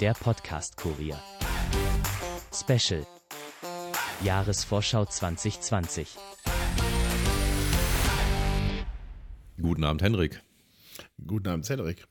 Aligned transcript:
Der 0.00 0.14
Podcast-Kurier. 0.14 1.20
Special. 2.54 3.04
Jahresvorschau 4.22 5.06
2020. 5.06 6.14
Guten 9.60 9.82
Abend, 9.82 10.02
Henrik. 10.02 10.40
Guten 11.26 11.48
Abend, 11.48 11.66
Cedric. 11.66 12.06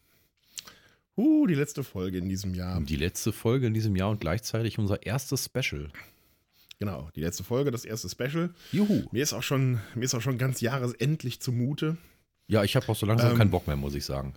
Uh, 1.16 1.48
die 1.48 1.56
letzte 1.56 1.86
Folge 1.86 2.18
in 2.18 2.28
diesem 2.28 2.54
Jahr. 2.56 2.82
Die 2.82 2.98
letzte 2.98 3.32
Folge 3.32 3.68
in 3.68 3.74
diesem 3.74 3.96
Jahr 3.96 4.10
und 4.10 4.20
gleichzeitig 4.20 4.78
unser 4.80 5.06
erstes 5.06 5.46
Special. 5.46 5.90
Genau, 6.80 7.10
die 7.16 7.22
letzte 7.22 7.46
Folge, 7.46 7.72
das 7.72 7.86
erste 7.86 8.10
Special. 8.10 8.54
Juhu. 8.74 9.06
Mir 9.12 9.24
ist 9.24 9.32
auch 9.32 9.44
schon, 9.44 9.80
mir 9.96 10.04
ist 10.04 10.14
auch 10.14 10.22
schon 10.22 10.38
ganz 10.38 10.60
jahresendlich 10.60 11.40
zumute. 11.40 11.96
Ja, 12.48 12.66
ich 12.66 12.76
habe 12.76 12.90
auch 12.90 12.98
so 12.98 13.06
langsam 13.06 13.32
Ähm, 13.32 13.38
keinen 13.38 13.52
Bock 13.52 13.66
mehr, 13.66 13.78
muss 13.78 13.96
ich 13.96 14.04
sagen. 14.04 14.34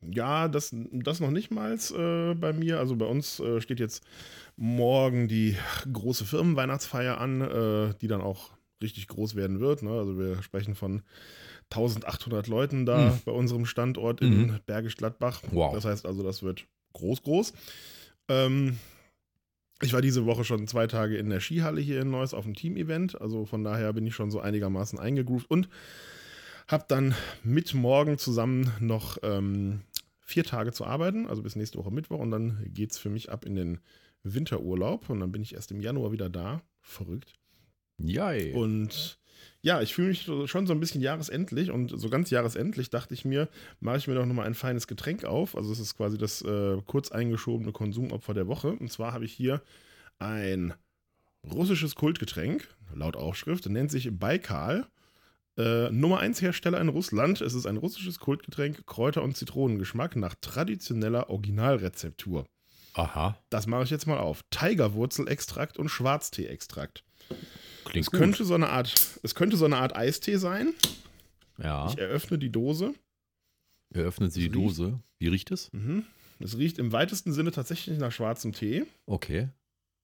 Ja, 0.00 0.46
das, 0.48 0.70
das 0.72 1.20
noch 1.20 1.30
nicht 1.30 1.50
mal 1.50 1.74
äh, 1.74 2.34
bei 2.34 2.52
mir. 2.52 2.78
Also 2.78 2.94
bei 2.96 3.06
uns 3.06 3.40
äh, 3.40 3.60
steht 3.60 3.80
jetzt 3.80 4.04
morgen 4.56 5.26
die 5.28 5.56
große 5.92 6.24
Firmenweihnachtsfeier 6.24 7.18
an, 7.18 7.40
äh, 7.40 7.94
die 8.00 8.06
dann 8.06 8.20
auch 8.20 8.50
richtig 8.82 9.08
groß 9.08 9.34
werden 9.34 9.58
wird. 9.60 9.82
Ne? 9.82 9.90
Also 9.90 10.16
wir 10.18 10.40
sprechen 10.42 10.74
von 10.76 11.02
1800 11.70 12.46
Leuten 12.46 12.86
da 12.86 13.10
Hm. 13.10 13.20
bei 13.24 13.32
unserem 13.32 13.66
Standort 13.66 14.20
in 14.20 14.46
Mhm. 14.46 14.58
Bergisch 14.66 14.96
Gladbach. 14.96 15.42
Wow. 15.50 15.74
Das 15.74 15.84
heißt 15.84 16.06
also, 16.06 16.22
das 16.22 16.42
wird 16.44 16.64
groß, 16.92 17.22
groß. 17.22 17.52
Ähm, 18.28 18.78
ich 19.82 19.92
war 19.92 20.00
diese 20.00 20.26
Woche 20.26 20.44
schon 20.44 20.66
zwei 20.68 20.86
Tage 20.86 21.16
in 21.16 21.28
der 21.30 21.40
Skihalle 21.40 21.80
hier 21.80 22.00
in 22.00 22.10
Neuss 22.10 22.34
auf 22.34 22.44
dem 22.44 22.54
Team-Event. 22.54 23.20
Also 23.20 23.46
von 23.46 23.64
daher 23.64 23.92
bin 23.92 24.06
ich 24.06 24.14
schon 24.14 24.30
so 24.30 24.40
einigermaßen 24.40 24.98
eingegroovt 24.98 25.50
und 25.50 25.68
habe 26.68 26.84
dann 26.88 27.14
mit 27.42 27.74
morgen 27.74 28.18
zusammen 28.18 28.72
noch 28.80 29.18
ähm, 29.22 29.80
vier 30.28 30.44
Tage 30.44 30.72
zu 30.72 30.84
arbeiten, 30.84 31.26
also 31.26 31.42
bis 31.42 31.56
nächste 31.56 31.78
Woche 31.78 31.90
Mittwoch. 31.90 32.18
Und 32.18 32.30
dann 32.30 32.62
geht 32.68 32.92
es 32.92 32.98
für 32.98 33.08
mich 33.08 33.32
ab 33.32 33.46
in 33.46 33.54
den 33.54 33.80
Winterurlaub. 34.22 35.08
Und 35.08 35.20
dann 35.20 35.32
bin 35.32 35.40
ich 35.40 35.54
erst 35.54 35.70
im 35.70 35.80
Januar 35.80 36.12
wieder 36.12 36.28
da. 36.28 36.60
Verrückt. 36.82 37.32
Jai. 37.96 38.52
Und 38.52 39.18
ja, 39.62 39.80
ich 39.80 39.94
fühle 39.94 40.08
mich 40.08 40.28
schon 40.44 40.66
so 40.66 40.74
ein 40.74 40.80
bisschen 40.80 41.00
jahresendlich. 41.00 41.70
Und 41.70 41.98
so 41.98 42.10
ganz 42.10 42.28
jahresendlich 42.28 42.90
dachte 42.90 43.14
ich 43.14 43.24
mir, 43.24 43.48
mache 43.80 43.96
ich 43.96 44.06
mir 44.06 44.16
doch 44.16 44.26
nochmal 44.26 44.46
ein 44.46 44.54
feines 44.54 44.86
Getränk 44.86 45.24
auf. 45.24 45.56
Also 45.56 45.72
es 45.72 45.78
ist 45.78 45.96
quasi 45.96 46.18
das 46.18 46.42
äh, 46.42 46.76
kurz 46.84 47.10
eingeschobene 47.10 47.72
Konsumopfer 47.72 48.34
der 48.34 48.48
Woche. 48.48 48.72
Und 48.72 48.92
zwar 48.92 49.14
habe 49.14 49.24
ich 49.24 49.32
hier 49.32 49.62
ein 50.18 50.74
russisches 51.50 51.94
Kultgetränk, 51.94 52.68
laut 52.94 53.16
Aufschrift, 53.16 53.66
nennt 53.66 53.90
sich 53.90 54.10
Baikal. 54.12 54.86
Äh, 55.58 55.90
Nummer 55.90 56.20
1 56.20 56.40
Hersteller 56.40 56.80
in 56.80 56.88
Russland. 56.88 57.40
Es 57.40 57.52
ist 57.52 57.66
ein 57.66 57.76
russisches 57.76 58.20
Kultgetränk, 58.20 58.86
Kräuter- 58.86 59.22
und 59.24 59.36
Zitronengeschmack 59.36 60.14
nach 60.16 60.34
traditioneller 60.40 61.28
Originalrezeptur. 61.30 62.46
Aha, 62.94 63.38
Das 63.50 63.66
mache 63.66 63.84
ich 63.84 63.90
jetzt 63.90 64.06
mal 64.06 64.18
auf. 64.18 64.42
Tigerwurzelextrakt 64.50 65.76
und 65.78 65.88
Schwarztee-Extrakt. 65.88 67.04
klingt 67.84 68.06
Es 68.06 68.10
gut. 68.10 68.20
könnte, 68.20 68.44
so 68.44 68.54
eine 68.54 68.68
Art, 68.70 69.18
es 69.22 69.34
könnte 69.34 69.56
so 69.56 69.64
eine 69.64 69.76
Art 69.76 69.94
Eistee 69.96 70.36
sein. 70.36 70.74
ja, 71.62 71.88
Ich 71.88 71.98
eröffne 71.98 72.38
die 72.38 72.50
Dose. 72.50 72.94
eröffnen 73.92 74.30
Sie 74.30 74.42
die 74.42 74.48
Dose. 74.50 75.00
Wie 75.18 75.28
riecht 75.28 75.50
es? 75.50 75.72
Mhm. 75.72 76.04
Es 76.40 76.56
riecht 76.56 76.78
im 76.78 76.92
weitesten 76.92 77.32
Sinne 77.32 77.50
tatsächlich 77.50 77.98
nach 77.98 78.12
schwarzem 78.12 78.52
Tee. 78.52 78.84
Okay. 79.06 79.48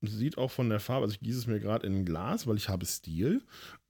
Sieht 0.06 0.38
auch 0.38 0.50
von 0.50 0.68
der 0.70 0.80
Farbe, 0.80 1.04
also 1.04 1.14
ich 1.14 1.20
gieße 1.20 1.38
es 1.38 1.46
mir 1.46 1.60
gerade 1.60 1.86
in 1.86 1.94
ein 2.00 2.04
Glas, 2.04 2.46
weil 2.46 2.56
ich 2.56 2.68
habe 2.68 2.84
Stil. 2.86 3.42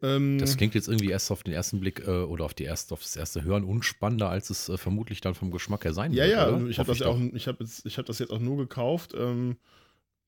Ähm, 0.02 0.38
Das 0.38 0.56
klingt 0.56 0.74
jetzt 0.74 0.88
irgendwie 0.88 1.10
erst 1.10 1.30
auf 1.30 1.42
den 1.42 1.52
ersten 1.54 1.80
Blick 1.80 2.00
äh, 2.06 2.10
oder 2.22 2.44
auf, 2.44 2.54
die 2.54 2.64
erste, 2.64 2.94
auf 2.94 3.02
das 3.02 3.16
erste 3.16 3.42
Hören 3.42 3.64
unspannender, 3.64 4.28
als 4.28 4.50
es 4.50 4.68
äh, 4.68 4.76
vermutlich 4.78 5.20
dann 5.20 5.34
vom 5.34 5.50
Geschmack 5.50 5.84
her 5.84 5.92
sein 5.94 6.12
ja, 6.12 6.24
wird. 6.24 6.32
ja, 6.32 6.46
oder? 6.48 6.54
also 6.56 6.66
ich 6.68 6.78
habe 6.78 6.88
das, 6.88 6.98
ja 7.00 7.06
auch- 7.08 7.18
doch. 7.18 7.32
ich 7.34 7.46
hab 7.48 7.60
jetzt- 7.60 7.86
ich 7.86 7.98
hab 7.98 8.06
das 8.06 8.18
jetzt 8.18 8.30
auch 8.30 8.40
nur 8.40 8.56
gekauft, 8.56 9.12
ähm, 9.16 9.56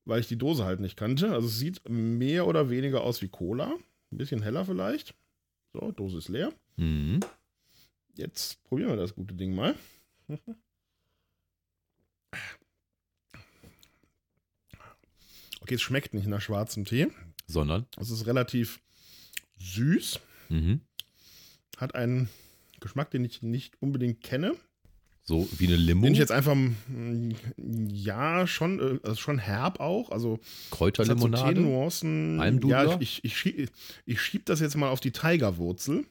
weil 0.05 0.19
ich 0.21 0.27
die 0.27 0.37
Dose 0.37 0.63
halt 0.65 0.79
nicht 0.79 0.95
kannte. 0.97 1.31
Also 1.33 1.47
es 1.47 1.57
sieht 1.59 1.81
mehr 1.89 2.47
oder 2.47 2.69
weniger 2.69 3.01
aus 3.01 3.21
wie 3.21 3.27
Cola. 3.27 3.73
Ein 4.11 4.17
bisschen 4.17 4.41
heller 4.41 4.63
vielleicht. 4.65 5.13
So, 5.73 5.91
Dose 5.91 6.19
ist 6.19 6.29
leer. 6.29 6.53
Mhm. 6.77 7.19
Jetzt 8.15 8.63
probieren 8.63 8.89
wir 8.89 8.95
das 8.95 9.13
gute 9.13 9.35
Ding 9.35 9.53
mal. 9.53 9.75
Okay, 15.67 15.75
es 15.75 15.81
schmeckt 15.81 16.13
nicht 16.13 16.27
nach 16.27 16.39
schwarzem 16.39 16.85
Tee. 16.85 17.07
Sondern? 17.45 17.87
Es 17.99 18.09
ist 18.09 18.25
relativ 18.25 18.79
süß, 19.59 20.21
Mhm. 20.47 20.79
hat 21.75 21.93
einen 21.93 22.29
Geschmack, 22.79 23.11
den 23.11 23.25
ich 23.25 23.41
nicht 23.41 23.73
unbedingt 23.81 24.23
kenne. 24.23 24.55
So 25.23 25.45
wie 25.57 25.67
eine 25.67 25.75
Limo, 25.75 26.03
Den 26.05 26.13
ich 26.13 26.19
jetzt 26.19 26.31
einfach, 26.31 26.55
mm, 26.55 27.31
ja, 27.89 28.47
schon, 28.47 28.79
äh, 28.79 28.99
also 29.03 29.15
schon 29.19 29.39
herb 29.39 29.81
auch. 29.81 30.09
Also 30.11 30.37
so 30.37 30.75
Kräuterlimonade. 30.77 31.53
Teenuancen. 31.55 32.39
Almdudler? 32.39 32.85
Ja, 32.85 32.97
ich, 33.01 33.17
ich, 33.17 33.25
ich, 33.25 33.37
schieb, 33.37 33.69
ich 34.05 34.21
schieb 34.21 34.45
das 34.45 34.61
jetzt 34.61 34.77
mal 34.77 34.87
auf 34.87 35.01
die 35.01 35.11
Tigerwurzel, 35.11 36.05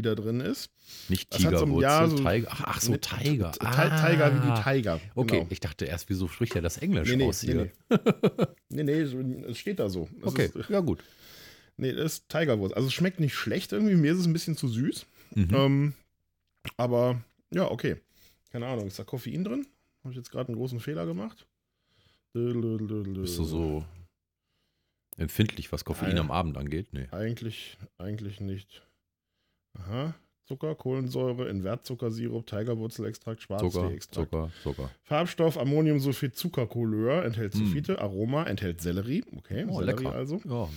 die 0.00 0.08
da 0.08 0.14
drin 0.14 0.40
ist. 0.40 0.70
nicht 1.08 1.32
hat 1.32 1.40
so 1.40 1.48
ein- 1.48 1.52
Tigerwurzel, 1.54 1.82
ja, 1.82 2.06
so- 2.08 2.16
Tiger. 2.16 2.48
Ach, 2.50 2.62
ach 2.66 2.80
so, 2.80 2.92
Nee, 2.92 2.98
Tiger. 2.98 3.52
Ti- 3.52 3.58
Tiger 3.60 4.34
wie 4.34 4.46
die 4.54 4.62
Tiger. 4.62 5.00
Okay, 5.14 5.38
genau. 5.38 5.46
ich 5.50 5.60
dachte 5.60 5.84
erst, 5.84 6.08
wieso 6.08 6.28
spricht 6.28 6.54
er 6.56 6.62
das 6.62 6.78
Englisch 6.78 7.08
Nee, 7.08 7.16
nee, 7.16 7.28
aus 7.28 7.42
nee, 7.42 7.52
hier? 7.52 7.70
nee. 7.90 7.96
nee, 8.70 8.82
nee, 8.84 9.04
so- 9.04 9.18
es 9.48 9.58
steht 9.58 9.78
da 9.78 9.88
so. 9.88 10.08
Das 10.20 10.32
Okay, 10.32 10.50
Ist, 10.54 10.68
ja 10.70 10.80
gut. 10.80 11.02
nee, 11.76 11.92
das 11.92 12.14
ist 12.14 12.28
Tigerwurzel. 12.28 12.74
Also 12.76 12.88
es 12.88 12.94
schmeckt 12.94 13.20
nicht 13.20 13.34
schlecht 13.34 13.72
irgendwie. 13.72 13.94
Mir 13.96 14.12
ist 14.12 14.18
es 14.18 14.26
ein 14.26 14.32
bisschen 14.32 14.56
zu 14.56 14.68
süß. 14.68 15.06
Mhm. 15.34 15.48
Ähm, 15.54 15.94
aber 16.76 17.20
ja, 17.52 17.70
okay. 17.70 17.96
Keine 18.52 18.66
Ahnung, 18.66 18.86
ist 18.88 18.98
da 18.98 19.04
Koffein 19.04 19.44
drin? 19.44 19.66
Habe 20.02 20.12
ich 20.12 20.16
jetzt 20.16 20.30
gerade 20.30 20.48
einen 20.48 20.56
großen 20.56 20.80
Fehler 20.80 21.06
gemacht? 21.06 21.46
Bist 22.32 23.38
du 23.38 23.44
so 23.44 23.84
empfindlich, 25.16 25.70
was 25.72 25.84
Koffein 25.84 26.10
Nein. 26.10 26.18
am 26.18 26.30
Abend 26.30 26.56
angeht? 26.56 26.92
Nee. 26.92 27.06
Eigentlich, 27.10 27.76
eigentlich 27.98 28.40
nicht. 28.40 28.82
Aha. 29.78 30.14
Zucker, 30.46 30.74
Kohlensäure, 30.74 31.48
Invertzuckersirup, 31.48 32.44
Tigerwurzelextrakt, 32.44 33.40
Zucker, 33.40 33.60
Schwarztee-Extrakt. 33.70 34.30
Zucker, 34.32 34.50
Zucker. 34.64 34.90
Farbstoff, 35.04 35.56
Ammoniumsulfid, 35.56 36.34
Zuckercouleur, 36.34 37.24
enthält 37.24 37.54
Mm. 37.54 37.58
Sulfite, 37.58 38.00
Aroma, 38.00 38.42
enthält 38.46 38.80
Sellerie. 38.80 39.22
Okay, 39.36 39.64
Oh, 39.68 39.78
Sellerie 39.78 40.02
lecker. 40.04 40.12
also. 40.16 40.40
Ja. 40.48 40.68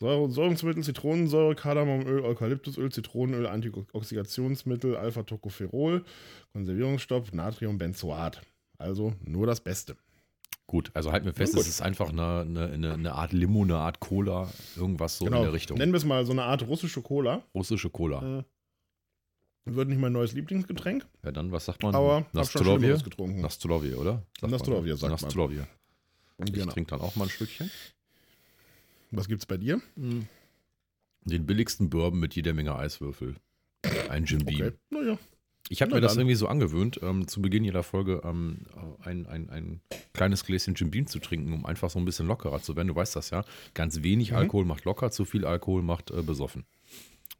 Säure, 0.00 0.30
Säurungsmittel, 0.32 0.82
Zitronensäure, 0.82 1.54
Kardamomöl, 1.54 2.22
Eukalyptusöl, 2.24 2.90
Zitronenöl, 2.90 3.46
Antioxidationsmittel, 3.46 4.96
Alpha-Tocopherol, 4.96 6.04
Konservierungsstoff, 6.52 7.32
Natriumbenzoat. 7.32 8.42
Also 8.78 9.12
nur 9.24 9.46
das 9.46 9.60
Beste. 9.60 9.94
Gut, 10.70 10.92
also 10.94 11.10
halten 11.10 11.26
wir 11.26 11.34
fest, 11.34 11.56
es 11.56 11.66
ist 11.66 11.82
einfach 11.82 12.10
eine, 12.10 12.42
eine, 12.42 12.66
eine, 12.68 12.94
eine 12.94 13.12
Art 13.16 13.32
Limo, 13.32 13.64
eine 13.64 13.78
Art 13.78 13.98
Cola, 13.98 14.48
irgendwas 14.76 15.18
so 15.18 15.26
in 15.26 15.32
der 15.32 15.52
Richtung. 15.52 15.76
Nennen 15.76 15.90
wir 15.92 15.96
es 15.96 16.04
mal 16.04 16.24
so 16.24 16.30
eine 16.30 16.44
Art 16.44 16.62
russische 16.64 17.02
Cola. 17.02 17.42
Russische 17.52 17.90
Cola. 17.90 18.38
Äh, 18.38 18.44
Wird 19.64 19.88
nicht 19.88 19.98
mein 19.98 20.12
neues 20.12 20.32
Lieblingsgetränk, 20.32 21.04
Ja, 21.24 21.32
dann, 21.32 21.50
was 21.50 21.64
sagt 21.64 21.82
man? 21.82 21.92
aber 21.92 22.24
getrunken. 22.32 23.40
Nastulovje, 23.40 23.96
oder? 23.96 24.22
Sagt 24.40 24.52
Nastulovje, 24.52 24.92
man. 24.92 24.98
sagt 24.98 25.10
man. 25.10 25.20
Nastulovje. 25.20 25.66
Ich 26.44 26.52
Genau. 26.52 26.72
trinke 26.72 26.90
dann 26.90 27.00
auch 27.00 27.16
mal 27.16 27.24
ein 27.24 27.30
Stückchen. 27.30 27.68
Was 29.10 29.26
gibt's 29.26 29.46
bei 29.46 29.56
dir? 29.56 29.82
Den 29.96 31.46
billigsten 31.46 31.90
Bourbon 31.90 32.20
mit 32.20 32.36
jeder 32.36 32.52
Menge 32.52 32.76
Eiswürfel. 32.76 33.34
Ein 34.08 34.24
Jim 34.24 34.44
Beam. 34.44 34.68
Okay, 34.68 34.72
naja. 34.90 35.18
Ich 35.72 35.82
habe 35.82 35.94
mir 35.94 36.00
das 36.00 36.16
irgendwie 36.16 36.34
so 36.34 36.48
angewöhnt, 36.48 36.98
ähm, 37.02 37.28
zu 37.28 37.40
Beginn 37.40 37.62
jeder 37.62 37.84
Folge 37.84 38.22
ähm, 38.24 38.66
ein, 39.04 39.26
ein, 39.26 39.48
ein 39.50 39.80
kleines 40.12 40.44
Gläschen 40.44 40.74
Jim 40.74 40.90
Beam 40.90 41.06
zu 41.06 41.20
trinken, 41.20 41.52
um 41.52 41.64
einfach 41.64 41.88
so 41.90 41.98
ein 42.00 42.04
bisschen 42.04 42.26
lockerer 42.26 42.60
zu 42.60 42.74
werden. 42.74 42.88
Du 42.88 42.96
weißt 42.96 43.14
das 43.14 43.30
ja. 43.30 43.44
Ganz 43.72 44.02
wenig 44.02 44.32
Mhm. 44.32 44.36
Alkohol 44.38 44.64
macht 44.64 44.84
locker, 44.84 45.12
zu 45.12 45.24
viel 45.24 45.44
Alkohol 45.44 45.82
macht 45.82 46.10
äh, 46.10 46.22
besoffen. 46.22 46.64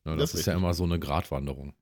Ja, 0.05 0.13
das, 0.15 0.31
Das 0.31 0.35
ist 0.35 0.41
ist 0.41 0.47
ja 0.47 0.53
richtig. 0.53 0.63
immer 0.65 0.75
so 0.75 0.85
eine 0.85 1.01
Gratwanderung. 1.01 1.75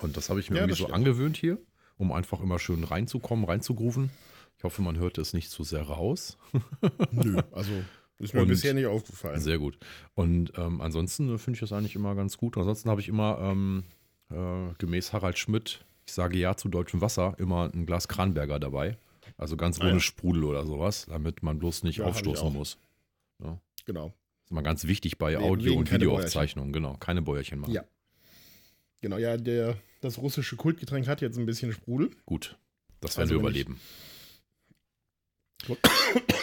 Und 0.00 0.16
das 0.18 0.28
habe 0.28 0.40
ich 0.40 0.50
mir 0.50 0.56
Ja, 0.56 0.62
irgendwie 0.64 0.76
so 0.78 0.84
stimmt. 0.84 0.94
angewöhnt 0.94 1.36
hier, 1.38 1.56
um 1.96 2.12
einfach 2.12 2.40
immer 2.42 2.58
schön 2.58 2.84
reinzukommen, 2.84 3.46
reinzugrooven. 3.46 4.10
Ich 4.58 4.64
hoffe, 4.64 4.82
man 4.82 4.98
hört 4.98 5.16
es 5.16 5.32
nicht 5.32 5.50
zu 5.50 5.64
sehr 5.64 5.82
raus. 5.84 6.36
Nö, 7.12 7.40
also 7.52 7.72
ist 8.18 8.34
mir 8.34 8.42
Und- 8.42 8.48
bisher 8.48 8.74
nicht 8.74 8.86
aufgefallen. 8.86 9.40
Sehr 9.40 9.58
gut. 9.58 9.78
Und 10.12 10.52
ähm, 10.58 10.82
ansonsten 10.82 11.34
äh, 11.34 11.38
finde 11.38 11.56
ich 11.56 11.60
das 11.60 11.72
eigentlich 11.72 11.94
immer 11.96 12.14
ganz 12.14 12.36
gut. 12.36 12.58
Ansonsten 12.58 12.90
habe 12.90 13.00
ich 13.00 13.08
immer 13.08 13.38
ähm, 13.40 13.84
äh, 14.32 14.74
gemäß 14.78 15.12
Harald 15.12 15.38
Schmidt, 15.38 15.84
ich 16.06 16.12
sage 16.12 16.38
ja 16.38 16.56
zu 16.56 16.68
deutschem 16.68 17.00
Wasser, 17.00 17.34
immer 17.38 17.70
ein 17.72 17.86
Glas 17.86 18.08
Kranberger 18.08 18.58
dabei. 18.58 18.96
Also 19.38 19.56
ganz 19.56 19.80
Ah, 19.80 19.84
ohne 19.84 19.94
ja. 19.94 20.00
Sprudel 20.00 20.44
oder 20.44 20.66
sowas, 20.66 21.06
damit 21.08 21.42
man 21.42 21.58
bloß 21.58 21.82
nicht 21.84 21.98
Ja, 21.98 22.06
aufstoßen 22.06 22.52
muss. 22.52 22.78
Genau. 23.84 24.12
ist 24.44 24.50
immer 24.50 24.62
ganz 24.62 24.84
wichtig 24.86 25.18
bei 25.18 25.32
We- 25.34 25.38
Audio- 25.40 25.74
und 25.74 25.90
Videoaufzeichnungen. 25.90 26.72
Genau, 26.72 26.96
keine 26.98 27.22
Bäuerchen 27.22 27.58
machen. 27.60 27.72
Ja. 27.72 27.84
Genau, 29.00 29.16
ja, 29.18 29.36
der, 29.36 29.76
das 30.00 30.18
russische 30.18 30.54
Kultgetränk 30.56 31.08
hat 31.08 31.20
jetzt 31.20 31.36
ein 31.38 31.46
bisschen 31.46 31.72
Sprudel. 31.72 32.10
Gut, 32.24 32.56
das 33.00 33.16
werden 33.16 33.22
Also 33.24 33.34
wir 33.34 33.40
überleben. 33.40 33.80
Ich 33.80 34.11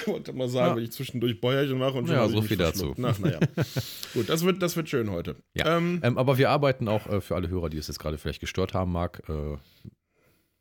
wollte 0.05 0.33
mal 0.33 0.47
sagen, 0.49 0.71
Ja. 0.71 0.75
wenn 0.77 0.83
ich 0.83 0.91
zwischendurch 0.91 1.39
Bäuerchen 1.41 1.77
mache 1.77 1.97
und 1.97 2.07
schon 2.07 2.15
Ja, 2.15 2.27
so 2.27 2.41
viel 2.41 2.57
dazu. 2.57 2.93
Na, 2.97 3.13
naja. 3.19 3.39
Gut, 4.13 4.29
das 4.29 4.43
wird, 4.43 4.61
das 4.61 4.75
wird 4.75 4.89
schön 4.89 5.09
heute. 5.11 5.35
Ja. 5.53 5.77
Ähm, 5.77 5.99
Ähm, 6.03 6.17
aber 6.17 6.37
wir 6.37 6.49
arbeiten 6.49 6.87
auch 6.87 7.07
äh, 7.07 7.21
für 7.21 7.35
alle 7.35 7.49
Hörer, 7.49 7.69
die 7.69 7.77
es 7.77 7.87
jetzt 7.87 7.99
gerade 7.99 8.17
vielleicht 8.17 8.39
gestört 8.41 8.73
haben 8.73 8.91
mag, 8.91 9.21
äh, 9.29 9.57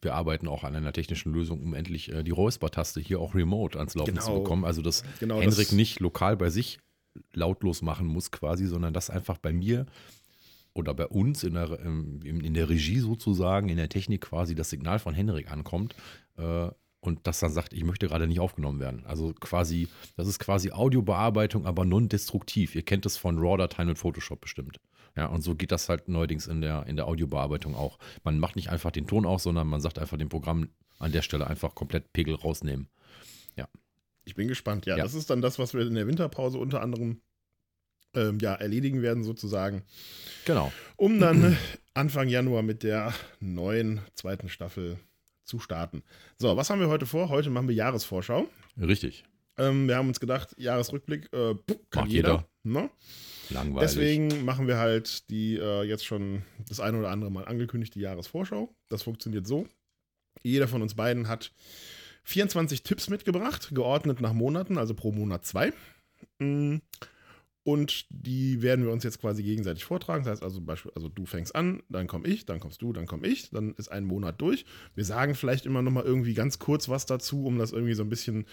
wir 0.01 0.15
arbeiten 0.15 0.47
auch 0.47 0.63
an 0.63 0.77
einer 0.77 0.93
technischen 0.93 1.33
Lösung, 1.33 1.61
um 1.61 1.75
endlich 1.75 2.13
äh, 2.13 2.23
die 2.23 2.31
Räusper-Taste 2.31 3.01
hier 3.01 3.19
auch 3.21 3.35
remote 3.35 3.79
ans 3.79 3.95
Laufen 3.97 4.15
Genau. 4.15 4.25
zu 4.25 4.33
bekommen. 4.35 4.65
Also, 4.65 4.81
dass 4.83 5.03
Genau, 5.19 5.41
Henrik 5.41 5.57
das- 5.57 5.73
nicht 5.73 5.99
lokal 6.01 6.37
bei 6.37 6.51
sich 6.51 6.79
lautlos 7.33 7.83
machen 7.83 8.07
muss 8.07 8.31
quasi, 8.31 8.67
sondern 8.67 8.93
das 8.93 9.11
einfach 9.11 9.39
bei 9.39 9.53
mir 9.53 9.87
oder 10.73 10.95
bei 10.95 11.07
uns 11.09 11.43
in 11.43 11.55
der, 11.55 11.81
ähm, 11.85 12.21
in 12.23 12.55
der 12.55 12.69
Regie 12.69 13.01
sozusagen, 13.01 13.69
in 13.71 13.77
der 13.77 13.89
Technik 13.89 14.21
quasi 14.21 14.55
das 14.55 14.71
Signal 14.71 15.01
von 15.01 15.15
Henrik 15.15 15.51
ankommt 15.51 15.97
äh, 16.37 16.69
und 17.01 17.27
das 17.27 17.41
dann 17.41 17.53
sagt, 17.53 17.73
ich 17.73 17.85
möchte 17.85 18.09
gerade 18.09 18.27
nicht 18.27 18.41
aufgenommen 18.41 18.81
werden. 18.81 19.05
Also 19.07 19.33
quasi, 19.41 19.89
das 20.17 20.27
ist 20.27 20.39
quasi 20.39 20.71
Audiobearbeitung, 20.73 21.67
aber 21.67 21.85
non-destruktiv. 21.85 22.75
Ihr 22.75 22.83
kennt 22.83 23.05
das 23.05 23.17
von 23.17 23.39
RAW-Dateien 23.39 23.89
und 23.89 23.97
Photoshop 23.99 24.41
bestimmt. 24.41 24.81
Ja, 25.17 25.27
und 25.27 25.43
so 25.43 25.55
geht 25.55 25.73
das 25.73 25.89
halt 25.89 26.09
neuerdings 26.09 26.47
in 26.47 26.61
der, 26.61 26.87
in 26.87 26.97
der 26.97 27.07
Audiobearbeitung 27.07 27.75
auch. 27.75 27.99
Man 28.25 28.39
macht 28.39 28.57
nicht 28.57 28.71
einfach 28.71 28.91
den 28.91 29.07
Ton 29.07 29.27
aus, 29.27 29.45
sondern 29.45 29.67
man 29.67 29.81
sagt 29.81 29.99
einfach 29.99 30.17
dem 30.19 30.29
Programm 30.29 30.69
an 30.99 31.13
der 31.13 31.23
Stelle 31.23 31.47
einfach 31.47 31.75
komplett 31.75 32.13
Pegel 32.13 32.35
rausnehmen. 32.35 32.89
Ich 34.29 34.35
bin 34.35 34.47
gespannt. 34.47 34.85
Ja, 34.85 34.97
Ja. 34.99 35.05
das 35.05 35.15
ist 35.15 35.31
dann 35.31 35.41
das, 35.41 35.59
was 35.59 35.73
wir 35.73 35.81
in 35.87 35.95
der 35.95 36.07
Winterpause 36.07 36.59
unter 36.59 36.83
anderem 36.83 37.23
ähm, 38.15 38.39
ja, 38.41 38.55
erledigen 38.55 39.01
werden, 39.01 39.25
sozusagen. 39.25 39.85
Genau. 40.45 40.71
Um 40.97 41.19
dann 41.19 41.57
Anfang 41.95 42.29
Januar 42.29 42.63
mit 42.63 42.83
der 42.83 43.15
neuen 43.41 44.03
zweiten 44.15 44.51
Staffel 44.51 44.99
zu 45.49 45.59
starten. 45.59 46.03
So, 46.39 46.57
was 46.57 46.71
haben 46.71 46.81
wir 46.81 46.89
heute 46.89 47.07
vor? 47.07 47.29
Heute 47.29 47.51
machen 47.51 47.69
wir 47.69 47.75
Jahresvorschau. 47.75 48.49
Richtig. 48.81 49.25
Ähm, 49.57 49.89
wir 49.89 49.97
haben 49.97 50.09
uns 50.09 50.21
gedacht, 50.21 50.55
Jahresrückblick 50.57 51.33
äh, 51.33 51.55
kann 51.91 52.05
Macht 52.05 52.13
jeder. 52.13 52.49
Ne? 52.63 52.91
Langweilig. 53.51 53.91
Deswegen 53.91 54.45
machen 54.45 54.69
wir 54.69 54.77
halt 54.77 55.29
die 55.31 55.57
äh, 55.57 55.83
jetzt 55.83 56.07
schon 56.07 56.43
das 56.69 56.81
eine 56.81 56.99
oder 56.99 57.11
andere 57.11 57.31
Mal 57.31 57.47
angekündigte 57.47 57.99
Jahresvorschau. 57.99 58.73
Das 58.89 59.03
funktioniert 59.03 59.47
so. 59.47 59.67
Jeder 60.43 60.69
von 60.69 60.83
uns 60.83 60.95
beiden 60.95 61.29
hat 61.29 61.53
24 62.25 62.83
Tipps 62.83 63.09
mitgebracht, 63.09 63.71
geordnet 63.73 64.21
nach 64.21 64.35
Monaten, 64.35 64.79
also 64.79 64.95
pro 64.95 65.13
Monat 65.13 65.47
zwei. 65.47 65.73
Mm, 66.39 66.77
Und 67.65 68.07
die 68.09 68.63
werden 68.63 68.85
wir 68.85 68.93
uns 68.93 69.05
jetzt 69.05 69.21
quasi 69.21 69.43
gegenseitig 69.43 69.85
vortragen. 69.85 70.25
Das 70.25 70.33
heißt 70.33 70.43
also, 70.43 70.61
Beispiel, 70.61 70.93
also 70.95 71.09
du 71.09 71.27
fängst 71.27 71.55
an, 71.55 71.83
dann 71.89 72.07
komme 72.07 72.27
ich, 72.27 72.47
dann 72.47 72.61
kommst 72.61 72.81
du, 72.81 72.93
dann 72.93 73.07
komme 73.07 73.27
ich, 73.27 73.51
dann 73.51 73.75
ist 73.75 73.93
ein 73.93 74.05
Monat 74.05 74.41
durch. 74.41 74.65
Wir 74.95 75.05
sagen 75.05 75.35
vielleicht 75.35 75.67
immer 75.67 75.83
noch 75.83 75.93
mal 75.93 76.05
irgendwie 76.05 76.35
ganz 76.35 76.59
kurz 76.59 76.89
was 76.89 77.05
dazu, 77.05 77.45
um 77.45 77.59
das 77.59 77.73
irgendwie 77.73 77.95
so 77.95 78.03
ein 78.03 78.09
bisschen 78.09 78.47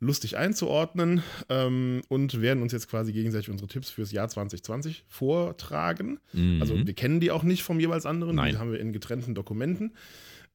lustig 0.00 0.36
einzuordnen 0.36 1.22
ähm, 1.48 2.02
und 2.08 2.40
werden 2.40 2.62
uns 2.62 2.72
jetzt 2.72 2.88
quasi 2.88 3.12
gegenseitig 3.12 3.50
unsere 3.50 3.68
Tipps 3.68 3.90
fürs 3.90 4.12
Jahr 4.12 4.28
2020 4.28 5.04
vortragen. 5.08 6.20
Mhm. 6.32 6.60
Also 6.60 6.86
wir 6.86 6.94
kennen 6.94 7.20
die 7.20 7.30
auch 7.30 7.42
nicht 7.42 7.62
vom 7.62 7.80
jeweils 7.80 8.06
anderen, 8.06 8.36
Nein. 8.36 8.52
die 8.52 8.58
haben 8.58 8.72
wir 8.72 8.80
in 8.80 8.92
getrennten 8.92 9.34
Dokumenten. 9.34 9.94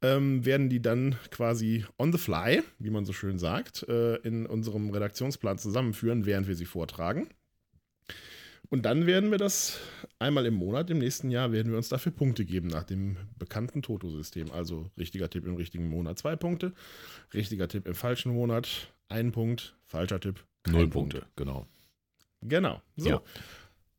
Ähm, 0.01 0.45
werden 0.45 0.69
die 0.69 0.81
dann 0.81 1.15
quasi 1.31 1.85
on 1.97 2.11
the 2.11 2.17
fly, 2.17 2.61
wie 2.77 2.89
man 2.89 3.05
so 3.05 3.13
schön 3.13 3.39
sagt, 3.39 3.87
äh, 3.87 4.15
in 4.17 4.45
unserem 4.45 4.89
Redaktionsplan 4.89 5.57
zusammenführen, 5.57 6.25
während 6.25 6.47
wir 6.47 6.55
sie 6.55 6.65
vortragen. 6.65 7.29
Und 8.73 8.81
dann 8.87 9.05
werden 9.05 9.29
wir 9.29 9.37
das 9.37 9.77
einmal 10.17 10.47
im 10.47 10.55
Monat, 10.55 10.89
im 10.89 10.97
nächsten 10.97 11.29
Jahr, 11.29 11.51
werden 11.51 11.71
wir 11.71 11.77
uns 11.77 11.89
dafür 11.89 12.11
Punkte 12.11 12.43
geben 12.43 12.69
nach 12.69 12.83
dem 12.83 13.17
bekannten 13.37 13.83
Toto-System. 13.83 14.51
Also 14.51 14.89
richtiger 14.97 15.29
Tipp 15.29 15.45
im 15.45 15.55
richtigen 15.57 15.87
Monat 15.91 16.17
zwei 16.17 16.35
Punkte, 16.35 16.73
richtiger 17.35 17.67
Tipp 17.67 17.87
im 17.87 17.93
falschen 17.93 18.33
Monat 18.33 18.91
ein 19.09 19.31
Punkt, 19.31 19.75
falscher 19.85 20.19
Tipp 20.19 20.43
Null 20.65 20.87
Punkt. 20.87 21.13
Punkte, 21.13 21.27
genau. 21.35 21.67
Genau. 22.41 22.81
So. 22.97 23.09
Ja. 23.09 23.21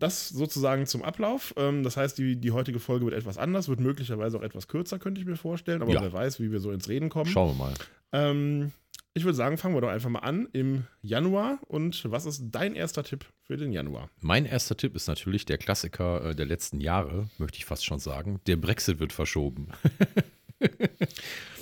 Das 0.00 0.31
sozusagen 0.31 0.87
zum 0.87 1.05
Ablauf. 1.05 1.55
Ähm, 1.56 1.85
Das 1.85 1.97
heißt, 1.97 2.19
die, 2.19 2.35
die 2.35 2.50
heutige 2.50 2.81
Folge 2.81 3.05
wird 3.05 3.15
etwas 3.15 3.38
anders, 3.38 3.69
wird 3.69 3.79
möglicherweise 3.79 4.38
auch 4.38 4.43
etwas 4.43 4.67
kürzer, 4.67 4.99
könnte 4.99 5.21
ich 5.21 5.26
mir 5.29 5.37
vorstellen. 5.37 5.82
Aber 5.82 5.93
Ja. 5.93 6.03
wer 6.03 6.12
weiß, 6.12 6.41
wie 6.41 6.50
wir 6.50 6.59
so 6.59 6.73
ins 6.73 6.88
Reden 6.88 7.11
kommen. 7.11 7.31
Schauen 7.31 7.50
wir 7.56 7.65
mal. 7.67 7.75
Ähm, 8.11 8.73
ich 9.14 9.25
würde 9.25 9.37
sagen, 9.37 9.56
fangen 9.58 9.75
wir 9.76 9.81
doch 9.81 9.88
einfach 9.88 10.11
mal 10.11 10.19
an 10.20 10.49
im 10.52 10.84
Januar. 11.02 11.58
Und 11.69 12.11
was 12.11 12.26
ist 12.26 12.43
dein 12.50 12.75
erster 12.75 13.05
Tipp 13.05 13.25
für 13.44 13.56
den 13.56 13.72
Januar? 13.72 14.11
Mein 14.20 14.44
erster 14.44 14.76
Tipp 14.76 14.94
ist 14.96 15.06
natürlich 15.06 15.44
der 15.44 15.56
Klassiker 15.58 16.31
äh, 16.31 16.34
der 16.34 16.46
letzten 16.46 16.81
Jahre, 16.81 17.28
möchte 17.38 17.58
ich 17.58 17.64
fast 17.64 17.84
schon 17.84 18.00
sagen. 18.00 18.40
Der 18.46 18.56
Brexit 18.56 18.99
wird 18.99 19.12
verschoben. 19.12 19.69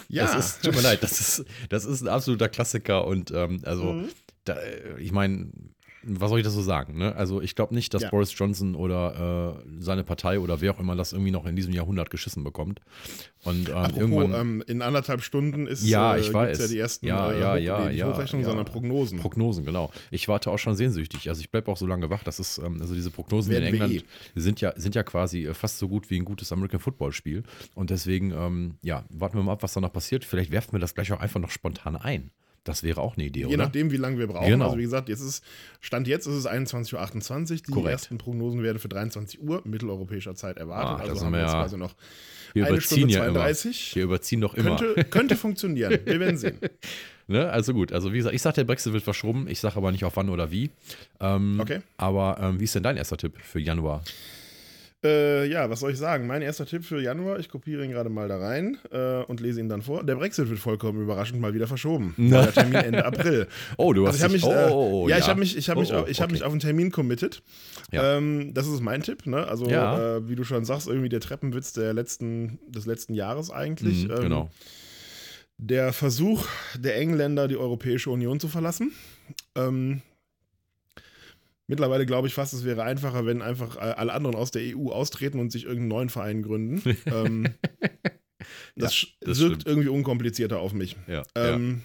Das 0.09 0.35
ist, 0.37 0.63
tut 0.63 0.75
mir 0.75 0.83
leid, 0.83 1.03
das 1.03 1.21
ist, 1.21 1.45
das 1.71 1.85
ist 1.87 2.03
ein 2.03 2.09
absoluter 2.09 2.49
Klassiker 2.51 3.07
und 3.07 3.31
ähm, 3.31 3.63
also, 3.65 3.95
Mhm. 3.95 4.09
da, 4.45 4.55
äh, 4.59 5.01
ich 5.01 5.11
meine, 5.11 5.51
was 6.05 6.31
soll 6.31 6.41
ich 6.41 6.45
dazu 6.45 6.61
sagen? 6.63 6.99
Ne? 6.99 7.15
Also, 7.15 7.41
ich 7.41 7.55
glaube 7.55 7.75
nicht, 7.75 7.95
dass 7.95 8.03
Ja. 8.03 8.11
Boris 8.11 8.37
Johnson 8.37 8.75
oder 8.75 9.57
äh, 9.65 9.69
seine 9.81 10.05
Partei 10.05 10.39
oder 10.41 10.61
wer 10.61 10.73
auch 10.75 10.81
immer 10.81 10.97
das 10.97 11.13
irgendwie 11.13 11.31
noch 11.31 11.47
in 11.47 11.57
diesem 11.57 11.73
Jahrhundert 11.73 12.11
geschissen 12.11 12.45
bekommt. 12.45 12.81
Und 13.45 13.69
ähm, 13.69 13.75
Apropos, 13.77 13.99
irgendwann. 14.01 14.41
ähm, 14.41 14.65
in 14.67 14.83
anderthalb 14.83 15.23
Stunden 15.23 15.67
ist 15.67 15.85
Ja, 15.85 16.15
äh, 16.15 16.19
ich 16.21 16.27
gibt's 16.27 16.35
weiß. 16.35 16.59
ja 16.61 16.67
die 16.69 16.79
ersten 16.79 17.07
Ja, 17.07 17.31
äh, 17.33 17.41
ja, 17.41 17.53
Hoch- 17.55 17.85
ja, 17.85 17.91
ja, 17.91 18.07
Hochrechnungen, 18.09 18.45
ja. 18.45 18.49
sondern 18.51 18.67
Prognosen. 18.67 19.19
Prognosen, 19.19 19.65
genau. 19.65 19.91
Ich 20.11 20.29
warte 20.29 20.51
auch 20.51 20.59
schon 20.59 20.77
sehnsüchtig. 20.77 21.29
Also 21.29 21.41
ich 21.41 21.51
bleibe 21.51 21.71
auch 21.71 21.77
so 21.77 21.87
lange 21.87 22.09
wach. 22.11 22.23
Das 22.25 22.39
ist, 22.41 22.59
ähm, 22.59 22.79
also 22.81 22.95
diese 22.95 23.11
Prognosen 23.11 23.53
in 23.53 23.63
Werden 23.63 23.75
wir 23.75 23.83
England 23.85 24.05
sind 24.35 24.61
ja, 24.61 24.73
sind 24.77 24.95
ja 24.95 25.03
quasi 25.03 25.47
äh, 25.47 25.55
fast 25.55 25.79
so 25.79 25.89
gut 25.89 26.11
wie 26.11 26.17
ein 26.19 26.25
gutes 26.25 26.53
American 26.53 26.81
Football 26.81 27.13
Spiel. 27.13 27.43
Und 27.75 27.91
deswegen, 27.91 28.31
ähm, 28.33 28.75
ja, 28.83 29.05
warten 29.11 29.37
wir 29.39 29.43
mal 29.43 29.53
ab, 29.53 29.63
was 29.63 29.73
da 29.73 29.81
noch 29.81 29.93
passiert. 29.93 30.25
Vielleicht 30.25 30.51
werfen 30.53 30.73
wir 30.73 30.81
das 30.81 30.95
gleich 30.95 31.11
auch 31.13 31.21
einfach 31.21 31.41
noch 31.41 31.51
spontan 31.51 31.97
ein. 31.97 32.31
Das 32.65 32.83
wäre 32.85 33.01
auch 33.01 33.17
eine 33.17 33.27
Idee, 33.27 33.41
Je 33.41 33.47
oder? 33.47 33.57
nachdem, 33.57 33.91
wie 33.91 33.97
lange 33.97 34.19
wir 34.19 34.29
brauchen. 34.29 34.47
Genau. 34.49 34.67
Also 34.67 34.79
wie 34.79 34.83
gesagt, 34.83 35.09
jetzt 35.09 35.21
ist 35.21 35.43
Stand 35.81 36.07
jetzt 36.07 36.27
ist 36.27 36.35
es 36.35 36.47
21.28 36.47 36.93
Uhr. 36.95 37.57
Die 37.67 37.73
Korrekt. 37.73 37.91
ersten 37.93 38.19
Prognosen 38.19 38.63
werden 38.63 38.79
für 38.79 38.89
23 38.89 39.41
Uhr 39.43 39.63
mitteleuropäischer 39.65 40.35
Zeit 40.37 40.59
erwartet. 40.59 41.07
Ah, 41.07 41.11
also 41.11 41.25
haben 41.27 41.33
wir 41.33 41.41
jetzt 41.41 41.51
quasi 41.53 41.77
noch 41.77 41.95
wir 42.55 42.67
eine 42.67 42.75
überziehen 42.77 42.99
Stunde 42.99 43.15
ja 43.15 43.25
immer. 43.25 43.35
32. 43.41 43.97
Wir 43.97 44.05
überziehen 44.05 44.41
doch 44.41 44.55
immer. 44.55 44.77
Könnte, 44.77 45.05
könnte 45.05 45.37
funktionieren. 45.37 45.99
Wir 46.05 46.21
werden 46.21 46.37
sehen. 46.39 46.59
Ne? 47.29 47.49
Also 47.49 47.73
gut, 47.73 47.93
also 47.93 48.13
wie 48.13 48.17
gesagt, 48.17 48.35
ich 48.35 48.43
sage, 48.43 48.57
der 48.57 48.65
Brexit 48.65 48.93
wird 48.93 49.05
verschoben. 49.05 49.47
Ich 49.49 49.61
sage 49.61 49.77
aber 49.77 49.93
nicht 49.93 50.05
auf 50.05 50.17
wann 50.17 50.29
oder 50.29 50.51
wie. 50.51 50.71
Ähm, 51.21 51.57
Okay. 51.61 51.81
Aber 51.97 52.37
ähm, 52.41 52.59
wie 52.61 52.65
ist 52.65 52.75
denn 52.75 52.83
dein 52.83 52.97
erster 52.97 53.17
Tipp 53.17 53.35
für 53.41 53.61
Januar? 53.61 54.03
Äh, 55.05 55.47
ja, 55.51 55.69
was 55.69 55.81
soll 55.81 55.91
ich 55.91 55.99
sagen? 55.99 56.29
Mein 56.29 56.43
erster 56.43 56.65
Tipp 56.65 56.85
für 56.85 57.01
Januar, 57.03 57.41
ich 57.41 57.49
kopiere 57.49 57.85
ihn 57.85 57.91
gerade 57.91 58.09
mal 58.09 58.29
da 58.29 58.39
rein 58.39 58.79
äh, 58.93 59.23
und 59.25 59.41
lese 59.41 59.59
ihn 59.59 59.69
dann 59.69 59.83
vor. 59.83 60.05
Der 60.05 60.15
Brexit 60.15 60.49
wird 60.49 60.61
vollkommen 60.61 61.03
überraschend 61.03 61.41
mal 61.41 61.55
wieder 61.55 61.67
verschoben. 61.67 62.15
Na. 62.19 62.43
Der 62.43 62.53
Termin 62.53 62.75
Ende 62.75 63.05
April. 63.05 63.49
Oh, 63.79 63.93
du 63.93 64.07
Also 64.07 64.23
hast 64.25 64.35
ich 64.35 64.43
habe 64.45 64.55
mich, 64.55 64.69
äh, 64.69 64.71
oh, 64.73 65.03
oh, 65.05 65.09
ja, 65.09 65.19
ich 65.19 65.27
habe 65.29 65.41
mich, 65.41 65.57
ich 65.57 65.69
habe 65.69 65.79
Oh, 65.79 65.83
mich, 65.83 65.93
oh, 65.93 65.97
auf- 65.97 66.09
ich 66.09 66.21
habe 66.21 66.27
okay. 66.31 66.35
mich 66.35 66.43
auf 66.45 66.53
einen 66.53 66.61
Termin 66.61 66.93
committed. 66.93 67.43
Ja. 67.91 68.17
Ähm, 68.19 68.55
das 68.55 68.69
ist 68.69 68.81
mein 68.81 69.03
Tipp. 69.03 69.27
Ne? 69.27 69.45
Also 69.49 69.69
Ja. 69.69 70.19
äh, 70.19 70.29
wie 70.29 70.37
du 70.37 70.45
schon 70.45 70.65
sagst, 70.65 70.87
irgendwie 70.87 71.09
der 71.09 71.21
Treppenwitz 71.21 71.73
der 71.73 71.93
letzten, 71.95 72.61
des 72.69 72.87
letzten 72.87 73.15
Jahres 73.15 73.51
eigentlich. 73.51 74.05
Mhm, 74.05 74.11
Ähm, 74.13 74.21
genau. 74.23 74.51
Der 75.59 75.93
Versuch 75.93 76.47
der 76.79 76.97
Engländer, 76.97 77.49
die 77.49 77.57
Europäische 77.57 78.11
Union 78.11 78.39
zu 78.41 78.49
verlassen. 78.49 78.93
Ähm, 79.57 80.01
mittlerweile 81.73 82.05
glaube 82.05 82.29
ich 82.29 82.35
fast, 82.35 82.53
es 82.53 82.65
wäre 82.65 82.83
einfacher, 82.83 83.25
wenn 83.25 83.41
einfach 83.41 83.77
äh, 83.77 83.81
alle 83.81 84.13
anderen 84.13 84.37
aus 84.37 84.51
der 84.51 84.77
EU 84.77 84.91
austreten 84.91 85.41
und 85.41 85.51
sich 85.51 85.65
irgendeinen 85.65 85.89
neuen 85.89 86.09
Verein 86.11 86.43
gründen. 86.43 86.83
ähm, 87.07 87.49
das, 88.77 88.93
sch- 88.95 89.15
das 89.21 89.39
wirkt 89.41 89.63
stimmt. 89.63 89.67
irgendwie 89.67 89.89
unkomplizierter 89.89 90.61
auf 90.61 90.75
mich. 90.75 90.97
Ja, 91.07 91.23
ja. 91.35 91.55
Ähm, 91.55 91.83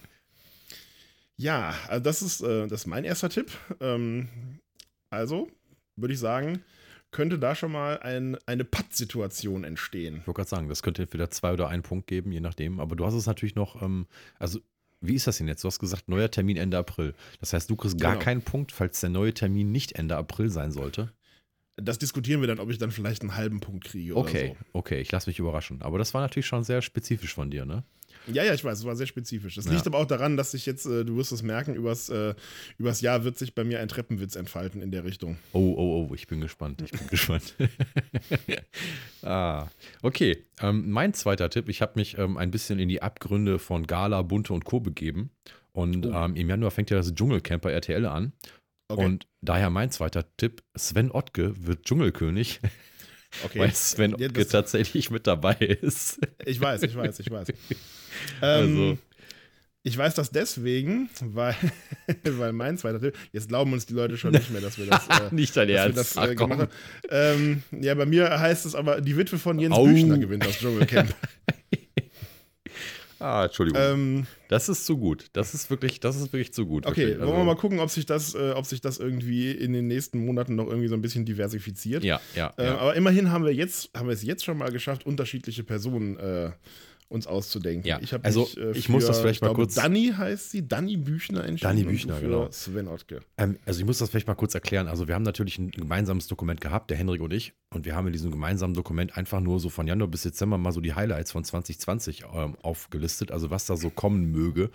ja, 1.37 1.73
also 1.87 2.03
das 2.03 2.21
ist, 2.21 2.41
äh, 2.41 2.67
das 2.67 2.81
ist 2.81 2.87
mein 2.87 3.05
erster 3.05 3.29
Tipp. 3.29 3.49
Ähm, 3.79 4.27
also 5.09 5.49
würde 5.95 6.13
ich 6.13 6.19
sagen, 6.19 6.63
könnte 7.11 7.39
da 7.39 7.55
schon 7.55 7.71
mal 7.71 7.99
ein, 7.99 8.37
eine 8.45 8.65
Patt-Situation 8.65 9.63
entstehen. 9.63 10.17
Ich 10.17 10.27
wollte 10.27 10.39
gerade 10.39 10.49
sagen, 10.49 10.67
das 10.69 10.83
könnte 10.83 11.03
entweder 11.03 11.29
zwei 11.29 11.53
oder 11.53 11.69
einen 11.69 11.83
Punkt 11.83 12.07
geben, 12.07 12.31
je 12.31 12.41
nachdem. 12.41 12.79
Aber 12.81 12.95
du 12.95 13.05
hast 13.05 13.13
es 13.13 13.25
natürlich 13.27 13.55
noch, 13.55 13.81
ähm, 13.81 14.07
also 14.39 14.59
wie 15.01 15.15
ist 15.15 15.27
das 15.27 15.37
denn 15.37 15.47
jetzt? 15.47 15.63
Du 15.63 15.67
hast 15.67 15.79
gesagt, 15.79 16.07
neuer 16.09 16.29
Termin 16.31 16.57
Ende 16.57 16.77
April. 16.77 17.13
Das 17.39 17.53
heißt, 17.53 17.69
du 17.69 17.75
kriegst 17.75 17.99
gar 17.99 18.13
Genau. 18.13 18.23
keinen 18.23 18.41
Punkt, 18.41 18.71
falls 18.71 18.99
der 18.99 19.09
neue 19.09 19.33
Termin 19.33 19.71
nicht 19.71 19.93
Ende 19.93 20.15
April 20.15 20.49
sein 20.49 20.71
sollte. 20.71 21.11
Das 21.79 21.99
diskutieren 21.99 22.41
wir 22.41 22.47
dann, 22.47 22.59
ob 22.59 22.71
ich 22.71 22.79
dann 22.79 22.89
vielleicht 22.89 23.21
einen 23.21 23.35
halben 23.35 23.59
Punkt 23.59 23.83
kriege 23.85 24.15
Okay, 24.15 24.51
oder 24.51 24.59
okay, 24.73 24.99
ich 24.99 25.11
lasse 25.11 25.29
mich 25.29 25.37
überraschen. 25.37 25.81
Aber 25.83 25.99
das 25.99 26.13
war 26.15 26.21
natürlich 26.21 26.47
schon 26.47 26.63
sehr 26.63 26.81
spezifisch 26.81 27.33
von 27.35 27.51
dir, 27.51 27.65
ne? 27.65 27.83
Ja, 28.31 28.43
ja, 28.43 28.53
ich 28.53 28.63
weiß, 28.63 28.79
es 28.79 28.85
war 28.85 28.95
sehr 28.95 29.07
spezifisch. 29.07 29.55
Das 29.55 29.65
Ja. 29.65 29.71
liegt 29.71 29.87
aber 29.87 29.97
auch 29.99 30.05
daran, 30.05 30.35
dass 30.37 30.51
sich 30.51 30.65
jetzt, 30.65 30.85
äh, 30.85 31.05
du 31.05 31.15
wirst 31.17 31.31
es 31.31 31.43
merken, 31.43 31.75
übers, 31.75 32.09
äh, 32.09 32.33
übers 32.77 33.01
Jahr 33.01 33.23
wird 33.23 33.37
sich 33.37 33.55
bei 33.55 33.63
mir 33.63 33.79
ein 33.79 33.87
Treppenwitz 33.87 34.35
entfalten 34.35 34.81
in 34.81 34.91
der 34.91 35.03
Richtung. 35.03 35.37
Oh, 35.53 35.73
oh, 35.77 36.07
oh, 36.09 36.13
ich 36.13 36.27
bin 36.27 36.41
gespannt, 36.41 36.81
ich 36.81 36.91
bin 36.91 37.07
gespannt. 37.09 37.55
ah, 39.23 39.67
okay. 40.01 40.45
Ähm, 40.61 40.89
mein 40.91 41.13
zweiter 41.13 41.49
Tipp, 41.49 41.69
ich 41.69 41.81
habe 41.81 41.93
mich 41.95 42.17
ähm, 42.17 42.37
ein 42.37 42.51
bisschen 42.51 42.79
in 42.79 42.89
die 42.89 43.01
Abgründe 43.01 43.59
von 43.59 43.85
Gala, 43.87 44.21
Bunte 44.21 44.53
und 44.53 44.65
Co. 44.65 44.79
begeben. 44.79 45.31
Und 45.73 46.05
Oh. 46.05 46.11
ähm, 46.13 46.35
im 46.35 46.49
Januar 46.49 46.71
fängt 46.71 46.89
ja 46.89 46.97
das 46.97 47.13
Dschungelcamp 47.13 47.61
bei 47.63 47.71
RTL 47.71 48.05
an. 48.05 48.33
Okay. 48.89 49.03
Und 49.05 49.27
daher 49.41 49.69
mein 49.69 49.91
zweiter 49.91 50.25
Tipp: 50.37 50.63
Sven 50.75 51.11
Ottke 51.11 51.53
wird 51.67 51.83
Dschungelkönig, 51.83 52.59
okay. 53.43 53.59
weil 53.59 53.73
Sven 53.73 54.15
Ja, 54.17 54.29
tatsächlich 54.29 55.11
mit 55.11 55.27
dabei 55.27 55.55
ist. 55.55 56.19
Ich 56.45 56.59
weiß, 56.59 56.83
ich 56.83 56.95
weiß, 56.95 57.19
ich 57.19 57.31
weiß. 57.31 57.47
Also. 58.41 58.81
Ähm, 58.81 58.97
ich 59.87 59.97
weiß 59.97 60.15
das 60.15 60.31
deswegen, 60.31 61.09
weil, 61.21 61.55
weil 62.23 62.51
mein 62.51 62.77
zweiter 62.77 62.99
Tipp, 62.99 63.15
jetzt 63.31 63.47
glauben 63.47 63.71
uns 63.71 63.85
die 63.85 63.93
Leute 63.93 64.17
schon 64.17 64.31
nicht 64.31 64.51
mehr, 64.51 64.59
dass 64.59 64.77
wir 64.77 64.85
das, 64.85 65.07
äh, 65.31 65.33
Nicht 65.33 65.55
dein 65.55 65.69
Ernst. 65.69 65.97
das 65.97 66.17
Ach, 66.17 66.27
äh, 66.27 66.35
komm. 66.35 66.49
gemacht 66.49 66.69
haben. 67.09 67.63
Ähm, 67.71 67.81
ja, 67.81 67.95
bei 67.95 68.05
mir 68.05 68.37
heißt 68.37 68.65
es 68.65 68.75
aber, 68.75 68.99
die 68.99 69.15
Witwe 69.15 69.37
von 69.37 69.59
Jens 69.59 69.73
Au. 69.73 69.85
Büchner 69.85 70.17
gewinnt 70.17 70.45
das 70.45 70.59
Dschungelcamp. 70.59 71.15
Ah, 73.19 73.45
Entschuldigung. 73.45 73.81
Ähm, 73.81 74.27
das 74.47 74.69
ist 74.69 74.85
zu 74.85 74.97
gut. 74.97 75.25
Das 75.33 75.53
ist 75.53 75.69
wirklich, 75.69 75.99
das 75.99 76.15
ist 76.15 76.31
wirklich 76.33 76.53
zu 76.53 76.65
gut. 76.65 76.85
okay. 76.85 77.13
Also 77.13 77.27
wollen 77.27 77.37
wir 77.37 77.43
mal 77.43 77.55
gucken, 77.55 77.79
ob 77.79 77.89
sich, 77.89 78.05
das, 78.05 78.35
äh, 78.35 78.51
ob 78.51 78.65
sich 78.65 78.81
das 78.81 78.99
irgendwie 78.99 79.51
in 79.51 79.73
den 79.73 79.87
nächsten 79.87 80.23
Monaten 80.25 80.55
noch 80.55 80.67
irgendwie 80.67 80.87
so 80.87 80.95
ein 80.95 81.01
bisschen 81.01 81.25
diversifiziert. 81.25 82.03
Ja, 82.03 82.19
ja. 82.35 82.53
Äh, 82.57 82.65
ja. 82.65 82.77
Aber 82.77 82.95
immerhin 82.95 83.31
haben 83.31 83.45
wir 83.45 83.53
jetzt, 83.53 83.89
haben 83.95 84.07
wir 84.07 84.13
es 84.13 84.23
jetzt 84.23 84.45
schon 84.45 84.57
mal 84.57 84.71
geschafft, 84.71 85.05
unterschiedliche 85.05 85.63
Personen 85.63 86.17
äh, 86.17 86.51
uns 87.09 87.25
auszudenken. 87.25 87.87
Ja, 87.87 87.99
Ich 88.01 88.11
habe 88.13 88.25
also 88.25 88.41
mich, 88.41 88.57
äh, 88.57 88.71
ich 88.71 88.89
muss 88.89 89.05
das 89.05 89.19
vielleicht 89.19 89.41
mal 89.41 89.47
glaube, 89.49 89.61
kurz- 89.63 89.75
Dani 89.75 90.13
heißt 90.15 90.51
sie, 90.51 90.67
Dani 90.67 90.97
Büchner 90.97 91.45
entschieden. 91.45 91.69
Dani 91.69 91.83
Büchner, 91.83 92.15
für 92.15 92.25
genau. 92.25 92.51
Sven 92.51 92.87
Ottke. 92.87 93.21
Ähm, 93.37 93.57
also 93.65 93.79
ich 93.79 93.85
muss 93.85 93.99
das 93.99 94.09
vielleicht 94.09 94.27
mal 94.27 94.35
kurz 94.35 94.53
erklären. 94.53 94.87
Also 94.87 95.07
wir 95.07 95.15
haben 95.15 95.23
natürlich 95.23 95.57
ein 95.57 95.71
gemeinsames 95.71 96.27
Dokument 96.27 96.59
gehabt, 96.59 96.89
der 96.89 96.97
Henrik 96.97 97.21
und 97.21 97.31
ich. 97.33 97.53
Und 97.73 97.85
wir 97.85 97.95
haben 97.95 98.07
in 98.07 98.13
diesem 98.13 98.31
gemeinsamen 98.31 98.73
Dokument 98.73 99.15
einfach 99.17 99.39
nur 99.39 99.59
so 99.59 99.69
von 99.69 99.87
Januar 99.87 100.09
bis 100.09 100.23
Dezember 100.23 100.57
mal 100.57 100.71
so 100.71 100.81
die 100.81 100.93
Highlights 100.95 101.31
von 101.31 101.43
2020 101.43 102.25
ähm, 102.33 102.55
aufgelistet. 102.61 103.31
Also 103.31 103.49
was 103.49 103.65
da 103.65 103.77
so 103.77 103.89
kommen 103.89 104.29
möge. 104.31 104.69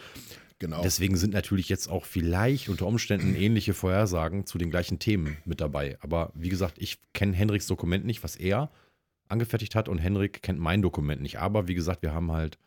Genau. 0.58 0.80
Deswegen 0.82 1.16
sind 1.16 1.34
natürlich 1.34 1.68
jetzt 1.68 1.88
auch 1.88 2.04
vielleicht 2.04 2.68
unter 2.68 2.86
Umständen 2.86 3.34
ähnliche 3.38 3.74
Vorhersagen 3.74 4.46
zu 4.46 4.58
den 4.58 4.70
gleichen 4.70 4.98
Themen 5.00 5.36
mit 5.44 5.60
dabei. 5.60 5.98
Aber 6.00 6.30
wie 6.34 6.48
gesagt, 6.48 6.76
ich 6.78 6.98
kenne 7.12 7.34
Henriks 7.34 7.66
Dokument 7.66 8.04
nicht, 8.06 8.22
was 8.22 8.36
er 8.36 8.70
angefertigt 9.32 9.74
hat. 9.74 9.88
Und 9.88 9.98
Henrik 9.98 10.42
kennt 10.42 10.58
mein 10.60 10.82
Dokument 10.82 11.20
nicht. 11.22 11.38
Aber 11.40 11.66
wie 11.68 11.74
gesagt, 11.74 12.02
wir 12.02 12.12
haben 12.14 12.30
halt 12.32 12.58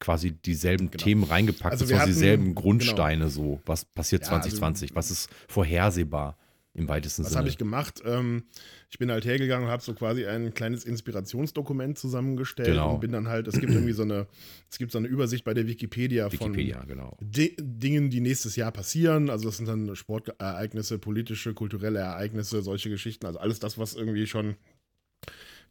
quasi 0.00 0.32
dieselben 0.32 0.90
Genau. 0.90 1.02
Themen 1.04 1.24
reingepackt, 1.24 1.72
Also 1.72 1.84
also 1.84 1.94
wir 1.94 2.00
hatten- 2.00 2.10
dieselben 2.12 2.54
Grundsteine 2.54 3.28
so. 3.28 3.60
Was 3.66 3.84
passiert 3.84 4.22
Ja, 4.22 4.28
also- 4.28 4.48
2020? 4.48 4.94
was 4.94 5.10
ist 5.10 5.28
vorhersehbar 5.48 6.36
im 6.74 6.86
weitesten 6.88 7.22
Was 7.24 7.30
Sinne? 7.30 7.38
habe 7.40 7.48
ich 7.48 7.58
gemacht? 7.58 8.02
Ähm, 8.04 8.44
ich 8.88 8.98
bin 9.00 9.10
halt 9.10 9.24
hergegangen 9.24 9.66
und 9.66 9.72
habe 9.72 9.82
so 9.82 9.94
quasi 9.94 10.24
ein 10.26 10.54
kleines 10.54 10.84
Inspirationsdokument 10.84 11.98
zusammengestellt 11.98 12.68
Genau. 12.68 12.94
und 12.94 13.00
bin 13.00 13.10
dann 13.10 13.26
halt, 13.26 13.48
es 13.48 13.58
gibt 13.58 13.72
irgendwie 13.72 13.92
so 13.92 14.02
eine, 14.02 14.28
es 14.70 14.78
gibt 14.78 14.92
so 14.92 14.98
eine 14.98 15.08
Übersicht 15.08 15.42
bei 15.44 15.52
der 15.54 15.66
Wikipedia, 15.66 16.30
Wikipedia, 16.30 16.84
genau. 16.86 17.16
von 17.18 17.30
Di 17.32 17.56
Dingen, 17.58 18.08
die 18.10 18.20
nächstes 18.20 18.54
Jahr 18.54 18.70
passieren. 18.70 19.28
Also 19.30 19.46
das 19.48 19.56
sind 19.56 19.66
dann 19.66 19.96
Sportereignisse, 19.96 20.98
politische, 21.00 21.54
kulturelle 21.54 21.98
Ereignisse, 21.98 22.62
solche 22.62 22.88
Geschichten. 22.90 23.26
Also 23.26 23.40
alles 23.40 23.58
das, 23.58 23.78
was 23.78 23.94
irgendwie 23.94 24.28
schon 24.28 24.54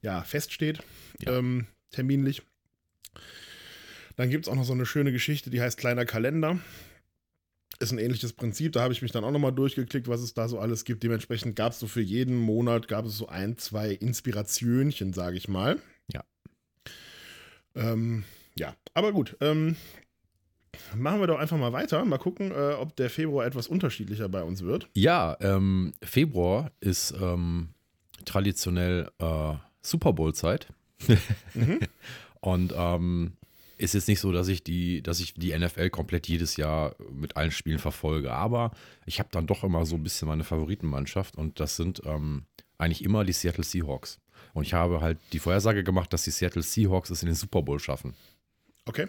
ja, 0.01 0.21
feststeht, 0.23 0.79
Ja. 1.19 1.37
Ähm, 1.37 1.67
terminlich. 1.91 2.41
Dann 4.15 4.29
gibt 4.29 4.45
es 4.45 4.51
auch 4.51 4.55
noch 4.55 4.65
so 4.65 4.73
eine 4.73 4.85
schöne 4.85 5.11
Geschichte, 5.11 5.49
die 5.49 5.61
heißt 5.61 5.77
Kleiner 5.77 6.05
Kalender. 6.05 6.59
Ist 7.79 7.91
ein 7.91 7.99
ähnliches 7.99 8.33
Prinzip, 8.33 8.73
da 8.73 8.81
habe 8.81 8.93
ich 8.93 9.03
mich 9.03 9.11
dann 9.11 9.23
auch 9.23 9.31
nochmal 9.31 9.51
durchgeklickt, 9.51 10.07
was 10.07 10.21
es 10.21 10.33
da 10.33 10.47
so 10.47 10.57
alles 10.59 10.83
gibt. 10.83 11.03
Dementsprechend 11.03 11.55
gab 11.55 11.73
es 11.73 11.79
so 11.79 11.85
für 11.87 12.01
jeden 12.01 12.35
Monat, 12.35 12.87
gab 12.87 13.05
es 13.05 13.15
so 13.15 13.27
ein, 13.27 13.57
zwei 13.59 13.91
Inspirationchen, 13.91 15.13
sage 15.13 15.37
ich 15.37 15.47
mal. 15.47 15.79
Ja. 16.11 16.23
Ähm, 17.75 18.23
ja, 18.57 18.75
aber 18.95 19.11
gut. 19.11 19.37
Ähm, 19.41 19.75
machen 20.95 21.19
wir 21.19 21.27
doch 21.27 21.37
einfach 21.37 21.57
mal 21.57 21.73
weiter. 21.73 22.03
Mal 22.03 22.17
gucken, 22.17 22.51
äh, 22.51 22.73
ob 22.73 22.95
der 22.95 23.11
Februar 23.11 23.45
etwas 23.45 23.67
unterschiedlicher 23.67 24.27
bei 24.27 24.41
uns 24.41 24.63
wird. 24.63 24.89
Ja, 24.95 25.37
ähm, 25.39 25.93
Februar 26.01 26.71
ist 26.79 27.13
ähm, 27.21 27.69
traditionell 28.25 29.11
äh, 29.19 29.53
Super 29.81 30.13
Bowl-Zeit. 30.13 30.67
Mhm. 31.53 31.79
Und 32.39 32.73
ähm, 32.75 33.33
ist 33.77 33.93
jetzt 33.93 34.07
nicht 34.07 34.19
so, 34.19 34.31
dass 34.31 34.47
ich 34.47 34.63
die, 34.63 35.01
dass 35.03 35.19
ich 35.19 35.33
die 35.35 35.57
NFL 35.57 35.89
komplett 35.89 36.27
jedes 36.27 36.55
Jahr 36.57 36.95
mit 37.11 37.35
allen 37.37 37.51
Spielen 37.51 37.77
verfolge. 37.79 38.31
Aber 38.33 38.71
ich 39.05 39.19
habe 39.19 39.29
dann 39.31 39.45
doch 39.47 39.63
immer 39.63 39.85
so 39.85 39.95
ein 39.95 40.03
bisschen 40.03 40.27
meine 40.27 40.43
Favoritenmannschaft 40.43 41.35
und 41.35 41.59
das 41.59 41.75
sind 41.75 42.01
ähm, 42.05 42.45
eigentlich 42.77 43.03
immer 43.03 43.23
die 43.25 43.33
Seattle 43.33 43.63
Seahawks. 43.63 44.19
Und 44.53 44.63
ich 44.63 44.73
habe 44.73 45.01
halt 45.01 45.19
die 45.33 45.39
Vorhersage 45.39 45.83
gemacht, 45.83 46.11
dass 46.13 46.23
die 46.23 46.31
Seattle 46.31 46.63
Seahawks 46.63 47.09
es 47.11 47.21
in 47.21 47.27
den 47.27 47.35
Super 47.35 47.61
Bowl 47.61 47.79
schaffen. 47.79 48.15
Okay. 48.85 49.07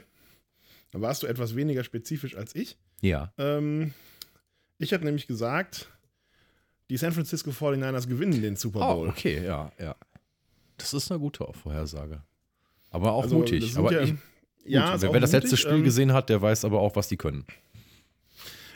Dann 0.91 1.03
warst 1.03 1.23
du 1.23 1.27
etwas 1.27 1.55
weniger 1.55 1.85
spezifisch 1.85 2.37
als 2.37 2.55
ich. 2.55 2.77
Ja. 3.01 3.33
Ähm, 3.39 3.93
ich 4.79 4.93
habe 4.93 5.05
nämlich 5.05 5.27
gesagt, 5.27 5.89
die 6.91 6.97
San 6.97 7.13
Francisco 7.13 7.51
49ers 7.51 8.09
gewinnen 8.09 8.41
den 8.43 8.57
Super 8.57 8.81
Oh, 8.91 8.95
Bowl. 8.97 9.09
okay, 9.09 9.45
ja, 9.45 9.71
ja. 9.79 9.95
Das 10.79 10.95
ist 10.95 11.11
eine 11.11 11.21
gute 11.21 11.47
Vorhersage. 11.53 12.23
Aber 12.91 13.13
auch 13.13 13.25
Also, 13.25 13.37
mutig. 13.39 13.77
Aber 13.77 13.93
ja- 13.93 14.01
ich, 14.03 14.11
Gut, 14.11 14.21
wer, 15.03 15.13
wer 15.15 15.21
das 15.21 15.33
letzte 15.33 15.49
mutig, 15.51 15.61
Spiel 15.61 15.75
ähm, 15.75 15.85
gesehen 15.85 16.13
hat, 16.13 16.29
der 16.29 16.41
weiß 16.43 16.65
aber 16.65 16.81
auch, 16.81 16.95
was 16.97 17.09
die 17.09 17.17
können. 17.17 17.47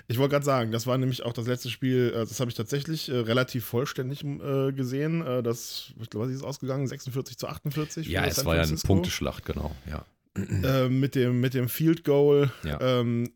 Ich 0.09 0.19
wollte 0.19 0.33
gerade 0.33 0.45
sagen, 0.45 0.73
das 0.73 0.87
war 0.87 0.99
nämlich 0.99 1.23
auch 1.23 1.33
das 1.33 1.47
letzte 1.47 1.71
Spiel, 1.71 2.13
äh, 2.15 2.19
das 2.21 2.41
habe 2.41 2.51
ich 2.51 2.57
tatsächlich 2.57 3.09
äh, 3.09 3.17
relativ 3.19 3.65
vollständig 3.65 4.25
äh, 4.25 4.73
gesehen. 4.73 5.25
Äh, 5.25 5.43
das, 5.43 5.93
ich 6.01 6.11
glaube, 6.11 6.27
was 6.27 6.35
ist 6.35 6.43
ausgegangen? 6.43 6.87
46 6.87 7.39
zu 7.39 7.47
48? 7.47 8.07
Ja, 8.09 8.25
es 8.25 8.45
war 8.45 8.57
ja 8.57 8.63
eine. 8.63 8.77
Punkteschlacht, 8.77 9.45
genau. 9.45 9.75
Ja. 9.89 10.05
Äh, 10.35 10.89
mit, 10.89 11.15
dem, 11.15 11.41
mit 11.41 11.55
dem 11.55 11.69
Field 11.69 12.05
Goal, 12.05 12.51
Ja. 12.65 12.81
ähm, 12.81 13.31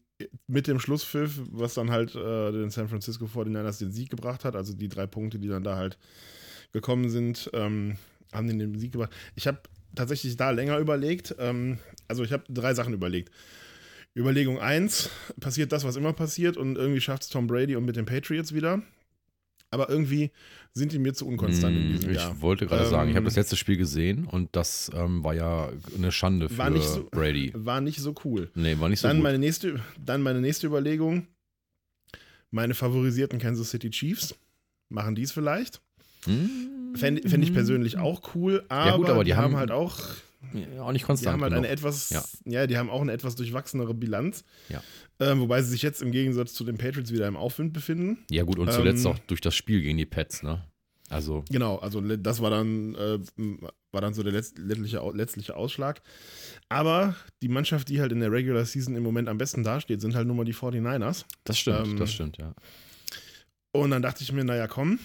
mit 0.46 0.66
dem 0.66 0.80
Schlusspfiff, 0.80 1.38
was 1.52 1.74
dann 1.74 1.90
halt 1.90 2.14
äh, 2.14 2.50
den 2.52 2.70
San 2.70 2.88
Francisco 2.88 3.26
49ers 3.26 3.78
den 3.78 3.92
Sieg 3.92 4.08
gebracht 4.10 4.44
hat. 4.46 4.56
Also 4.56 4.72
die 4.72 4.88
drei 4.88 5.06
Punkte, 5.06 5.38
die 5.38 5.48
dann 5.48 5.62
da 5.62 5.76
halt 5.76 5.98
gekommen 6.72 7.10
sind, 7.10 7.50
ähm, 7.52 7.96
haben 8.36 8.46
den 8.48 8.58
den 8.58 8.78
Sieg 8.78 8.92
gebracht. 8.92 9.12
Ich 9.34 9.46
habe 9.46 9.58
tatsächlich 9.94 10.36
da 10.36 10.50
länger 10.50 10.78
überlegt. 10.78 11.34
Ähm, 11.38 11.78
also 12.08 12.22
ich 12.22 12.32
habe 12.32 12.44
drei 12.48 12.74
Sachen 12.74 12.92
überlegt. 12.94 13.30
Überlegung 14.16 14.58
1, 14.60 15.10
passiert 15.40 15.72
das, 15.72 15.84
was 15.84 15.96
immer 15.96 16.12
passiert 16.12 16.56
und 16.56 16.76
irgendwie 16.76 17.00
schafft 17.00 17.24
es 17.24 17.28
Tom 17.28 17.46
Brady 17.46 17.76
und 17.76 17.84
mit 17.84 17.96
den 17.96 18.06
Patriots 18.06 18.54
wieder. 18.54 18.82
Aber 19.70 19.90
irgendwie 19.90 20.30
sind 20.72 20.92
die 20.92 20.98
mir 20.98 21.12
zu 21.12 21.26
unkonstant 21.26 21.76
in 21.76 21.88
diesem 21.92 22.08
Mm, 22.10 22.12
ich 22.12 22.16
Jahr. 22.18 22.40
wollte 22.40 22.66
gerade 22.66 22.84
Ähm, 22.84 22.90
sagen, 22.90 23.10
ich 23.10 23.16
habe 23.16 23.24
das 23.26 23.36
letzte 23.36 23.56
Spiel 23.56 23.76
gesehen 23.76 24.24
und 24.26 24.54
das 24.54 24.90
ähm, 24.94 25.22
war 25.24 25.34
ja 25.34 25.70
eine 25.96 26.12
Schande 26.12 26.48
für 26.48 26.58
War 26.58 26.70
nicht 26.70 26.86
so- 26.88 27.08
Brady. 27.10 27.52
War 27.56 27.80
nicht 27.80 27.98
so 27.98 28.14
cool. 28.24 28.50
Nee, 28.54 28.78
war 28.78 28.88
nicht 28.88 29.00
so 29.00 29.08
dann, 29.08 29.16
gut. 29.18 29.24
meine 29.24 29.38
nächste, 29.38 29.80
dann 30.02 30.22
meine 30.22 30.40
nächste 30.40 30.66
Überlegung. 30.68 31.26
Meine 32.50 32.74
favorisierten 32.74 33.38
Kansas 33.38 33.70
City 33.70 33.90
Chiefs. 33.90 34.34
Machen 34.88 35.14
dies 35.16 35.32
vielleicht. 35.32 35.80
Hm? 36.24 36.75
Fände 36.96 37.28
fänd 37.28 37.44
ich 37.44 37.52
persönlich 37.52 37.98
auch 37.98 38.34
cool, 38.34 38.64
aber, 38.68 38.96
gut, 38.98 39.08
aber 39.08 39.24
die 39.24 39.30
die, 39.30 39.34
haben, 39.36 39.52
haben- 39.52 39.56
halt 39.56 39.70
auch, 39.70 39.98
Ja, 40.52 40.82
auch 40.82 40.92
nicht 40.92 41.02
die 41.02 41.06
konstant 41.06 41.34
haben 41.34 41.42
halt 41.42 41.52
eine 41.52 41.62
genug. 41.62 41.72
etwas, 41.72 42.10
Ja. 42.10 42.24
ja. 42.44 42.66
die 42.66 42.76
haben 42.78 42.90
auch 42.90 43.00
eine 43.02 43.12
etwas 43.12 43.34
durchwachsenere 43.36 43.94
Bilanz. 43.94 44.44
Ja. 44.68 44.82
Ähm, 45.18 45.40
wobei 45.40 45.62
sie 45.62 45.70
sich 45.70 45.82
jetzt 45.82 46.02
im 46.02 46.12
Gegensatz 46.12 46.52
zu 46.52 46.62
den 46.64 46.76
Patriots 46.78 47.10
wieder 47.12 47.26
im 47.26 47.36
Aufwind 47.36 47.72
befinden. 47.72 48.18
Ja 48.30 48.42
gut, 48.44 48.58
und 48.58 48.70
zuletzt 48.72 49.04
Ähm, 49.06 49.12
auch 49.12 49.18
durch 49.26 49.40
das 49.40 49.54
Spiel 49.54 49.80
gegen 49.82 49.96
die 49.98 50.04
Pets, 50.06 50.42
ne? 50.42 50.62
Also, 51.08 51.44
Genau, 51.50 51.76
also 51.76 52.00
das 52.00 52.42
war 52.42 52.50
dann, 52.50 52.94
äh, 52.96 53.18
war 53.92 54.00
dann 54.00 54.12
so 54.12 54.22
der 54.24 54.32
letzt, 54.32 54.58
letztliche, 54.58 55.00
letztliche 55.14 55.54
Ausschlag. 55.56 56.02
Aber 56.68 57.14
die 57.42 57.48
Mannschaft, 57.48 57.88
die 57.88 58.00
halt 58.00 58.10
in 58.12 58.18
der 58.20 58.32
Regular 58.32 58.64
Season 58.64 58.96
im 58.96 59.04
Moment 59.04 59.28
am 59.28 59.38
besten 59.38 59.62
dasteht, 59.62 60.00
sind 60.00 60.16
halt 60.16 60.26
nur 60.26 60.34
mal 60.36 60.44
die 60.44 60.52
49ers. 60.54 61.24
das 61.44 61.58
stimmt, 61.58 61.86
Ähm, 61.86 61.96
das 61.96 62.12
stimmt, 62.12 62.38
ja. 62.38 62.54
Und 63.72 63.90
dann 63.90 64.02
dachte 64.02 64.22
ich 64.22 64.32
mir, 64.32 64.42
naja, 64.44 64.66
komm, 64.66 64.98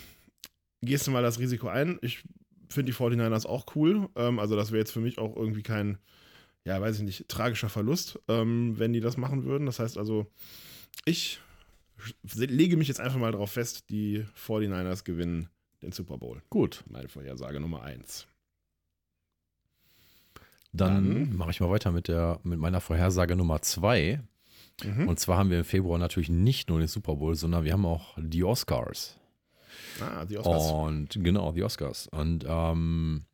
gehst 0.81 1.07
du 1.07 1.11
mal 1.11 1.23
das 1.23 1.39
Risiko 1.39 1.67
ein. 1.67 1.99
Ich 2.01 2.23
finde 2.69 2.91
die 2.91 2.97
49ers 2.97 3.45
auch 3.45 3.65
cool. 3.75 4.09
Ähm, 4.15 4.39
also, 4.39 4.55
das 4.55 4.71
wäre 4.71 4.79
jetzt 4.79 4.91
für 4.91 4.99
mich 5.01 5.17
auch 5.19 5.35
irgendwie 5.35 5.63
kein, 5.63 5.97
ja, 6.65 6.79
weiß 6.81 6.97
ich 6.97 7.03
nicht, 7.03 7.27
tragischer 7.29 7.69
Verlust, 7.69 8.19
ähm, 8.27 8.77
wenn 8.79 8.93
die 8.93 8.99
das 9.01 9.17
machen 9.17 9.43
würden. 9.43 9.65
Das 9.65 9.79
heißt 9.79 9.97
also, 9.97 10.27
ich 11.05 11.39
lege 12.35 12.77
mich 12.77 12.87
jetzt 12.87 12.99
einfach 12.99 13.19
mal 13.19 13.31
darauf 13.31 13.51
fest, 13.51 13.89
die 13.89 14.25
49ers 14.35 15.03
gewinnen 15.03 15.49
den 15.81 15.91
Super 15.91 16.17
Bowl. 16.17 16.41
Gut, 16.49 16.83
Meine 16.89 17.07
Vorhersage 17.09 17.59
Nummer 17.59 17.81
1. 17.83 18.27
dann, 20.73 21.09
Dann- 21.13 21.35
mache 21.35 21.51
ich 21.51 21.59
mal 21.59 21.69
weiter 21.69 21.91
mit, 21.91 22.07
der, 22.07 22.39
mit 22.43 22.59
meiner 22.59 22.81
Vorhersage 22.81 23.35
Nummer 23.35 23.61
zwei. 23.61 24.21
Mhm. 24.83 25.07
Und 25.07 25.19
zwar 25.19 25.37
haben 25.37 25.49
wir 25.49 25.59
im 25.59 25.65
Februar 25.65 25.99
natürlich 25.99 26.29
nicht 26.29 26.69
nur 26.69 26.79
den 26.79 26.87
Super 26.87 27.15
Bowl, 27.15 27.35
sondern 27.35 27.63
wir 27.65 27.73
haben 27.73 27.85
auch 27.85 28.17
die 28.17 28.43
Oscars. 28.43 29.17
Ah, 29.99 30.25
die 30.25 30.37
Oscars. 30.37 30.71
Und 30.71 31.23
genau, 31.23 31.51
die 31.51 31.63
Oscars. 31.63 32.07
Und 32.07 32.45
ähm, 32.47 33.25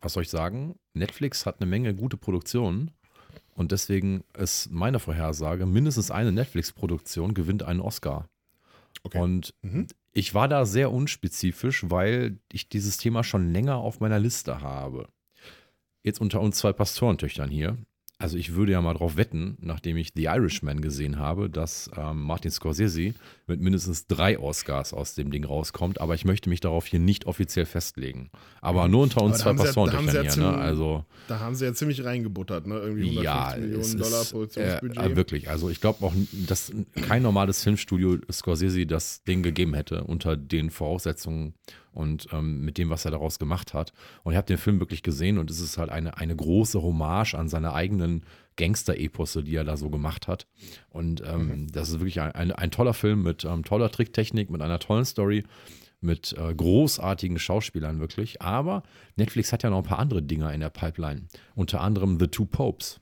was 0.00 0.12
soll 0.12 0.22
ich 0.22 0.30
sagen? 0.30 0.78
Netflix 0.94 1.46
hat 1.46 1.60
eine 1.60 1.68
Menge 1.68 1.94
gute 1.94 2.16
Produktionen. 2.16 2.90
Und 3.54 3.72
deswegen 3.72 4.22
ist 4.36 4.70
meine 4.70 4.98
Vorhersage, 4.98 5.64
mindestens 5.66 6.10
eine 6.10 6.30
Netflix-Produktion 6.32 7.32
gewinnt 7.32 7.62
einen 7.62 7.80
Oscar. 7.80 8.28
Okay. 9.02 9.18
Und 9.18 9.54
Mhm. 9.62 9.86
ich 10.12 10.34
war 10.34 10.48
da 10.48 10.66
sehr 10.66 10.92
unspezifisch, 10.92 11.84
weil 11.90 12.38
ich 12.52 12.68
dieses 12.68 12.98
Thema 12.98 13.24
schon 13.24 13.52
länger 13.52 13.76
auf 13.76 14.00
meiner 14.00 14.18
Liste 14.18 14.60
habe. 14.60 15.08
Jetzt 16.02 16.20
unter 16.20 16.40
uns 16.40 16.58
zwei 16.58 16.72
Pastorentöchtern 16.72 17.50
hier. 17.50 17.78
Also 18.18 18.38
ich 18.38 18.54
würde 18.54 18.72
ja 18.72 18.80
mal 18.80 18.94
drauf 18.94 19.18
wetten, 19.18 19.58
nachdem 19.60 19.98
ich 19.98 20.12
The 20.16 20.24
Irishman 20.24 20.80
gesehen 20.80 21.18
habe, 21.18 21.50
dass 21.50 21.90
ähm, 21.94 22.22
Martin 22.22 22.50
Scorsese 22.50 23.12
mit 23.46 23.60
mindestens 23.60 24.06
drei 24.06 24.38
Oscars 24.38 24.94
aus 24.94 25.14
dem 25.14 25.30
Ding 25.30 25.44
rauskommt. 25.44 26.00
Aber 26.00 26.14
ich 26.14 26.24
möchte 26.24 26.48
mich 26.48 26.60
darauf 26.60 26.86
hier 26.86 26.98
nicht 26.98 27.26
offiziell 27.26 27.66
festlegen. 27.66 28.30
Aber 28.62 28.88
nur 28.88 29.02
unter 29.02 29.22
uns 29.22 29.38
zwei 29.38 29.50
sie 29.58 29.64
ja- 29.66 29.72
sie 30.08 30.16
ja 30.16 30.22
hier. 30.22 30.42
Ne? 30.52 30.56
Also 30.56 31.04
Da 31.28 31.40
haben 31.40 31.54
sie 31.54 31.66
ja 31.66 31.74
ziemlich 31.74 32.04
reingebuttert, 32.04 32.66
ne? 32.66 32.76
Irgendwie 32.78 33.18
150 33.18 33.22
ja, 33.22 33.54
Millionen 33.58 33.98
Dollar 33.98 34.22
ist, 34.22 34.30
Produktionsbudget. 34.30 34.96
äh, 34.98 35.06
äh, 35.12 35.16
wirklich. 35.16 35.50
Also 35.50 35.68
ich 35.68 35.82
glaube 35.82 36.06
auch, 36.06 36.14
dass 36.48 36.72
kein 37.06 37.22
normales 37.22 37.62
Filmstudio 37.64 38.16
Scorsese 38.32 38.86
das 38.86 39.24
Ding 39.24 39.42
gegeben 39.42 39.74
hätte 39.74 40.04
unter 40.04 40.38
den 40.38 40.70
Voraussetzungen 40.70 41.52
und 41.96 42.28
ähm, 42.32 42.60
mit 42.60 42.78
dem, 42.78 42.90
was 42.90 43.04
er 43.04 43.10
daraus 43.10 43.38
gemacht 43.38 43.74
hat. 43.74 43.92
Und 44.22 44.32
ich 44.32 44.36
habe 44.36 44.46
den 44.46 44.58
Film 44.58 44.80
wirklich 44.80 45.02
gesehen 45.02 45.38
und 45.38 45.50
es 45.50 45.60
ist 45.60 45.78
halt 45.78 45.90
eine, 45.90 46.16
eine 46.18 46.36
große 46.36 46.82
Hommage 46.82 47.34
an 47.34 47.48
seine 47.48 47.72
eigenen 47.72 48.24
Gangster-Eposse, 48.56 49.42
die 49.42 49.56
er 49.56 49.64
da 49.64 49.76
so 49.76 49.90
gemacht 49.90 50.28
hat. 50.28 50.46
Und 50.90 51.22
ähm, 51.26 51.48
mhm. 51.48 51.72
das 51.72 51.88
ist 51.88 52.00
wirklich 52.00 52.20
ein, 52.20 52.32
ein, 52.32 52.52
ein 52.52 52.70
toller 52.70 52.94
Film 52.94 53.22
mit 53.22 53.44
ähm, 53.44 53.64
toller 53.64 53.90
Tricktechnik, 53.90 54.50
mit 54.50 54.62
einer 54.62 54.78
tollen 54.78 55.04
Story 55.04 55.44
mit 56.00 56.34
äh, 56.38 56.54
großartigen 56.54 57.38
Schauspielern 57.38 58.00
wirklich. 58.00 58.42
Aber 58.42 58.82
Netflix 59.16 59.52
hat 59.52 59.62
ja 59.62 59.70
noch 59.70 59.78
ein 59.78 59.84
paar 59.84 59.98
andere 59.98 60.22
Dinger 60.22 60.52
in 60.52 60.60
der 60.60 60.68
Pipeline. 60.68 61.26
Unter 61.54 61.80
anderem 61.80 62.18
The 62.20 62.28
Two 62.28 62.44
Popes. 62.44 63.00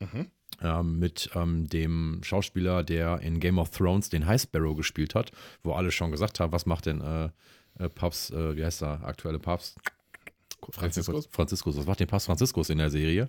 Mhm. 0.00 0.26
Ähm, 0.62 0.98
mit 0.98 1.30
ähm, 1.34 1.68
dem 1.68 2.20
Schauspieler, 2.22 2.82
der 2.82 3.20
in 3.20 3.40
Game 3.40 3.58
of 3.58 3.70
Thrones 3.70 4.08
den 4.08 4.26
High 4.26 4.40
Sparrow 4.40 4.74
gespielt 4.74 5.14
hat, 5.14 5.30
wo 5.62 5.72
alle 5.72 5.90
schon 5.90 6.10
gesagt 6.10 6.40
haben, 6.40 6.52
was 6.52 6.64
macht 6.64 6.86
denn 6.86 7.00
äh, 7.02 7.28
äh, 7.78 7.88
Papst, 7.88 8.32
äh, 8.32 8.56
wie 8.56 8.64
heißt 8.64 8.82
der 8.82 9.04
aktuelle 9.04 9.38
Papst? 9.38 9.78
Franziskus. 10.70 11.28
Franziskus. 11.30 11.76
Was 11.76 11.86
macht 11.86 12.00
den 12.00 12.08
Papst 12.08 12.26
Franziskus 12.26 12.70
in 12.70 12.78
der 12.78 12.90
Serie? 12.90 13.28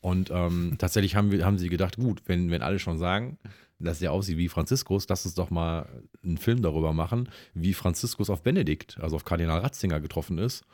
Und 0.00 0.30
ähm, 0.30 0.74
tatsächlich 0.78 1.16
haben, 1.16 1.30
wir, 1.30 1.44
haben 1.44 1.58
sie 1.58 1.68
gedacht, 1.68 1.96
gut, 1.96 2.22
wenn, 2.26 2.50
wenn 2.50 2.62
alle 2.62 2.78
schon 2.78 2.98
sagen, 2.98 3.38
dass 3.78 3.98
der 3.98 4.12
aussieht 4.12 4.38
wie 4.38 4.48
Franziskus, 4.48 5.08
lass 5.08 5.24
uns 5.24 5.34
doch 5.34 5.50
mal 5.50 5.88
einen 6.22 6.38
Film 6.38 6.62
darüber 6.62 6.92
machen, 6.92 7.28
wie 7.54 7.74
Franziskus 7.74 8.30
auf 8.30 8.42
Benedikt, 8.42 8.98
also 9.00 9.16
auf 9.16 9.24
Kardinal 9.24 9.60
Ratzinger 9.60 10.00
getroffen 10.00 10.38
ist. 10.38 10.64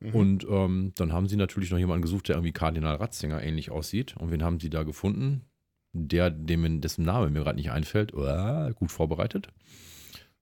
Mhm. 0.00 0.14
Und 0.14 0.46
ähm, 0.48 0.92
dann 0.96 1.12
haben 1.12 1.28
sie 1.28 1.36
natürlich 1.36 1.70
noch 1.70 1.78
jemanden 1.78 2.02
gesucht, 2.02 2.28
der 2.28 2.36
irgendwie 2.36 2.52
Kardinal 2.52 2.96
Ratzinger 2.96 3.42
ähnlich 3.42 3.70
aussieht. 3.70 4.16
Und 4.16 4.30
wen 4.30 4.42
haben 4.42 4.60
sie 4.60 4.70
da 4.70 4.82
gefunden? 4.82 5.42
Der, 5.92 6.30
dem, 6.30 6.80
dessen 6.80 7.04
Name 7.04 7.30
mir 7.30 7.40
gerade 7.40 7.56
nicht 7.56 7.70
einfällt. 7.70 8.12
Oh, 8.14 8.70
gut 8.74 8.90
vorbereitet. 8.90 9.48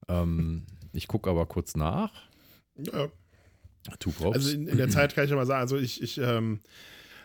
Ähm, 0.08 0.66
ich 0.92 1.08
gucke 1.08 1.30
aber 1.30 1.46
kurz 1.46 1.76
nach. 1.76 2.12
Ja. 2.76 3.08
Two 3.98 4.10
Popes. 4.10 4.36
Also 4.36 4.50
in, 4.54 4.68
in, 4.68 4.76
der 4.76 4.88
Zeit 4.88 5.14
kann 5.14 5.24
ich 5.24 5.30
ja 5.30 5.36
mal 5.36 5.46
sagen, 5.46 5.60
also 5.60 5.76
ich, 5.76 6.02
ich 6.02 6.18
ähm, 6.18 6.60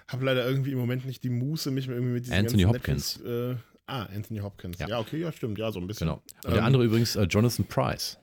habe 0.08 0.26
leider 0.26 0.48
irgendwie 0.48 0.72
im 0.72 0.78
Moment 0.78 1.06
nicht 1.06 1.24
die 1.24 1.30
Muße, 1.30 1.70
mich 1.72 1.88
irgendwie 1.88 2.14
mit 2.14 2.26
diesem 2.26 2.38
Anthony 2.38 2.64
Hopkins. 2.64 3.20
Netflix, 3.20 3.56
äh, 3.56 3.56
ah, 3.86 4.04
Anthony 4.06 4.40
Hopkins. 4.40 4.80
Ja. 4.80 4.88
ja. 4.88 5.00
okay, 5.00 5.20
ja, 5.20 5.32
stimmt. 5.32 5.60
Ja, 5.60 5.72
so 5.72 5.80
ein 5.80 5.88
bisschen. 5.88 6.08
Genau. 6.08 6.24
Und 6.44 6.52
der 6.52 6.60
ähm, 6.60 6.66
andere 6.66 6.86
übrigens 6.86 7.16
äh, 7.16 7.24
Jonathan 7.24 7.66
Price. 7.66 8.18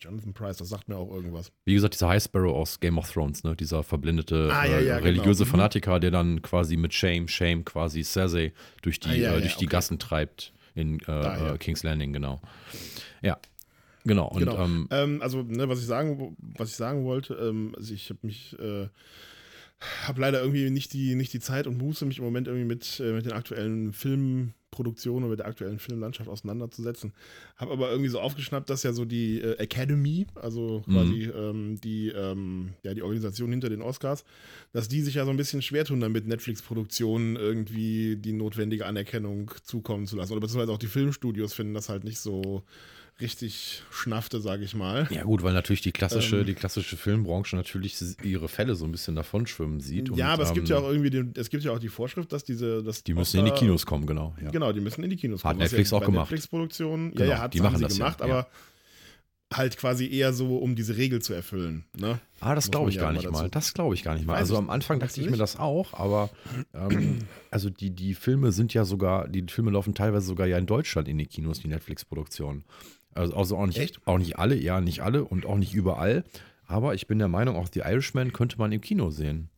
Jonathan 0.00 0.34
Price, 0.34 0.58
das 0.58 0.68
sagt 0.68 0.88
mir 0.88 0.96
auch 0.96 1.10
irgendwas. 1.10 1.50
Wie 1.64 1.72
gesagt, 1.72 1.94
dieser 1.94 2.08
High 2.08 2.22
Sparrow 2.22 2.54
aus 2.54 2.78
Game 2.78 2.98
of 2.98 3.10
Thrones, 3.10 3.42
ne? 3.42 3.56
dieser 3.56 3.82
verblendete 3.82 4.50
ah, 4.52 4.66
ja, 4.66 4.78
ja, 4.78 4.98
äh, 4.98 5.02
religiöse 5.02 5.44
genau. 5.44 5.56
Fanatiker, 5.56 5.98
der 5.98 6.10
dann 6.10 6.42
quasi 6.42 6.76
mit 6.76 6.92
Shame, 6.92 7.26
Shame 7.26 7.64
quasi 7.64 8.02
Cersei 8.04 8.52
durch 8.82 9.00
die, 9.00 9.08
ah, 9.08 9.14
ja, 9.14 9.36
äh, 9.36 9.40
durch 9.40 9.56
die 9.56 9.64
okay. 9.64 9.72
Gassen 9.72 9.98
treibt 9.98 10.52
in 10.74 11.00
äh, 11.00 11.04
da, 11.06 11.56
King's 11.58 11.84
Landing, 11.84 12.12
genau. 12.12 12.42
Ja, 13.22 13.38
Genau. 14.04 14.28
Und, 14.28 14.38
genau. 14.40 14.62
Ähm, 14.62 14.88
ähm, 14.90 15.22
also, 15.22 15.42
ne, 15.42 15.68
was 15.68 15.80
ich 15.80 15.86
sagen, 15.86 16.36
was 16.38 16.70
ich 16.70 16.76
sagen 16.76 17.04
wollte, 17.04 17.34
ähm, 17.34 17.74
also 17.76 17.94
ich 17.94 18.10
habe 18.10 18.20
mich 18.22 18.56
äh, 18.58 18.88
habe 20.06 20.20
leider 20.20 20.40
irgendwie 20.40 20.70
nicht 20.70 20.92
die, 20.92 21.14
nicht 21.14 21.32
die 21.32 21.40
Zeit 21.40 21.66
und 21.66 21.78
Muße, 21.78 22.06
mich 22.06 22.18
im 22.18 22.24
Moment 22.24 22.48
irgendwie 22.48 22.66
mit, 22.66 23.00
äh, 23.00 23.12
mit 23.12 23.26
den 23.26 23.32
aktuellen 23.32 23.92
Filmproduktionen 23.92 25.24
oder 25.24 25.30
mit 25.30 25.38
der 25.40 25.46
aktuellen 25.46 25.78
Filmlandschaft 25.78 26.28
auseinanderzusetzen. 26.28 27.12
Habe 27.56 27.72
aber 27.72 27.90
irgendwie 27.90 28.10
so 28.10 28.20
aufgeschnappt, 28.20 28.70
dass 28.70 28.82
ja 28.82 28.92
so 28.92 29.04
die 29.04 29.40
äh, 29.40 29.56
Academy, 29.58 30.26
also 30.34 30.82
quasi 30.86 31.26
mhm. 31.26 31.32
ähm, 31.36 31.80
die, 31.80 32.08
ähm, 32.08 32.70
ja, 32.82 32.94
die 32.94 33.02
Organisation 33.02 33.50
hinter 33.50 33.68
den 33.68 33.82
Oscars, 33.82 34.24
dass 34.72 34.88
die 34.88 35.02
sich 35.02 35.14
ja 35.14 35.24
so 35.24 35.30
ein 35.30 35.36
bisschen 35.36 35.62
schwer 35.62 35.84
tun, 35.84 36.00
damit 36.00 36.26
Netflix-Produktionen 36.26 37.36
irgendwie 37.36 38.16
die 38.16 38.32
notwendige 38.32 38.86
Anerkennung 38.86 39.50
zukommen 39.62 40.06
zu 40.06 40.16
lassen. 40.16 40.32
Oder 40.32 40.40
beziehungsweise 40.40 40.72
auch 40.72 40.78
die 40.78 40.86
Filmstudios 40.86 41.54
finden 41.54 41.74
das 41.74 41.88
halt 41.88 42.04
nicht 42.04 42.18
so 42.18 42.64
richtig 43.20 43.82
schnaffte, 43.90 44.40
sage 44.40 44.64
ich 44.64 44.74
mal. 44.74 45.06
Ja 45.10 45.22
gut, 45.22 45.42
weil 45.42 45.52
natürlich 45.52 45.82
die 45.82 45.92
klassische, 45.92 46.40
ähm, 46.40 46.46
die 46.46 46.54
klassische 46.54 46.96
Filmbranche 46.96 47.54
natürlich 47.54 47.96
ihre 48.22 48.48
Fälle 48.48 48.74
so 48.74 48.84
ein 48.84 48.92
bisschen 48.92 49.14
davon 49.14 49.46
schwimmen 49.46 49.80
sieht. 49.80 50.08
Ja, 50.08 50.28
und, 50.28 50.32
aber 50.32 50.42
es 50.42 50.52
gibt 50.52 50.68
ja 50.68 50.78
ähm, 50.78 50.84
auch 50.84 50.88
irgendwie, 50.88 51.10
den, 51.10 51.32
es 51.36 51.48
gibt 51.48 51.62
ja 51.62 51.72
auch 51.72 51.78
die 51.78 51.88
Vorschrift, 51.88 52.32
dass 52.32 52.44
diese, 52.44 52.82
dass 52.82 53.04
die 53.04 53.14
müssen 53.14 53.38
Oscar, 53.38 53.46
in 53.46 53.54
die 53.54 53.58
Kinos 53.58 53.86
kommen, 53.86 54.06
genau. 54.06 54.34
Ja. 54.42 54.50
Genau, 54.50 54.72
die 54.72 54.80
müssen 54.80 55.04
in 55.04 55.10
die 55.10 55.16
Kinos 55.16 55.42
kommen. 55.42 55.54
Hat 55.54 55.58
Netflix 55.58 55.90
ja 55.90 55.98
auch 55.98 56.04
gemacht. 56.04 56.30
Netflix-Produktion, 56.30 57.12
genau, 57.12 57.24
ja, 57.24 57.30
ja, 57.30 57.38
hat 57.38 57.54
die 57.54 57.60
machen 57.60 57.76
sie 57.76 57.84
das 57.84 57.94
gemacht, 57.94 58.20
ja, 58.20 58.26
aber 58.26 58.48
halt 59.52 59.76
quasi 59.76 60.10
eher 60.10 60.32
so, 60.32 60.56
um 60.58 60.74
diese 60.74 60.96
Regel 60.96 61.22
zu 61.22 61.32
erfüllen. 61.32 61.84
Ne? 61.96 62.18
Ah, 62.40 62.54
das 62.54 62.70
glaube 62.70 62.90
ich 62.90 62.98
gar 62.98 63.12
nicht 63.12 63.30
mal. 63.30 63.48
Das 63.48 63.72
glaube 63.74 63.94
ich 63.94 64.02
gar 64.02 64.14
nicht 64.14 64.26
mal. 64.26 64.36
Also 64.36 64.56
am 64.56 64.70
Anfang 64.70 64.98
dachte 65.00 65.20
ich 65.20 65.30
mir 65.30 65.36
das 65.36 65.56
auch, 65.58 65.94
aber 65.94 66.30
ähm, 66.74 67.20
also 67.50 67.70
die, 67.70 67.90
die 67.90 68.14
Filme 68.14 68.52
sind 68.52 68.74
ja 68.74 68.84
sogar, 68.84 69.28
die 69.28 69.44
Filme 69.48 69.70
laufen 69.70 69.94
teilweise 69.94 70.26
sogar 70.26 70.46
ja 70.46 70.58
in 70.58 70.66
Deutschland 70.66 71.08
in 71.08 71.18
die 71.18 71.26
Kinos, 71.26 71.60
die 71.60 71.68
Netflix-Produktion. 71.68 72.64
Also, 73.14 73.36
also 73.36 73.56
auch, 73.56 73.66
nicht, 73.66 74.06
auch 74.06 74.18
nicht 74.18 74.38
alle, 74.38 74.56
ja, 74.56 74.80
nicht 74.80 75.00
alle 75.00 75.24
und 75.24 75.46
auch 75.46 75.56
nicht 75.56 75.74
überall. 75.74 76.24
Aber 76.66 76.94
ich 76.94 77.06
bin 77.06 77.18
der 77.18 77.28
Meinung, 77.28 77.56
auch 77.56 77.68
The 77.72 77.80
Irishman 77.80 78.32
könnte 78.32 78.58
man 78.58 78.72
im 78.72 78.80
Kino 78.80 79.10
sehen. 79.10 79.50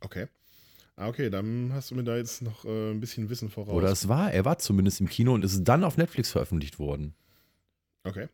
Okay. 0.00 0.26
Ah, 0.96 1.08
okay, 1.08 1.28
dann 1.28 1.72
hast 1.74 1.90
du 1.90 1.94
mir 1.94 2.04
da 2.04 2.16
jetzt 2.16 2.40
noch 2.42 2.64
äh, 2.64 2.90
ein 2.90 3.00
bisschen 3.00 3.28
Wissen 3.28 3.50
voraus. 3.50 3.74
Oder 3.74 3.90
es 3.90 4.08
war, 4.08 4.32
er 4.32 4.44
war 4.46 4.58
zumindest 4.58 5.00
im 5.00 5.08
Kino 5.08 5.34
und 5.34 5.44
ist 5.44 5.62
dann 5.64 5.84
auf 5.84 5.98
Netflix 5.98 6.32
veröffentlicht 6.32 6.78
worden. 6.78 7.14
Okay. 8.04 8.28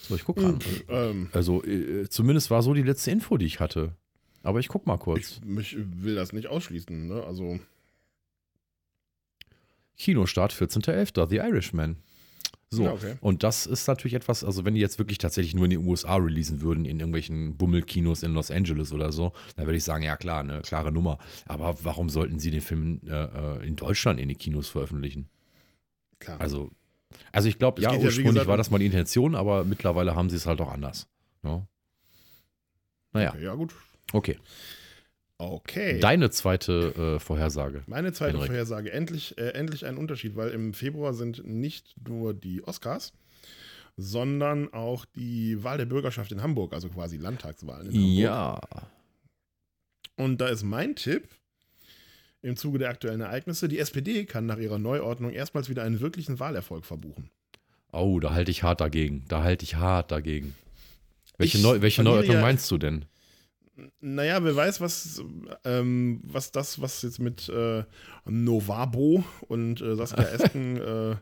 So, 0.00 0.14
ich 0.14 0.24
gucke 0.24 0.40
gerade. 0.40 0.64
Ähm, 0.88 1.28
also, 1.32 1.64
äh, 1.64 2.08
zumindest 2.08 2.50
war 2.50 2.62
so 2.62 2.72
die 2.72 2.82
letzte 2.82 3.10
Info, 3.10 3.36
die 3.36 3.46
ich 3.46 3.58
hatte. 3.58 3.94
Aber 4.44 4.60
ich 4.60 4.68
guck 4.68 4.86
mal 4.86 4.96
kurz. 4.96 5.40
Ich, 5.44 5.76
ich 5.76 5.76
will 5.78 6.14
das 6.14 6.32
nicht 6.32 6.46
ausschließen, 6.46 7.08
ne? 7.08 7.24
Also. 7.24 7.58
Kinostart 9.96 10.52
14.11. 10.52 11.28
The 11.28 11.36
Irishman. 11.36 11.96
So, 12.68 12.84
ja, 12.84 12.92
okay. 12.92 13.14
und 13.20 13.44
das 13.44 13.64
ist 13.66 13.86
natürlich 13.86 14.14
etwas, 14.14 14.42
also 14.42 14.64
wenn 14.64 14.74
die 14.74 14.80
jetzt 14.80 14.98
wirklich 14.98 15.18
tatsächlich 15.18 15.54
nur 15.54 15.66
in 15.66 15.70
den 15.70 15.86
USA 15.86 16.16
releasen 16.16 16.60
würden, 16.62 16.84
in 16.84 16.98
irgendwelchen 16.98 17.56
Bummelkinos 17.56 18.24
in 18.24 18.34
Los 18.34 18.50
Angeles 18.50 18.92
oder 18.92 19.12
so, 19.12 19.32
dann 19.54 19.66
würde 19.66 19.76
ich 19.76 19.84
sagen, 19.84 20.02
ja 20.02 20.16
klar, 20.16 20.40
eine 20.40 20.62
klare 20.62 20.90
Nummer. 20.90 21.18
Aber 21.46 21.76
warum 21.84 22.08
sollten 22.08 22.40
sie 22.40 22.50
den 22.50 22.60
Film 22.60 23.00
äh, 23.06 23.12
äh 23.12 23.66
in 23.66 23.76
Deutschland 23.76 24.18
in 24.18 24.28
die 24.28 24.34
Kinos 24.34 24.68
veröffentlichen? 24.68 25.28
Klar. 26.18 26.40
Also, 26.40 26.72
also 27.30 27.48
ich 27.48 27.58
glaube, 27.58 27.80
ja, 27.80 27.92
ursprünglich 27.92 28.16
ja, 28.16 28.30
gesagt, 28.30 28.48
war 28.48 28.56
das 28.56 28.70
mal 28.70 28.78
die 28.78 28.86
Intention, 28.86 29.36
aber 29.36 29.64
mittlerweile 29.64 30.16
haben 30.16 30.28
sie 30.28 30.36
es 30.36 30.46
halt 30.46 30.60
auch 30.60 30.72
anders. 30.72 31.06
Ja? 31.44 31.50
Ne? 31.50 31.68
Naja. 33.12 33.30
Okay, 33.30 33.44
ja, 33.44 33.54
gut. 33.54 33.74
Okay. 34.12 34.38
Okay. 35.38 36.00
Deine 36.00 36.30
zweite 36.30 37.16
äh, 37.16 37.20
Vorhersage. 37.20 37.82
Meine 37.86 38.12
zweite 38.12 38.34
Henrik. 38.34 38.46
Vorhersage. 38.46 38.90
Endlich, 38.92 39.36
äh, 39.36 39.50
endlich 39.50 39.84
ein 39.84 39.98
Unterschied, 39.98 40.34
weil 40.34 40.50
im 40.50 40.72
Februar 40.72 41.12
sind 41.12 41.46
nicht 41.46 41.94
nur 42.08 42.32
die 42.32 42.66
Oscars, 42.66 43.12
sondern 43.96 44.72
auch 44.72 45.04
die 45.04 45.62
Wahl 45.62 45.76
der 45.76 45.84
Bürgerschaft 45.84 46.32
in 46.32 46.42
Hamburg, 46.42 46.72
also 46.72 46.88
quasi 46.88 47.18
Landtagswahlen 47.18 47.90
in 47.90 47.94
Hamburg. 47.94 48.18
Ja. 48.18 48.60
Und 50.16 50.40
da 50.40 50.48
ist 50.48 50.62
mein 50.62 50.96
Tipp 50.96 51.28
im 52.40 52.56
Zuge 52.56 52.78
der 52.78 52.90
aktuellen 52.90 53.20
Ereignisse, 53.20 53.68
die 53.68 53.78
SPD 53.78 54.24
kann 54.24 54.46
nach 54.46 54.58
ihrer 54.58 54.78
Neuordnung 54.78 55.32
erstmals 55.32 55.68
wieder 55.68 55.82
einen 55.82 56.00
wirklichen 56.00 56.38
Wahlerfolg 56.38 56.86
verbuchen. 56.86 57.30
Oh, 57.92 58.20
da 58.20 58.32
halte 58.32 58.50
ich 58.50 58.62
hart 58.62 58.80
dagegen. 58.80 59.24
Da 59.28 59.42
halte 59.42 59.64
ich 59.64 59.76
hart 59.76 60.10
dagegen. 60.10 60.54
Welche, 61.38 61.58
Neu 61.58 61.82
welche 61.82 62.02
Neuordnung 62.02 62.36
ja, 62.36 62.40
meinst 62.40 62.70
du 62.70 62.78
denn? 62.78 63.04
Naja, 64.00 64.42
wer 64.42 64.56
weiß, 64.56 64.80
was, 64.80 65.22
ähm, 65.64 66.20
was 66.24 66.52
das, 66.52 66.80
was 66.80 67.02
jetzt 67.02 67.18
mit 67.18 67.48
äh, 67.48 67.84
Novabo 68.24 69.24
und 69.48 69.80
äh, 69.80 69.96
Saskia 69.96 70.24
Esken. 70.32 70.76
Äh, 70.76 71.16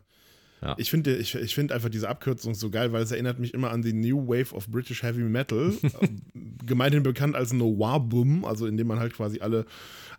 ja. 0.61 0.75
Ich 0.77 0.89
finde 0.89 1.15
ich, 1.17 1.35
ich 1.35 1.53
find 1.53 1.71
einfach 1.71 1.89
diese 1.89 2.09
Abkürzung 2.09 2.55
so 2.55 2.69
geil, 2.69 2.91
weil 2.91 3.03
es 3.03 3.11
erinnert 3.11 3.39
mich 3.39 3.53
immer 3.53 3.71
an 3.71 3.81
die 3.81 3.93
New 3.93 4.27
Wave 4.27 4.55
of 4.55 4.67
British 4.67 5.03
Heavy 5.03 5.21
Metal. 5.21 5.73
gemeinhin 6.65 7.03
bekannt 7.03 7.35
als 7.35 7.53
Nowabum, 7.53 8.45
also 8.45 8.65
indem 8.65 8.87
man 8.87 8.99
halt 8.99 9.13
quasi 9.13 9.39
alle 9.39 9.65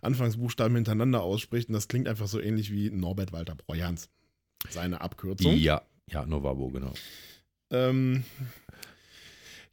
Anfangsbuchstaben 0.01 0.75
hintereinander 0.75 1.21
ausspricht. 1.21 1.69
Und 1.69 1.73
das 1.73 1.87
klingt 1.87 2.07
einfach 2.07 2.27
so 2.27 2.39
ähnlich 2.39 2.71
wie 2.71 2.89
Norbert 2.89 3.33
Walter 3.33 3.55
Breuerns. 3.55 4.09
Seine 4.69 5.01
Abkürzung. 5.01 5.55
Ja, 5.55 5.81
ja, 6.09 6.25
Novabo, 6.25 6.69
genau. 6.69 6.93
Ähm, 7.71 8.23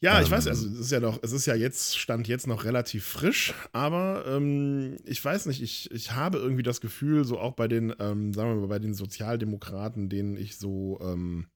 ja, 0.00 0.20
ich 0.20 0.30
weiß, 0.30 0.46
ähm. 0.46 0.50
also 0.50 0.68
es 0.68 0.78
ist 0.78 0.90
ja 0.90 1.00
noch, 1.00 1.18
es 1.22 1.33
ist 1.33 1.46
ja 1.46 1.54
jetzt, 1.54 1.98
stand 1.98 2.28
jetzt 2.28 2.46
noch 2.46 2.64
relativ 2.64 3.04
frisch, 3.04 3.54
aber 3.72 4.24
ähm, 4.26 4.96
ich 5.04 5.24
weiß 5.24 5.46
nicht, 5.46 5.62
ich, 5.62 5.90
ich 5.90 6.12
habe 6.12 6.38
irgendwie 6.38 6.62
das 6.62 6.80
Gefühl, 6.80 7.24
so 7.24 7.38
auch 7.38 7.52
bei 7.52 7.68
den, 7.68 7.94
ähm, 7.98 8.33
sagen 8.33 8.50
wir 8.50 8.61
mal, 8.61 8.68
bei 8.68 8.78
den 8.78 8.94
Sozialdemokraten, 8.94 10.09
denen 10.09 10.37
ich 10.37 10.59
so 10.59 10.98
ähm, 11.02 11.46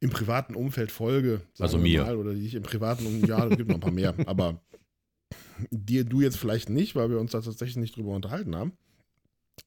im 0.00 0.10
privaten 0.10 0.54
Umfeld 0.54 0.92
folge, 0.92 1.40
also 1.58 1.78
mir. 1.78 2.04
Mal, 2.04 2.16
oder 2.16 2.34
die 2.34 2.46
ich 2.46 2.54
im 2.54 2.62
privaten 2.62 3.06
Umfeld, 3.06 3.28
ja, 3.28 3.46
es 3.46 3.56
gibt 3.56 3.68
noch 3.68 3.76
ein 3.76 3.80
paar 3.80 3.92
mehr, 3.92 4.14
aber 4.26 4.60
dir, 5.70 6.04
du 6.04 6.20
jetzt 6.20 6.36
vielleicht 6.36 6.68
nicht, 6.68 6.96
weil 6.96 7.10
wir 7.10 7.20
uns 7.20 7.32
da 7.32 7.40
tatsächlich 7.40 7.76
nicht 7.76 7.96
drüber 7.96 8.12
unterhalten 8.14 8.56
haben. 8.56 8.72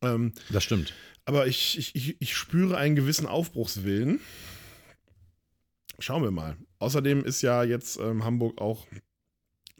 Ähm, 0.02 0.34
das 0.50 0.64
stimmt. 0.64 0.94
Aber 1.26 1.48
ich, 1.48 1.78
ich, 1.78 1.96
ich, 1.96 2.22
ich 2.22 2.36
spüre 2.36 2.78
einen 2.78 2.96
gewissen 2.96 3.26
Aufbruchswillen. 3.26 4.20
Schauen 6.00 6.24
wir 6.24 6.32
mal. 6.32 6.58
Außerdem 6.80 7.24
ist 7.24 7.42
ja 7.42 7.64
jetzt 7.64 8.00
ähm, 8.00 8.24
Hamburg 8.24 8.62
auch 8.62 8.86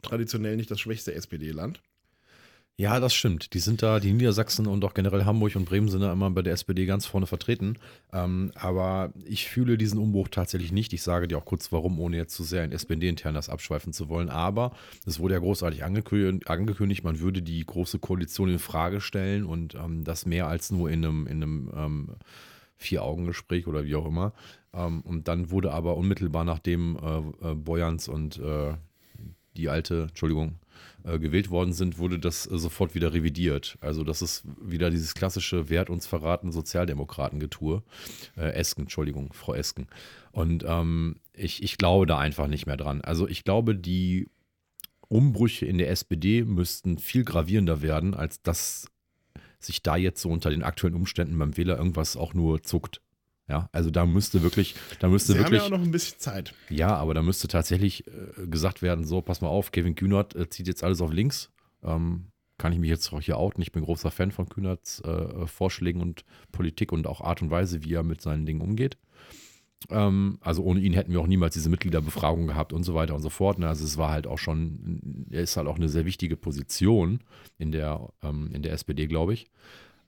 traditionell 0.02 0.56
nicht 0.56 0.70
das 0.70 0.80
schwächste 0.80 1.14
SPD-Land. 1.14 1.80
Ja, 2.80 3.00
das 3.00 3.12
stimmt. 3.12 3.54
Die 3.54 3.58
sind 3.58 3.82
da, 3.82 3.98
die 3.98 4.12
Niedersachsen 4.12 4.68
und 4.68 4.84
auch 4.84 4.94
generell 4.94 5.24
Hamburg 5.24 5.56
und 5.56 5.64
Bremen 5.64 5.88
sind 5.88 6.00
da 6.00 6.12
immer 6.12 6.30
bei 6.30 6.42
der 6.42 6.52
SPD 6.52 6.86
ganz 6.86 7.06
vorne 7.06 7.26
vertreten. 7.26 7.76
Ähm, 8.12 8.52
aber 8.54 9.12
ich 9.24 9.48
fühle 9.48 9.76
diesen 9.76 9.98
Umbruch 9.98 10.28
tatsächlich 10.28 10.70
nicht. 10.70 10.92
Ich 10.92 11.02
sage 11.02 11.26
dir 11.26 11.38
auch 11.38 11.44
kurz 11.44 11.72
warum, 11.72 11.98
ohne 11.98 12.16
jetzt 12.16 12.36
zu 12.36 12.44
sehr 12.44 12.62
in 12.64 12.70
SPD-intern 12.70 13.34
das 13.34 13.48
abschweifen 13.48 13.92
zu 13.92 14.08
wollen. 14.08 14.28
Aber 14.28 14.76
es 15.06 15.18
wurde 15.18 15.34
ja 15.34 15.40
großartig 15.40 15.82
angekündigt, 15.82 16.48
angekündigt, 16.48 17.02
man 17.02 17.18
würde 17.18 17.42
die 17.42 17.66
große 17.66 17.98
Koalition 17.98 18.48
in 18.48 18.60
Frage 18.60 19.00
stellen 19.00 19.44
und 19.44 19.74
ähm, 19.74 20.04
das 20.04 20.24
mehr 20.24 20.46
als 20.46 20.70
nur 20.70 20.88
in 20.88 21.04
einem, 21.04 21.26
in 21.26 21.42
einem 21.42 21.72
ähm, 21.74 22.08
Vier-Augen-Gespräch 22.76 23.66
oder 23.66 23.86
wie 23.86 23.96
auch 23.96 24.06
immer. 24.06 24.32
Ähm, 24.72 25.00
und 25.02 25.28
dann 25.28 25.50
wurde 25.50 25.72
aber 25.72 25.96
unmittelbar 25.96 26.44
nachdem 26.44 26.96
äh, 26.96 27.50
äh, 27.50 27.54
Boyans 27.54 28.08
und 28.08 28.38
äh, 28.38 28.74
die 29.56 29.68
alte, 29.68 30.06
Entschuldigung, 30.08 30.56
äh, 31.04 31.18
gewählt 31.18 31.50
worden 31.50 31.72
sind, 31.72 31.98
wurde 31.98 32.18
das 32.18 32.50
äh, 32.50 32.58
sofort 32.58 32.94
wieder 32.94 33.12
revidiert. 33.12 33.76
Also 33.80 34.04
das 34.04 34.22
ist 34.22 34.44
wieder 34.60 34.90
dieses 34.90 35.14
klassische 35.14 35.68
Wert 35.68 35.90
uns 35.90 36.06
verraten 36.06 36.52
Sozialdemokraten-Getue. 36.52 37.82
Äh, 38.36 38.52
Esken, 38.52 38.82
Entschuldigung, 38.82 39.32
Frau 39.32 39.54
Esken. 39.54 39.88
Und 40.32 40.64
ähm, 40.66 41.16
ich, 41.34 41.62
ich 41.62 41.78
glaube 41.78 42.06
da 42.06 42.18
einfach 42.18 42.46
nicht 42.46 42.66
mehr 42.66 42.76
dran. 42.76 43.00
Also 43.00 43.28
ich 43.28 43.44
glaube, 43.44 43.74
die 43.74 44.28
Umbrüche 45.08 45.66
in 45.66 45.78
der 45.78 45.90
SPD 45.90 46.44
müssten 46.44 46.98
viel 46.98 47.24
gravierender 47.24 47.82
werden, 47.82 48.14
als 48.14 48.42
dass 48.42 48.88
sich 49.58 49.82
da 49.82 49.96
jetzt 49.96 50.20
so 50.20 50.30
unter 50.30 50.50
den 50.50 50.62
aktuellen 50.62 50.94
Umständen 50.94 51.38
beim 51.38 51.56
Wähler 51.56 51.78
irgendwas 51.78 52.16
auch 52.16 52.34
nur 52.34 52.62
zuckt. 52.62 53.00
Ja, 53.48 53.68
also 53.72 53.90
da 53.90 54.04
müsste 54.04 54.42
wirklich, 54.42 54.74
da 55.00 55.08
müsste 55.08 55.32
Sie 55.32 55.38
wirklich. 55.38 55.60
haben 55.60 55.70
ja 55.70 55.76
auch 55.76 55.78
noch 55.78 55.86
ein 55.86 55.90
bisschen 55.90 56.18
Zeit. 56.18 56.54
Ja, 56.68 56.94
aber 56.96 57.14
da 57.14 57.22
müsste 57.22 57.48
tatsächlich 57.48 58.06
äh, 58.06 58.46
gesagt 58.46 58.82
werden: 58.82 59.04
so, 59.04 59.22
pass 59.22 59.40
mal 59.40 59.48
auf, 59.48 59.72
Kevin 59.72 59.94
Kühnert 59.94 60.34
äh, 60.36 60.48
zieht 60.50 60.66
jetzt 60.66 60.84
alles 60.84 61.00
auf 61.00 61.12
links. 61.12 61.50
Ähm, 61.82 62.26
kann 62.58 62.72
ich 62.72 62.78
mich 62.78 62.90
jetzt 62.90 63.12
auch 63.12 63.20
hier 63.20 63.38
outen? 63.38 63.62
Ich 63.62 63.72
bin 63.72 63.84
großer 63.84 64.10
Fan 64.10 64.32
von 64.32 64.48
Kühnerts 64.48 65.00
äh, 65.00 65.46
Vorschlägen 65.46 66.02
und 66.02 66.24
Politik 66.52 66.92
und 66.92 67.06
auch 67.06 67.20
Art 67.20 67.40
und 67.40 67.50
Weise, 67.50 67.84
wie 67.84 67.94
er 67.94 68.02
mit 68.02 68.20
seinen 68.20 68.44
Dingen 68.44 68.60
umgeht. 68.60 68.98
Ähm, 69.90 70.38
also 70.40 70.64
ohne 70.64 70.80
ihn 70.80 70.92
hätten 70.92 71.12
wir 71.12 71.20
auch 71.20 71.26
niemals 71.26 71.54
diese 71.54 71.70
Mitgliederbefragung 71.70 72.48
gehabt 72.48 72.72
und 72.72 72.82
so 72.82 72.94
weiter 72.94 73.14
und 73.14 73.22
so 73.22 73.30
fort. 73.30 73.60
Ne? 73.60 73.68
Also 73.68 73.84
es 73.84 73.96
war 73.96 74.10
halt 74.10 74.26
auch 74.26 74.38
schon, 74.38 75.26
er 75.30 75.42
ist 75.42 75.56
halt 75.56 75.68
auch 75.68 75.76
eine 75.76 75.88
sehr 75.88 76.04
wichtige 76.04 76.36
Position 76.36 77.20
in 77.58 77.70
der, 77.70 78.12
ähm, 78.22 78.50
in 78.52 78.62
der 78.62 78.72
SPD, 78.72 79.06
glaube 79.06 79.34
ich. 79.34 79.46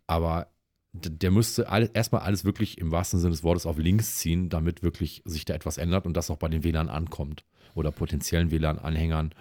Aber 0.08 0.48
der 0.92 1.30
müsste 1.30 1.68
all, 1.68 1.88
erstmal 1.94 2.22
alles 2.22 2.44
wirklich 2.44 2.78
im 2.78 2.90
wahrsten 2.90 3.20
Sinne 3.20 3.30
des 3.30 3.44
Wortes 3.44 3.66
auf 3.66 3.78
links 3.78 4.16
ziehen, 4.16 4.48
damit 4.48 4.82
wirklich 4.82 5.22
sich 5.24 5.44
da 5.44 5.54
etwas 5.54 5.78
ändert 5.78 6.06
und 6.06 6.14
das 6.16 6.30
auch 6.30 6.36
bei 6.38 6.48
den 6.48 6.64
Wählern 6.64 6.88
ankommt. 6.88 7.44
Oder 7.74 7.92
potenziellen 7.92 8.50
Wählern, 8.50 8.78
Anhängern, 8.78 9.32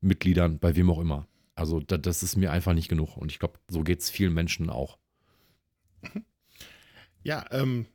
Mitgliedern, 0.00 0.58
bei 0.60 0.76
wem 0.76 0.90
auch 0.90 1.00
immer. 1.00 1.26
Also 1.54 1.80
da, 1.80 1.98
das 1.98 2.22
ist 2.22 2.36
mir 2.36 2.52
einfach 2.52 2.72
nicht 2.74 2.88
genug. 2.88 3.16
Und 3.16 3.32
ich 3.32 3.38
glaube, 3.40 3.58
so 3.68 3.82
geht 3.82 4.00
es 4.00 4.10
vielen 4.10 4.34
Menschen 4.34 4.70
auch. 4.70 4.98
Ja, 7.24 7.44
ähm, 7.52 7.86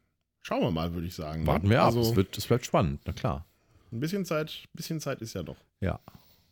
schauen 0.42 0.62
wir 0.62 0.72
mal, 0.72 0.94
würde 0.94 1.06
ich 1.08 1.14
sagen. 1.16 1.42
ne? 1.42 1.48
Warten 1.48 1.70
wir 1.70 1.82
ab. 1.82 1.88
Also, 1.88 2.00
Es 2.00 2.16
wird, 2.16 2.38
es 2.38 2.50
wird 2.50 2.66
spannend, 2.66 3.02
na 3.06 3.12
klar. 3.12 3.46
ein 3.92 4.00
bisschen 4.00 4.24
Zeit, 4.24 4.64
bisschen 4.74 5.02
Zeit 5.02 5.22
ist 5.22 5.34
ja 5.34 5.44
doch. 5.44 5.58
Ja. 5.82 6.00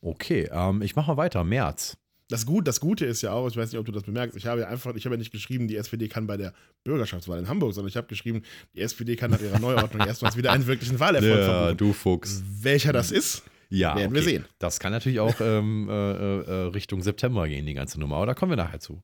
Okay, 0.02 0.50
ähm, 0.52 0.82
ich 0.82 0.96
mache 0.96 1.12
mal 1.12 1.18
weiter. 1.18 1.46
März. 1.46 1.98
Das, 2.28 2.46
Gut, 2.46 2.68
das 2.68 2.80
Gute 2.80 3.06
ist 3.06 3.22
ja 3.22 3.32
auch, 3.34 3.48
ich 3.48 3.56
weiß 3.56 3.72
nicht, 3.72 3.80
ob 3.80 3.86
du 3.86 3.92
das 3.92 4.04
bemerkst, 4.04 4.36
ich 4.36 4.46
habe 4.48 4.62
ja 4.62 4.68
einfach, 4.68 4.96
ich 4.96 5.06
habe 5.06 5.16
ja 5.16 5.20
nicht 5.20 5.32
geschrieben, 5.32 5.68
die 5.68 5.76
SPD 5.78 6.08
kann 6.08 6.26
bei 6.26 6.38
der 6.38 6.54
Bürgerschaftswahl 6.84 7.38
in 7.40 7.48
Hamburg, 7.48 7.74
sondern 7.74 7.90
ich 7.90 7.98
habe 7.98 8.08
geschrieben, 8.08 8.42
die 8.76 8.82
SPD 8.82 9.16
kann 9.16 9.32
nach 9.32 9.42
ihrer 9.42 9.60
Neuordnung 9.60 10.06
erstmals 10.08 10.36
wieder 10.36 10.52
einen 10.52 10.66
wirklichen 10.66 11.00
Wahlerfolg 11.00 11.44
verbuchen. 11.46 11.78
du 11.78 11.94
Fuchs. 11.94 12.44
Welcher 12.62 12.94
das 12.94 13.12
ist, 13.12 13.44
Ja, 13.70 13.96
werden 13.96 14.14
wir 14.14 14.22
sehen. 14.24 14.46
Das 14.60 14.80
kann 14.80 14.92
natürlich 14.92 15.20
auch 15.20 15.36
ähm, 15.40 15.88
äh, 15.90 15.94
äh, 15.94 16.52
Richtung 16.68 17.02
September 17.02 17.48
gehen, 17.48 17.66
die 17.66 17.74
ganze 17.74 18.00
Nummer. 18.00 18.18
Aber 18.18 18.28
da 18.28 18.34
kommen 18.34 18.52
wir 18.52 18.58
nachher 18.58 18.80
zu. 18.80 19.02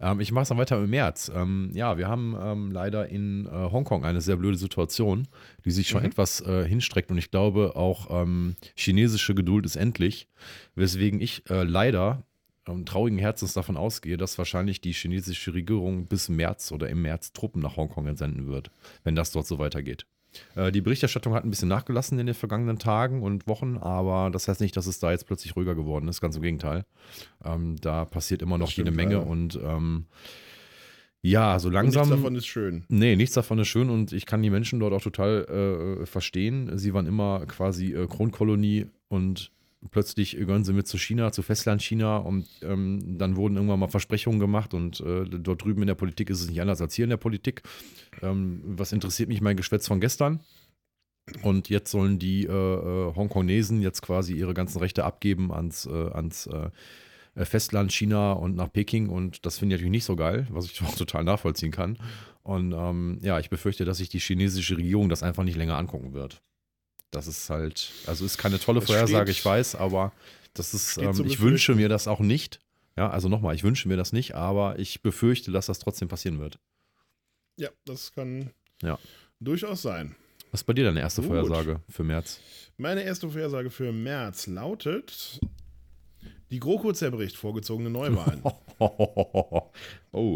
Ähm, 0.00 0.20
ich 0.20 0.30
mache 0.32 0.42
es 0.42 0.48
dann 0.50 0.58
weiter 0.58 0.82
im 0.82 0.88
März. 0.90 1.32
Ähm, 1.34 1.70
ja, 1.74 1.96
wir 1.98 2.06
haben 2.08 2.36
ähm, 2.40 2.70
leider 2.70 3.08
in 3.08 3.46
äh, 3.46 3.50
Hongkong 3.50 4.04
eine 4.04 4.20
sehr 4.20 4.36
blöde 4.36 4.56
Situation, 4.58 5.26
die 5.64 5.70
sich 5.70 5.88
schon 5.88 6.00
Mhm. 6.02 6.08
etwas 6.08 6.40
äh, 6.42 6.66
hinstreckt. 6.68 7.10
Und 7.10 7.18
ich 7.18 7.30
glaube, 7.30 7.76
auch 7.76 8.22
ähm, 8.22 8.56
chinesische 8.76 9.34
Geduld 9.34 9.64
ist 9.66 9.76
endlich. 9.76 10.28
Weswegen 10.74 11.20
ich 11.20 11.42
äh, 11.50 11.62
leider 11.62 12.24
ähm, 12.68 12.84
traurigen 12.86 13.18
Herzens 13.18 13.52
davon 13.54 13.76
ausgehe, 13.76 14.16
dass 14.16 14.38
wahrscheinlich 14.38 14.80
die 14.80 14.92
chinesische 14.92 15.52
Regierung 15.54 16.06
bis 16.06 16.28
März 16.28 16.72
oder 16.72 16.88
im 16.88 17.02
März 17.02 17.32
Truppen 17.32 17.60
nach 17.62 17.76
Hongkong 17.76 18.06
entsenden 18.06 18.46
wird, 18.46 18.70
wenn 19.04 19.14
das 19.14 19.32
dort 19.32 19.46
so 19.46 19.58
weitergeht. 19.58 20.06
Äh, 20.56 20.72
Die 20.72 20.80
Berichterstattung 20.80 21.34
hat 21.34 21.44
ein 21.44 21.50
bisschen 21.50 21.68
nachgelassen 21.68 22.18
in 22.18 22.26
den 22.26 22.34
vergangenen 22.34 22.78
Tagen 22.78 23.22
und 23.22 23.46
Wochen, 23.46 23.76
aber 23.76 24.30
das 24.30 24.48
heißt 24.48 24.60
nicht, 24.60 24.76
dass 24.76 24.86
es 24.86 24.98
da 24.98 25.12
jetzt 25.12 25.26
plötzlich 25.26 25.54
ruhiger 25.56 25.74
geworden 25.74 26.08
ist. 26.08 26.20
Ganz 26.20 26.36
im 26.36 26.42
Gegenteil. 26.42 26.84
Ähm, 27.44 27.76
da 27.80 28.04
passiert 28.04 28.42
immer 28.42 28.58
noch 28.58 28.66
Das 28.68 28.76
jede 28.76 28.88
stimmt 28.88 28.96
Menge 28.96 29.16
leider. 29.18 29.26
und 29.28 29.58
ähm, 29.62 30.06
ja, 31.22 31.58
so 31.58 31.68
Und 31.68 31.74
langsam. 31.74 32.02
nichts 32.02 32.16
davon 32.16 32.36
ist 32.36 32.46
schön. 32.46 32.84
Nee, 32.88 33.16
nichts 33.16 33.34
davon 33.34 33.58
ist 33.58 33.68
schön 33.68 33.88
und 33.88 34.12
ich 34.12 34.26
kann 34.26 34.42
die 34.42 34.50
Menschen 34.50 34.78
dort 34.80 34.92
auch 34.92 35.00
total 35.02 36.00
äh, 36.02 36.06
verstehen. 36.06 36.76
Sie 36.76 36.92
waren 36.92 37.06
immer 37.06 37.46
quasi 37.46 37.94
äh, 37.94 38.06
Kronkolonie 38.06 38.86
und 39.08 39.50
plötzlich 39.90 40.36
gehören 40.36 40.64
sie 40.64 40.72
mit 40.72 40.86
zu 40.86 40.98
China, 40.98 41.32
zu 41.32 41.42
Festlandchina 41.42 42.18
und 42.18 42.46
ähm, 42.62 43.18
dann 43.18 43.36
wurden 43.36 43.56
irgendwann 43.56 43.80
mal 43.80 43.88
Versprechungen 43.88 44.40
gemacht 44.40 44.74
und 44.74 45.00
äh, 45.00 45.24
dort 45.24 45.64
drüben 45.64 45.82
in 45.82 45.88
der 45.88 45.94
Politik 45.94 46.30
ist 46.30 46.40
es 46.40 46.48
nicht 46.48 46.60
anders 46.60 46.80
als 46.80 46.94
hier 46.94 47.04
in 47.04 47.10
der 47.10 47.16
Politik. 47.16 47.62
Ähm, 48.22 48.62
was 48.64 48.92
interessiert 48.92 49.28
mich 49.28 49.40
mein 49.40 49.56
Geschwätz 49.56 49.86
von 49.86 50.00
gestern? 50.00 50.40
Und 51.42 51.68
jetzt 51.70 51.90
sollen 51.90 52.18
die 52.18 52.44
äh, 52.44 52.50
äh, 52.50 53.14
Hongkongesen 53.14 53.80
jetzt 53.80 54.02
quasi 54.02 54.34
ihre 54.34 54.52
ganzen 54.52 54.78
Rechte 54.78 55.04
abgeben 55.04 55.52
ans, 55.52 55.86
äh, 55.86 56.10
ans 56.10 56.46
äh, 56.46 56.70
Festland 57.36 57.92
China 57.92 58.32
und 58.32 58.54
nach 58.56 58.70
Peking 58.72 59.08
und 59.08 59.44
das 59.44 59.58
finde 59.58 59.74
ich 59.74 59.80
natürlich 59.80 59.90
nicht 59.90 60.04
so 60.04 60.16
geil, 60.16 60.46
was 60.50 60.66
ich 60.66 60.82
auch 60.86 60.94
total 60.94 61.24
nachvollziehen 61.24 61.72
kann. 61.72 61.98
Und 62.42 62.72
ähm, 62.72 63.18
ja, 63.22 63.38
ich 63.38 63.48
befürchte, 63.48 63.84
dass 63.84 63.98
sich 63.98 64.10
die 64.10 64.18
chinesische 64.18 64.76
Regierung 64.76 65.08
das 65.08 65.22
einfach 65.22 65.44
nicht 65.44 65.56
länger 65.56 65.78
angucken 65.78 66.12
wird. 66.12 66.42
Das 67.14 67.26
ist 67.26 67.48
halt, 67.50 67.90
also 68.06 68.24
ist 68.24 68.38
keine 68.38 68.58
tolle 68.58 68.80
Das 68.80 68.88
Vorhersage, 68.88 69.30
steht- 69.32 69.38
ich 69.40 69.44
weiß, 69.44 69.74
aber 69.76 70.12
das 70.54 70.74
ist, 70.74 70.98
ähm, 70.98 71.12
ich 71.26 71.40
wünsche 71.40 71.74
mir 71.74 71.88
das 71.88 72.08
auch 72.08 72.20
nicht. 72.20 72.60
Ja, 72.96 73.10
also 73.10 73.28
nochmal, 73.28 73.54
ich 73.54 73.64
wünsche 73.64 73.88
mir 73.88 73.96
das 73.96 74.12
nicht, 74.12 74.34
aber 74.34 74.78
ich 74.78 75.02
befürchte, 75.02 75.50
dass 75.52 75.66
das 75.66 75.78
trotzdem 75.78 76.08
passieren 76.08 76.38
wird. 76.40 76.58
Ja, 77.56 77.70
das 77.84 78.12
kann 78.12 78.50
Ja. 78.82 78.98
durchaus 79.40 79.82
sein. 79.82 80.14
Was 80.50 80.60
ist 80.60 80.64
bei 80.64 80.72
dir 80.72 80.84
deine 80.84 81.00
erste 81.00 81.22
Gut. 81.22 81.30
Vorhersage 81.30 81.80
für 81.88 82.04
März? 82.04 82.40
Meine 82.76 83.02
erste 83.02 83.28
Vorhersage 83.28 83.70
für 83.70 83.92
März 83.92 84.46
lautet: 84.46 85.40
Die 86.50 86.60
GroKo 86.60 86.92
zerbricht 86.92 87.36
vorgezogene 87.36 87.90
Neuwahlen. 87.90 88.42
oh, 88.78 89.70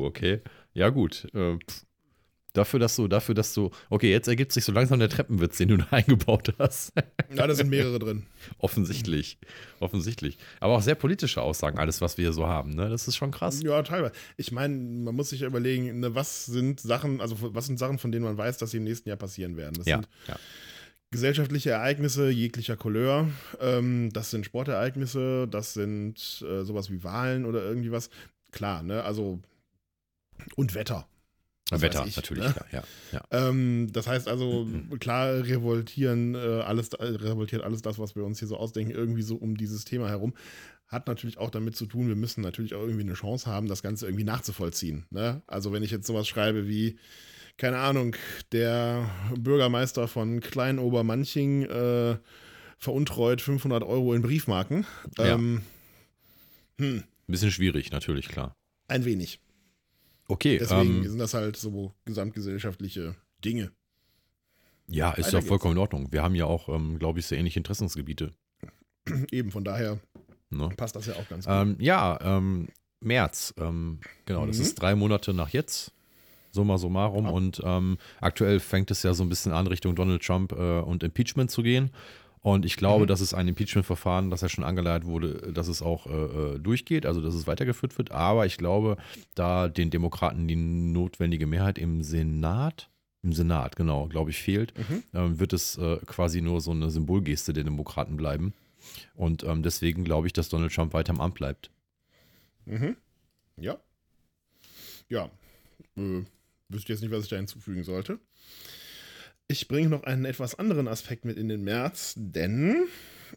okay. 0.04 0.40
Ja, 0.74 0.88
gut. 0.90 1.26
Äh, 1.34 1.56
pff. 1.58 1.84
Dafür, 2.58 2.80
dass 2.80 2.96
du, 2.96 3.06
dafür, 3.06 3.36
dass 3.36 3.54
du. 3.54 3.70
Okay, 3.88 4.10
jetzt 4.10 4.26
ergibt 4.26 4.50
sich 4.50 4.64
so 4.64 4.72
langsam 4.72 4.98
der 4.98 5.08
Treppenwitz, 5.08 5.58
den 5.58 5.68
du 5.68 5.76
da 5.76 5.86
eingebaut 5.92 6.52
hast. 6.58 6.92
ja, 7.32 7.46
da 7.46 7.54
sind 7.54 7.70
mehrere 7.70 8.00
drin. 8.00 8.26
Offensichtlich. 8.58 9.38
Offensichtlich. 9.78 10.38
Aber 10.58 10.74
auch 10.76 10.82
sehr 10.82 10.96
politische 10.96 11.40
Aussagen, 11.40 11.78
alles, 11.78 12.00
was 12.00 12.18
wir 12.18 12.24
hier 12.24 12.32
so 12.32 12.48
haben, 12.48 12.74
ne? 12.74 12.88
Das 12.88 13.06
ist 13.06 13.14
schon 13.16 13.30
krass. 13.30 13.62
Ja, 13.62 13.80
teilweise. 13.82 14.12
Ich 14.36 14.50
meine, 14.50 14.74
man 14.76 15.14
muss 15.14 15.30
sich 15.30 15.40
ja 15.42 15.46
überlegen, 15.46 16.00
ne, 16.00 16.16
was 16.16 16.46
sind 16.46 16.80
Sachen, 16.80 17.20
also 17.20 17.36
was 17.54 17.66
sind 17.66 17.78
Sachen, 17.78 17.98
von 17.98 18.10
denen 18.10 18.24
man 18.24 18.36
weiß, 18.36 18.58
dass 18.58 18.72
sie 18.72 18.78
im 18.78 18.84
nächsten 18.84 19.08
Jahr 19.08 19.18
passieren 19.18 19.56
werden. 19.56 19.74
Das 19.78 19.86
Ja, 19.86 19.96
sind 19.98 20.08
ja. 20.26 20.36
gesellschaftliche 21.12 21.70
Ereignisse 21.70 22.28
jeglicher 22.30 22.76
Couleur. 22.76 23.28
Ähm, 23.60 24.10
das 24.12 24.30
sind 24.30 24.44
Sportereignisse, 24.46 25.46
das 25.48 25.74
sind 25.74 26.44
äh, 26.48 26.64
sowas 26.64 26.90
wie 26.90 27.04
Wahlen 27.04 27.46
oder 27.46 27.62
irgendwie 27.62 27.92
was. 27.92 28.10
Klar, 28.50 28.82
ne? 28.82 29.04
Also 29.04 29.38
und 30.56 30.74
Wetter. 30.74 31.06
Was 31.70 31.82
Wetter, 31.82 32.06
ich, 32.06 32.16
natürlich, 32.16 32.44
ne? 32.44 32.52
klar, 32.52 32.66
ja. 32.72 32.82
ja. 33.12 33.48
Ähm, 33.48 33.88
das 33.92 34.06
heißt 34.06 34.26
also, 34.28 34.66
klar 35.00 35.44
revoltieren 35.44 36.34
äh, 36.34 36.38
alles, 36.38 36.88
äh, 36.94 37.04
revoltiert 37.04 37.62
alles 37.62 37.82
das, 37.82 37.98
was 37.98 38.16
wir 38.16 38.24
uns 38.24 38.38
hier 38.38 38.48
so 38.48 38.56
ausdenken, 38.56 38.92
irgendwie 38.92 39.22
so 39.22 39.36
um 39.36 39.56
dieses 39.56 39.84
Thema 39.84 40.08
herum. 40.08 40.34
Hat 40.86 41.06
natürlich 41.06 41.36
auch 41.36 41.50
damit 41.50 41.76
zu 41.76 41.84
tun, 41.84 42.08
wir 42.08 42.16
müssen 42.16 42.40
natürlich 42.40 42.74
auch 42.74 42.80
irgendwie 42.80 43.02
eine 43.02 43.12
Chance 43.12 43.46
haben, 43.50 43.68
das 43.68 43.82
Ganze 43.82 44.06
irgendwie 44.06 44.24
nachzuvollziehen. 44.24 45.04
Ne? 45.10 45.42
Also 45.46 45.70
wenn 45.72 45.82
ich 45.82 45.90
jetzt 45.90 46.06
sowas 46.06 46.26
schreibe 46.26 46.66
wie, 46.66 46.98
keine 47.58 47.78
Ahnung, 47.78 48.16
der 48.52 49.10
Bürgermeister 49.36 50.08
von 50.08 50.40
Kleinobermanching 50.40 51.64
äh, 51.64 52.16
veruntreut 52.78 53.42
500 53.42 53.82
Euro 53.82 54.14
in 54.14 54.22
Briefmarken. 54.22 54.86
Ja. 55.18 55.34
Ähm, 55.34 55.62
hm, 56.78 56.98
Ein 56.98 57.04
bisschen 57.26 57.50
schwierig, 57.50 57.90
natürlich, 57.90 58.28
klar. 58.28 58.54
ein 58.86 59.04
wenig. 59.04 59.40
Okay, 60.28 60.58
Deswegen 60.58 60.98
ähm, 61.02 61.08
sind 61.08 61.18
das 61.18 61.32
halt 61.34 61.56
so 61.56 61.94
gesamtgesellschaftliche 62.04 63.14
Dinge. 63.44 63.72
ja, 64.86 65.12
ist 65.12 65.30
geht's. 65.30 65.46
vollkommen 65.46 65.72
in 65.72 65.78
Ordnung. 65.78 66.08
Wir 66.12 66.22
haben 66.22 66.34
ja 66.34 66.44
auch, 66.44 66.68
ähm, 66.68 66.98
glaube 66.98 67.18
ich, 67.18 67.26
sehr 67.26 67.38
ähnliche 67.38 67.58
Interessensgebiete. 67.60 68.34
Eben, 69.32 69.50
von 69.50 69.64
daher 69.64 69.98
Ne? 70.50 70.70
passt 70.76 70.96
das 70.96 71.06
ja 71.06 71.14
auch 71.16 71.28
ganz 71.28 71.44
gut. 71.44 71.54
Ähm, 71.54 71.76
ja, 71.78 72.18
ähm, 72.22 72.68
März, 73.00 73.52
ähm, 73.58 74.00
genau, 74.24 74.46
das 74.46 74.56
Mhm. 74.56 74.62
ist 74.62 74.74
drei 74.76 74.94
Monate 74.94 75.34
nach 75.34 75.50
jetzt, 75.50 75.92
summa 76.52 76.78
summarum. 76.78 77.26
Ja. 77.26 77.30
Und 77.30 77.60
ähm, 77.64 77.98
aktuell 78.20 78.58
fängt 78.60 78.90
es 78.90 79.02
ja 79.02 79.12
so 79.14 79.22
ein 79.22 79.28
bisschen 79.28 79.52
an, 79.52 79.66
Richtung 79.66 79.94
Donald 79.94 80.22
Trump 80.22 80.52
äh, 80.52 80.80
und 80.80 81.02
Impeachment 81.02 81.50
zu 81.50 81.62
gehen. 81.62 81.90
Und 82.40 82.64
ich 82.64 82.76
glaube, 82.76 83.04
Mhm. 83.04 83.08
dass 83.08 83.20
es 83.20 83.34
ein 83.34 83.48
Impeachment-Verfahren, 83.48 84.30
das 84.30 84.40
ja 84.42 84.48
schon 84.48 84.64
angeleitet 84.64 85.06
wurde, 85.06 85.52
dass 85.52 85.68
es 85.68 85.82
auch 85.82 86.06
äh, 86.06 86.10
äh, 86.54 86.58
durchgeht, 86.58 87.04
also 87.06 87.20
dass 87.20 87.34
es 87.34 87.46
weitergeführt 87.46 87.96
wird. 87.98 88.12
Aber 88.12 88.46
ich 88.46 88.56
glaube, 88.56 88.96
da 89.34 89.68
den 89.68 89.90
Demokraten 89.90 90.46
die 90.48 90.56
notwendige 90.56 91.46
Mehrheit 91.46 91.78
im 91.78 92.02
Senat, 92.02 92.88
im 93.22 93.32
Senat, 93.32 93.74
genau, 93.76 94.06
glaube 94.06 94.30
ich, 94.30 94.38
fehlt, 94.38 94.72
Mhm. 94.78 95.02
ähm, 95.14 95.40
wird 95.40 95.52
es 95.52 95.76
äh, 95.78 95.96
quasi 96.06 96.40
nur 96.40 96.60
so 96.60 96.70
eine 96.70 96.90
Symbolgeste 96.90 97.52
der 97.52 97.64
Demokraten 97.64 98.16
bleiben. 98.16 98.54
Und 99.14 99.42
ähm, 99.42 99.62
deswegen 99.62 100.04
glaube 100.04 100.28
ich, 100.28 100.32
dass 100.32 100.48
Donald 100.48 100.72
Trump 100.72 100.92
weiter 100.94 101.12
im 101.12 101.20
Amt 101.20 101.34
bleibt. 101.34 101.70
Mhm. 102.64 102.96
Ja. 103.56 103.76
Ja. 105.08 105.30
Äh, 105.96 106.22
wüsste 106.68 106.92
jetzt 106.92 107.00
nicht, 107.02 107.10
was 107.10 107.24
ich 107.24 107.30
da 107.30 107.36
hinzufügen 107.36 107.82
sollte. 107.82 108.18
Ich 109.48 109.66
bringe 109.66 109.88
noch 109.88 110.04
einen 110.04 110.24
etwas 110.26 110.54
anderen 110.58 110.88
Aspekt 110.88 111.24
mit 111.24 111.38
in 111.38 111.48
den 111.48 111.62
März, 111.64 112.14
denn 112.16 112.84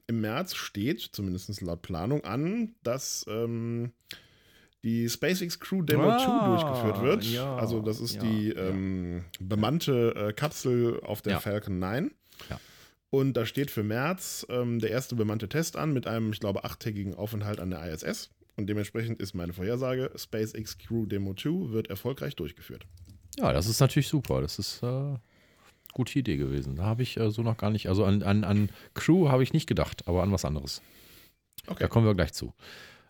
im 0.08 0.21
März 0.21 0.56
steht, 0.56 1.00
zumindest 1.00 1.62
laut 1.62 1.82
Planung, 1.82 2.24
an, 2.26 2.76
dass 2.84 3.26
ähm, 3.30 3.91
die 4.84 5.08
SpaceX 5.10 5.60
Crew 5.60 5.84
Demo 5.84 6.10
Ah, 6.10 6.17
2 6.17 6.47
durchgeführt 6.47 7.02
wird. 7.02 7.24
ja, 7.26 7.56
also 7.56 7.80
das 7.82 8.02
ist 8.02 8.15
ja, 8.15 8.21
die 8.24 8.50
ja. 8.50 8.67
ähm, 8.69 9.24
bemannte 9.39 10.13
äh, 10.15 10.34
Kapsel 10.34 11.00
auf 11.02 11.21
der 11.21 11.34
Ja. 11.34 11.39
Falcon 11.39 11.80
9. 11.80 12.12
Ja. 12.50 12.60
Und 13.10 13.34
da 13.34 13.45
steht 13.45 13.71
für 13.71 13.84
März 13.84 14.45
ähm, 14.50 14.80
der 14.80 14.89
erste 14.91 15.15
bemannte 15.15 15.47
Test 15.50 15.76
an 15.76 15.93
mit 15.93 16.08
einem, 16.08 16.32
ich 16.34 16.39
glaube, 16.39 16.63
achttägigen 16.65 17.13
Aufenthalt 17.15 17.60
an 17.60 17.69
der 17.69 17.86
ISS. 17.93 18.32
Und 18.58 18.67
dementsprechend 18.67 19.21
ist 19.21 19.34
meine 19.34 19.54
Vorhersage, 19.54 20.12
SpaceX 20.15 20.78
Crew 20.78 21.06
Demo 21.06 21.34
2 21.36 21.71
wird 21.71 21.89
erfolgreich 21.89 22.36
durchgeführt. 22.36 22.86
Ja, 23.38 23.54
das 23.54 23.67
ist 23.67 23.80
natürlich 23.80 24.08
super. 24.10 24.41
Das 24.41 24.60
ist 24.60 24.82
äh, 24.84 25.15
gute 25.93 26.17
Idee 26.19 26.38
gewesen. 26.38 26.75
Da 26.75 26.84
habe 26.84 27.04
ich 27.04 27.17
äh, 27.17 27.32
so 27.32 27.41
noch 27.43 27.58
gar 27.58 27.69
nicht, 27.69 27.88
also 27.89 28.06
an, 28.06 28.23
an, 28.23 28.43
an 28.43 28.69
Crew 28.93 29.30
habe 29.30 29.43
ich 29.43 29.54
nicht 29.54 29.67
gedacht, 29.67 30.08
aber 30.08 30.23
an 30.23 30.32
was 30.32 30.45
anderes. 30.45 30.82
Okay. 31.67 31.80
Da 31.82 31.88
kommen 31.88 32.06
wir 32.06 32.15
gleich 32.15 32.34
zu. 32.34 32.54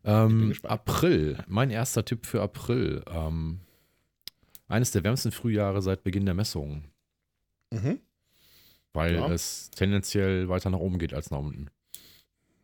Ähm. 0.04 0.54
April, 0.64 1.38
mein 1.48 1.70
erster 1.70 2.04
Tipp 2.04 2.26
für 2.26 2.42
April. 2.42 3.04
Ähm, 3.08 3.60
eines 4.68 4.92
der 4.92 5.04
wärmsten 5.04 5.32
Frühjahre 5.32 5.82
seit 5.82 6.04
Beginn 6.04 6.26
der 6.26 6.34
Messungen, 6.34 6.86
Mhm. 7.72 8.00
weil 8.94 9.16
Ja. 9.16 9.32
es 9.32 9.70
tendenziell 9.72 10.50
weiter 10.50 10.70
nach 10.70 10.80
oben 10.80 10.98
geht 10.98 11.14
als 11.14 11.30
nach 11.32 11.40
unten. 11.40 11.68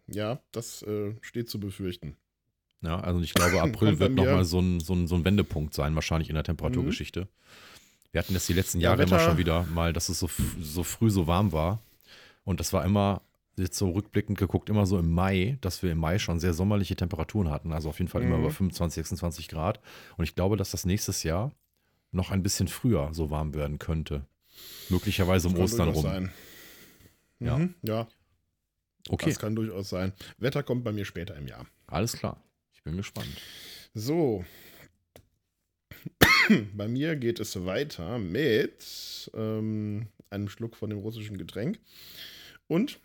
Ja, 0.07 0.39
das 0.51 0.81
äh, 0.83 1.13
steht 1.21 1.49
zu 1.49 1.59
befürchten. 1.59 2.15
Ja, 2.81 2.99
also 2.99 3.19
ich 3.21 3.33
glaube, 3.33 3.61
April 3.61 3.99
wird 3.99 4.13
nochmal 4.13 4.45
so 4.45 4.59
ein, 4.59 4.79
so, 4.79 4.93
ein, 4.93 5.07
so 5.07 5.15
ein 5.15 5.25
Wendepunkt 5.25 5.73
sein, 5.73 5.95
wahrscheinlich 5.95 6.29
in 6.29 6.35
der 6.35 6.43
Temperaturgeschichte. 6.43 7.27
Wir 8.11 8.19
hatten 8.19 8.33
das 8.33 8.45
die 8.47 8.53
letzten 8.53 8.79
Ja, 8.79 8.89
Jahre 8.91 9.03
immer 9.03 9.11
Wetter- 9.13 9.25
schon 9.25 9.37
wieder 9.37 9.63
mal, 9.63 9.93
dass 9.93 10.09
es 10.09 10.19
so, 10.19 10.29
so 10.61 10.83
früh 10.83 11.09
so 11.09 11.27
warm 11.27 11.51
war. 11.51 11.81
Und 12.45 12.59
das 12.59 12.71
war 12.73 12.85
immer, 12.85 13.21
jetzt 13.57 13.77
so 13.77 13.89
rückblickend 13.91 14.37
geguckt, 14.37 14.69
immer 14.69 14.85
so 14.85 14.97
im 14.97 15.11
Mai, 15.11 15.57
dass 15.61 15.83
wir 15.83 15.91
im 15.91 15.97
Mai 15.97 16.17
schon 16.19 16.39
sehr 16.39 16.53
sommerliche 16.53 16.95
Temperaturen 16.95 17.49
hatten. 17.49 17.73
Also 17.73 17.89
auf 17.89 17.99
jeden 17.99 18.09
Fall 18.09 18.21
immer 18.23 18.37
Mhm. 18.37 18.43
über 18.43 18.51
25, 18.51 18.95
26 18.95 19.47
Grad. 19.49 19.79
Und 20.15 20.23
ich 20.23 20.35
glaube, 20.35 20.55
dass 20.57 20.71
das 20.71 20.85
nächstes 20.85 21.23
Jahr 21.23 21.51
noch 22.11 22.31
ein 22.31 22.43
bisschen 22.43 22.67
früher 22.67 23.09
so 23.13 23.29
warm 23.29 23.53
werden 23.53 23.79
könnte. 23.79 24.25
Möglicherweise 24.89 25.47
um 25.49 25.53
Kann 25.55 25.63
Ostern 25.63 25.89
rum. 25.89 26.01
Sein. 26.03 26.31
Ja. 27.39 27.57
Mhm. 27.57 27.75
ja, 27.83 28.07
Okay, 29.09 29.29
das 29.29 29.39
kann 29.39 29.55
durchaus 29.55 29.89
sein. 29.89 30.11
Wetter 30.37 30.63
kommt 30.63 30.83
bei 30.83 30.91
mir 30.91 31.05
später 31.05 31.35
im 31.35 31.47
Jahr. 31.47 31.65
alles 31.87 32.13
klar. 32.13 32.41
Ich 32.73 32.83
bin 32.83 32.97
gespannt. 32.97 33.29
So. 33.93 34.43
Bei 36.75 36.87
mir 36.87 37.15
geht 37.15 37.39
es 37.39 37.65
weiter 37.65 38.19
mit 38.19 39.31
ähm, 39.33 40.07
einem 40.29 40.49
Schluck 40.49 40.75
von 40.75 40.89
dem 40.89 40.99
russischen 40.99 41.37
Getränk. 41.37 41.79
Und 42.67 42.99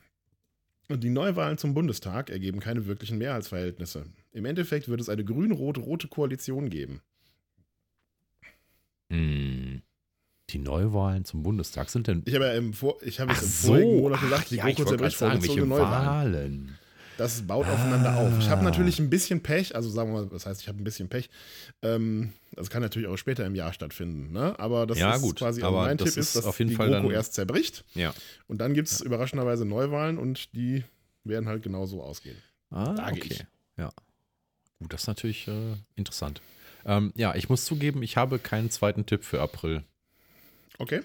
die 0.89 1.11
Neuwahlen 1.11 1.59
zum 1.59 1.75
Bundestag 1.75 2.31
ergeben 2.31 2.61
keine 2.61 2.87
wirklichen 2.87 3.19
Mehrheitsverhältnisse. 3.19 4.05
Im 4.33 4.45
Endeffekt 4.45 4.89
wird 4.89 5.01
es 5.01 5.09
eine 5.09 5.25
grün-rot-rote 5.25 6.09
Koalition 6.09 6.69
geben. 6.69 7.01
Hm. 9.11 9.83
Die 10.51 10.59
Neuwahlen 10.59 11.25
zum 11.25 11.43
Bundestag 11.43 11.89
sind 11.89 12.09
denn 12.09 12.23
Ich 12.27 12.35
habe 12.35 12.47
ja 12.47 12.55
im, 12.55 12.75
Vor 12.75 12.99
ich 13.03 13.21
habe 13.21 13.33
es 13.33 13.43
im 13.43 13.49
so, 13.49 13.69
vorigen 13.69 14.01
Monat 14.01 14.21
gesagt, 14.21 14.51
die 14.51 14.57
ja, 14.57 14.69
ich 14.69 14.77
GroKo 14.77 14.91
wollte 14.91 15.03
gerade 15.03 15.15
zerbricht 15.15 15.19
sagen, 15.19 15.43
welche 15.43 15.67
vorgezogene 15.67 15.83
Neuwahlen. 15.83 16.33
Wahlen. 16.35 16.79
Das 17.23 17.47
baut 17.47 17.69
aufeinander 17.69 18.17
auf. 18.17 18.33
Ich 18.41 18.49
habe 18.49 18.63
Ah. 18.63 18.65
natürlich 18.65 18.99
ein 18.99 19.09
bisschen 19.09 19.43
Pech, 19.45 19.77
also 19.77 19.89
sagen 19.89 20.13
wir 20.13 20.23
mal, 20.23 20.29
das 20.29 20.45
heißt, 20.45 20.61
ich 20.61 20.67
habe 20.67 20.81
ein 20.81 20.85
bisschen 20.85 21.09
Pech. 21.09 21.31
Ähm, 21.83 22.33
das 22.57 22.69
kann 22.69 22.83
natürlich 22.83 23.07
auch 23.07 23.17
später 23.17 23.47
im 23.47 23.55
Jahr 23.55 23.73
stattfinden, 23.73 24.33
ne? 24.33 24.59
Aber 24.59 24.87
das 24.89 24.99
Ja, 24.99 25.15
ist 25.15 25.23
gut, 25.23 25.37
quasi 25.39 25.63
aber 25.63 25.83
mein 25.83 25.99
das 25.99 26.09
Tipp 26.15 26.19
ist, 26.21 26.29
ist 26.31 26.37
dass 26.37 26.47
auf 26.47 26.59
jeden 26.59 26.71
die 26.71 26.75
Fall 26.77 26.89
GroKo 26.89 27.03
dann- 27.05 27.13
erst 27.13 27.35
zerbricht 27.35 27.85
Ja. 27.95 28.13
und 28.49 28.59
dann 28.59 28.75
gibt 28.75 28.89
es 28.89 29.01
überraschenderweise 29.01 29.65
Neuwahlen 29.65 30.19
und 30.19 30.53
die 30.57 30.83
werden 31.23 31.47
halt 31.49 31.63
genauso 31.63 32.03
ausgehen. 32.03 32.37
Ah, 32.71 32.97
Sage 32.97 33.13
okay. 33.19 33.29
ich. 33.31 33.47
Ja. 33.79 33.91
Gut, 34.81 34.93
das 34.93 35.03
ist 35.03 35.07
natürlich 35.07 35.47
äh, 35.47 35.77
interessant. 35.95 36.41
Ähm, 36.85 37.13
ja, 37.15 37.37
ich 37.37 37.49
muss 37.49 37.65
zugeben, 37.65 38.03
ich 38.03 38.17
habe 38.17 38.41
keinen 38.41 38.69
zweiten 38.73 39.07
Tipp 39.07 39.23
für 39.23 39.41
April. 39.41 39.85
Okay? 40.79 41.03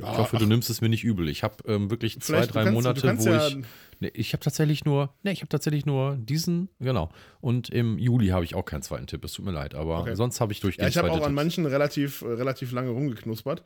Ja, 0.00 0.10
Ich 0.10 0.18
hoffe, 0.18 0.38
du 0.38 0.44
ach, 0.44 0.48
nimmst 0.48 0.70
es 0.70 0.80
mir 0.80 0.88
nicht 0.88 1.04
übel. 1.04 1.28
Ich 1.28 1.44
habe 1.44 1.56
ähm, 1.68 1.88
wirklich 1.88 2.18
zwei, 2.20 2.34
vielleicht, 2.38 2.50
du 2.50 2.54
drei 2.54 2.64
kannst- 2.64 2.74
Monate, 2.74 3.00
du 3.00 3.18
wo 3.18 3.28
ja, 3.30 3.46
ich. 3.46 3.56
Nee, 4.00 4.10
ich 4.14 4.32
habe 4.32 4.42
tatsächlich 4.42 4.84
nur. 4.84 5.14
Nee, 5.22 5.30
ich 5.30 5.40
habe 5.40 5.48
tatsächlich 5.48 5.86
nur 5.86 6.16
diesen, 6.16 6.68
genau. 6.80 7.10
Und 7.40 7.68
im 7.70 7.96
Juli 7.98 8.28
habe 8.28 8.44
ich 8.44 8.56
auch 8.56 8.64
keinen 8.64 8.82
zweiten 8.82 9.06
Tipp. 9.06 9.24
Es 9.24 9.34
tut 9.34 9.44
mir 9.44 9.52
leid, 9.52 9.76
aber 9.76 10.00
Okay. 10.00 10.16
sonst 10.16 10.40
habe 10.40 10.52
ich 10.52 10.58
Ja, 10.58 10.62
durchgehend 10.62 10.90
ich 10.90 10.96
habe 10.96 11.06
zwei 11.08 11.12
auch 11.12 11.18
an 11.18 11.22
Tipps. 11.30 11.34
manchen 11.36 11.66
relativ, 11.66 12.22
äh, 12.22 12.26
relativ 12.26 12.72
lange 12.72 12.90
rumgeknuspert. 12.90 13.62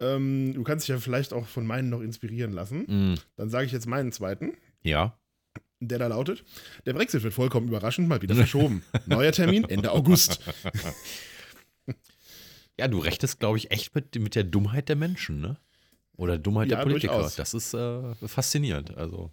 Ähm, 0.00 0.54
du 0.54 0.62
kannst 0.62 0.88
dich 0.88 0.94
ja 0.94 0.98
vielleicht 0.98 1.34
auch 1.34 1.46
von 1.46 1.66
meinen 1.66 1.90
noch 1.90 2.00
inspirieren 2.00 2.52
lassen. 2.52 2.84
Mm, 3.12 3.14
Dann 3.36 3.50
sage 3.50 3.66
ich 3.66 3.72
jetzt 3.72 3.86
meinen 3.86 4.12
zweiten. 4.12 4.54
ja. 4.82 5.18
Der 5.80 5.98
da 5.98 6.06
lautet: 6.06 6.42
Der 6.86 6.94
Brexit 6.94 7.22
wird 7.22 7.34
vollkommen 7.34 7.68
überraschend 7.68 8.08
mal 8.08 8.22
wieder 8.22 8.34
verschoben. 8.34 8.82
Neuer 9.06 9.30
Termin 9.32 9.64
Ende 9.64 9.92
August. 9.92 10.40
Ja, 12.78 12.88
du 12.88 12.98
rechtest, 12.98 13.40
glaube 13.40 13.56
ich, 13.58 13.70
echt 13.70 13.94
mit, 13.94 14.14
mit 14.18 14.34
der 14.34 14.44
Dummheit 14.44 14.88
der 14.90 14.96
Menschen, 14.96 15.40
ne? 15.40 15.56
Oder 16.16 16.38
Dummheit 16.38 16.70
Ja, 16.70 16.76
der 16.78 16.84
Politiker. 16.84 17.12
durchaus. 17.14 17.36
Das 17.36 17.54
ist 17.54 17.74
äh, 17.74 18.14
faszinierend. 18.26 18.96
Also 18.96 19.30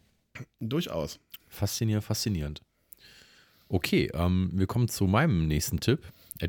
Durchaus. 0.60 1.20
faszinierend, 1.48 2.04
faszinierend. 2.04 2.62
Okay, 3.70 4.10
ähm, 4.14 4.52
wir 4.54 4.68
kommen 4.68 4.88
zu 4.90 5.06
meinem 5.08 5.48
nächsten 5.48 5.80
Tipp. 5.80 6.02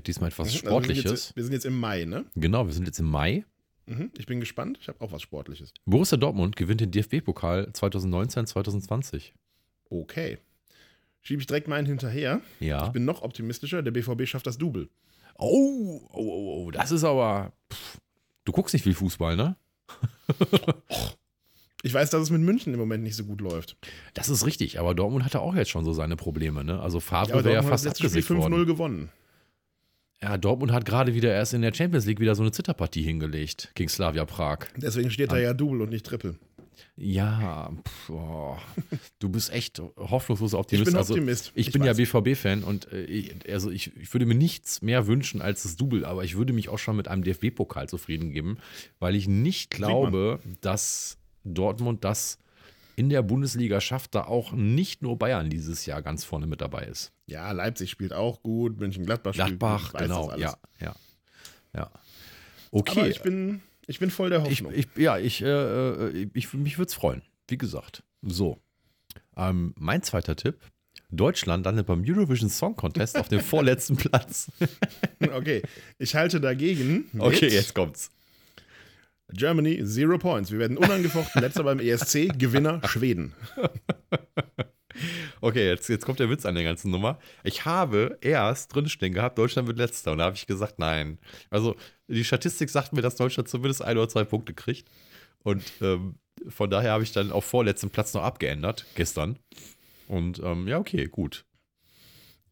Diesmal 0.07 0.29
etwas 0.31 0.47
Mhm, 0.49 0.53
also 0.55 0.59
Sportliches. 0.67 1.05
Wir 1.05 1.09
sind, 1.11 1.17
jetzt, 1.19 1.37
wir 1.37 1.45
sind 1.45 1.53
jetzt 1.53 1.67
im 1.67 1.79
Mai, 1.79 2.05
ne? 2.05 2.25
Genau, 2.35 2.67
wir 2.67 2.73
sind 2.73 2.87
jetzt 2.87 2.99
im 2.99 3.07
Mai. 3.07 3.45
Mhm, 3.87 4.11
ich 4.19 4.27
bin 4.27 4.41
gespannt. 4.41 4.79
Ich 4.81 4.89
habe 4.89 5.01
auch 5.03 5.13
was 5.13 5.23
Sportliches. 5.23 5.73
Borussia 5.85 6.17
Dortmund 6.17 6.57
gewinnt 6.57 6.81
den 6.81 6.91
DFB-Pokal 6.91 7.73
2019, 7.73 8.47
2020. 8.47 9.35
Okay. 9.91 10.39
Schiebe 11.23 11.41
ich 11.41 11.47
direkt 11.47 11.69
meinen 11.69 11.87
hinterher. 11.87 12.41
Ja. 12.61 12.87
Ich 12.87 12.93
bin 12.93 13.05
noch 13.05 13.23
optimistischer. 13.23 13.83
Der 13.83 13.93
BVB 13.93 14.27
schafft 14.27 14.47
das 14.47 14.59
Double. 14.59 14.89
Oh, 15.37 16.01
oh, 16.11 16.19
oh, 16.19 16.65
oh, 16.67 16.71
das 16.71 16.91
ist 16.91 17.05
aber. 17.05 17.53
Pff, 17.73 17.99
du 18.45 18.53
guckst 18.53 18.73
nicht 18.75 18.83
viel 18.83 18.95
Fußball, 18.95 19.37
ne? 19.37 19.57
Ich 21.83 21.93
weiß, 21.93 22.09
dass 22.11 22.23
es 22.23 22.31
mit 22.31 22.41
München 22.41 22.73
im 22.73 22.81
Moment 22.81 23.03
nicht 23.03 23.15
so 23.15 23.25
gut 23.25 23.43
läuft. 23.43 23.77
Das 24.15 24.31
ist 24.31 24.47
richtig, 24.47 24.81
aber 24.81 24.95
Dortmund 24.95 25.25
hatte 25.25 25.41
auch 25.41 25.55
jetzt 25.55 25.71
schon 25.71 25.85
so 25.85 25.93
seine 25.93 26.17
Probleme, 26.17 26.65
ne? 26.65 26.81
Also 26.81 26.99
Favre 26.99 27.45
wäre 27.45 27.53
ja 27.53 27.63
fast 27.63 27.87
abgesägt 27.87 28.27
5-0 28.27 28.39
worden. 28.39 28.67
gewonnen. 28.67 29.09
Ja, 30.23 30.39
Dortmund 30.39 30.73
hat 30.73 30.87
gerade 30.87 31.13
wieder 31.15 31.31
erst 31.31 31.53
in 31.53 31.61
der 31.61 31.75
Champions 31.75 32.07
League 32.07 32.21
wieder 32.21 32.35
so 32.35 32.43
eine 32.43 32.53
Zitterpartie 32.53 33.03
hingelegt 33.03 33.71
gegen 33.75 33.91
Slavia 33.91 34.25
Prag. 34.25 34.61
Deswegen 34.77 35.11
steht 35.11 35.31
da 35.31 35.39
ja 35.39 35.53
Double 35.53 35.83
und 35.83 35.91
nicht 35.91 36.07
Triple. 36.07 36.37
Ja, 36.97 37.71
pff, 37.87 38.11
oh, 38.11 38.57
du 39.19 39.29
bist 39.29 39.53
echt 39.53 39.81
hoffnungsloser 39.97 40.57
Ich 40.59 40.61
Optimist. 40.61 40.85
bin 40.87 40.97
also, 40.97 41.15
Optimist. 41.15 41.53
ich, 41.55 41.73
bin 41.73 41.83
ja 41.85 41.97
weiß. 41.97 42.11
BVB-Fan 42.13 42.63
und 42.65 42.91
äh, 42.93 43.05
ich, 43.05 43.35
also 43.51 43.71
ich, 43.71 43.97
ich 43.97 44.13
würde 44.13 44.27
mir 44.27 44.35
nichts 44.35 44.83
mehr 44.83 45.07
wünschen 45.07 45.43
als 45.43 45.63
das 45.65 45.77
Double, 45.77 46.05
aber 46.05 46.25
ich 46.25 46.37
würde 46.37 46.53
mich 46.53 46.69
auch 46.69 46.79
schon 46.79 46.97
mit 46.97 47.09
einem 47.09 47.25
DFB-Pokal 47.25 47.89
zufrieden 47.89 48.31
geben, 48.33 48.59
weil 48.99 49.15
ich 49.15 49.29
nicht 49.29 49.71
glaube, 49.71 50.41
dass 50.61 51.19
Dortmund 51.45 52.05
das 52.05 52.39
in 52.97 53.09
der 53.09 53.23
Bundesliga 53.23 53.81
schafft, 53.81 54.15
da 54.15 54.25
auch 54.25 54.53
nicht 54.53 55.03
nur 55.03 55.19
Bayern 55.19 55.51
dieses 55.51 55.85
Jahr 55.87 56.01
ganz 56.03 56.25
vorne 56.25 56.47
mit 56.47 56.61
dabei 56.61 56.85
ist. 56.85 57.13
Ja, 57.27 57.51
Leipzig 57.53 57.91
spielt 57.91 58.13
auch 58.13 58.43
gut. 58.43 58.79
München-Gladbach 58.79 59.35
spielt 59.35 59.49
gut. 59.51 59.59
Gladbach, 59.59 59.95
Ich 59.95 59.99
genau, 60.01 60.31
ja, 60.37 60.57
ja, 60.81 60.95
ja. 61.75 61.91
Okay, 62.71 63.01
Aber 63.01 63.09
ich 63.09 63.23
bin, 63.23 63.63
ich 63.87 63.99
bin 63.99 64.11
voll 64.11 64.31
der 64.31 64.41
ich, 64.47 64.63
Hoffnung. 64.63 64.73
ich, 64.75 64.89
ja, 64.97 65.19
ich, 65.19 65.43
äh, 65.43 65.47
äh, 65.47 66.31
ich, 66.35 66.53
mich 66.55 66.79
würde 66.79 66.89
es 66.89 66.95
freuen, 66.95 67.23
wie 67.49 67.59
gesagt. 67.59 68.03
So, 68.23 68.59
ähm, 69.37 69.75
mein 69.79 70.03
zweiter 70.03 70.37
Tipp. 70.37 70.59
Deutschland 71.11 71.65
landet 71.65 71.87
beim 71.87 72.03
Eurovision 72.07 72.51
Song 72.51 72.75
Contest 72.77 73.17
auf 73.19 73.29
dem 73.29 73.41
vorletzten 73.45 73.97
Platz. 73.97 74.51
okay, 75.35 75.63
ich 75.99 76.15
halte 76.15 76.41
dagegen. 76.41 77.09
Okay, 77.19 77.49
jetzt 77.49 77.75
kommt's. 77.75 78.11
Germany, 79.33 79.85
zero 79.85 80.19
points. 80.19 80.51
Wir 80.51 80.59
werden 80.59 80.77
unangefochten 80.77 81.41
letzter 81.41 81.65
beim 81.65 81.79
ESC, 81.79 82.29
Gewinner 82.39 82.81
Schweden. 82.87 83.33
Okay, 85.41 85.67
jetzt, 85.69 85.89
jetzt 85.89 86.05
kommt 86.05 86.21
der 86.21 86.31
Witz 86.31 86.47
an 86.47 86.55
der 86.55 86.65
ganzen 86.65 86.91
Nummer. 86.91 87.19
Ich 87.43 87.65
habe 87.65 88.19
erst 88.21 88.75
drinstehen 88.75 89.13
gehabt, 89.13 89.39
Deutschland 89.39 89.69
wird 89.69 89.79
letzter. 89.79 90.13
Und 90.13 90.19
da 90.19 90.25
habe 90.25 90.37
ich 90.37 90.47
gesagt, 90.47 90.79
nein. 90.79 91.19
Also, 91.51 91.77
die 92.09 92.25
Statistik 92.25 92.71
sagt 92.71 92.93
mir, 92.93 93.03
dass 93.03 93.17
Deutschland 93.17 93.49
zumindest 93.49 93.83
ein 93.83 93.99
oder 93.99 94.09
zwei 94.09 94.25
Punkte 94.25 94.55
kriegt. 94.55 94.89
Und 95.43 95.65
ähm, 95.81 96.17
von 96.49 96.71
daher 96.71 96.93
habe 96.93 97.03
ich 97.03 97.13
dann 97.13 97.33
auf 97.33 97.45
vorletzten 97.45 97.91
Platz 97.91 98.15
noch 98.15 98.23
abgeändert, 98.23 98.87
gestern. 98.95 99.39
Und 100.09 100.41
ähm, 100.43 100.69
ja, 100.69 100.79
okay, 100.79 101.07
gut. 101.07 101.45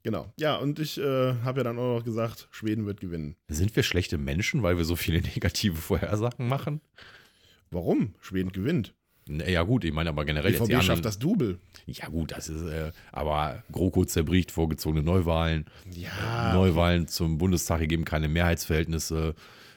Genau. 0.03 0.33
Ja, 0.39 0.57
und 0.57 0.79
ich 0.79 0.99
äh, 0.99 1.35
habe 1.43 1.61
ja 1.61 1.65
dann 1.65 1.79
auch 1.79 1.99
noch 1.99 2.05
gesagt, 2.05 2.49
Schweden 2.51 2.87
wird 2.87 3.01
gewinnen. 3.01 3.37
Sind 3.49 3.75
wir 3.77 3.83
schlechte 3.83 4.19
Menschen, 4.19 4.63
weil 4.63 4.77
wir 4.77 4.85
so 4.85 4.97
viele 4.97 5.21
negative 5.35 5.77
Vorhersagen 5.77 6.49
machen? 6.49 6.81
Warum? 7.71 8.15
Schweden 8.21 8.53
gewinnt. 8.53 8.95
Ja, 9.41 9.63
gut, 9.63 9.85
ich 9.85 9.93
meine 9.93 10.11
aber 10.11 10.25
generell. 10.25 10.53
BVB 10.53 10.71
jetzt 10.71 10.85
schafft 10.85 11.05
das 11.05 11.19
Double. 11.19 11.59
Ja, 11.87 12.09
gut, 12.09 12.33
das 12.33 12.49
ist, 12.49 12.63
äh, 12.63 12.93
aber 13.11 13.63
GroKo 13.73 14.05
zerbricht 14.05 14.51
vorgezogene 14.51 15.03
Neuwahlen. 15.03 15.67
Ja. 15.91 16.53
Neuwahlen 16.53 17.09
zum 17.09 17.39
Bundestag 17.39 17.81
ergeben 17.81 18.05
keine 18.05 18.29
Mehrheitsverhältnisse. 18.29 19.35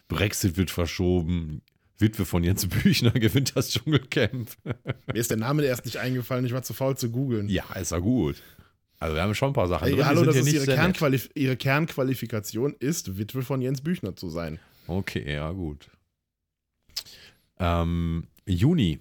Brexit 0.07 0.57
wird 0.57 0.71
verschoben. 0.71 1.61
Witwe 1.97 2.25
von 2.25 2.43
Jens 2.43 2.67
Büchner 2.67 3.11
gewinnt 3.13 3.55
das 3.55 3.71
Dschungelcamp. 3.71 4.51
Mir 4.63 5.19
ist 5.19 5.31
der 5.31 5.37
Name 5.37 5.63
erst 5.63 5.85
nicht 5.85 5.97
eingefallen, 5.97 6.45
ich 6.45 6.51
war 6.51 6.63
zu 6.63 6.73
faul 6.73 6.97
zu 6.97 7.09
googeln. 7.09 7.47
ja, 7.49 7.63
ist 7.79 7.91
ja 7.91 7.99
gut. 7.99 8.41
Also 8.99 9.15
wir 9.15 9.21
haben 9.21 9.35
schon 9.35 9.49
ein 9.49 9.53
paar 9.53 9.67
Sachen 9.67 9.87
Ey, 9.87 9.93
drin, 9.93 10.05
hallo, 10.05 10.23
das 10.23 10.35
ist 10.37 10.51
ihre, 10.51 10.65
sehr 10.65 10.75
nett. 10.75 10.83
Kernqualif 10.83 11.29
ihre 11.35 11.57
Kernqualifikation 11.57 12.75
ist, 12.79 13.17
Witwe 13.17 13.41
von 13.43 13.61
Jens 13.61 13.81
Büchner 13.81 14.15
zu 14.15 14.29
sein. 14.29 14.59
Okay, 14.87 15.33
ja, 15.33 15.51
gut. 15.51 15.89
Ähm, 17.59 18.27
Juni, 18.45 18.99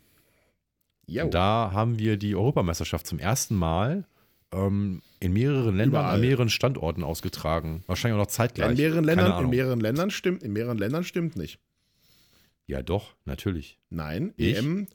Jo. 1.06 1.28
da 1.28 1.70
haben 1.72 1.98
wir 1.98 2.16
die 2.16 2.34
Europameisterschaft 2.34 3.06
zum 3.06 3.18
ersten 3.18 3.54
Mal 3.54 4.04
ähm, 4.52 5.02
in 5.20 5.32
mehreren 5.32 5.76
Ländern, 5.76 6.00
Überall. 6.02 6.14
an 6.14 6.20
mehreren 6.20 6.48
Standorten 6.48 7.02
ausgetragen. 7.04 7.82
Wahrscheinlich 7.86 8.16
auch 8.20 8.24
noch 8.24 8.30
zeitgleich. 8.30 8.70
in 8.70 8.76
mehreren 8.76 9.04
Ländern, 9.04 9.44
in 9.44 9.50
mehreren 9.50 9.80
Ländern 9.80 10.10
stimmt, 10.10 10.42
in 10.42 10.52
mehreren 10.52 10.78
Ländern 10.78 11.04
stimmt 11.04 11.36
nicht. 11.36 11.58
Ja, 12.66 12.82
doch, 12.82 13.14
natürlich. 13.26 13.78
Nein, 13.90 14.32
Ich? 14.36 14.56
EM 14.56 14.86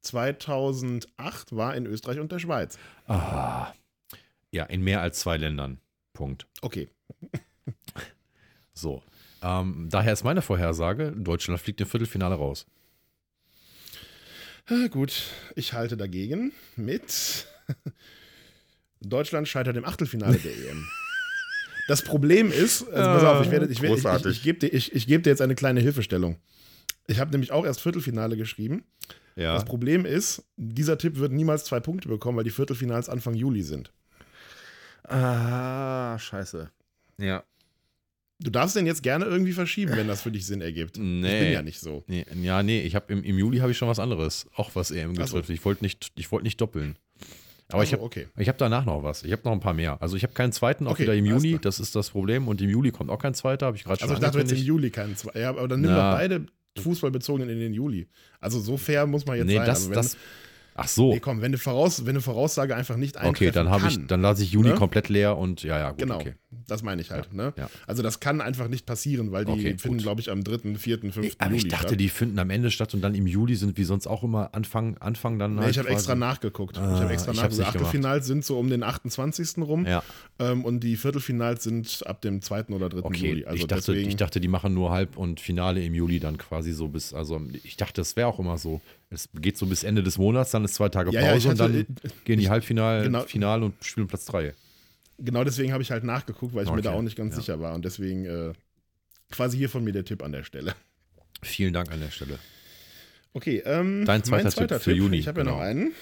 2008 0.00 1.54
war 1.56 1.76
in 1.76 1.86
Österreich 1.86 2.18
und 2.18 2.32
der 2.32 2.40
Schweiz. 2.40 2.76
Ah. 3.06 3.72
Ja, 4.50 4.64
in 4.64 4.82
mehr 4.82 5.00
als 5.00 5.20
zwei 5.20 5.36
Ländern. 5.36 5.78
Punkt. 6.12 6.46
Okay. 6.60 6.88
So. 8.74 9.02
Ähm, 9.42 9.88
daher 9.90 10.14
ist 10.14 10.24
meine 10.24 10.40
Vorhersage, 10.40 11.12
Deutschland 11.12 11.60
fliegt 11.60 11.80
im 11.82 11.86
Viertelfinale 11.86 12.34
raus. 12.36 12.66
Ah, 14.66 14.86
Gut, 14.88 15.24
ich 15.56 15.72
halte 15.72 15.96
dagegen 15.96 16.52
mit 16.76 17.46
Deutschland 19.00 19.48
scheitert 19.48 19.76
im 19.76 19.84
Achtelfinale 19.84 20.38
der 20.38 20.52
EM. 20.52 20.86
Das 21.88 22.02
Problem 22.02 22.52
ist, 22.52 22.88
also 22.88 23.10
pass 23.10 23.24
auf, 23.24 23.44
ich, 23.44 23.50
werde, 23.50 23.66
ich, 23.66 23.82
werde, 23.82 23.96
ich, 23.96 24.04
ich, 24.04 24.26
ich 24.26 24.42
gebe 24.42 24.58
dir, 24.60 24.68
ich, 24.68 24.92
ich 24.92 25.06
gebe 25.06 25.22
dir 25.22 25.30
jetzt 25.30 25.42
eine 25.42 25.56
kleine 25.56 25.80
Hilfestellung. 25.80 26.36
Ich 27.08 27.18
habe 27.18 27.32
nämlich 27.32 27.50
auch 27.50 27.64
erst 27.64 27.80
Viertelfinale 27.80 28.36
geschrieben. 28.36 28.84
Ja. 29.34 29.54
Das 29.54 29.64
Problem 29.64 30.04
ist, 30.04 30.44
dieser 30.56 30.98
Tipp 30.98 31.16
wird 31.18 31.32
niemals 31.32 31.64
zwei 31.64 31.80
Punkte 31.80 32.08
bekommen, 32.08 32.36
weil 32.36 32.44
die 32.44 32.50
Viertelfinals 32.50 33.08
Anfang 33.08 33.34
Juli 33.34 33.62
sind. 33.62 33.90
Ah, 35.04 36.16
scheiße. 36.18 36.70
Ja. 37.18 37.42
Du 38.42 38.50
darfst 38.50 38.74
den 38.76 38.86
jetzt 38.86 39.02
gerne 39.02 39.24
irgendwie 39.24 39.52
verschieben, 39.52 39.92
wenn 39.96 40.08
das 40.08 40.22
für 40.22 40.30
dich 40.32 40.46
Sinn 40.46 40.60
ergibt. 40.60 40.96
Ich 40.96 41.02
Nee. 41.02 41.40
bin 41.44 41.52
ja 41.52 41.62
nicht 41.62 41.80
so. 41.80 42.02
Nee, 42.06 42.24
ja, 42.42 42.62
nee, 42.62 42.80
ich 42.82 42.94
habe 42.94 43.12
im, 43.12 43.22
im 43.22 43.38
Juli 43.38 43.58
habe 43.58 43.70
ich 43.70 43.78
schon 43.78 43.88
was 43.88 43.98
anderes. 43.98 44.46
Auch 44.56 44.70
was 44.74 44.90
EM 44.90 45.12
Ach 45.12 45.26
so. 45.26 45.36
getrifft. 45.36 45.50
Ich 45.50 45.64
wollte 45.64 45.84
nicht, 45.84 46.12
ich 46.16 46.30
wollte 46.32 46.44
nicht 46.44 46.60
doppeln. 46.60 46.96
Aber 47.68 47.82
ich 47.84 47.88
Also, 47.90 47.92
habe 47.98 48.02
okay. 48.04 48.26
ich 48.36 48.48
hab 48.48 48.58
danach 48.58 48.84
noch 48.84 49.02
was. 49.02 49.22
Ich 49.22 49.32
habe 49.32 49.42
noch 49.44 49.52
ein 49.52 49.60
paar 49.60 49.72
mehr. 49.74 50.00
Also 50.02 50.16
ich 50.16 50.22
habe 50.24 50.34
keinen 50.34 50.52
zweiten, 50.52 50.86
auch 50.86 50.92
Okay, 50.92 51.04
wieder 51.04 51.14
im 51.14 51.24
Juni. 51.24 51.58
Das 51.60 51.80
ist 51.80 51.94
das 51.96 52.10
Problem. 52.10 52.46
Und 52.48 52.60
im 52.60 52.68
Juli 52.68 52.90
kommt 52.90 53.08
auch 53.10 53.18
kein 53.18 53.32
zweiter, 53.34 53.66
habe 53.66 53.76
ich 53.76 53.84
gerade 53.84 54.02
Also 54.02 54.14
ich 54.14 54.20
dachte 54.20 54.38
jetzt 54.40 54.52
im. 54.52 54.58
Juli 54.58 54.90
keinen 54.90 55.16
zwei. 55.16 55.38
Ja, 55.40 55.50
aber 55.50 55.66
dann 55.68 55.80
nimm 55.80 55.90
Na. 55.90 56.10
doch 56.12 56.18
beide 56.18 56.44
Fußballbezogenen 56.78 57.48
in 57.48 57.60
den 57.60 57.72
Juli. 57.72 58.08
Also 58.40 58.60
so 58.60 58.76
fair 58.76 59.06
muss 59.06 59.24
man 59.24 59.36
jetzt 59.38 59.46
Nee, 59.46 59.56
sein. 59.56 59.66
das, 59.66 59.78
also 59.78 59.90
wenn, 59.90 59.96
das. 59.96 60.16
Ach 60.74 60.88
so. 60.88 61.12
nee, 61.12 61.20
komm, 61.20 61.40
wenn 61.40 61.46
eine, 61.50 61.58
Voraus, 61.58 62.02
wenn 62.06 62.10
eine 62.10 62.20
Voraussage 62.20 62.74
einfach 62.74 62.96
nicht 62.96 63.16
eintreffen 63.16 63.48
Okay, 63.48 63.50
dann 63.50 63.68
habe 63.70 63.88
ich, 63.88 64.06
dann 64.06 64.22
lasse 64.22 64.42
ich 64.42 64.52
Juni 64.52 64.70
ne? 64.70 64.74
komplett 64.74 65.08
leer 65.08 65.36
und 65.36 65.62
ja, 65.62 65.78
ja, 65.78 65.90
gut, 65.90 65.98
Genau, 65.98 66.16
okay. 66.16 66.34
das 66.66 66.82
meine 66.82 67.02
ich 67.02 67.10
halt. 67.10 67.32
ne? 67.34 67.52
ja. 67.58 67.68
Also 67.86 68.02
das 68.02 68.20
kann 68.20 68.40
einfach 68.40 68.68
nicht 68.68 68.86
passieren, 68.86 69.32
weil 69.32 69.44
die 69.44 69.52
Okay, 69.52 69.76
finden, 69.78 69.98
glaube 69.98 70.20
ich, 70.22 70.30
am 70.30 70.42
3., 70.44 70.76
4., 70.76 70.98
5. 71.12 71.16
Aber 71.38 71.50
Juli 71.50 71.56
ich 71.58 71.68
dachte, 71.68 71.88
statt. 71.88 72.00
die 72.00 72.08
finden 72.08 72.38
am 72.38 72.48
Ende 72.50 72.70
statt 72.70 72.94
und 72.94 73.02
dann 73.02 73.14
im 73.14 73.26
Juli 73.26 73.54
sind 73.56 73.76
wie 73.76 73.84
sonst 73.84 74.06
auch 74.06 74.22
immer 74.22 74.54
Anfang, 74.54 74.96
Anfang 74.98 75.38
dann 75.38 75.56
Nee, 75.56 75.60
halt 75.62 75.70
ich 75.72 75.78
habe 75.78 75.88
quasi- 75.88 75.96
extra 75.98 76.14
nachgeguckt. 76.14 76.78
Ah, 76.78 76.94
ich 76.94 77.00
habe 77.02 77.12
extra 77.12 77.32
nachgeguckt. 77.32 77.58
nicht 77.58 77.68
Achtelfinals 77.68 78.26
sind 78.26 78.44
so 78.44 78.58
um 78.58 78.70
den 78.70 78.82
28. 78.82 79.58
rum 79.62 79.84
Ja, 79.86 80.02
ähm, 80.38 80.64
und 80.64 80.80
die 80.80 80.96
Viertelfinals 80.96 81.64
sind 81.64 82.02
ab 82.06 82.22
dem 82.22 82.40
2. 82.40 82.74
oder 82.74 82.88
3. 82.88 83.00
okay. 83.02 83.28
Juli. 83.28 83.44
Also 83.44 83.56
ich, 83.60 83.66
dachte, 83.66 83.92
deswegen, 83.92 84.08
ich 84.08 84.16
dachte, 84.16 84.40
die 84.40 84.48
machen 84.48 84.72
nur 84.74 84.90
Halb- 84.90 85.16
und 85.18 85.38
Finale 85.40 85.84
im 85.84 85.94
Juli 85.94 86.18
dann 86.18 86.38
quasi 86.38 86.72
so 86.72 86.88
bis, 86.88 87.12
also 87.12 87.40
ich 87.62 87.76
dachte, 87.76 88.00
das 88.00 88.16
wäre 88.16 88.26
auch 88.28 88.38
immer 88.38 88.56
so. 88.56 88.80
Es 89.12 89.28
geht 89.34 89.58
so 89.58 89.66
bis 89.66 89.84
Ende 89.84 90.02
des 90.02 90.16
Monats, 90.18 90.52
dann 90.52 90.64
ist 90.64 90.74
zwei 90.74 90.88
Tage 90.88 91.10
Ja, 91.12 91.20
Pause 91.20 91.30
ja, 91.32 91.36
ich 91.36 91.46
und 91.48 91.60
dann 91.60 91.86
gehen 92.24 92.38
die 92.38 92.48
Halbfinale 92.48 93.04
Genau. 93.04 93.20
Finale 93.22 93.66
und 93.66 93.74
spielen 93.84 94.06
Platz 94.06 94.24
3. 94.26 94.54
genau 95.18 95.44
deswegen 95.44 95.72
habe 95.72 95.82
ich 95.82 95.90
halt 95.90 96.02
nachgeguckt, 96.04 96.54
weil 96.54 96.64
ich 96.64 96.70
mir 96.70 96.74
Okay, 96.78 96.82
da 96.82 96.92
auch 96.92 97.02
nicht 97.02 97.16
ganz 97.16 97.34
ja. 97.34 97.40
sicher 97.40 97.60
war. 97.60 97.74
Und 97.74 97.84
deswegen 97.84 98.24
äh, 98.24 98.52
quasi 99.30 99.58
hier 99.58 99.68
von 99.68 99.84
mir 99.84 99.92
der 99.92 100.04
Tipp 100.04 100.22
an 100.22 100.32
der 100.32 100.44
Stelle. 100.44 100.74
Vielen 101.42 101.72
Dank 101.74 101.92
an 101.92 102.00
der 102.00 102.10
Stelle. 102.10 102.38
Okay, 103.34 103.62
ähm, 103.66 104.04
Dein 104.04 104.24
zweiter 104.24 104.50
Tipp 104.50 104.80
für 104.80 104.92
Juni, 104.92 105.18
Ich 105.18 105.28
habe 105.28 105.40
ja 105.40 105.44
noch 105.44 105.52
genau. 105.52 105.64
einen. 105.64 105.92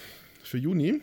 Für 0.43 0.57
Juni. 0.57 1.01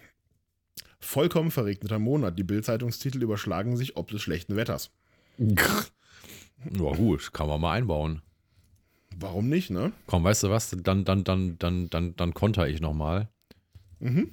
Vollkommen 1.00 1.50
verregneter 1.50 1.98
Monat. 1.98 2.38
Die 2.38 2.42
Bildzeitungstitel 2.42 3.22
überschlagen 3.22 3.76
sich 3.76 3.96
ob 3.96 4.10
des 4.10 4.22
schlechten 4.22 4.56
Wetters. 4.56 4.90
Ja, 6.72 6.92
gut, 6.92 7.32
kann 7.32 7.46
man 7.46 7.60
mal 7.60 7.74
einbauen. 7.74 8.20
Warum 9.20 9.48
nicht, 9.48 9.70
ne? 9.70 9.92
Komm, 10.06 10.22
weißt 10.22 10.44
du 10.44 10.50
was? 10.50 10.70
Dann, 10.70 11.04
dann, 11.04 11.24
dann, 11.24 11.58
dann, 11.58 11.90
dann, 11.90 12.14
dann 12.16 12.34
konter 12.34 12.68
ich 12.68 12.80
nochmal. 12.80 13.28
Mhm. 13.98 14.30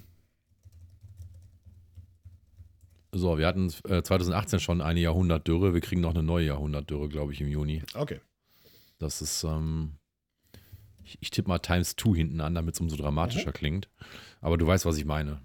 So, 3.12 3.38
wir 3.38 3.48
hatten 3.48 3.74
äh, 3.88 4.04
2018 4.04 4.60
schon 4.60 4.82
eine 4.82 5.00
Jahrhundertdürre. 5.00 5.74
Wir 5.74 5.82
kriegen 5.82 6.02
noch 6.02 6.14
eine 6.14 6.22
neue 6.22 6.48
Jahrhundertdürre, 6.48 7.10
glaube 7.10 7.34
ich, 7.34 7.42
im 7.42 7.48
Juni. 7.48 7.82
Okay. 7.94 8.20
Das 9.00 9.22
ist, 9.22 9.44
ähm, 9.44 9.94
ich, 11.04 11.18
ich 11.22 11.30
tippe 11.32 11.48
mal 11.48 11.60
Times 11.60 11.96
2 11.96 12.16
hinten 12.16 12.42
an, 12.42 12.54
damit 12.54 12.76
es 12.76 12.82
umso 12.82 12.96
dramatischer 12.96 13.54
klingt. 13.54 13.90
Aber 14.42 14.58
du 14.58 14.68
weißt, 14.68 14.86
was 14.86 14.98
ich 14.98 15.06
meine. 15.06 15.42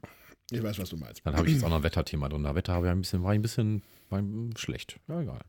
Ich 0.51 0.63
weiß, 0.63 0.79
was 0.79 0.89
du 0.91 0.97
meinst. 0.97 1.23
Dann 1.25 1.37
habe 1.37 1.47
ich 1.47 1.55
jetzt 1.55 1.65
auch 1.65 1.69
noch 1.69 1.77
ein 1.77 1.83
Wetterthema 1.83 2.29
drin. 2.29 2.43
Da 2.43 2.55
Wetter 2.55 2.79
ich 2.83 2.89
ein 2.89 3.01
bisschen, 3.01 3.23
war 3.23 3.33
ich 3.33 3.39
ein 3.39 3.43
bisschen 3.43 3.83
war 4.11 4.23
schlecht. 4.57 4.99
Ja, 5.09 5.21
egal. 5.21 5.41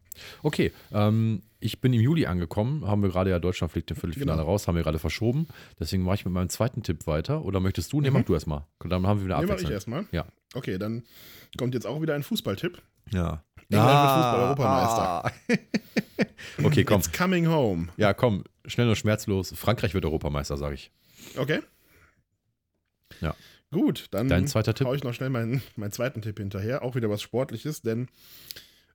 Okay, 0.44 0.72
ähm, 0.92 1.42
ich 1.60 1.82
bin 1.82 1.94
im 1.94 2.02
Juli 2.02 2.28
angekommen. 2.28 2.86
Haben 2.86 3.02
wir 3.02 3.10
gerade 3.10 3.30
ja 3.30 3.40
Deutschland 3.40 3.72
fliegt 3.72 3.90
im 3.92 3.98
Viertelfinale 3.98 4.40
Genau. 4.42 4.52
raus, 4.52 4.68
haben 4.68 4.76
wir 4.76 4.84
gerade 4.84 5.00
verschoben. 5.00 5.48
Deswegen 5.80 6.04
mache 6.04 6.16
ich 6.16 6.26
mit 6.26 6.34
meinem 6.34 6.50
zweiten 6.50 6.84
Tipp 6.84 7.08
weiter. 7.08 7.44
Oder 7.44 7.60
möchtest 7.60 7.92
du? 7.94 8.02
Nee, 8.02 8.12
mach 8.12 8.24
du 8.24 8.34
erst 8.34 8.48
mal. 8.48 8.68
Dann 8.80 9.06
haben 9.08 9.20
wir 9.20 9.26
wieder 9.26 9.40
Nee, 9.40 9.48
mach 9.48 9.60
ich 9.60 9.70
erstmal. 9.70 10.06
Ja. 10.12 10.26
Okay, 10.54 10.78
dann 10.78 11.04
kommt 11.58 11.74
jetzt 11.74 11.88
auch 11.88 12.02
wieder 12.02 12.14
ein 12.14 12.24
Fußballtipp. 12.24 12.82
Ja. 13.12 13.44
England 13.70 13.90
wird 13.90 14.14
Fußball-Europameister. 14.14 15.32
okay, 16.64 16.84
komm. 16.84 17.00
It's 17.00 17.12
coming 17.12 17.48
home. 17.48 17.88
Ja, 17.98 18.14
komm. 18.14 18.44
Schnell 18.66 18.90
und 18.90 18.96
schmerzlos. 18.98 19.54
Frankreich 19.56 19.94
wird 19.94 20.06
Europameister, 20.06 20.58
sage 20.58 20.76
ich. 20.76 20.92
Okay. 21.38 21.62
Ja. 23.22 23.36
Gut, 23.72 24.08
dann 24.12 24.28
Dein 24.28 24.48
zweiter 24.48 24.74
Tipp? 24.74 24.86
hau 24.88 24.94
ich 24.94 25.04
noch 25.04 25.14
schnell 25.14 25.30
meinen, 25.30 25.62
meinen 25.76 25.92
zweiten 25.92 26.22
Tipp 26.22 26.38
hinterher. 26.40 26.84
Auch 26.84 26.96
wieder 26.96 27.10
was 27.10 27.22
Sportliches, 27.22 27.82
denn 27.82 28.08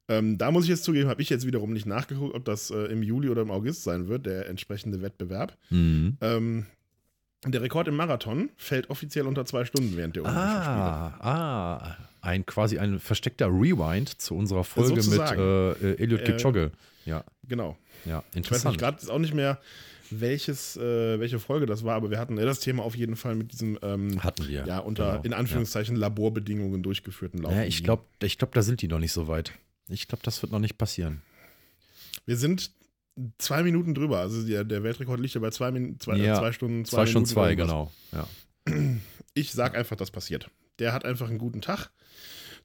ähm, 0.09 0.39
da 0.39 0.51
muss 0.51 0.65
ich 0.65 0.71
jetzt 0.71 0.85
zugeben, 0.85 1.09
habe 1.09 1.21
ich 1.23 1.31
jetzt 1.31 1.47
wiederum 1.47 1.73
nicht 1.73 1.87
nachgeguckt, 1.87 2.35
ob 2.35 2.45
das 2.45 2.71
äh, 2.71 2.77
im 2.93 3.03
Juli 3.03 3.29
oder 3.29 3.43
im 3.43 3.51
August 3.51 3.83
sein 3.83 4.07
wird, 4.09 4.27
der 4.27 4.49
entsprechende 4.49 5.03
Wettbewerb. 5.03 5.57
Mhm. 5.71 6.17
Ähm, 6.21 6.67
der 7.45 7.63
Rekord 7.63 7.89
im 7.89 7.97
Marathon 7.97 8.51
fällt 8.57 8.91
offiziell 8.91 9.27
unter 9.27 9.45
zwei 9.47 9.65
Stunden 9.65 9.97
während 9.97 10.17
der 10.17 10.25
Olympischen 10.25 10.49
Spiele. 10.63 10.67
Ah, 10.67 11.15
ah, 11.21 11.97
ein 12.23 12.45
quasi 12.47 12.79
ein 12.79 12.99
versteckter 12.99 13.47
Rewind 13.49 14.21
zu 14.21 14.35
unserer 14.37 14.65
Folge 14.65 14.95
mit 14.95 15.03
Sozusagen. 15.05 15.41
äh, 15.41 15.71
äh, 15.93 16.03
Eliud 16.03 16.21
Äh, 16.21 16.25
Kipchoge. 16.25 16.73
Ja, 17.05 17.25
Genau. 17.49 17.77
ja, 18.05 18.19
Ich 18.19 18.35
weiß 18.35 18.35
nicht 18.35 18.37
interessant. 18.37 18.79
gerade 18.79 18.97
jetzt 19.01 19.11
auch 19.11 19.19
nicht 19.19 19.35
mehr, 19.35 19.59
welches, 20.11 20.77
äh, 20.77 21.19
welche 21.21 21.39
Folge 21.39 21.67
das 21.67 21.85
war, 21.85 21.95
aber 21.97 22.11
wir 22.11 22.19
hatten 22.19 22.39
ja 22.39 22.45
das 22.45 22.61
Thema 22.61 22.83
auf 22.83 22.95
jeden 22.97 23.17
Fall 23.17 23.35
mit 23.35 23.53
diesem 23.53 23.79
ähm, 23.83 24.23
Hatten 24.23 24.47
wir. 24.49 24.65
ja, 24.67 24.79
unter 24.79 25.13
Genau. 25.13 25.23
in 25.25 25.33
Anführungszeichen 25.33 25.97
Laborbedingungen 25.97 26.83
durchgeführten 26.83 27.41
Lauf. 27.43 27.53
Ja, 27.53 27.65
ich 27.65 27.83
glaube, 27.85 28.05
ich 28.23 28.39
glaub, 28.39 28.53
da 28.55 28.63
sind 28.63 28.83
die 28.83 28.89
noch 28.89 28.99
nicht 28.99 29.13
so 29.13 29.29
weit. 29.29 29.53
Ich 29.89 30.09
glaube, 30.09 30.23
das 30.25 30.43
wird 30.43 30.53
noch 30.53 30.59
nicht 30.59 30.79
passieren. 30.79 31.23
Wir 32.25 32.37
sind 32.37 32.71
zwei 33.39 33.63
Minuten 33.63 33.95
drüber. 33.95 34.19
Also 34.19 34.47
der, 34.47 34.65
der 34.65 34.83
Weltrekord 34.83 35.21
liegt 35.21 35.35
ja 35.35 35.41
bei 35.41 35.51
zwei, 35.51 35.71
Min 35.71 35.99
zwei, 36.01 36.17
Ja, 36.17 36.39
zwei 36.39 36.53
Stunden, 36.53 36.85
zwei, 36.85 37.05
Zwei, 37.05 37.11
Minuten 37.11 37.27
zwei, 37.27 37.55
genau. 37.55 37.93
Ja. 38.13 38.29
Ich 39.35 39.53
sag 39.53 39.77
einfach, 39.77 39.97
das 39.97 40.11
passiert. 40.11 40.51
Der 40.79 40.93
hat 40.93 41.05
einfach 41.05 41.29
einen 41.29 41.39
guten 41.39 41.61
Tag. 41.61 41.91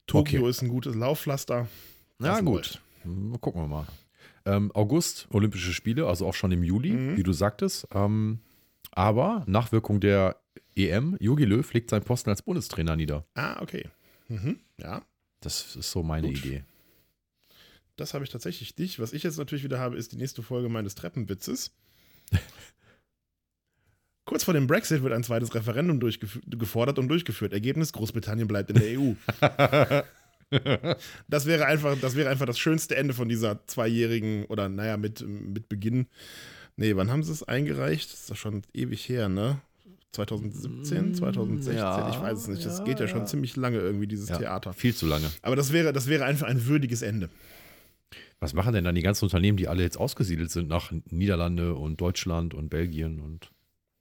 Tokio 0.06 0.40
Okay. 0.40 0.50
ist 0.50 0.62
ein 0.62 0.68
gutes 0.68 0.94
Laufpflaster. 0.96 1.68
Ja, 2.20 2.40
gut. 2.40 2.54
läuft. 2.56 2.80
Hm, 3.02 3.40
Gucken 3.40 3.62
wir 3.62 3.68
mal. 3.68 3.86
Ähm, 4.44 4.70
August, 4.74 5.26
Olympische 5.30 5.72
Spiele, 5.72 6.06
also 6.06 6.26
auch 6.26 6.34
schon 6.34 6.52
im 6.52 6.62
Juli, 6.62 6.92
Mhm. 6.92 7.16
wie 7.16 7.22
du 7.22 7.32
sagtest. 7.32 7.86
Ähm, 7.94 8.40
aber 8.90 9.44
Nachwirkung 9.46 10.00
der 10.00 10.36
EM, 10.76 11.16
Jogi 11.20 11.44
Löw 11.44 11.72
legt 11.72 11.90
seinen 11.90 12.02
Posten 12.04 12.30
als 12.30 12.42
Bundestrainer 12.42 12.96
nieder. 12.96 13.24
Ah, 13.34 13.60
okay. 13.62 13.88
Mhm. 14.28 14.58
Ja, 14.78 15.02
Das 15.40 15.76
ist 15.76 15.90
so 15.90 16.02
meine 16.02 16.28
Gut. 16.28 16.38
Idee. 16.38 16.64
das 17.96 18.14
habe 18.14 18.24
ich 18.24 18.30
tatsächlich 18.30 18.76
nicht. 18.78 18.98
Was 19.00 19.12
ich 19.12 19.22
jetzt 19.22 19.38
natürlich 19.38 19.64
wieder 19.64 19.78
habe, 19.78 19.96
ist 19.96 20.12
die 20.12 20.16
nächste 20.16 20.42
Folge 20.42 20.68
meines 20.68 20.94
Treppenwitzes. 20.94 21.72
Kurz 24.24 24.44
vor 24.44 24.54
dem 24.54 24.66
Brexit 24.66 25.02
wird 25.02 25.12
ein 25.12 25.24
zweites 25.24 25.54
Referendum 25.54 25.98
gefordert 26.46 26.98
und 26.98 27.08
durchgeführt. 27.08 27.52
Ergebnis: 27.52 27.92
Großbritannien 27.92 28.46
bleibt 28.48 28.70
in 28.70 28.76
der 28.76 28.98
EU. 28.98 29.12
das, 31.28 31.46
wäre 31.46 31.66
einfach, 31.66 31.98
das 32.00 32.14
wäre 32.14 32.30
einfach 32.30 32.46
das 32.46 32.58
schönste 32.58 32.96
Ende 32.96 33.14
von 33.14 33.28
dieser 33.28 33.66
zweijährigen, 33.66 34.44
oder 34.46 34.68
naja, 34.68 34.96
mit, 34.96 35.26
mit 35.26 35.68
Beginn. 35.68 36.06
Nee, 36.76 36.96
wann 36.96 37.10
haben 37.10 37.22
sie 37.22 37.32
es 37.32 37.42
eingereicht? 37.42 38.12
Das 38.12 38.20
ist 38.20 38.30
doch 38.30 38.36
schon 38.36 38.62
ewig 38.72 39.08
her, 39.08 39.28
ne? 39.28 39.60
2017, 40.12 41.14
2016, 41.14 41.74
ja, 41.74 42.10
ich 42.10 42.20
weiß 42.20 42.38
es 42.38 42.48
nicht. 42.48 42.66
Das 42.66 42.80
ja, 42.80 42.84
geht 42.84 43.00
ja 43.00 43.08
schon 43.08 43.20
ja. 43.20 43.26
ziemlich 43.26 43.56
lange 43.56 43.78
irgendwie, 43.78 44.06
dieses 44.06 44.26
Theater. 44.26 44.74
Viel 44.74 44.94
zu 44.94 45.06
lange. 45.06 45.30
Aber 45.40 45.56
das 45.56 45.72
wäre, 45.72 45.94
das 45.94 46.06
wäre 46.06 46.26
einfach 46.26 46.46
ein 46.46 46.66
würdiges 46.66 47.00
Ende. 47.00 47.30
Was 48.38 48.52
machen 48.52 48.74
denn 48.74 48.84
dann 48.84 48.94
die 48.94 49.02
ganzen 49.02 49.24
Unternehmen, 49.24 49.56
die 49.56 49.68
alle 49.68 49.82
jetzt 49.82 49.96
ausgesiedelt 49.96 50.50
sind 50.50 50.68
nach 50.68 50.92
Niederlande 51.10 51.74
und 51.74 52.00
Deutschland 52.00 52.52
und 52.52 52.68
Belgien 52.68 53.20
und. 53.20 53.52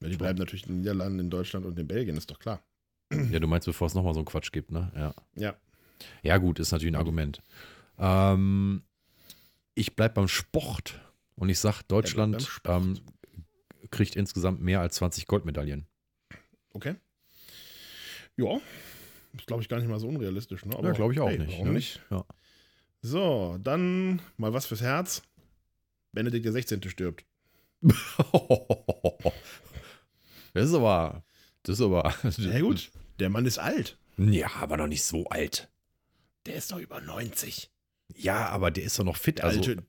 Ja, 0.01 0.09
die 0.09 0.17
bleiben 0.17 0.39
natürlich 0.39 0.63
in 0.63 0.73
den 0.73 0.77
Niederlanden, 0.79 1.19
in 1.19 1.29
Deutschland 1.29 1.65
und 1.65 1.77
in 1.77 1.87
Belgien, 1.87 2.17
ist 2.17 2.29
doch 2.29 2.39
klar. 2.39 2.61
Ja, 3.31 3.39
du 3.39 3.47
meinst, 3.47 3.67
bevor 3.67 3.87
es 3.87 3.93
nochmal 3.93 4.13
so 4.13 4.19
einen 4.19 4.25
Quatsch 4.25 4.51
gibt, 4.51 4.71
ne? 4.71 4.91
Ja. 4.95 5.13
Ja. 5.35 5.55
Ja, 6.23 6.37
gut, 6.37 6.59
ist 6.59 6.71
natürlich 6.71 6.93
ein 6.93 6.99
Argument. 6.99 7.41
Ähm, 7.97 8.83
ich 9.75 9.95
bleibe 9.95 10.15
beim 10.15 10.27
Sport 10.27 10.99
und 11.35 11.49
ich 11.49 11.59
sage, 11.59 11.79
Deutschland 11.87 12.61
ja, 12.65 12.77
ähm, 12.77 12.99
kriegt 13.89 14.15
insgesamt 14.15 14.61
mehr 14.61 14.81
als 14.81 14.95
20 14.95 15.27
Goldmedaillen. 15.27 15.85
Okay. 16.73 16.95
Ja, 18.37 18.59
ist 19.33 19.47
glaube 19.47 19.61
ich 19.61 19.69
gar 19.69 19.77
nicht 19.79 19.89
mal 19.89 19.99
so 19.99 20.07
unrealistisch, 20.07 20.65
ne? 20.65 20.75
Aber, 20.75 20.87
ja, 20.87 20.93
glaube 20.93 21.13
ich 21.13 21.19
auch 21.19 21.29
hey, 21.29 21.39
nicht. 21.39 21.51
Warum 21.53 21.67
ne? 21.67 21.73
nicht? 21.73 22.01
Ja. 22.09 22.25
So, 23.01 23.57
dann 23.61 24.21
mal 24.37 24.53
was 24.53 24.65
fürs 24.65 24.81
Herz. 24.81 25.23
Benedikt 26.11 26.45
der 26.45 26.51
16. 26.51 26.83
stirbt. 26.89 27.25
das 27.81 27.93
ist 30.53 30.73
aber. 30.73 31.23
Das 31.63 31.79
ist 31.79 31.85
aber. 31.85 32.13
Ja, 32.37 32.59
gut. 32.59 32.91
Der 33.19 33.29
Mann 33.29 33.45
ist 33.45 33.57
alt. 33.59 33.97
Ja, 34.17 34.51
aber 34.59 34.77
noch 34.77 34.87
nicht 34.87 35.03
so 35.03 35.25
alt. 35.25 35.69
Der 36.45 36.55
ist 36.55 36.71
doch 36.71 36.79
über 36.79 37.01
90. 37.01 37.69
Ja, 38.17 38.49
aber 38.49 38.71
der 38.71 38.83
ist 38.83 38.97
doch 38.99 39.03
noch 39.03 39.17
fit. 39.17 39.37
Der, 39.39 39.45
also, 39.45 39.59
alte, 39.59 39.83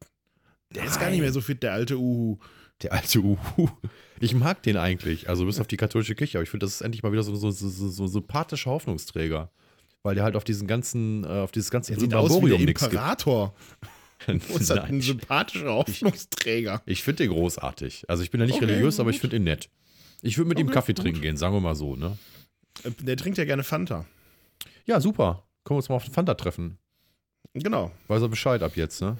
der 0.74 0.84
ist 0.84 1.00
gar 1.00 1.10
nicht 1.10 1.20
mehr 1.20 1.32
so 1.32 1.40
fit, 1.40 1.62
der 1.62 1.72
alte 1.72 1.96
Uhu. 1.96 2.38
Der 2.82 2.92
alte 2.92 3.20
Uhu. 3.20 3.68
Ich 4.20 4.34
mag 4.34 4.62
den 4.62 4.76
eigentlich. 4.76 5.28
Also 5.28 5.46
bis 5.46 5.60
auf 5.60 5.66
die 5.66 5.76
katholische 5.76 6.14
Kirche. 6.14 6.38
Aber 6.38 6.42
ich 6.42 6.50
finde, 6.50 6.66
das 6.66 6.74
ist 6.74 6.80
endlich 6.80 7.02
mal 7.02 7.12
wieder 7.12 7.22
so, 7.22 7.34
so, 7.34 7.50
so, 7.50 7.88
so, 7.88 8.06
sympathischer 8.06 8.70
Hoffnungsträger. 8.70 9.50
Weil 10.02 10.14
der 10.16 10.24
halt 10.24 10.36
auf 10.36 10.44
diesen 10.44 10.66
ganzen, 10.66 11.24
äh, 11.24 11.28
auf 11.28 11.52
dieses 11.52 11.70
ganze 11.70 11.94
Brimborium 11.94 12.64
nichts 12.64 12.82
gibt. 12.82 12.94
Imperator. 12.94 13.54
ist 14.26 14.70
ein 14.70 15.00
sympathischer 15.00 15.72
Hoffnungsträger. 15.72 16.82
Ich, 16.86 16.92
ich 16.98 17.02
finde 17.02 17.24
den 17.24 17.32
großartig. 17.32 18.04
Also 18.08 18.22
ich 18.22 18.30
bin 18.30 18.40
ja 18.40 18.46
nicht 18.46 18.56
okay, 18.56 18.66
religiös, 18.66 18.96
gut. 18.96 19.00
aber 19.00 19.10
ich 19.10 19.20
finde 19.20 19.36
ihn 19.36 19.44
nett. 19.44 19.68
Ich 20.22 20.38
würde 20.38 20.48
mit 20.48 20.58
okay, 20.58 20.66
ihm 20.66 20.70
Kaffee 20.70 20.92
gut. 20.92 21.02
trinken 21.02 21.20
gehen, 21.20 21.36
sagen 21.36 21.54
wir 21.54 21.60
mal 21.60 21.74
so, 21.74 21.96
ne? 21.96 22.16
Äh, 22.84 22.90
der 23.00 23.16
trinkt 23.16 23.38
ja 23.38 23.44
gerne 23.44 23.64
Fanta. 23.64 24.06
Ja, 24.86 25.00
super. 25.00 25.44
Können 25.64 25.74
wir 25.74 25.76
uns 25.76 25.88
mal 25.88 25.96
auf 25.96 26.04
Fanta 26.04 26.34
treffen. 26.34 26.78
Genau. 27.54 27.90
Weiß 28.08 28.22
er 28.22 28.28
Bescheid 28.28 28.62
ab 28.62 28.76
jetzt, 28.76 29.00
ne? 29.00 29.16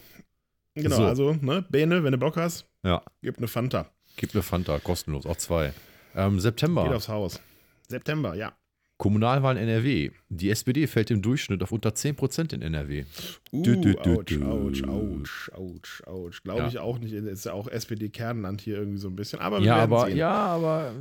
Genau, 0.74 0.96
so. 0.96 1.04
also, 1.04 1.32
ne, 1.40 1.64
Bene, 1.68 2.02
wenn 2.02 2.12
du 2.12 2.18
Bock 2.18 2.36
hast, 2.36 2.64
ja. 2.82 3.02
gib 3.20 3.36
eine 3.36 3.48
Fanta. 3.48 3.90
Gib 4.16 4.34
eine 4.34 4.42
Fanta, 4.42 4.78
kostenlos, 4.78 5.26
auch 5.26 5.36
zwei. 5.36 5.72
Ähm, 6.14 6.40
September. 6.40 6.84
Geht 6.84 6.94
aufs 6.94 7.08
Haus. 7.08 7.40
September, 7.88 8.34
ja. 8.34 8.54
Kommunalwahlen 9.02 9.58
NRW. 9.58 10.10
Die 10.28 10.50
SPD 10.50 10.86
fällt 10.86 11.10
im 11.10 11.22
Durchschnitt 11.22 11.62
auf 11.62 11.72
unter 11.72 11.90
10% 11.90 12.54
in 12.54 12.62
NRW. 12.62 13.04
Uh, 13.50 13.62
du, 13.62 13.80
du, 13.80 13.94
du, 13.94 14.12
ouch, 14.12 14.84
ouch, 14.86 14.86
ouch, 14.86 15.50
ouch, 15.56 16.06
ouch. 16.06 16.42
Glaube 16.44 16.60
ja. 16.60 16.68
ich 16.68 16.78
auch 16.78 17.00
nicht. 17.00 17.12
Ist 17.12 17.44
ja 17.44 17.52
auch 17.52 17.66
SPD-Kernland 17.66 18.60
hier 18.60 18.76
irgendwie 18.76 18.98
so 18.98 19.08
ein 19.08 19.16
bisschen. 19.16 19.40
Aber 19.40 19.58
wir 19.58 19.66
ja, 19.66 19.76
aber, 19.76 20.06
sehen. 20.06 20.16
ja, 20.16 20.30
aber 20.30 20.92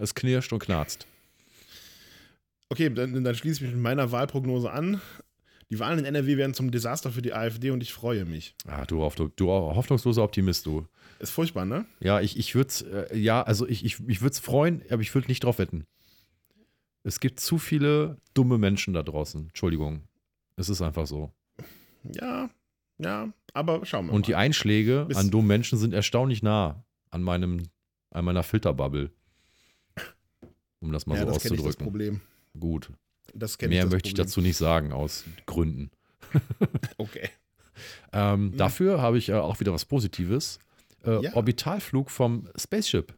äh, 0.00 0.02
es 0.02 0.16
knirscht 0.16 0.52
und 0.52 0.58
knarzt. 0.58 1.06
Okay, 2.72 2.88
dann, 2.88 3.22
dann 3.22 3.34
schließe 3.34 3.56
ich 3.56 3.60
mich 3.60 3.72
mit 3.72 3.82
meiner 3.82 4.12
Wahlprognose 4.12 4.70
an. 4.70 4.98
Die 5.68 5.78
Wahlen 5.78 5.98
in 5.98 6.04
NRW 6.06 6.38
werden 6.38 6.54
zum 6.54 6.70
Desaster 6.70 7.10
für 7.12 7.20
die 7.20 7.34
AfD 7.34 7.70
und 7.70 7.82
ich 7.82 7.92
freue 7.92 8.24
mich. 8.24 8.54
Ah, 8.66 8.86
du, 8.86 9.06
du, 9.14 9.28
du 9.28 9.48
hoffnungsloser 9.50 10.22
Optimist, 10.22 10.64
du. 10.64 10.86
Ist 11.18 11.32
furchtbar, 11.32 11.66
ne? 11.66 11.84
Ja, 12.00 12.22
ich, 12.22 12.38
ich 12.38 12.54
würde 12.54 12.68
es, 12.68 12.80
äh, 12.80 13.14
ja, 13.14 13.42
also 13.42 13.68
ich, 13.68 13.84
ich, 13.84 14.00
ich 14.08 14.22
würde 14.22 14.32
es 14.32 14.38
freuen, 14.38 14.82
aber 14.88 15.02
ich 15.02 15.14
würde 15.14 15.28
nicht 15.28 15.44
drauf 15.44 15.58
wetten. 15.58 15.84
Es 17.02 17.20
gibt 17.20 17.40
zu 17.40 17.58
viele 17.58 18.16
dumme 18.32 18.56
Menschen 18.56 18.94
da 18.94 19.02
draußen. 19.02 19.48
Entschuldigung. 19.48 20.04
Es 20.56 20.70
ist 20.70 20.80
einfach 20.80 21.06
so. 21.06 21.30
Ja, 22.04 22.48
ja, 22.96 23.30
aber 23.52 23.84
schauen 23.84 24.06
wir 24.06 24.14
Und 24.14 24.22
mal. 24.22 24.26
die 24.26 24.34
Einschläge 24.34 25.04
Bis 25.08 25.18
an 25.18 25.30
dummen 25.30 25.48
Menschen 25.48 25.76
sind 25.76 25.92
erstaunlich 25.92 26.42
nah 26.42 26.86
an 27.10 27.22
meinem, 27.22 27.64
an 28.10 28.24
meiner 28.24 28.42
Filterbubble. 28.42 29.10
Um 30.80 30.90
das 30.90 31.04
mal 31.06 31.16
ja, 31.16 31.20
so 31.20 31.26
das 31.26 31.36
auszudrücken. 31.36 31.68
Ich 31.68 31.76
das 31.76 31.84
Problem. 31.84 32.20
Gut. 32.58 32.90
Mehr 33.34 33.84
ich 33.84 33.90
möchte 33.90 34.08
ich 34.08 34.14
dazu 34.14 34.40
nicht 34.40 34.56
sagen, 34.56 34.92
aus 34.92 35.24
Gründen. 35.46 35.90
okay. 36.98 37.30
ähm, 38.12 38.46
mhm. 38.46 38.56
Dafür 38.56 39.00
habe 39.00 39.18
ich 39.18 39.30
äh, 39.30 39.34
auch 39.34 39.60
wieder 39.60 39.72
was 39.72 39.84
Positives. 39.84 40.58
Äh, 41.04 41.24
ja. 41.24 41.34
Orbitalflug 41.34 42.10
vom 42.10 42.48
Spaceship. 42.56 43.14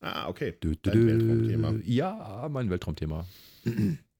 Ah, 0.00 0.28
okay. 0.28 0.54
Dö, 0.62 0.74
dö, 0.74 0.90
Dein 0.90 1.06
Weltraumthema. 1.06 1.74
Ja, 1.84 2.48
mein 2.50 2.70
Weltraumthema. 2.70 3.26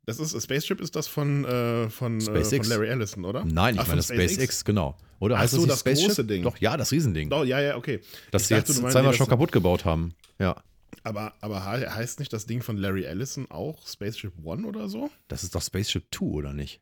Das 0.04 0.18
ist, 0.18 0.40
Spaceship 0.40 0.80
ist 0.80 0.94
das 0.96 1.08
von, 1.08 1.44
äh, 1.44 1.88
von, 1.88 2.18
äh, 2.20 2.44
von 2.44 2.62
Larry 2.64 2.88
Ellison, 2.88 3.24
oder? 3.24 3.44
Nein, 3.44 3.74
ich 3.74 3.80
Ach, 3.80 3.86
meine 3.86 3.98
das 3.98 4.06
SpaceX, 4.06 4.32
SpaceX, 4.32 4.64
genau. 4.64 4.96
Oder 5.20 5.38
heißt 5.38 5.54
Ach 5.54 5.60
so, 5.60 5.66
das, 5.66 5.74
das 5.74 5.80
Spaceship? 5.80 6.08
große 6.08 6.24
Ding. 6.24 6.42
Doch, 6.42 6.56
ja, 6.58 6.76
das 6.76 6.90
Riesending. 6.90 7.30
Doch, 7.30 7.44
ja, 7.44 7.60
ja, 7.60 7.76
okay. 7.76 8.00
Das 8.32 8.48
sie 8.48 8.54
jetzt 8.54 8.74
zweimal 8.74 9.14
schon 9.14 9.28
kaputt 9.28 9.52
gebaut 9.52 9.84
haben. 9.84 10.14
Ja. 10.38 10.62
Aber, 11.04 11.34
aber 11.40 11.64
heißt 11.64 12.20
nicht 12.20 12.32
das 12.32 12.46
Ding 12.46 12.62
von 12.62 12.76
Larry 12.76 13.04
Ellison 13.04 13.50
auch 13.50 13.86
Spaceship 13.86 14.32
One 14.44 14.66
oder 14.66 14.88
so? 14.88 15.10
Das 15.28 15.42
ist 15.42 15.54
doch 15.54 15.62
Spaceship 15.62 16.10
Two, 16.10 16.30
oder 16.30 16.52
nicht? 16.52 16.80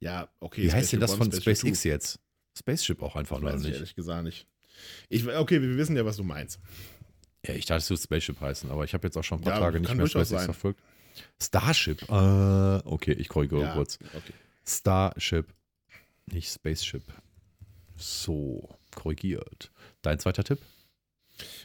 Ja, 0.00 0.28
okay. 0.40 0.64
Wie 0.64 0.72
heißt 0.72 0.92
denn 0.92 1.00
das 1.00 1.12
One, 1.12 1.30
von 1.30 1.32
SpaceX 1.32 1.82
Two. 1.82 1.88
jetzt? 1.88 2.18
Spaceship 2.58 3.02
auch 3.02 3.16
einfach, 3.16 3.38
oder 3.38 3.56
nicht? 3.56 3.74
ehrlich 3.74 3.94
gesagt 3.94 4.24
nicht. 4.24 4.46
Ich, 5.08 5.26
okay, 5.26 5.62
wir 5.62 5.76
wissen 5.76 5.96
ja, 5.96 6.04
was 6.04 6.16
du 6.16 6.24
meinst. 6.24 6.58
Ja, 7.46 7.54
ich 7.54 7.66
dachte, 7.66 7.78
es 7.78 7.90
würde 7.90 8.02
Spaceship 8.02 8.40
heißen, 8.40 8.70
aber 8.70 8.84
ich 8.84 8.94
habe 8.94 9.06
jetzt 9.06 9.16
auch 9.16 9.22
schon 9.22 9.38
ein 9.38 9.44
paar 9.44 9.54
ja, 9.54 9.60
Tage 9.60 9.80
nicht 9.80 9.94
mehr 9.94 10.06
SpaceX 10.06 10.28
sein. 10.30 10.44
verfolgt. 10.44 10.80
Starship. 11.40 12.02
Äh, 12.02 12.76
okay, 12.84 13.12
ich 13.12 13.28
korrigiere 13.28 13.62
ja, 13.62 13.74
kurz. 13.74 13.98
Okay. 14.02 14.32
Starship, 14.66 15.46
nicht 16.26 16.52
Spaceship. 16.52 17.04
So, 17.96 18.68
korrigiert. 18.94 19.70
Dein 20.02 20.18
zweiter 20.18 20.42
Tipp? 20.42 20.58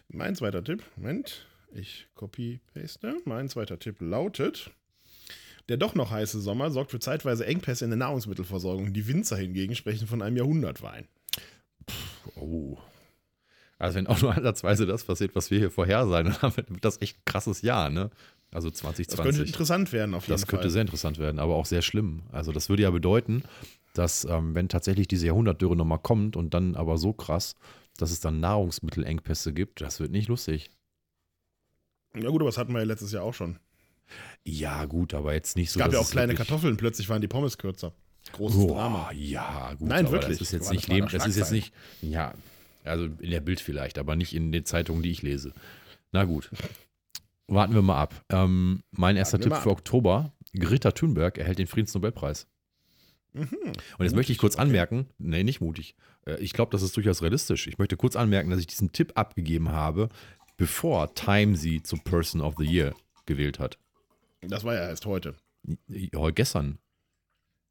Mein 0.09 0.35
zweiter 0.35 0.63
Tipp, 0.63 0.83
Moment, 0.95 1.45
ich 1.73 2.07
copy-paste. 2.15 3.17
Mein 3.25 3.49
zweiter 3.49 3.79
Tipp 3.79 3.97
lautet: 3.99 4.71
Der 5.67 5.77
doch 5.77 5.95
noch 5.95 6.11
heiße 6.11 6.39
Sommer 6.39 6.71
sorgt 6.71 6.91
für 6.91 6.99
zeitweise 6.99 7.45
Engpässe 7.45 7.85
in 7.85 7.91
der 7.91 7.97
Nahrungsmittelversorgung. 7.97 8.93
Die 8.93 9.07
Winzer 9.07 9.37
hingegen 9.37 9.75
sprechen 9.75 10.07
von 10.07 10.21
einem 10.21 10.37
Jahrhundertwein. 10.37 11.07
Oh. 12.35 12.77
Also 13.77 13.95
wenn 13.95 14.07
auch 14.07 14.21
nur 14.21 14.35
ansatzweise 14.35 14.85
das 14.85 15.05
passiert, 15.05 15.35
was 15.35 15.51
wir 15.51 15.59
hier 15.59 15.71
vorhersagen, 15.71 16.33
dann 16.33 16.41
haben 16.41 16.55
wird 16.57 16.83
das 16.83 17.01
echt 17.01 17.17
ein 17.17 17.25
krasses 17.25 17.61
Jahr, 17.61 17.89
ne? 17.89 18.09
Also 18.51 18.69
2020. 18.69 19.07
Das 19.15 19.25
könnte 19.25 19.43
interessant 19.43 19.93
werden 19.93 20.15
auf 20.15 20.23
jeden 20.23 20.33
Das 20.33 20.47
könnte 20.47 20.63
Fall. 20.63 20.71
sehr 20.71 20.81
interessant 20.81 21.17
werden, 21.19 21.39
aber 21.39 21.55
auch 21.55 21.65
sehr 21.65 21.81
schlimm. 21.81 22.23
Also 22.31 22.51
das 22.51 22.67
würde 22.67 22.83
ja 22.83 22.89
bedeuten, 22.89 23.43
dass 23.93 24.25
ähm, 24.25 24.55
wenn 24.55 24.69
tatsächlich 24.69 25.07
diese 25.07 25.27
Jahrhundertdürre 25.27 25.75
nochmal 25.75 25.99
kommt 25.99 26.35
und 26.35 26.53
dann 26.53 26.75
aber 26.75 26.97
so 26.97 27.13
krass, 27.13 27.55
dass 27.97 28.11
es 28.11 28.19
dann 28.19 28.39
Nahrungsmittelengpässe 28.39 29.53
gibt, 29.53 29.81
das 29.81 29.99
wird 29.99 30.11
nicht 30.11 30.27
lustig. 30.27 30.71
Ja 32.15 32.29
gut, 32.29 32.41
aber 32.41 32.49
das 32.49 32.57
hatten 32.57 32.73
wir 32.73 32.79
ja 32.79 32.85
letztes 32.85 33.11
Jahr 33.11 33.23
auch 33.23 33.33
schon. 33.33 33.59
Ja 34.43 34.85
gut, 34.85 35.13
aber 35.13 35.33
jetzt 35.33 35.55
nicht 35.55 35.71
so. 35.71 35.79
Es 35.79 35.85
gab 35.85 35.93
ja 35.93 35.99
auch 35.99 36.09
kleine 36.09 36.33
Kartoffeln, 36.33 36.77
plötzlich 36.77 37.09
waren 37.09 37.21
die 37.21 37.27
Pommes 37.27 37.57
kürzer. 37.57 37.93
Großes 38.31 38.61
oh, 38.61 38.73
Drama. 38.73 39.11
Ja, 39.13 39.73
gut. 39.77 39.87
Nein, 39.87 40.11
wirklich. 40.11 40.37
Das 40.39 40.47
ist 40.47 40.51
jetzt 40.51 40.71
nicht 40.71 40.87
Leben, 40.87 41.07
das 41.11 41.25
ist 41.25 41.37
jetzt 41.37 41.51
nicht, 41.51 41.73
ja, 42.01 42.33
also 42.83 43.05
in 43.05 43.31
der 43.31 43.41
Bild 43.41 43.59
vielleicht, 43.59 43.97
aber 43.97 44.15
nicht 44.15 44.33
in 44.33 44.51
den 44.51 44.65
Zeitungen, 44.65 45.03
die 45.03 45.11
ich 45.11 45.21
lese. 45.21 45.53
Na 46.11 46.25
gut. 46.25 46.49
Warten 47.47 47.73
wir 47.73 47.81
mal 47.81 47.99
ab. 47.99 48.23
Ähm, 48.29 48.83
mein 48.91 49.17
erster 49.17 49.39
Tipp 49.39 49.55
für 49.55 49.71
Oktober: 49.71 50.31
Greta 50.53 50.91
Thunberg 50.91 51.37
erhält 51.37 51.59
den 51.59 51.67
Friedensnobelpreis. 51.67 52.47
Mhm. 53.33 53.43
Und 53.43 53.55
jetzt 53.55 53.99
mutig, 53.99 54.15
möchte 54.15 54.31
ich 54.31 54.37
kurz 54.37 54.55
okay. 54.55 54.63
anmerken, 54.63 55.07
nee, 55.17 55.43
nicht 55.43 55.61
mutig. 55.61 55.95
Äh, 56.25 56.39
ich 56.39 56.53
glaube, 56.53 56.71
das 56.71 56.81
ist 56.81 56.95
durchaus 56.97 57.21
realistisch. 57.21 57.67
Ich 57.67 57.77
möchte 57.77 57.97
kurz 57.97 58.15
anmerken, 58.15 58.49
dass 58.49 58.59
ich 58.59 58.67
diesen 58.67 58.91
Tipp 58.91 59.13
abgegeben 59.15 59.71
habe, 59.71 60.09
bevor 60.59 61.15
Time 61.15 61.55
sie 61.55 61.81
zum 61.81 62.01
Person 62.01 62.41
of 62.41 62.55
the 62.57 62.65
Year 62.65 62.93
gewählt 63.25 63.57
hat. 63.59 63.79
Das 64.41 64.63
war 64.63 64.75
ja 64.75 64.81
erst 64.81 65.05
heute. 65.05 65.33
Heute 66.15 66.33
gestern. 66.33 66.77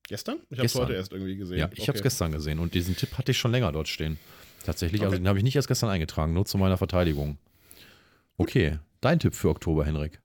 Gestern? 0.08 0.40
Ich 0.48 0.58
habe 0.58 0.66
es 0.66 0.74
heute 0.74 0.94
erst 0.94 1.12
irgendwie 1.12 1.36
gesehen. 1.36 1.58
Ja, 1.58 1.66
ich 1.66 1.80
okay. 1.80 1.88
habe 1.88 1.98
es 1.98 2.02
gestern 2.02 2.32
gesehen 2.32 2.58
und 2.58 2.72
diesen 2.72 2.96
Tipp 2.96 3.18
hatte 3.18 3.32
ich 3.32 3.38
schon 3.38 3.52
länger 3.52 3.70
dort 3.72 3.88
stehen. 3.88 4.18
Tatsächlich, 4.64 5.02
also 5.02 5.08
okay. 5.08 5.16
also 5.16 5.22
den 5.22 5.28
habe 5.28 5.38
ich 5.38 5.44
nicht 5.44 5.54
erst 5.54 5.68
gestern 5.68 5.90
eingetragen, 5.90 6.32
nur 6.32 6.46
zu 6.46 6.56
meiner 6.56 6.78
Verteidigung. 6.78 7.36
Okay, 8.38 8.78
dein 9.02 9.18
Tipp 9.18 9.34
für 9.34 9.50
Oktober, 9.50 9.84
Henrik. 9.84 10.20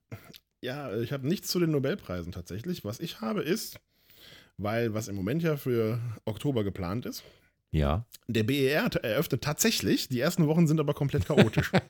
Ja, 0.62 0.96
ich 0.96 1.12
habe 1.12 1.28
nichts 1.28 1.48
zu 1.48 1.60
den 1.60 1.70
Nobelpreisen 1.70 2.32
tatsächlich. 2.32 2.82
Was 2.82 2.98
ich 2.98 3.20
habe 3.20 3.42
ist, 3.42 3.78
weil 4.56 4.94
was 4.94 5.08
im 5.08 5.16
Moment 5.16 5.42
ja 5.42 5.58
für 5.58 6.00
Oktober 6.24 6.64
geplant 6.64 7.04
ist. 7.04 7.24
Ja. 7.74 8.06
Der 8.28 8.44
BER 8.44 8.88
eröffnet 9.02 9.42
tatsächlich, 9.42 10.08
die 10.08 10.20
ersten 10.20 10.46
Wochen 10.46 10.66
sind 10.66 10.78
aber 10.80 10.94
komplett 10.94 11.26
chaotisch. 11.26 11.70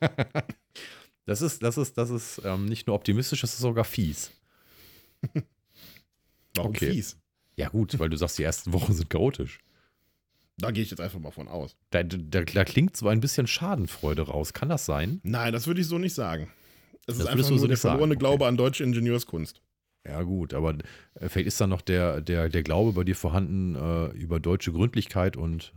Das 1.27 1.41
ist, 1.41 1.63
das 1.63 1.75
ist, 1.79 1.97
das 1.97 2.11
ist 2.11 2.39
ähm, 2.45 2.65
nicht 2.65 2.85
nur 2.85 2.95
optimistisch, 2.95 3.41
das 3.41 3.53
ist 3.53 3.59
sogar 3.59 3.83
fies. 3.83 4.29
Warum 6.53 6.69
Okay. 6.69 6.91
fies? 6.91 7.17
Ja, 7.55 7.69
gut, 7.69 7.97
weil 7.97 8.09
du 8.09 8.15
sagst, 8.17 8.37
die 8.37 8.43
ersten 8.43 8.73
Wochen 8.73 8.93
sind 8.93 9.09
chaotisch. 9.09 9.57
Da 10.57 10.69
gehe 10.69 10.83
ich 10.83 10.91
jetzt 10.91 10.99
einfach 10.99 11.17
mal 11.17 11.31
von 11.31 11.47
aus. 11.47 11.75
Da, 11.89 12.03
da, 12.03 12.43
da 12.43 12.63
klingt 12.63 12.95
so 12.95 13.07
ein 13.07 13.21
bisschen 13.21 13.47
Schadenfreude 13.47 14.21
raus. 14.21 14.53
Kann 14.53 14.69
das 14.69 14.85
sein? 14.85 15.19
Nein, 15.23 15.51
das 15.51 15.65
würde 15.65 15.81
ich 15.81 15.87
so 15.87 15.97
nicht 15.97 16.13
sagen. 16.13 16.47
Es 17.07 17.17
Das 17.17 17.19
ist 17.21 17.25
einfach 17.25 17.49
nur 17.49 17.57
so 17.57 17.65
der 17.65 17.77
verlorene 17.77 18.13
okay. 18.13 18.19
Glaube 18.19 18.45
an 18.45 18.55
deutsche 18.55 18.83
Ingenieurskunst. 18.83 19.63
Ja, 20.05 20.21
gut, 20.21 20.53
aber 20.53 20.77
äh, 21.15 21.29
vielleicht 21.29 21.47
ist 21.47 21.59
da 21.59 21.67
noch 21.67 21.81
der, 21.81 22.21
der, 22.21 22.49
der 22.49 22.63
Glaube 22.63 22.93
bei 22.93 23.03
dir 23.03 23.15
vorhanden 23.15 23.75
äh, 23.75 24.07
über 24.17 24.39
deutsche 24.39 24.71
Gründlichkeit 24.71 25.35
und. 25.37 25.73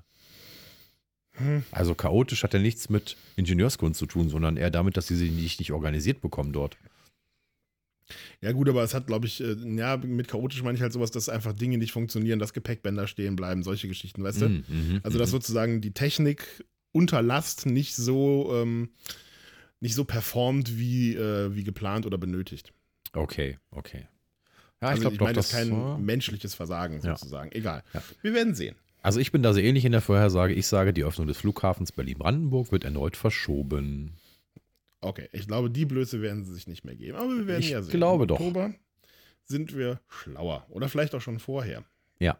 Hm. 1.32 1.62
Also 1.70 1.94
chaotisch 1.94 2.42
hat 2.42 2.52
ja 2.52 2.58
nichts 2.58 2.90
mit 2.90 3.16
Ingenieurskunst 3.36 3.98
zu 3.98 4.06
tun, 4.06 4.28
sondern 4.28 4.56
eher 4.56 4.70
damit, 4.70 4.96
dass 4.96 5.06
sie 5.06 5.16
sich 5.16 5.30
nicht, 5.30 5.60
nicht 5.60 5.72
organisiert 5.72 6.20
bekommen 6.20 6.52
dort. 6.52 6.76
Ja, 8.40 8.52
gut, 8.52 8.68
aber 8.68 8.82
es 8.82 8.94
hat, 8.94 9.06
glaube 9.06 9.26
ich, 9.26 9.40
äh, 9.40 9.54
ja, 9.76 9.96
mit 9.96 10.28
chaotisch 10.28 10.62
meine 10.62 10.76
ich 10.76 10.82
halt 10.82 10.92
sowas, 10.92 11.10
dass 11.10 11.28
einfach 11.28 11.52
Dinge 11.52 11.78
nicht 11.78 11.92
funktionieren, 11.92 12.38
dass 12.38 12.52
Gepäckbänder 12.52 13.06
stehen 13.06 13.36
bleiben, 13.36 13.62
solche 13.62 13.88
Geschichten, 13.88 14.22
weißt 14.24 14.42
du? 14.42 14.48
Mhm, 14.48 14.64
mhm, 14.68 15.00
Also, 15.02 15.18
dass 15.18 15.30
mhm. 15.30 15.36
sozusagen 15.36 15.80
die 15.80 15.92
Technik 15.92 16.64
unter 16.92 17.22
Last 17.22 17.66
nicht 17.66 17.94
so, 17.94 18.50
ähm, 18.54 18.90
nicht 19.80 19.94
so 19.94 20.04
performt 20.04 20.78
wie, 20.78 21.14
äh, 21.14 21.54
wie 21.54 21.64
geplant 21.64 22.06
oder 22.06 22.18
benötigt. 22.18 22.72
Okay, 23.12 23.58
okay. 23.70 24.06
Ja, 24.80 24.88
also, 24.88 24.94
ich 24.96 25.00
glaube 25.00 25.14
ich 25.14 25.18
doch, 25.18 25.26
meine, 25.26 25.34
das 25.36 25.46
ist 25.46 25.52
kein 25.52 25.72
äh, 25.72 25.98
menschliches 25.98 26.54
Versagen 26.54 27.00
Ja. 27.02 27.16
sozusagen. 27.16 27.50
Egal. 27.52 27.82
Ja. 27.92 28.02
Wir 28.22 28.34
werden 28.34 28.54
sehen. 28.54 28.76
Also 29.02 29.20
ich 29.20 29.32
bin 29.32 29.42
da 29.42 29.52
sehr 29.52 29.64
ähnlich 29.64 29.84
in 29.84 29.92
der 29.92 30.00
Vorhersage. 30.00 30.54
Ich 30.54 30.66
sage, 30.66 30.92
die 30.92 31.04
Öffnung 31.04 31.26
des 31.26 31.38
Flughafens 31.38 31.92
Berlin-Brandenburg 31.92 32.72
wird 32.72 32.84
erneut 32.84 33.16
verschoben. 33.16 34.12
Okay, 35.00 35.28
ich 35.32 35.46
glaube, 35.46 35.70
die 35.70 35.84
Blöße 35.84 36.20
werden 36.20 36.44
sie 36.44 36.52
sich 36.54 36.66
nicht 36.66 36.84
mehr 36.84 36.96
geben. 36.96 37.16
Aber 37.16 37.28
wir 37.36 37.46
werden 37.46 37.60
Ich 37.62 37.70
ja 37.70 37.82
sehen. 37.82 37.92
glaube 37.92 38.24
Im 38.24 38.28
doch. 38.28 38.40
Oktober 38.40 38.74
sind 39.44 39.76
wir 39.76 40.00
schlauer. 40.08 40.66
Oder 40.68 40.88
vielleicht 40.88 41.14
auch 41.14 41.20
schon 41.20 41.38
vorher. 41.38 41.84
Ja. 42.18 42.36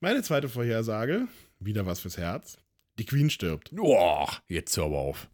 Meine 0.00 0.22
zweite 0.22 0.48
Vorhersage, 0.48 1.28
wieder 1.60 1.84
was 1.86 2.00
fürs 2.00 2.16
Herz. 2.16 2.56
Die 2.98 3.04
Queen 3.04 3.30
stirbt. 3.30 3.70
Boah, 3.74 4.28
jetzt 4.48 4.76
hör 4.76 4.84
aber 4.86 4.98
auf. 4.98 5.28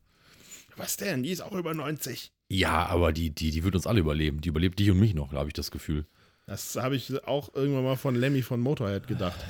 Was 0.77 0.97
denn? 0.97 1.22
Die 1.22 1.31
ist 1.31 1.41
auch 1.41 1.53
über 1.53 1.72
90. 1.72 2.33
Ja, 2.49 2.86
aber 2.86 3.12
die, 3.12 3.30
die, 3.30 3.51
die 3.51 3.64
wird 3.64 3.74
uns 3.74 3.86
alle 3.86 4.01
überleben. 4.01 4.40
Die 4.40 4.49
überlebt 4.49 4.78
dich 4.78 4.90
und 4.90 5.01
mich 5.01 5.14
noch, 5.14 5.32
habe 5.32 5.49
ich 5.49 5.55
das 5.55 5.70
Gefühl. 5.70 6.07
Das 6.47 6.76
habe 6.76 6.95
ich 6.95 7.24
auch 7.26 7.55
irgendwann 7.55 7.84
mal 7.84 7.97
von 7.97 8.14
Lemmy 8.14 8.42
von 8.42 8.61
Motorhead 8.61 9.07
gedacht. 9.07 9.40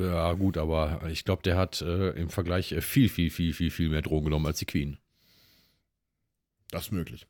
Ja, 0.00 0.32
gut, 0.34 0.56
aber 0.56 1.02
ich 1.10 1.24
glaube, 1.24 1.42
der 1.42 1.56
hat 1.56 1.82
äh, 1.82 2.10
im 2.10 2.30
Vergleich 2.30 2.70
äh, 2.70 2.80
viel, 2.80 3.08
viel, 3.08 3.30
viel, 3.30 3.52
viel, 3.52 3.70
viel 3.70 3.88
mehr 3.88 4.02
Drogen 4.02 4.26
genommen 4.26 4.46
als 4.46 4.60
die 4.60 4.64
Queen. 4.64 4.96
Das 6.70 6.84
ist 6.86 6.92
möglich. 6.92 7.26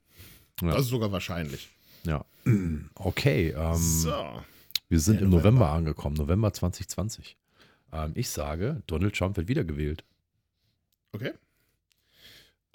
Ja. 0.60 0.72
Das 0.72 0.82
ist 0.82 0.88
sogar 0.88 1.12
wahrscheinlich. 1.12 1.68
Ja. 2.04 2.24
Okay, 2.94 3.54
ähm, 3.56 3.74
so. 3.76 4.42
wir 4.88 5.00
sind 5.00 5.16
der 5.16 5.24
im 5.24 5.30
November. 5.30 5.50
November. 5.50 5.70
angekommen, 5.72 6.16
November 6.16 6.52
2020. 6.52 7.36
Ähm, 7.92 8.12
ich 8.14 8.28
sage, 8.28 8.82
Donald 8.86 9.16
Trump 9.16 9.36
wird 9.36 9.48
wiedergewählt. 9.48 10.04
Okay. 11.12 11.32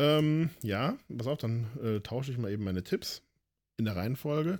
Ähm, 0.01 0.49
ja, 0.63 0.97
pass 1.15 1.27
auf, 1.27 1.37
dann 1.37 1.67
äh, 1.83 1.99
tausche 1.99 2.31
ich 2.31 2.37
mal 2.37 2.51
eben 2.51 2.63
meine 2.63 2.83
Tipps 2.83 3.21
in 3.77 3.85
der 3.85 3.95
Reihenfolge. 3.95 4.59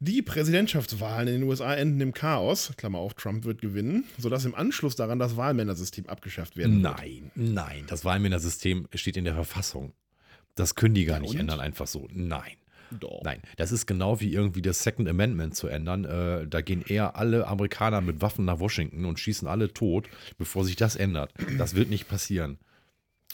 Die 0.00 0.20
Präsidentschaftswahlen 0.20 1.28
in 1.28 1.34
den 1.34 1.42
USA 1.48 1.74
enden 1.74 2.00
im 2.00 2.12
Chaos, 2.12 2.72
Klammer 2.76 2.98
auf, 2.98 3.14
Trump 3.14 3.44
wird 3.44 3.60
gewinnen, 3.60 4.04
sodass 4.18 4.44
im 4.44 4.56
Anschluss 4.56 4.96
daran 4.96 5.20
das 5.20 5.36
Wahlmännersystem 5.36 6.08
abgeschafft 6.08 6.56
werden 6.56 6.82
wird. 6.82 6.96
Nein, 6.96 7.30
nein, 7.36 7.84
das 7.86 8.04
Wahlmännersystem 8.04 8.88
steht 8.94 9.16
in 9.16 9.24
der 9.24 9.34
Verfassung. 9.34 9.92
Das 10.56 10.74
können 10.74 10.94
die 10.94 11.04
gar 11.04 11.20
nicht 11.20 11.34
und? 11.34 11.40
ändern, 11.40 11.60
einfach 11.60 11.86
so. 11.86 12.08
Nein. 12.12 12.56
Doch. 12.98 13.22
Nein, 13.22 13.40
das 13.56 13.70
ist 13.70 13.86
genau 13.86 14.20
wie 14.20 14.34
irgendwie 14.34 14.60
das 14.60 14.82
Second 14.82 15.08
Amendment 15.08 15.54
zu 15.54 15.68
ändern. 15.68 16.04
Äh, 16.04 16.48
da 16.48 16.60
gehen 16.62 16.82
eher 16.82 17.16
alle 17.16 17.46
Amerikaner 17.46 18.00
mit 18.00 18.20
Waffen 18.20 18.44
nach 18.44 18.58
Washington 18.58 19.04
und 19.04 19.20
schießen 19.20 19.46
alle 19.46 19.72
tot, 19.72 20.08
bevor 20.36 20.64
sich 20.64 20.76
das 20.76 20.96
ändert. 20.96 21.32
Das 21.58 21.74
wird 21.74 21.90
nicht 21.90 22.08
passieren. 22.08 22.58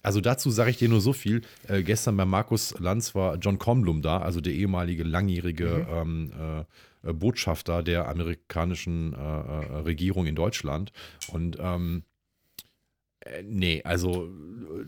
Also 0.03 0.21
dazu 0.21 0.51
sage 0.51 0.71
ich 0.71 0.77
dir 0.77 0.89
nur 0.89 1.01
so 1.01 1.13
viel. 1.13 1.43
Äh, 1.67 1.83
gestern 1.83 2.17
bei 2.17 2.25
Markus 2.25 2.75
Lanz 2.79 3.15
war 3.15 3.37
John 3.37 3.59
Comblum 3.59 4.03
da, 4.03 4.19
also 4.19 4.41
der 4.41 4.53
ehemalige 4.53 5.03
langjährige 5.03 5.87
ähm, 5.91 6.33
äh, 6.39 6.65
äh, 7.09 7.13
Botschafter 7.13 7.83
der 7.83 8.09
amerikanischen 8.09 9.13
äh, 9.13 9.17
äh, 9.17 9.77
Regierung 9.81 10.27
in 10.27 10.35
Deutschland. 10.35 10.93
Und 11.29 11.59
ähm, 11.61 12.03
äh, 13.29 13.43
nee, 13.43 13.83
also 13.85 14.29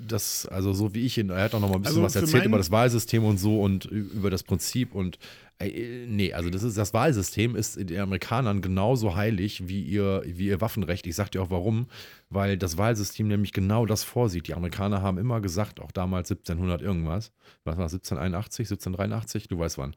das, 0.07 0.47
also 0.47 0.73
so 0.73 0.95
wie 0.95 1.07
ich 1.07 1.19
ihn, 1.19 1.31
er 1.31 1.45
hat 1.45 1.55
auch 1.55 1.61
noch 1.61 1.69
mal 1.69 1.77
ein 1.77 1.83
bisschen 1.83 1.97
Also 1.97 2.03
was 2.03 2.15
erzählt 2.17 2.45
über 2.49 2.59
das 2.59 2.71
Wahlsystem 2.71 3.25
und 3.25 3.39
so 3.39 3.61
und 3.61 3.85
über 3.87 4.31
das 4.31 4.43
Prinzip 4.43 4.95
und 4.95 5.19
äh, 5.59 6.07
nee, 6.07 6.33
also 6.33 6.49
das 6.51 6.63
ist 6.63 6.77
das 6.79 6.95
Wahlsystem 6.95 7.57
ist 7.57 7.77
den 7.77 8.01
Amerikanern 8.01 8.61
genauso 8.63 9.17
heilig 9.17 9.69
wie 9.69 9.83
ihr 9.83 10.23
wie 10.27 10.47
ihr 10.47 10.61
Waffenrecht. 10.61 11.07
Ich 11.07 11.17
sag 11.17 11.31
dir 11.31 11.43
auch 11.43 11.51
warum, 11.51 11.87
weil 12.29 12.57
das 12.59 12.77
Wahlsystem 12.79 13.27
nämlich 13.29 13.53
genau 13.53 13.85
das 13.87 14.05
vorsieht. 14.05 14.49
Die 14.49 14.55
Amerikaner 14.55 15.03
haben 15.03 15.19
immer 15.19 15.41
gesagt, 15.41 15.81
auch 15.81 15.93
damals 15.93 16.31
1700 16.31 16.83
irgendwas, 16.83 17.33
was 17.65 17.77
war 17.77 17.85
das, 17.85 17.95
1781, 17.95 18.67
1783, 18.71 19.49
du 19.49 19.59
weißt 19.59 19.79
wann. 19.79 19.95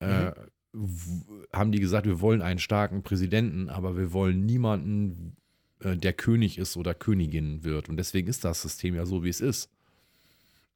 Äh, 0.00 0.32
w- 0.72 1.46
haben 1.52 1.72
die 1.72 1.80
gesagt, 1.80 2.06
wir 2.06 2.20
wollen 2.20 2.42
einen 2.42 2.58
starken 2.58 3.02
Präsidenten, 3.02 3.68
aber 3.68 3.96
wir 3.96 4.12
wollen 4.12 4.44
niemanden, 4.46 5.36
äh, 5.80 5.96
der 5.96 6.12
König 6.12 6.58
ist 6.58 6.76
oder 6.76 6.94
Königin 6.94 7.64
wird. 7.64 7.88
Und 7.88 7.96
deswegen 7.96 8.28
ist 8.28 8.44
das 8.44 8.62
System 8.62 8.94
ja 8.94 9.06
so, 9.06 9.24
wie 9.24 9.28
es 9.28 9.40
ist. 9.40 9.68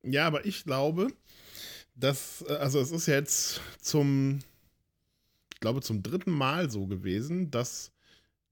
Ja, 0.02 0.26
aber 0.26 0.46
ich 0.46 0.64
glaube, 0.64 1.08
dass, 1.94 2.44
äh, 2.48 2.54
also 2.54 2.80
es 2.80 2.90
ist 2.90 3.06
jetzt 3.06 3.60
zum, 3.80 4.40
ich 5.52 5.60
glaube, 5.60 5.80
zum 5.82 6.02
dritten 6.02 6.30
Mal 6.30 6.70
so 6.70 6.86
gewesen, 6.86 7.50
dass 7.50 7.92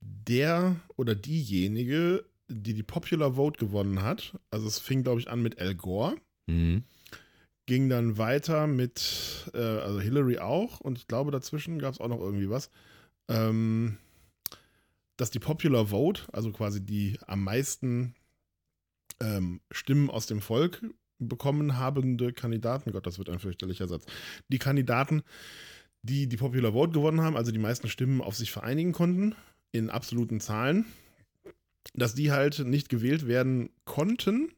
der 0.01 0.75
oder 0.95 1.15
diejenige, 1.15 2.25
die 2.47 2.73
die 2.73 2.83
Popular 2.83 3.33
Vote 3.35 3.59
gewonnen 3.59 4.01
hat, 4.01 4.37
also 4.49 4.67
es 4.67 4.79
fing, 4.79 5.03
glaube 5.03 5.19
ich, 5.19 5.29
an 5.29 5.41
mit 5.41 5.59
Al 5.59 5.75
Gore, 5.75 6.15
Mhm. 6.47 6.83
ging 7.67 7.89
dann 7.89 8.17
weiter 8.17 8.65
mit, 8.65 9.51
äh, 9.53 9.57
also 9.59 9.99
Hillary 9.99 10.39
auch 10.39 10.79
und 10.79 10.97
ich 10.97 11.07
glaube, 11.07 11.29
dazwischen 11.31 11.77
gab 11.77 11.93
es 11.93 11.99
auch 11.99 12.07
noch 12.07 12.19
irgendwie 12.19 12.49
was, 12.49 12.71
ähm, 13.27 13.97
dass 15.19 15.31
die 15.31 15.39
Popular 15.39 15.87
Vote, 15.87 16.21
also 16.31 16.51
quasi 16.51 16.79
die 16.85 17.17
am 17.27 17.43
meisten 17.43 18.15
ähm, 19.19 19.59
Stimmen 19.69 20.09
aus 20.09 20.27
dem 20.27 20.41
Volk 20.41 20.81
bekommen 21.19 21.77
habende 21.77 22.31
Kandidaten, 22.31 22.91
Gott, 22.93 23.05
das 23.05 23.17
wird 23.17 23.29
ein 23.29 23.39
fürchterlicher 23.39 23.87
Satz, 23.87 24.05
die 24.47 24.59
Kandidaten, 24.59 25.23
die 26.03 26.27
die 26.27 26.37
Popular 26.37 26.71
Vote 26.71 26.93
gewonnen 26.93 27.19
haben, 27.21 27.35
also 27.35 27.51
die 27.51 27.59
meisten 27.59 27.89
Stimmen 27.89 28.21
auf 28.21 28.35
sich 28.35 28.51
vereinigen 28.51 28.93
konnten, 28.93 29.35
in 29.73 29.89
absoluten 29.89 30.39
Zahlen, 30.39 30.85
dass 31.93 32.15
die 32.15 32.31
halt 32.31 32.59
nicht 32.59 32.87
gewählt 32.87 33.27
werden 33.27 33.69
konnten, 33.83 34.53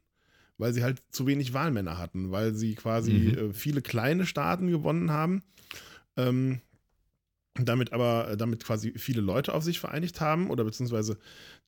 weil 0.59 0.73
sie 0.73 0.83
halt 0.83 1.01
zu 1.09 1.25
wenig 1.25 1.53
Wahlmänner 1.53 1.97
hatten, 1.97 2.31
weil 2.31 2.53
sie 2.53 2.75
quasi 2.75 3.13
Mhm. 3.13 3.49
äh, 3.49 3.53
viele 3.53 3.81
kleine 3.81 4.27
Staaten 4.27 4.69
gewonnen 4.69 5.09
haben, 5.09 5.41
ähm, 6.17 6.61
damit 7.55 7.91
aber 7.91 8.29
äh, 8.29 8.37
damit 8.37 8.63
quasi 8.63 8.93
viele 8.97 9.21
Leute 9.21 9.53
auf 9.53 9.63
sich 9.63 9.79
vereinigt 9.79 10.21
haben 10.21 10.49
oder 10.49 10.63
beziehungsweise 10.63 11.17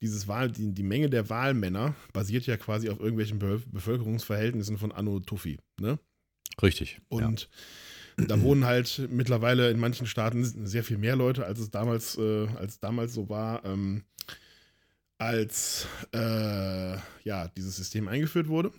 dieses 0.02 0.28
Wahl, 0.28 0.52
die, 0.52 0.74
die 0.74 0.84
Menge 0.84 1.10
der 1.10 1.30
Wahlmänner 1.30 1.96
basiert 2.14 2.46
ja 2.46 2.58
quasi 2.58 2.90
auf 2.90 3.00
irgendwelchen 3.00 3.40
Be 3.40 3.62
Bevölkerungsverhältnissen 3.68 4.78
von 4.78 4.92
Anno 4.92 5.20
Tuffy, 5.20 5.60
ne? 5.80 6.00
Richtig. 6.62 7.02
Und 7.10 7.50
da 8.16 8.42
wohnen 8.42 8.66
halt 8.66 9.08
mittlerweile 9.10 9.72
in 9.72 9.80
manchen 9.80 10.06
Staaten 10.06 10.44
sehr 10.44 10.84
viel 10.84 10.98
mehr 10.98 11.16
Leute, 11.16 11.46
als 11.46 11.60
es 11.60 11.72
damals, 11.72 12.18
äh, 12.18 12.48
als 12.56 12.80
damals 12.80 13.14
so 13.14 13.28
war, 13.28 13.66
ähm, 13.66 14.04
als 15.18 15.88
äh, 16.14 16.96
ja, 17.24 17.48
dieses 17.58 17.76
System 17.76 18.08
eingeführt 18.08 18.48
wurde. 18.48 18.72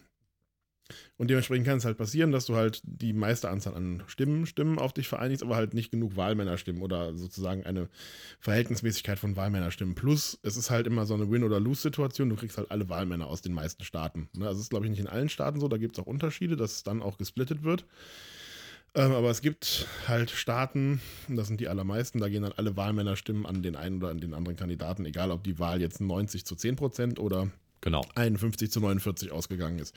Und 1.16 1.28
dementsprechend 1.30 1.66
kann 1.66 1.78
es 1.78 1.84
halt 1.84 1.96
passieren, 1.96 2.32
dass 2.32 2.46
du 2.46 2.56
halt 2.56 2.80
die 2.82 3.12
meiste 3.12 3.48
Anzahl 3.48 3.74
an 3.74 4.02
Stimmen, 4.08 4.46
Stimmen 4.46 4.80
auf 4.80 4.92
dich 4.92 5.06
vereinigst, 5.06 5.44
aber 5.44 5.54
halt 5.54 5.72
nicht 5.72 5.92
genug 5.92 6.16
Wahlmännerstimmen 6.16 6.82
oder 6.82 7.16
sozusagen 7.16 7.64
eine 7.64 7.88
Verhältnismäßigkeit 8.40 9.18
von 9.18 9.36
Wahlmännerstimmen. 9.36 9.94
Plus, 9.94 10.38
es 10.42 10.56
ist 10.56 10.70
halt 10.70 10.88
immer 10.88 11.06
so 11.06 11.14
eine 11.14 11.30
Win- 11.30 11.44
oder 11.44 11.60
Lose-Situation. 11.60 12.30
Du 12.30 12.36
kriegst 12.36 12.58
halt 12.58 12.72
alle 12.72 12.88
Wahlmänner 12.88 13.28
aus 13.28 13.42
den 13.42 13.52
meisten 13.52 13.84
Staaten. 13.84 14.28
Ne? 14.36 14.46
Also, 14.46 14.54
das 14.54 14.62
ist, 14.62 14.70
glaube 14.70 14.86
ich, 14.86 14.90
nicht 14.90 15.00
in 15.00 15.06
allen 15.06 15.28
Staaten 15.28 15.60
so. 15.60 15.68
Da 15.68 15.76
gibt 15.76 15.96
es 15.96 16.02
auch 16.02 16.06
Unterschiede, 16.08 16.56
dass 16.56 16.72
es 16.72 16.82
dann 16.82 17.00
auch 17.00 17.16
gesplittet 17.16 17.62
wird. 17.62 17.86
Ähm, 18.96 19.12
aber 19.12 19.30
es 19.30 19.40
gibt 19.40 19.86
halt 20.08 20.30
Staaten, 20.30 21.00
und 21.28 21.36
das 21.36 21.46
sind 21.46 21.60
die 21.60 21.68
allermeisten, 21.68 22.18
da 22.18 22.28
gehen 22.28 22.42
dann 22.42 22.52
alle 22.52 22.76
Wahlmännerstimmen 22.76 23.46
an 23.46 23.62
den 23.62 23.76
einen 23.76 23.98
oder 23.98 24.10
an 24.10 24.18
den 24.18 24.34
anderen 24.34 24.56
Kandidaten, 24.56 25.04
egal 25.04 25.30
ob 25.30 25.44
die 25.44 25.58
Wahl 25.60 25.80
jetzt 25.80 26.00
90 26.00 26.44
zu 26.44 26.56
10 26.56 26.76
Prozent 26.76 27.18
oder 27.20 27.50
Genau. 27.84 28.02
51 28.14 28.70
zu 28.70 28.80
49 28.80 29.30
ausgegangen 29.30 29.78
ist. 29.78 29.94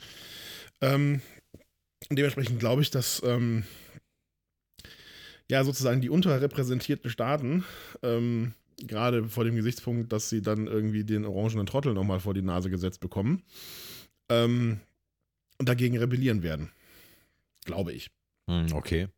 Ähm, 0.80 1.20
dementsprechend 2.10 2.60
glaube 2.60 2.82
ich, 2.82 2.90
dass 2.90 3.22
ähm, 3.24 3.64
ja 5.50 5.64
sozusagen 5.64 6.00
die 6.00 6.10
unterrepräsentierten 6.10 7.10
Staaten, 7.10 7.64
ähm, 8.02 8.54
gerade 8.86 9.28
vor 9.28 9.44
dem 9.44 9.56
Gesichtspunkt, 9.56 10.12
dass 10.12 10.28
sie 10.28 10.42
dann 10.42 10.66
irgendwie 10.66 11.04
den 11.04 11.24
orangenen 11.24 11.66
Trottel 11.66 11.94
nochmal 11.94 12.20
vor 12.20 12.34
die 12.34 12.42
Nase 12.42 12.70
gesetzt 12.70 13.00
bekommen, 13.00 13.42
ähm, 14.28 14.80
dagegen 15.58 15.98
rebellieren 15.98 16.42
werden. 16.42 16.70
Glaube 17.64 17.92
ich. 17.92 18.10
Hm, 18.48 18.72
okay. 18.72 19.08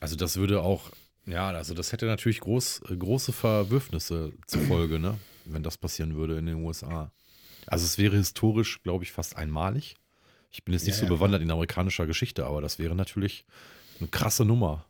Also 0.00 0.16
das 0.16 0.36
würde 0.36 0.62
auch, 0.62 0.90
ja, 1.26 1.48
also 1.50 1.74
das 1.74 1.92
hätte 1.92 2.06
natürlich 2.06 2.40
groß, 2.40 2.82
große 2.98 3.32
Verwürfnisse 3.32 4.32
zur 4.46 4.62
Folge, 4.62 4.98
ne? 4.98 5.18
Wenn 5.44 5.62
das 5.62 5.76
passieren 5.76 6.14
würde 6.14 6.38
in 6.38 6.46
den 6.46 6.62
USA. 6.62 7.12
Also 7.66 7.84
es 7.84 7.98
wäre 7.98 8.16
historisch, 8.16 8.82
glaube 8.82 9.04
ich, 9.04 9.12
fast 9.12 9.36
einmalig. 9.36 9.96
Ich 10.54 10.62
bin 10.64 10.72
jetzt 10.72 10.84
nicht 10.86 10.94
Ja, 10.94 11.00
so 11.00 11.06
ja, 11.06 11.10
bewandert 11.16 11.42
in 11.42 11.50
amerikanischer 11.50 12.06
Geschichte, 12.06 12.46
aber 12.46 12.60
das 12.62 12.78
wäre 12.78 12.94
natürlich 12.94 13.44
eine 13.98 14.06
krasse 14.08 14.44
Nummer. 14.44 14.86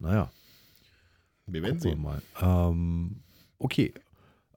Naja, 0.00 0.28
Wir 1.46 1.62
werden 1.62 1.78
sehen. 1.78 2.02
mal. 2.02 2.20
Ähm, 2.42 3.22
okay. 3.58 3.94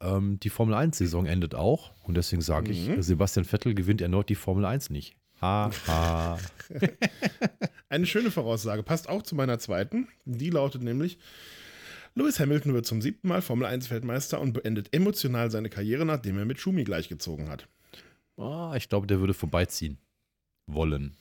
Ähm, 0.02 0.40
die 0.40 0.50
Formel 0.50 0.74
1-Saison 0.74 1.28
endet 1.28 1.54
auch 1.54 1.92
und 2.06 2.18
deswegen 2.18 2.42
sage 2.42 2.72
ich, 2.72 2.88
Mhm. 2.88 3.04
Sebastian 3.04 3.46
Vettel 3.46 3.76
gewinnt 3.76 4.02
erneut 4.02 4.30
die 4.30 4.36
Formel 4.36 4.66
1 4.66 4.90
nicht. 4.90 5.16
Ha, 5.42 5.70
ha. 5.86 6.40
Eine 7.90 8.08
schöne 8.08 8.32
Voraussage 8.32 8.82
passt 8.82 9.10
auch 9.10 9.22
zu 9.22 9.36
meiner 9.36 9.60
zweiten. 9.60 10.08
Die 10.26 10.50
lautet 10.50 10.82
nämlich: 10.82 11.20
Lewis 12.16 12.40
Hamilton 12.40 12.74
wird 12.74 12.88
zum 12.88 13.04
siebten 13.04 13.28
Mal 13.28 13.44
Formel 13.44 13.68
1 13.68 13.92
Weltmeister 13.92 14.42
und 14.42 14.54
beendet 14.54 14.92
emotional 14.92 15.52
seine 15.52 15.70
Karriere, 15.70 16.04
nachdem 16.04 16.40
er 16.40 16.46
mit 16.46 16.60
Schumi 16.60 16.84
gleichgezogen 16.84 17.50
hat. 17.50 17.68
Ah, 18.38 18.74
ich 18.76 18.90
glaube, 18.90 19.06
der 19.06 19.20
würde 19.20 19.36
vorbeiziehen 19.36 20.00
wollen. 20.68 21.16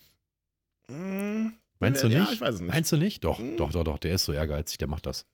Hm, 0.91 1.53
Meinst 1.79 2.03
du 2.03 2.09
ja, 2.09 2.21
nicht? 2.21 2.33
ich 2.33 2.41
weiß 2.41 2.57
es 2.57 2.61
nicht. 2.61 2.73
Meinst 2.73 2.93
du 2.93 2.97
nicht? 2.97 3.25
Doch, 3.25 3.39
Hm. 3.39 3.57
doch, 3.57 3.73
doch, 3.73 3.85
doch. 3.85 3.99
Der 3.99 4.15
ist 4.15 4.25
so 4.25 4.33
ehrgeizig, 4.33 4.79
der 4.79 4.89
macht 4.89 5.07
das. 5.07 5.27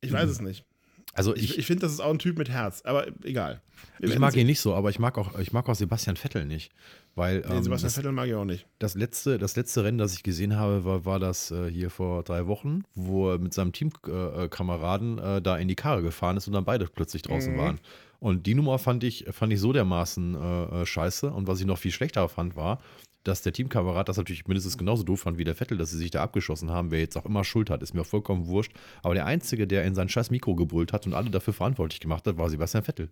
Ich 0.00 0.12
weiß 0.12 0.28
es 0.28 0.40
nicht. 0.40 0.64
Also 1.12 1.34
Ich, 1.36 1.44
ich, 1.44 1.58
ich 1.58 1.66
finde, 1.66 1.82
das 1.82 1.92
ist 1.92 2.00
auch 2.00 2.10
ein 2.10 2.18
Typ 2.18 2.38
mit 2.38 2.48
Herz, 2.48 2.82
aber 2.84 3.06
egal. 3.24 3.62
Wir 4.00 4.08
ich 4.10 4.18
mag 4.18 4.34
ihn 4.36 4.46
nicht 4.46 4.60
so, 4.60 4.74
aber 4.74 4.90
ich 4.90 4.98
mag 4.98 5.16
auch, 5.16 5.38
ich 5.38 5.52
mag 5.52 5.68
auch 5.68 5.74
Sebastian 5.74 6.16
Vettel 6.16 6.44
nicht. 6.44 6.72
Weil 7.16 7.40
Nee, 7.40 7.54
ähm, 7.56 7.62
Sebastian 7.62 7.86
das, 7.88 7.94
Vettel 7.94 8.12
mag 8.12 8.26
ich 8.28 8.34
auch 8.34 8.44
nicht. 8.44 8.66
das, 8.80 8.94
letzte, 8.96 9.38
das 9.38 9.54
letzte 9.56 9.84
Rennen, 9.84 9.98
das 9.98 10.14
ich 10.14 10.22
gesehen 10.24 10.56
habe, 10.56 10.84
war, 10.84 11.04
war 11.04 11.18
das 11.20 11.50
äh, 11.52 11.70
hier 11.70 11.90
vor 11.90 12.22
drei 12.24 12.46
Wochen, 12.48 12.82
wo 12.94 13.30
er 13.30 13.38
mit 13.38 13.54
seinem 13.54 13.72
Teamkameraden 13.72 15.18
äh, 15.18 15.42
da 15.42 15.56
in 15.56 15.68
die 15.68 15.74
Karre 15.76 16.02
gefahren 16.02 16.36
ist 16.36 16.46
und 16.46 16.52
dann 16.54 16.64
beide 16.64 16.86
plötzlich 16.86 17.22
draußen 17.22 17.54
Mhm. 17.54 17.58
waren. 17.58 17.80
Und 18.20 18.46
die 18.46 18.54
Nummer 18.54 18.78
fand 18.78 19.04
ich, 19.04 19.26
fand 19.30 19.52
ich 19.52 19.60
so 19.60 19.72
dermaßen 19.72 20.34
äh, 20.34 20.82
äh, 20.82 20.86
scheiße. 20.86 21.30
Und 21.30 21.46
was 21.46 21.60
ich 21.60 21.66
noch 21.66 21.78
viel 21.78 21.90
schlechter 21.92 22.28
fand, 22.28 22.56
war, 22.56 22.80
dass 23.22 23.42
der 23.42 23.52
Teamkamerad 23.52 24.08
das 24.08 24.16
natürlich 24.16 24.46
mindestens 24.46 24.76
genauso 24.78 25.02
doof 25.02 25.20
fand 25.20 25.38
wie 25.38 25.44
der 25.44 25.54
Vettel, 25.54 25.78
dass 25.78 25.90
sie 25.90 25.98
sich 25.98 26.10
da 26.10 26.22
abgeschossen 26.22 26.70
haben. 26.70 26.90
Wer 26.90 27.00
jetzt 27.00 27.16
auch 27.16 27.24
immer 27.26 27.44
Schuld 27.44 27.70
hat, 27.70 27.82
ist 27.82 27.94
mir 27.94 28.04
vollkommen 28.04 28.46
wurscht. 28.46 28.72
Aber 29.02 29.14
der 29.14 29.26
Einzige, 29.26 29.66
der 29.66 29.84
in 29.84 29.94
sein 29.94 30.08
scheiß 30.08 30.30
Mikro 30.30 30.54
gebrüllt 30.54 30.92
hat 30.92 31.06
und 31.06 31.14
alle 31.14 31.30
dafür 31.30 31.52
verantwortlich 31.54 32.00
gemacht 32.00 32.26
hat, 32.26 32.36
war 32.38 32.48
Sebastian 32.50 32.84
Vettel. 32.84 33.10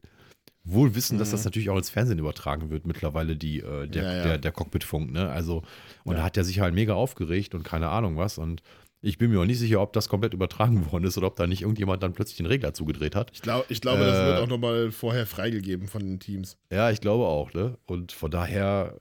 Wohl 0.65 0.95
wissen, 0.95 1.19
dass 1.19 1.29
Mhm. 1.29 1.33
das 1.33 1.45
natürlich 1.45 1.71
auch 1.71 1.77
ins 1.77 1.91
Fernsehen 1.91 2.19
übertragen 2.19 2.71
wird, 2.71 2.87
mittlerweile 2.87 3.35
die, 3.37 3.59
äh, 3.61 3.89
der, 3.89 4.03
Ja, 4.05 4.17
ja. 4.17 4.23
der, 4.23 4.39
der 4.39 4.53
Cockpitfunk, 4.53 5.11
ne? 5.13 5.29
Also, 5.29 5.63
und 6.05 6.13
Ja. 6.15 6.21
da 6.21 6.25
hat 6.27 6.37
er 6.37 6.45
sich 6.45 6.61
halt 6.61 6.73
mega 6.75 6.95
aufgeregt 6.95 7.55
und 7.55 7.65
keine 7.65 7.89
Ahnung 7.89 8.17
was. 8.17 8.39
Und 8.39 8.63
ich 9.01 9.19
bin 9.19 9.33
mir 9.33 9.41
auch 9.41 9.45
nicht 9.45 9.59
sicher, 9.59 9.81
ob 9.81 9.93
das 9.93 10.09
komplett 10.09 10.35
übertragen 10.35 10.87
worden 10.93 11.05
ist 11.05 11.19
oder 11.19 11.27
ob 11.27 11.35
da 11.37 11.49
nicht 11.49 11.63
irgendjemand 11.63 12.03
dann 12.05 12.13
plötzlich 12.13 12.37
den 12.37 12.47
Regler 12.47 12.75
zugedreht 12.75 13.17
hat. 13.17 13.31
Ich, 13.35 13.43
glaub, 13.43 13.69
ich 13.71 13.81
glaube, 13.81 14.05
das 14.05 14.21
Äh, 14.21 14.25
wird 14.27 14.39
auch 14.39 14.47
nochmal 14.47 14.93
vorher 14.93 15.27
freigegeben 15.27 15.89
von 15.89 16.03
den 16.05 16.21
Teams. 16.21 16.57
Ja, 16.73 16.91
ich 16.91 17.01
glaube 17.01 17.25
auch, 17.27 17.53
ne? 17.53 17.77
Und 17.87 18.13
von 18.13 18.31
daher, 18.31 18.97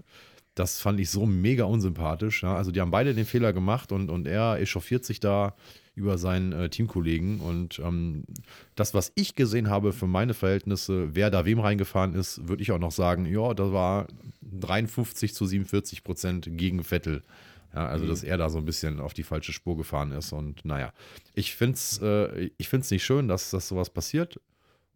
das 0.56 0.80
fand 0.82 0.99
ich 0.99 1.10
so 1.10 1.26
mega 1.26 1.64
unsympathisch. 1.64 2.43
Ja? 2.43 2.56
Also 2.56 2.72
die 2.72 2.82
haben 2.82 2.91
beide 2.91 3.14
den 3.14 3.26
Fehler 3.26 3.54
gemacht 3.54 3.91
und, 3.91 4.10
und 4.10 4.28
er 4.28 4.60
echauffiert 4.60 5.06
sich 5.06 5.20
da 5.20 5.56
über 5.95 6.18
seinen 6.18 6.52
äh, 6.52 6.70
Teamkollegen. 6.70 7.39
Und 7.39 7.80
ähm, 7.80 8.26
das, 8.76 8.93
was 8.93 9.12
ich 9.16 9.36
gesehen 9.36 9.70
habe 9.70 9.93
für 9.93 10.08
meine 10.08 10.34
Verhältnisse, 10.34 11.16
wer 11.16 11.30
da 11.30 11.45
wem 11.45 11.60
reingefahren 11.60 12.16
ist, 12.16 12.47
würde 12.47 12.64
ich 12.64 12.72
auch 12.72 12.80
noch 12.80 12.91
sagen, 12.91 13.26
ja, 13.26 13.54
das 13.54 13.72
war 13.72 14.08
53 14.41 15.34
zu 15.34 15.45
47 15.45 16.04
Prozent 16.04 16.47
gegen 16.52 16.84
Vettel. 16.84 17.24
Ja, 17.74 17.88
also, 17.88 18.04
Mhm. 18.06 18.10
dass 18.10 18.24
er 18.24 18.38
da 18.38 18.49
so 18.49 18.58
ein 18.58 18.66
bisschen 18.66 18.99
auf 18.99 19.14
die 19.14 19.24
falsche 19.24 19.54
Spur 19.54 19.78
gefahren 19.78 20.12
ist. 20.12 20.34
Und 20.34 20.66
naja, 20.66 20.91
ich 21.34 21.56
finde 21.56 21.76
es 21.76 21.99
äh, 22.02 22.49
ich 22.58 22.68
find's 22.68 22.91
nicht 22.91 23.04
schön, 23.06 23.28
dass, 23.30 23.52
dass 23.52 23.68
sowas 23.70 23.89
passiert. 23.89 24.39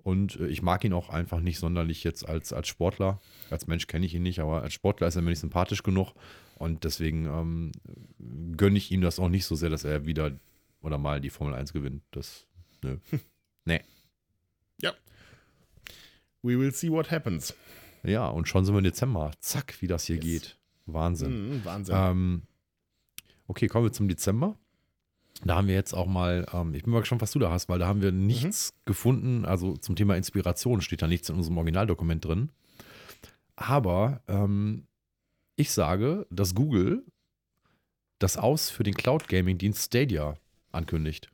Und 0.06 0.39
äh, 0.39 0.45
ich 0.47 0.62
mag 0.62 0.84
ihn 0.84 0.93
auch 0.93 1.10
einfach 1.10 1.39
nicht 1.39 1.58
sonderlich 1.58 2.03
jetzt 2.03 2.30
als, 2.30 2.53
als 2.53 2.68
Sportler. 2.68 3.20
Als 3.49 3.66
Mensch 3.66 3.88
kenne 3.88 4.06
ich 4.06 4.14
ihn 4.14 4.22
nicht, 4.22 4.39
aber 4.39 4.62
als 4.62 4.74
Sportler 4.74 5.08
ist 5.08 5.16
er 5.16 5.24
mir 5.24 5.32
nicht 5.32 5.39
sympathisch 5.39 5.82
genug. 5.82 6.14
Und 6.60 6.84
deswegen 6.84 7.26
ähm, 7.26 7.72
gönne 8.56 8.78
ich 8.78 8.91
ihm 8.91 9.01
das 9.01 9.18
auch 9.20 9.30
nicht 9.30 9.45
so 9.45 9.56
sehr, 9.56 9.72
dass 9.72 9.84
er 9.84 10.06
wieder 10.06 10.32
oder 10.82 10.99
mal 10.99 11.20
die 11.20 11.32
Formel 11.32 11.56
1 11.56 11.74
gewinnt. 11.74 12.03
Das, 12.12 12.45
nö. 12.84 12.97
We 16.43 16.60
will 16.60 16.72
see 16.72 16.91
what 16.91 17.10
happens. 17.10 17.56
Ja, 18.03 18.28
und 18.28 18.47
schon 18.47 18.64
sind 18.66 18.76
wir 18.76 18.78
im 18.78 18.84
Dezember. 18.84 19.32
Zack, 19.39 19.82
wie 19.82 19.88
das 19.88 20.03
hier 20.06 20.18
Yes. 20.18 20.24
geht. 20.24 20.58
Wahnsinn. 20.86 21.49
Mhm, 21.56 21.66
Wahnsinn. 21.66 21.95
Ähm, 21.97 22.41
okay, 23.47 23.66
kommen 23.68 23.86
wir 23.86 23.91
zum 23.91 24.08
Dezember. 24.08 24.56
Da 25.43 25.55
haben 25.55 25.67
wir 25.67 25.75
jetzt 25.75 25.93
auch 25.93 26.07
mal, 26.07 26.45
ähm, 26.53 26.73
ich 26.73 26.83
bin 26.83 26.93
mal 26.93 27.01
gespannt, 27.01 27.21
was 27.21 27.31
du 27.31 27.39
da 27.39 27.51
hast, 27.51 27.67
weil 27.69 27.77
da 27.79 27.88
haben 27.88 28.01
wir 28.01 28.11
nichts 28.11 28.73
gefunden. 28.86 29.45
Also 29.45 29.75
zum 29.77 29.95
Thema 29.95 30.15
Inspiration 30.15 30.81
steht 30.81 31.01
da 31.01 31.07
nichts 31.07 31.29
in 31.29 31.36
unserem 31.36 31.57
Originaldokument 31.57 32.23
drin. 32.23 32.49
Aber 33.55 34.21
ähm, 34.27 34.88
ich 35.55 35.71
sage, 35.71 36.25
dass 36.29 36.55
Google 36.55 37.03
das 38.19 38.38
Aus 38.38 38.69
für 38.69 38.83
den 38.83 38.93
Cloud 38.93 39.27
Gaming 39.27 39.57
Dienst 39.57 39.83
Stadia 39.86 40.36
ankündigt. 40.71 41.29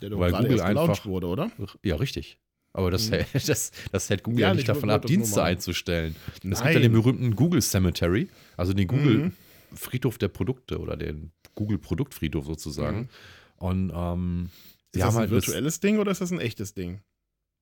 Der 0.00 0.10
doch 0.10 0.18
weil 0.18 0.32
Google 0.32 0.60
einfach- 0.60 1.06
wurde, 1.06 1.26
oder? 1.26 1.50
Ja, 1.82 1.96
richtig. 1.96 2.38
Aber 2.74 2.90
das, 2.90 3.08
Mhm. 3.10 3.14
hält, 3.14 3.26
das, 3.48 3.72
das 3.90 4.10
hält 4.10 4.22
Google 4.22 4.40
Ja, 4.42 4.48
ja, 4.48 4.52
nicht 4.54 4.62
ich 4.62 4.66
davon 4.66 4.90
ab, 4.90 5.06
Dienste 5.06 5.42
einzustellen. 5.42 6.14
Es 6.44 6.62
gibt 6.62 6.74
ja 6.74 6.78
den 6.80 6.92
berühmten 6.92 7.34
Google 7.34 7.62
Cemetery, 7.62 8.28
also 8.58 8.74
den 8.74 8.86
Google 8.86 9.18
Mhm. 9.18 9.32
Friedhof 9.74 10.18
der 10.18 10.28
Produkte 10.28 10.78
oder 10.78 10.96
den 10.96 11.32
Google 11.54 11.78
Produktfriedhof 11.78 12.44
sozusagen. 12.44 12.98
Mhm. 13.00 13.08
Und 13.56 13.92
ähm, 13.94 14.50
Ist 14.92 15.02
das 15.02 15.14
ein 15.14 15.20
halt 15.20 15.30
virtuelles 15.30 15.80
Ding 15.80 15.98
oder 15.98 16.10
ist 16.10 16.20
das 16.20 16.32
ein 16.32 16.40
echtes 16.40 16.74
Ding? 16.74 17.00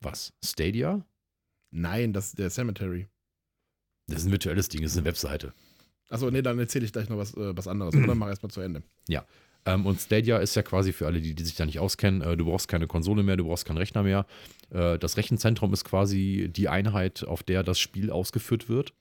was? 0.01 0.33
Stadia? 0.45 1.05
Nein, 1.71 2.13
das 2.13 2.27
ist 2.29 2.39
der 2.39 2.51
Cemetery. 2.51 3.09
Das 4.07 4.19
ist 4.19 4.27
ein 4.27 4.33
virtuelles 4.33 4.69
Ding, 4.69 4.83
das 4.83 4.93
ist 4.93 4.99
eine 4.99 5.07
Webseite. 5.07 5.55
Achso, 6.11 6.31
nee, 6.31 6.43
dann 6.43 6.59
erzähle 6.59 6.85
ich 6.85 6.93
gleich 6.93 7.09
noch 7.09 7.17
was, 7.17 7.35
äh, 7.35 7.57
was 7.57 7.67
anderes. 7.67 7.95
Oder 7.95 8.15
mach 8.15 8.29
erstmal 8.29 8.51
zu 8.51 8.61
Ende. 8.61 8.83
Ähm, 9.67 9.87
und 9.87 10.01
Stadia 10.01 10.39
ist 10.39 10.55
ja 10.55 10.63
quasi 10.63 10.93
für 10.93 11.07
alle, 11.07 11.21
die, 11.21 11.35
die 11.35 11.45
sich 11.45 11.57
da 11.57 11.65
nicht 11.65 11.79
auskennen, 11.79 12.21
äh, 12.21 12.37
du 12.37 12.45
brauchst 12.45 12.69
keine 12.69 12.87
Konsole 12.87 13.23
mehr, 13.23 13.37
du 13.37 13.45
brauchst 13.45 13.65
keinen 13.65 13.79
Rechner 13.79 14.03
mehr. 14.03 14.27
Äh, 14.71 14.99
das 14.99 15.17
Rechenzentrum 15.17 15.73
ist 15.73 15.85
quasi 15.85 16.51
die 16.55 16.69
Einheit, 16.69 17.25
auf 17.25 17.43
der 17.43 17.63
das 17.63 17.79
Spiel 17.79 18.11
ausgeführt 18.11 18.69
wird. 18.69 18.93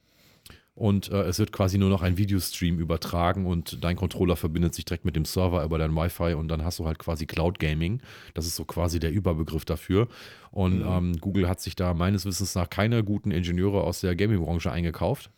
Und 0.76 1.12
äh, 1.12 1.22
es 1.26 1.38
wird 1.38 1.52
quasi 1.52 1.78
nur 1.78 1.90
noch 1.90 2.02
ein 2.02 2.18
Videostream 2.18 2.80
übertragen 2.80 3.46
und 3.46 3.84
dein 3.84 3.96
Controller 3.96 4.36
verbindet 4.36 4.74
sich 4.74 4.86
direkt 4.86 5.06
mit 5.06 5.16
dem 5.16 5.24
Server 5.24 5.64
über 5.64 5.78
dein 5.78 5.96
Wi-Fi 5.96 6.34
und 6.34 6.48
dann 6.48 6.64
hast 6.64 6.80
du 6.80 6.86
halt 6.88 6.98
quasi 6.98 7.28
Cloud 7.28 7.60
Gaming. 7.60 8.02
Das 8.34 8.48
ist 8.48 8.56
so 8.56 8.66
quasi 8.66 9.00
der 9.00 9.12
Überbegriff 9.12 9.66
dafür. 9.66 10.08
Und 10.50 10.80
Mhm. 10.80 10.86
ähm, 10.88 11.18
Google 11.22 11.48
hat 11.48 11.62
sich 11.62 11.76
da 11.76 11.94
meines 11.94 12.26
Wissens 12.26 12.56
nach 12.56 12.70
keine 12.72 13.04
guten 13.04 13.30
Ingenieure 13.30 13.84
aus 13.84 14.02
der 14.02 14.16
Gaming-Branche 14.16 14.72
eingekauft 14.72 15.30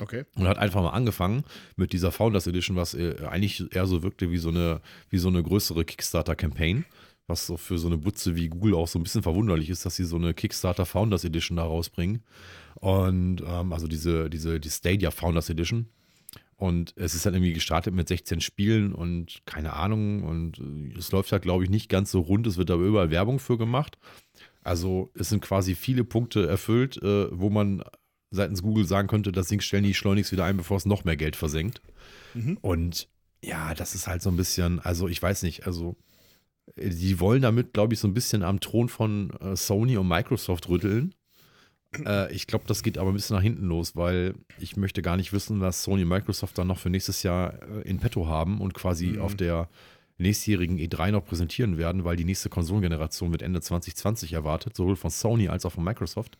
Okay. 0.00 0.24
und 0.34 0.48
hat 0.48 0.58
einfach 0.58 0.82
mal 0.82 0.90
angefangen 0.90 1.44
mit 1.76 1.92
dieser 1.92 2.10
Founders 2.10 2.48
Edition, 2.48 2.76
was 2.76 2.94
äh, 2.94 3.14
eigentlich 3.30 3.72
eher 3.72 3.86
so 3.86 4.02
wirkte 4.02 4.32
wie 4.32 4.38
so 4.38 4.48
eine, 4.48 4.80
wie 5.10 5.18
so 5.18 5.28
eine 5.28 5.44
größere 5.44 5.84
Kickstarter-Campaign. 5.84 6.84
Was 7.28 7.46
so 7.46 7.56
für 7.56 7.78
so 7.78 7.86
eine 7.86 7.98
Butze 7.98 8.34
wie 8.34 8.48
Google 8.48 8.74
auch 8.74 8.88
so 8.88 8.98
ein 8.98 9.04
bisschen 9.04 9.22
verwunderlich 9.22 9.70
ist, 9.70 9.86
dass 9.86 9.94
sie 9.94 10.04
so 10.04 10.16
eine 10.16 10.34
Kickstarter 10.34 10.84
Founders 10.84 11.22
Edition 11.24 11.56
da 11.56 11.62
rausbringen. 11.62 12.24
Und 12.82 13.44
ähm, 13.46 13.72
also 13.72 13.86
diese, 13.86 14.28
diese, 14.28 14.58
die 14.58 14.68
Stadia 14.68 15.12
Founders 15.12 15.48
Edition. 15.48 15.86
Und 16.56 16.94
es 16.96 17.14
ist 17.14 17.24
dann 17.24 17.32
irgendwie 17.32 17.52
gestartet 17.52 17.94
mit 17.94 18.08
16 18.08 18.40
Spielen 18.40 18.92
und 18.92 19.40
keine 19.46 19.74
Ahnung. 19.74 20.24
Und 20.24 20.58
äh, 20.58 20.98
es 20.98 21.12
läuft 21.12 21.30
halt, 21.30 21.44
glaube 21.44 21.62
ich, 21.62 21.70
nicht 21.70 21.88
ganz 21.88 22.10
so 22.10 22.18
rund. 22.18 22.44
Es 22.44 22.56
wird 22.56 22.72
aber 22.72 22.82
überall 22.82 23.10
Werbung 23.10 23.38
für 23.38 23.56
gemacht. 23.56 23.98
Also 24.64 25.12
es 25.14 25.28
sind 25.28 25.42
quasi 25.42 25.76
viele 25.76 26.02
Punkte 26.02 26.48
erfüllt, 26.48 27.00
äh, 27.00 27.28
wo 27.30 27.50
man 27.50 27.84
seitens 28.32 28.62
Google 28.62 28.84
sagen 28.84 29.06
könnte, 29.06 29.30
das 29.30 29.46
Ding 29.46 29.60
stellen 29.60 29.84
die 29.84 29.94
schleunigst 29.94 30.32
wieder 30.32 30.44
ein, 30.44 30.56
bevor 30.56 30.76
es 30.76 30.84
noch 30.84 31.04
mehr 31.04 31.16
Geld 31.16 31.36
versenkt. 31.36 31.80
Mhm. 32.34 32.58
Und 32.62 33.08
ja, 33.44 33.74
das 33.74 33.94
ist 33.94 34.08
halt 34.08 34.22
so 34.22 34.30
ein 34.30 34.36
bisschen, 34.36 34.80
also 34.80 35.06
ich 35.06 35.22
weiß 35.22 35.44
nicht, 35.44 35.68
also 35.68 35.94
äh, 36.74 36.88
die 36.88 37.20
wollen 37.20 37.42
damit, 37.42 37.74
glaube 37.74 37.94
ich, 37.94 38.00
so 38.00 38.08
ein 38.08 38.14
bisschen 38.14 38.42
am 38.42 38.58
Thron 38.58 38.88
von 38.88 39.30
äh, 39.40 39.54
Sony 39.54 39.96
und 39.96 40.08
Microsoft 40.08 40.68
rütteln. 40.68 41.14
Äh, 42.04 42.32
ich 42.32 42.46
glaube, 42.46 42.64
das 42.66 42.82
geht 42.82 42.98
aber 42.98 43.10
ein 43.10 43.14
bisschen 43.14 43.36
nach 43.36 43.42
hinten 43.42 43.66
los, 43.66 43.96
weil 43.96 44.34
ich 44.58 44.76
möchte 44.76 45.02
gar 45.02 45.16
nicht 45.16 45.32
wissen, 45.32 45.60
was 45.60 45.82
Sony 45.82 46.02
und 46.02 46.08
Microsoft 46.08 46.56
dann 46.58 46.66
noch 46.66 46.78
für 46.78 46.90
nächstes 46.90 47.22
Jahr 47.22 47.54
äh, 47.62 47.82
in 47.88 47.98
petto 47.98 48.26
haben 48.26 48.60
und 48.60 48.74
quasi 48.74 49.06
Mhm. 49.08 49.20
auf 49.20 49.34
der 49.34 49.68
nächstjährigen 50.18 50.78
E3 50.78 51.10
noch 51.10 51.24
präsentieren 51.24 51.78
werden, 51.78 52.04
weil 52.04 52.16
die 52.16 52.24
nächste 52.24 52.48
Konsolengeneration 52.48 53.32
wird 53.32 53.42
Ende 53.42 53.60
2020 53.60 54.32
erwartet, 54.34 54.76
sowohl 54.76 54.96
von 54.96 55.10
Sony 55.10 55.48
als 55.48 55.66
auch 55.66 55.72
von 55.72 55.84
Microsoft. 55.84 56.38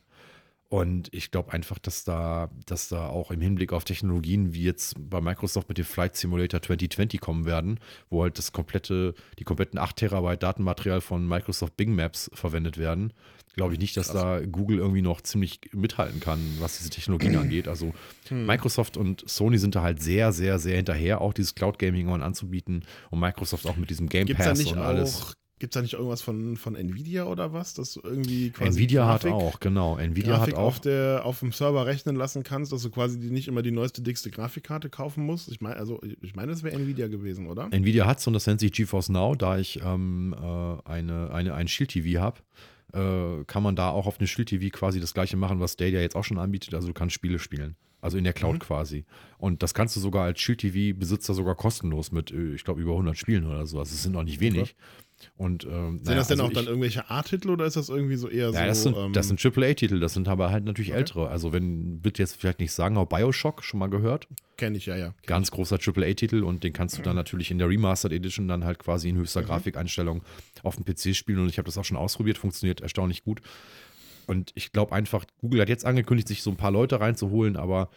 Und 0.68 1.12
ich 1.12 1.30
glaube 1.30 1.53
einfach, 1.53 1.78
dass 1.78 2.05
da, 2.05 2.48
dass 2.64 2.88
da 2.88 3.09
auch 3.09 3.30
im 3.30 3.42
Hinblick 3.42 3.74
auf 3.74 3.84
Technologien 3.84 4.55
wie 4.55 4.62
jetzt 4.62 4.94
bei 5.11 5.20
Microsoft 5.20 5.68
mit 5.68 5.76
dem 5.76 5.84
Flight 5.84 6.16
Simulator 6.16 6.62
2020 6.62 7.20
kommen 7.20 7.44
werden, 7.44 7.78
wo 8.09 8.22
halt 8.22 8.38
das 8.38 8.53
komplette, 8.53 9.14
die 9.38 9.44
kompletten 9.44 9.78
8 9.78 9.96
Terabyte 9.96 10.42
Datenmaterial 10.42 11.03
von 11.03 11.28
Microsoft 11.28 11.76
Bing 11.76 11.94
Maps 11.94 12.30
verwendet 12.32 12.78
werden, 12.78 13.12
glaube 13.55 13.74
ich 13.74 13.80
nicht, 13.80 13.96
dass 13.96 14.09
Krass. 14.09 14.22
da 14.22 14.46
Google 14.46 14.78
irgendwie 14.78 15.03
noch 15.03 15.20
ziemlich 15.20 15.61
mithalten 15.72 16.20
kann, 16.20 16.40
was 16.59 16.78
diese 16.78 16.90
Technologien 16.90 17.36
angeht. 17.38 17.68
Also 17.68 17.92
hm. 18.28 18.46
Microsoft 18.46 18.96
und 18.96 19.28
Sony 19.28 19.59
sind 19.59 19.74
da 19.74 19.82
halt 19.82 20.03
sehr, 20.03 20.32
sehr, 20.32 20.59
sehr 20.59 20.76
hinterher, 20.76 21.20
auch 21.20 21.32
dieses 21.32 21.55
Cloud 21.55 21.78
Gaming 21.78 22.09
anzubieten 22.09 22.84
und 23.11 23.20
Microsoft 23.20 23.66
auch 23.66 23.76
mit 23.76 23.90
diesem 23.90 24.09
Game 24.09 24.26
Gibt's 24.26 24.44
Pass 24.44 24.64
und 24.64 24.78
alles. 24.78 25.36
Gibt 25.62 25.76
es 25.76 25.78
da 25.78 25.82
nicht 25.82 25.92
irgendwas 25.92 26.22
von, 26.22 26.57
von 26.57 26.74
Nvidia 26.74 27.22
oder 27.26 27.53
was? 27.53 27.72
Dass 27.74 27.92
du 27.92 28.00
irgendwie 28.03 28.50
quasi 28.50 28.80
Nvidia 28.80 29.05
Grafik, 29.05 29.30
hat 29.30 29.40
auch, 29.40 29.61
genau. 29.61 29.96
Nvidia 29.96 30.38
Grafik 30.38 30.55
hat 30.55 30.61
auch. 30.61 30.66
Auf, 30.66 30.80
der, 30.80 31.24
auf 31.24 31.38
dem 31.38 31.53
Server 31.53 31.86
rechnen 31.86 32.16
lassen 32.16 32.42
kannst, 32.42 32.72
dass 32.72 32.82
du 32.82 32.90
quasi 32.90 33.20
die 33.20 33.30
nicht 33.30 33.46
immer 33.46 33.62
die 33.62 33.70
neueste, 33.70 34.03
dickste 34.03 34.32
Grafikkarte 34.32 34.90
kaufen 34.90 35.24
musst. 35.24 35.48
Ich 35.48 35.61
meine, 35.61 35.76
also 35.76 36.00
ich 36.20 36.34
meine, 36.34 36.50
das 36.50 36.64
wäre 36.64 36.74
Nvidia 36.74 37.07
gewesen, 37.07 37.46
oder? 37.46 37.68
Nvidia 37.70 38.07
hat 38.07 38.18
es 38.18 38.26
und 38.26 38.32
das 38.32 38.48
nennt 38.48 38.59
sich 38.59 38.72
GeForce 38.72 39.11
Now, 39.11 39.36
da 39.36 39.57
ich 39.57 39.80
ähm, 39.84 40.34
äh, 40.36 40.90
eine, 40.90 41.30
eine, 41.32 41.55
ein 41.55 41.68
Shield-TV 41.68 42.20
habe. 42.20 42.40
Äh, 42.93 43.45
kann 43.47 43.62
man 43.62 43.76
da 43.76 43.90
auch 43.90 44.07
auf 44.07 44.18
dem 44.18 44.26
Shield-TV 44.26 44.68
quasi 44.76 45.01
das 45.01 45.14
gleiche 45.14 45.36
machen, 45.36 45.61
was 45.61 45.72
Stadia 45.72 46.01
jetzt 46.01 46.16
auch 46.16 46.24
schon 46.24 46.38
anbietet. 46.38 46.74
Also 46.74 46.88
du 46.88 46.95
kannst 46.95 47.14
Spiele 47.14 47.38
spielen. 47.38 47.76
Also 48.03 48.18
in 48.18 48.24
der 48.24 48.32
Cloud 48.32 48.55
mhm. 48.55 48.59
quasi. 48.59 49.05
Und 49.38 49.62
das 49.62 49.74
kannst 49.74 49.95
du 49.95 50.01
sogar 50.01 50.24
als 50.24 50.40
Shield 50.40 50.61
TV-Besitzer 50.61 51.34
sogar 51.34 51.55
kostenlos 51.55 52.11
mit, 52.11 52.32
äh, 52.32 52.55
ich 52.55 52.64
glaube, 52.64 52.82
über 52.82 52.93
100 52.93 53.16
Spielen 53.16 53.47
oder 53.47 53.64
so. 53.66 53.78
Also 53.78 53.95
es 53.95 54.03
sind 54.03 54.12
noch 54.12 54.24
nicht 54.24 54.40
wenig. 54.40 54.62
Okay. 54.62 54.74
Und, 55.36 55.64
ähm, 55.64 55.98
sind 55.98 56.04
naja, 56.04 56.18
das 56.18 56.28
denn 56.28 56.40
also 56.40 56.44
auch 56.44 56.48
ich, 56.50 56.54
dann 56.54 56.66
irgendwelche 56.66 57.10
A-Titel 57.10 57.50
oder 57.50 57.66
ist 57.66 57.76
das 57.76 57.88
irgendwie 57.88 58.16
so 58.16 58.28
eher 58.28 58.50
ja, 58.50 58.52
so? 58.52 58.58
Das 58.58 58.82
sind, 58.82 58.96
ähm, 58.96 59.12
das 59.12 59.28
sind 59.28 59.44
AAA-Titel, 59.44 60.00
das 60.00 60.14
sind 60.14 60.28
aber 60.28 60.50
halt 60.50 60.64
natürlich 60.64 60.90
okay. 60.90 60.98
ältere. 60.98 61.28
Also 61.28 61.52
wenn, 61.52 62.00
bitte 62.00 62.22
jetzt 62.22 62.36
vielleicht 62.36 62.60
nicht 62.60 62.72
sagen, 62.72 62.96
aber 62.96 63.16
Bioshock 63.16 63.62
schon 63.64 63.80
mal 63.80 63.88
gehört. 63.88 64.28
Kenne 64.56 64.76
ich, 64.76 64.86
ja, 64.86 64.96
ja. 64.96 65.14
Ganz 65.26 65.48
ich. 65.48 65.54
großer 65.54 65.78
AAA-Titel 65.84 66.42
und 66.42 66.64
den 66.64 66.72
kannst 66.72 66.98
du 66.98 67.02
dann 67.02 67.16
natürlich 67.16 67.50
in 67.50 67.58
der 67.58 67.68
Remastered 67.68 68.12
Edition 68.12 68.48
dann 68.48 68.64
halt 68.64 68.78
quasi 68.78 69.08
in 69.08 69.16
höchster 69.16 69.42
mhm. 69.42 69.46
Grafikeinstellung 69.46 70.22
auf 70.62 70.76
dem 70.76 70.84
PC 70.84 71.14
spielen 71.14 71.40
und 71.40 71.48
ich 71.48 71.58
habe 71.58 71.66
das 71.66 71.78
auch 71.78 71.84
schon 71.84 71.96
ausprobiert, 71.96 72.38
funktioniert 72.38 72.80
erstaunlich 72.80 73.24
gut. 73.24 73.40
Und 74.26 74.52
ich 74.54 74.72
glaube 74.72 74.94
einfach, 74.94 75.24
Google 75.40 75.60
hat 75.60 75.68
jetzt 75.68 75.84
angekündigt, 75.84 76.28
sich 76.28 76.42
so 76.42 76.50
ein 76.50 76.56
paar 76.56 76.70
Leute 76.70 77.00
reinzuholen, 77.00 77.56
aber 77.56 77.90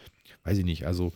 weiß 0.44 0.58
ich 0.58 0.64
nicht, 0.64 0.86
also 0.86 1.12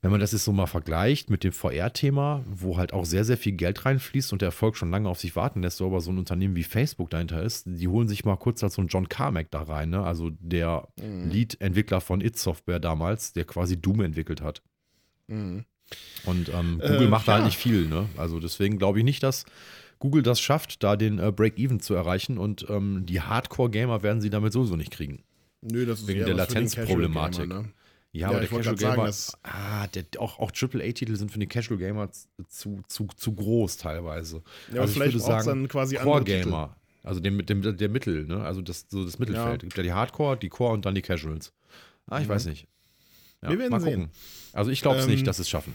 wenn 0.00 0.12
man 0.12 0.20
das 0.20 0.32
jetzt 0.32 0.44
so 0.44 0.52
mal 0.52 0.66
vergleicht 0.66 1.28
mit 1.28 1.42
dem 1.42 1.52
VR-Thema, 1.52 2.44
wo 2.46 2.76
halt 2.76 2.92
auch 2.92 3.04
sehr, 3.04 3.24
sehr 3.24 3.36
viel 3.36 3.52
Geld 3.52 3.84
reinfließt 3.84 4.32
und 4.32 4.42
der 4.42 4.48
Erfolg 4.48 4.76
schon 4.76 4.90
lange 4.90 5.08
auf 5.08 5.18
sich 5.18 5.34
warten 5.34 5.62
lässt, 5.62 5.78
so 5.78 5.86
aber 5.86 6.00
so 6.00 6.12
ein 6.12 6.18
Unternehmen 6.18 6.54
wie 6.54 6.62
Facebook 6.62 7.10
dahinter 7.10 7.42
ist, 7.42 7.64
die 7.66 7.88
holen 7.88 8.06
sich 8.06 8.24
mal 8.24 8.36
kurz 8.36 8.62
als 8.62 8.74
so 8.74 8.80
einen 8.80 8.88
John 8.88 9.08
Carmack 9.08 9.50
da 9.50 9.62
rein, 9.62 9.90
ne? 9.90 10.04
also 10.04 10.30
der 10.30 10.86
mhm. 11.02 11.30
Lead-Entwickler 11.30 12.00
von 12.00 12.20
It 12.20 12.38
Software 12.38 12.78
damals, 12.78 13.32
der 13.32 13.44
quasi 13.44 13.80
Doom 13.80 14.02
entwickelt 14.02 14.40
hat. 14.40 14.62
Mhm. 15.26 15.64
Und 16.24 16.50
ähm, 16.50 16.78
Google 16.80 17.06
äh, 17.06 17.08
macht 17.08 17.26
da 17.26 17.34
halt 17.34 17.44
nicht 17.44 17.56
viel, 17.56 17.86
ne? 17.88 18.08
Also 18.18 18.40
deswegen 18.40 18.78
glaube 18.78 18.98
ich 18.98 19.04
nicht, 19.04 19.22
dass 19.22 19.46
Google 19.98 20.22
das 20.22 20.38
schafft, 20.38 20.82
da 20.82 20.96
den 20.96 21.18
äh, 21.18 21.32
Break-Even 21.32 21.80
zu 21.80 21.94
erreichen 21.94 22.38
und 22.38 22.66
ähm, 22.68 23.04
die 23.06 23.20
Hardcore-Gamer 23.22 24.02
werden 24.02 24.20
sie 24.20 24.30
damit 24.30 24.52
sowieso 24.52 24.76
nicht 24.76 24.90
kriegen. 24.90 25.22
Nö, 25.62 25.86
das 25.86 26.00
ist 26.00 26.06
wegen 26.06 26.24
der 26.24 26.34
Latenzproblematik. 26.34 27.48
Ne? 27.48 27.64
Ja, 28.12 28.28
aber 28.28 28.40
der 28.40 28.48
Casual 28.48 28.76
Gamer, 28.76 29.12
sagen, 29.12 29.38
ah, 29.42 29.86
der, 29.88 30.04
auch, 30.18 30.38
auch 30.38 30.50
AAA-Titel 30.50 31.14
sind 31.16 31.30
für 31.30 31.38
den 31.38 31.48
Casual 31.48 31.78
Gamer 31.78 32.10
zu, 32.48 32.80
zu, 32.88 33.06
zu 33.14 33.34
groß 33.34 33.76
teilweise. 33.76 34.42
Ja, 34.72 34.80
also 34.80 34.94
vielleicht 34.94 35.14
ich 35.14 35.22
würde 35.22 35.26
sagen, 35.26 35.46
dann 35.46 35.68
quasi 35.68 35.96
Core 35.96 36.24
Gamer, 36.24 36.76
also 37.02 37.20
dem, 37.20 37.44
dem, 37.44 37.76
der 37.76 37.88
Mittel, 37.88 38.24
ne? 38.24 38.42
also 38.42 38.62
das, 38.62 38.86
so 38.88 39.04
das 39.04 39.18
Mittelfeld. 39.18 39.62
Es 39.62 39.68
gibt 39.68 39.76
ja 39.76 39.82
die 39.82 39.92
Hardcore, 39.92 40.38
die 40.38 40.48
Core 40.48 40.72
und 40.72 40.86
dann 40.86 40.94
die 40.94 41.02
Casuals. 41.02 41.52
Ah, 42.06 42.20
ich 42.20 42.26
mhm. 42.26 42.30
weiß 42.30 42.46
nicht. 42.46 42.66
Ja, 43.42 43.50
Wir 43.50 43.58
werden 43.58 43.70
mal 43.70 43.78
gucken. 43.78 44.10
Sehen. 44.10 44.10
Also 44.54 44.70
ich 44.70 44.80
glaube 44.80 44.98
es 44.98 45.04
ähm, 45.04 45.10
nicht, 45.10 45.26
dass 45.26 45.36
sie 45.36 45.42
es 45.42 45.48
schaffen. 45.48 45.74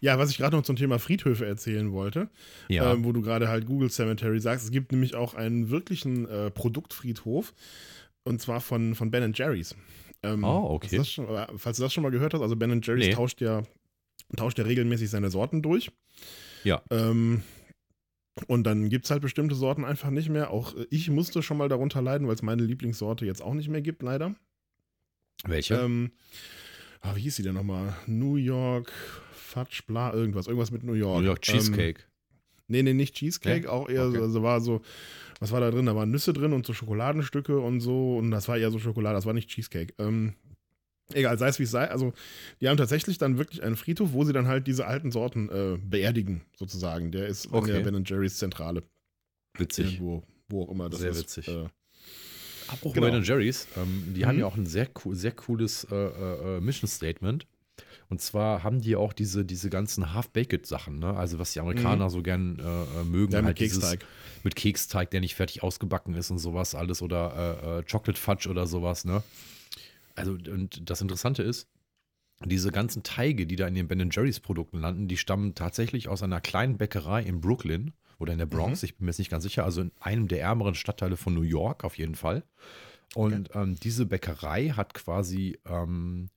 Ja, 0.00 0.18
was 0.18 0.30
ich 0.30 0.38
gerade 0.38 0.56
noch 0.56 0.62
zum 0.62 0.76
Thema 0.76 0.98
Friedhöfe 0.98 1.44
erzählen 1.44 1.92
wollte, 1.92 2.30
ja. 2.68 2.92
ähm, 2.92 3.04
wo 3.04 3.12
du 3.12 3.20
gerade 3.20 3.48
halt 3.48 3.66
Google 3.66 3.90
Cemetery 3.90 4.40
sagst, 4.40 4.64
es 4.64 4.70
gibt 4.70 4.92
nämlich 4.92 5.14
auch 5.14 5.34
einen 5.34 5.70
wirklichen 5.70 6.26
äh, 6.28 6.50
Produktfriedhof 6.50 7.52
und 8.24 8.40
zwar 8.40 8.60
von, 8.60 8.94
von 8.94 9.10
Ben 9.10 9.32
Jerry's. 9.34 9.74
Ähm, 10.22 10.44
oh, 10.44 10.70
okay. 10.70 11.04
Schon, 11.04 11.26
falls 11.56 11.76
du 11.76 11.82
das 11.82 11.92
schon 11.92 12.02
mal 12.02 12.10
gehört 12.10 12.34
hast, 12.34 12.40
also 12.40 12.56
Ben 12.56 12.80
Jerry's 12.82 13.06
nee. 13.06 13.12
tauscht 13.12 13.40
ja 13.40 13.62
tauscht 14.34 14.58
ja 14.58 14.64
regelmäßig 14.64 15.10
seine 15.10 15.30
Sorten 15.30 15.62
durch. 15.62 15.90
Ja. 16.64 16.82
Ähm, 16.90 17.42
und 18.48 18.64
dann 18.64 18.88
gibt 18.88 19.04
es 19.04 19.10
halt 19.10 19.22
bestimmte 19.22 19.54
Sorten 19.54 19.84
einfach 19.84 20.10
nicht 20.10 20.28
mehr. 20.28 20.50
Auch 20.50 20.74
ich 20.90 21.08
musste 21.10 21.42
schon 21.42 21.56
mal 21.56 21.68
darunter 21.68 22.02
leiden, 22.02 22.26
weil 22.26 22.34
es 22.34 22.42
meine 22.42 22.62
Lieblingssorte 22.62 23.24
jetzt 23.24 23.42
auch 23.42 23.54
nicht 23.54 23.68
mehr 23.68 23.82
gibt, 23.82 24.02
leider. 24.02 24.34
Welche? 25.44 25.74
Ähm, 25.74 26.10
oh, 27.02 27.14
wie 27.14 27.20
hieß 27.20 27.36
sie 27.36 27.42
denn 27.42 27.54
nochmal? 27.54 27.96
New 28.06 28.36
York, 28.36 28.92
Fudge, 29.32 29.82
bla, 29.86 30.12
irgendwas. 30.12 30.46
Irgendwas 30.46 30.70
mit 30.70 30.82
New 30.82 30.94
York. 30.94 31.20
New 31.20 31.26
York 31.26 31.42
Cheesecake. 31.42 32.00
Ähm, 32.00 32.34
nee, 32.68 32.82
nee, 32.82 32.94
nicht 32.94 33.14
Cheesecake, 33.14 33.66
ja? 33.66 33.70
auch 33.70 33.88
eher, 33.88 34.08
okay. 34.08 34.18
also 34.18 34.42
war 34.42 34.60
so 34.60 34.82
was 35.40 35.52
war 35.52 35.60
da 35.60 35.70
drin? 35.70 35.86
Da 35.86 35.94
waren 35.94 36.10
Nüsse 36.10 36.32
drin 36.32 36.52
und 36.52 36.66
so 36.66 36.72
Schokoladenstücke 36.72 37.58
und 37.58 37.80
so. 37.80 38.16
Und 38.16 38.30
das 38.30 38.48
war 38.48 38.56
eher 38.56 38.70
so 38.70 38.78
Schokolade, 38.78 39.14
das 39.14 39.26
war 39.26 39.34
nicht 39.34 39.50
Cheesecake. 39.50 39.94
Ähm, 39.98 40.34
egal, 41.12 41.38
sei 41.38 41.48
es 41.48 41.58
wie 41.58 41.64
es 41.64 41.70
sei. 41.70 41.90
Also, 41.90 42.12
die 42.60 42.68
haben 42.68 42.76
tatsächlich 42.76 43.18
dann 43.18 43.38
wirklich 43.38 43.62
einen 43.62 43.76
Friedhof, 43.76 44.12
wo 44.12 44.24
sie 44.24 44.32
dann 44.32 44.46
halt 44.46 44.66
diese 44.66 44.86
alten 44.86 45.10
Sorten 45.10 45.48
äh, 45.48 45.78
beerdigen, 45.78 46.42
sozusagen. 46.56 47.12
Der 47.12 47.26
ist 47.26 47.52
okay. 47.52 47.76
in 47.76 47.84
der 47.84 47.90
Ben 47.90 48.04
Jerry's 48.04 48.38
Zentrale. 48.38 48.82
Witzig. 49.58 49.94
Irgendwo, 49.94 50.22
wo 50.48 50.64
auch 50.64 50.70
immer 50.70 50.88
das 50.88 51.00
Sehr 51.00 51.10
ist. 51.10 51.30
Sehr 51.30 51.46
witzig. 51.46 51.54
Äh, 51.54 51.68
Apropos 52.68 52.94
genau. 52.94 53.10
Ben 53.10 53.22
Jerry's, 53.22 53.68
ähm, 53.76 54.12
die 54.14 54.22
mhm. 54.22 54.26
haben 54.26 54.38
ja 54.38 54.46
auch 54.46 54.56
ein 54.56 54.66
sehr, 54.66 54.88
sehr 55.12 55.32
cooles 55.32 55.86
äh, 55.90 55.94
äh, 55.94 56.56
äh, 56.56 56.60
Mission 56.60 56.88
Statement. 56.88 57.46
Und 58.08 58.20
zwar 58.20 58.62
haben 58.62 58.80
die 58.80 58.96
auch 58.96 59.12
diese, 59.12 59.44
diese 59.44 59.68
ganzen 59.68 60.14
Half-Baked-Sachen, 60.14 60.98
ne? 60.98 61.16
Also 61.16 61.38
was 61.38 61.52
die 61.52 61.60
Amerikaner 61.60 62.06
mhm. 62.06 62.10
so 62.10 62.22
gern 62.22 62.58
äh, 62.58 62.62
äh 63.00 63.04
mögen. 63.04 63.32
Ja, 63.32 63.40
mit 63.40 63.46
halt 63.46 63.58
Keksteig. 63.58 64.00
Dieses, 64.00 64.44
mit 64.44 64.56
Keksteig, 64.56 65.10
der 65.10 65.20
nicht 65.20 65.34
fertig 65.34 65.62
ausgebacken 65.62 66.14
ist 66.14 66.30
und 66.30 66.38
sowas 66.38 66.74
alles. 66.74 67.02
Oder 67.02 67.60
äh, 67.62 67.78
äh, 67.78 67.82
Chocolate 67.82 68.20
Fudge 68.20 68.48
oder 68.48 68.66
sowas, 68.66 69.04
ne? 69.04 69.22
Also, 70.14 70.32
und 70.32 70.88
das 70.88 71.00
Interessante 71.00 71.42
ist, 71.42 71.68
diese 72.44 72.70
ganzen 72.70 73.02
Teige, 73.02 73.46
die 73.46 73.56
da 73.56 73.66
in 73.66 73.74
den 73.74 73.88
Ben 73.88 74.10
Jerry's 74.10 74.40
Produkten 74.40 74.78
landen, 74.78 75.08
die 75.08 75.16
stammen 75.16 75.54
tatsächlich 75.54 76.08
aus 76.08 76.22
einer 76.22 76.40
kleinen 76.40 76.76
Bäckerei 76.76 77.22
in 77.22 77.40
Brooklyn 77.40 77.92
oder 78.18 78.32
in 78.32 78.38
der 78.38 78.46
Bronx, 78.46 78.82
mhm. 78.82 78.86
ich 78.86 78.96
bin 78.96 79.06
mir 79.06 79.10
jetzt 79.10 79.18
nicht 79.18 79.30
ganz 79.30 79.42
sicher, 79.42 79.64
also 79.64 79.80
in 79.80 79.92
einem 80.00 80.28
der 80.28 80.42
ärmeren 80.42 80.74
Stadtteile 80.74 81.16
von 81.16 81.34
New 81.34 81.42
York 81.42 81.84
auf 81.84 81.98
jeden 81.98 82.14
Fall. 82.14 82.44
Und 83.14 83.50
okay. 83.50 83.62
ähm, 83.62 83.76
diese 83.80 84.04
Bäckerei 84.06 84.70
hat 84.70 84.94
quasi 84.94 85.58
ähm, 85.64 86.28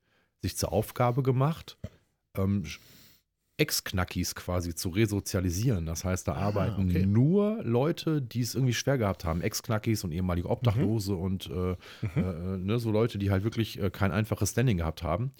sich 0.41 0.57
zur 0.57 0.71
Aufgabe 0.71 1.23
gemacht, 1.23 1.77
ähm, 2.37 2.63
Ex-Knackis 3.57 4.35
quasi 4.35 4.73
zu 4.73 4.89
resozialisieren. 4.89 5.85
Das 5.85 6.05
heißt, 6.05 6.27
da 6.27 6.33
ah, 6.33 6.47
arbeiten 6.47 6.89
okay. 6.89 7.05
nur 7.05 7.61
Leute, 7.63 8.21
die 8.21 8.39
es 8.39 8.55
irgendwie 8.55 8.73
schwer 8.73 8.97
gehabt 8.97 9.25
haben. 9.25 9.41
Ex-Knackis 9.41 10.03
und 10.05 10.13
ehemalige 10.13 10.49
Obdachlose 10.49 11.13
mhm. 11.13 11.19
und 11.19 11.47
äh, 11.47 11.51
mhm. 11.51 11.77
äh, 12.15 12.57
ne, 12.57 12.79
so 12.79 12.89
Leute, 12.91 13.17
die 13.17 13.31
halt 13.31 13.43
wirklich 13.43 13.79
äh, 13.79 13.89
kein 13.89 14.11
einfaches 14.11 14.51
Standing 14.51 14.77
gehabt 14.77 15.03
haben. 15.03 15.31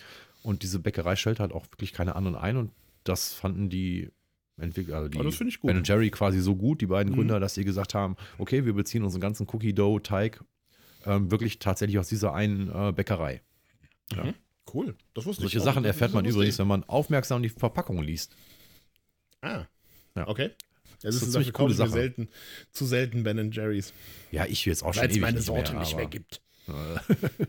Und 0.44 0.64
diese 0.64 0.80
Bäckerei 0.80 1.16
stellt 1.16 1.40
halt 1.40 1.54
auch 1.54 1.66
wirklich 1.72 1.94
keine 1.94 2.16
anderen 2.16 2.36
ein. 2.36 2.58
Und 2.58 2.72
das 3.06 3.34
fanden 3.34 3.70
die 3.70 4.10
Entwickler, 4.58 4.98
also 4.98 5.08
die 5.08 5.18
oh, 5.18 5.68
Ben 5.68 5.84
Jerry 5.86 6.10
quasi 6.10 6.42
so 6.42 6.56
gut, 6.56 6.82
die 6.82 6.88
beiden 6.88 7.14
mhm. 7.14 7.18
Gründer, 7.18 7.40
dass 7.40 7.54
sie 7.54 7.64
gesagt 7.64 7.94
haben, 7.94 8.18
okay, 8.38 8.66
wir 8.66 8.74
beziehen 8.74 9.04
unseren 9.04 9.22
ganzen 9.22 9.48
Cookie-Dough-Teig 9.48 10.44
ähm, 11.06 11.32
wirklich 11.32 11.60
tatsächlich 11.60 11.98
aus 11.98 12.10
dieser 12.10 12.34
einen 12.34 12.70
äh, 12.70 12.92
Bäckerei. 12.92 13.42
Ja. 14.14 14.34
Cool. 14.74 14.96
Das 15.14 15.26
wusste 15.26 15.42
Solche 15.42 15.58
ich 15.58 15.64
Sachen 15.64 15.86
erfährt 15.86 16.14
man 16.14 16.26
übrigens, 16.26 16.60
wenn 16.60 16.68
man 16.68 16.84
aufmerksam 16.84 17.42
die 17.42 17.50
Verpackung 17.50 18.02
liest. 18.02 18.36
Ah. 19.42 19.66
Ja. 20.16 20.28
Okay. 20.28 20.52
Das, 21.02 21.20
das 21.20 21.30
ist, 21.30 21.36
eine 21.36 21.52
coole 21.52 21.74
Sache. 21.74 21.92
Selten, 21.92 22.28
zu 22.72 22.86
selten 22.86 23.24
Ben 23.24 23.52
Jerry's. 23.52 23.94
Ja, 24.32 24.46
ich 24.46 24.66
will 24.66 24.74
jetzt 24.74 24.84
auch 24.84 24.94
schon 24.94 25.04
Weil 25.04 25.12
es 25.12 25.20
meine 25.20 25.42
Sorte 25.42 25.74
nicht 25.74 25.74
mehr, 25.74 25.80
nicht 25.82 25.96
mehr 25.96 26.08
gibt. 26.08 26.42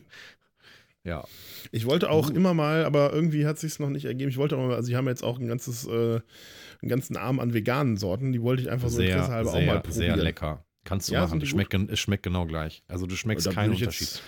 ja. 1.04 1.24
Ich 1.72 1.84
wollte 1.86 2.10
auch 2.10 2.30
uh. 2.30 2.32
immer 2.32 2.54
mal, 2.54 2.84
aber 2.84 3.12
irgendwie 3.12 3.46
hat 3.46 3.58
sich 3.58 3.78
noch 3.80 3.90
nicht 3.90 4.04
ergeben. 4.04 4.30
Ich 4.30 4.36
wollte 4.36 4.56
auch 4.56 4.60
mal, 4.60 4.74
also 4.74 4.86
sie 4.86 4.96
haben 4.96 5.08
jetzt 5.08 5.24
auch 5.24 5.38
ein 5.38 5.48
ganzes, 5.48 5.86
äh, 5.86 5.90
einen 5.90 6.88
ganzen 6.88 7.16
Arm 7.16 7.40
an 7.40 7.52
veganen 7.52 7.96
Sorten. 7.96 8.32
Die 8.32 8.40
wollte 8.40 8.62
ich 8.62 8.70
einfach 8.70 8.88
sehr, 8.88 8.96
so 8.96 9.02
interessehalber 9.02 9.50
sehr, 9.50 9.60
auch 9.60 9.66
mal 9.66 9.80
probieren. 9.80 10.14
Sehr 10.14 10.16
lecker. 10.16 10.64
Kannst 10.84 11.08
du 11.08 11.14
ja, 11.14 11.22
machen. 11.22 11.42
Es 11.42 11.48
schmeckt, 11.48 11.98
schmeckt 11.98 12.22
genau 12.22 12.46
gleich. 12.46 12.82
Also 12.88 13.06
du 13.06 13.16
schmeckst 13.16 13.50
keinen 13.50 13.74
Unterschied. 13.74 14.08
Jetzt, 14.08 14.22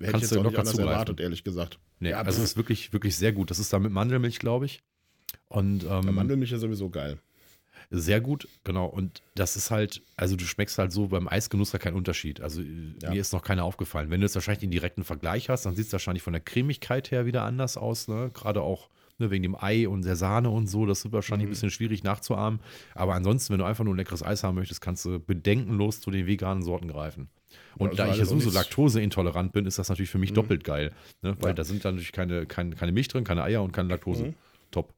hätte 0.00 0.12
Kannst 0.12 0.32
du 0.32 0.36
locker 0.36 0.64
zugreifen. 0.64 0.88
erwartet, 0.88 1.20
ehrlich 1.20 1.44
gesagt. 1.44 1.78
Nee, 2.00 2.10
ja, 2.10 2.18
also 2.18 2.42
es 2.42 2.50
ist 2.50 2.56
wirklich, 2.56 2.92
wirklich 2.92 3.16
sehr 3.16 3.32
gut. 3.32 3.50
Das 3.50 3.58
ist 3.58 3.72
da 3.72 3.78
mit 3.78 3.92
Mandelmilch, 3.92 4.38
glaube 4.38 4.66
ich. 4.66 4.82
Und, 5.48 5.84
ähm, 5.84 6.02
ja, 6.04 6.12
Mandelmilch 6.12 6.52
ist 6.52 6.60
sowieso 6.60 6.90
geil. 6.90 7.18
Sehr 7.90 8.20
gut, 8.20 8.48
genau. 8.64 8.86
Und 8.86 9.22
das 9.34 9.56
ist 9.56 9.70
halt, 9.70 10.02
also 10.16 10.36
du 10.36 10.44
schmeckst 10.44 10.76
halt 10.78 10.92
so 10.92 11.08
beim 11.08 11.26
Eisgenuss 11.26 11.70
da 11.70 11.78
keinen 11.78 11.96
Unterschied. 11.96 12.40
Also 12.40 12.60
ja. 12.60 13.10
mir 13.10 13.20
ist 13.20 13.32
noch 13.32 13.42
keiner 13.42 13.64
aufgefallen. 13.64 14.10
Wenn 14.10 14.20
du 14.20 14.26
jetzt 14.26 14.34
wahrscheinlich 14.34 14.60
den 14.60 14.70
direkten 14.70 15.04
Vergleich 15.04 15.48
hast, 15.48 15.64
dann 15.64 15.74
sieht 15.74 15.86
es 15.86 15.92
wahrscheinlich 15.92 16.22
von 16.22 16.34
der 16.34 16.42
Cremigkeit 16.42 17.10
her 17.10 17.24
wieder 17.24 17.44
anders 17.44 17.78
aus. 17.78 18.06
Ne? 18.08 18.30
Gerade 18.34 18.60
auch 18.60 18.90
ne, 19.18 19.30
wegen 19.30 19.42
dem 19.42 19.56
Ei 19.58 19.88
und 19.88 20.04
der 20.04 20.16
Sahne 20.16 20.50
und 20.50 20.66
so. 20.66 20.84
Das 20.84 21.04
wird 21.04 21.14
wahrscheinlich 21.14 21.46
mhm. 21.46 21.50
ein 21.50 21.54
bisschen 21.54 21.70
schwierig 21.70 22.04
nachzuahmen. 22.04 22.60
Aber 22.94 23.14
ansonsten, 23.14 23.54
wenn 23.54 23.60
du 23.60 23.64
einfach 23.64 23.84
nur 23.84 23.94
ein 23.94 23.98
leckeres 23.98 24.22
Eis 24.22 24.44
haben 24.44 24.56
möchtest, 24.56 24.82
kannst 24.82 25.06
du 25.06 25.18
bedenkenlos 25.18 26.00
zu 26.00 26.10
den 26.10 26.26
veganen 26.26 26.62
Sorten 26.62 26.88
greifen. 26.88 27.30
Und 27.78 27.90
Ja, 27.90 27.94
da 27.96 28.02
also 28.04 28.14
ich 28.14 28.18
ja 28.20 28.24
sowieso 28.26 28.50
laktoseintolerant 28.50 29.52
bin, 29.52 29.66
ist 29.66 29.78
das 29.78 29.88
natürlich 29.88 30.10
für 30.10 30.18
mich 30.18 30.30
Mhm. 30.30 30.34
doppelt 30.36 30.64
geil. 30.64 30.92
Ne? 31.22 31.36
Weil 31.40 31.50
Ja. 31.50 31.54
da 31.54 31.64
sind 31.64 31.84
dann 31.84 31.94
natürlich 31.94 32.12
keine, 32.12 32.46
keine, 32.46 32.74
keine 32.76 32.92
Milch 32.92 33.08
drin, 33.08 33.24
keine 33.24 33.42
Eier 33.42 33.62
und 33.62 33.72
keine 33.72 33.88
Laktose. 33.88 34.24
Mhm. 34.26 34.34
Top. 34.70 34.94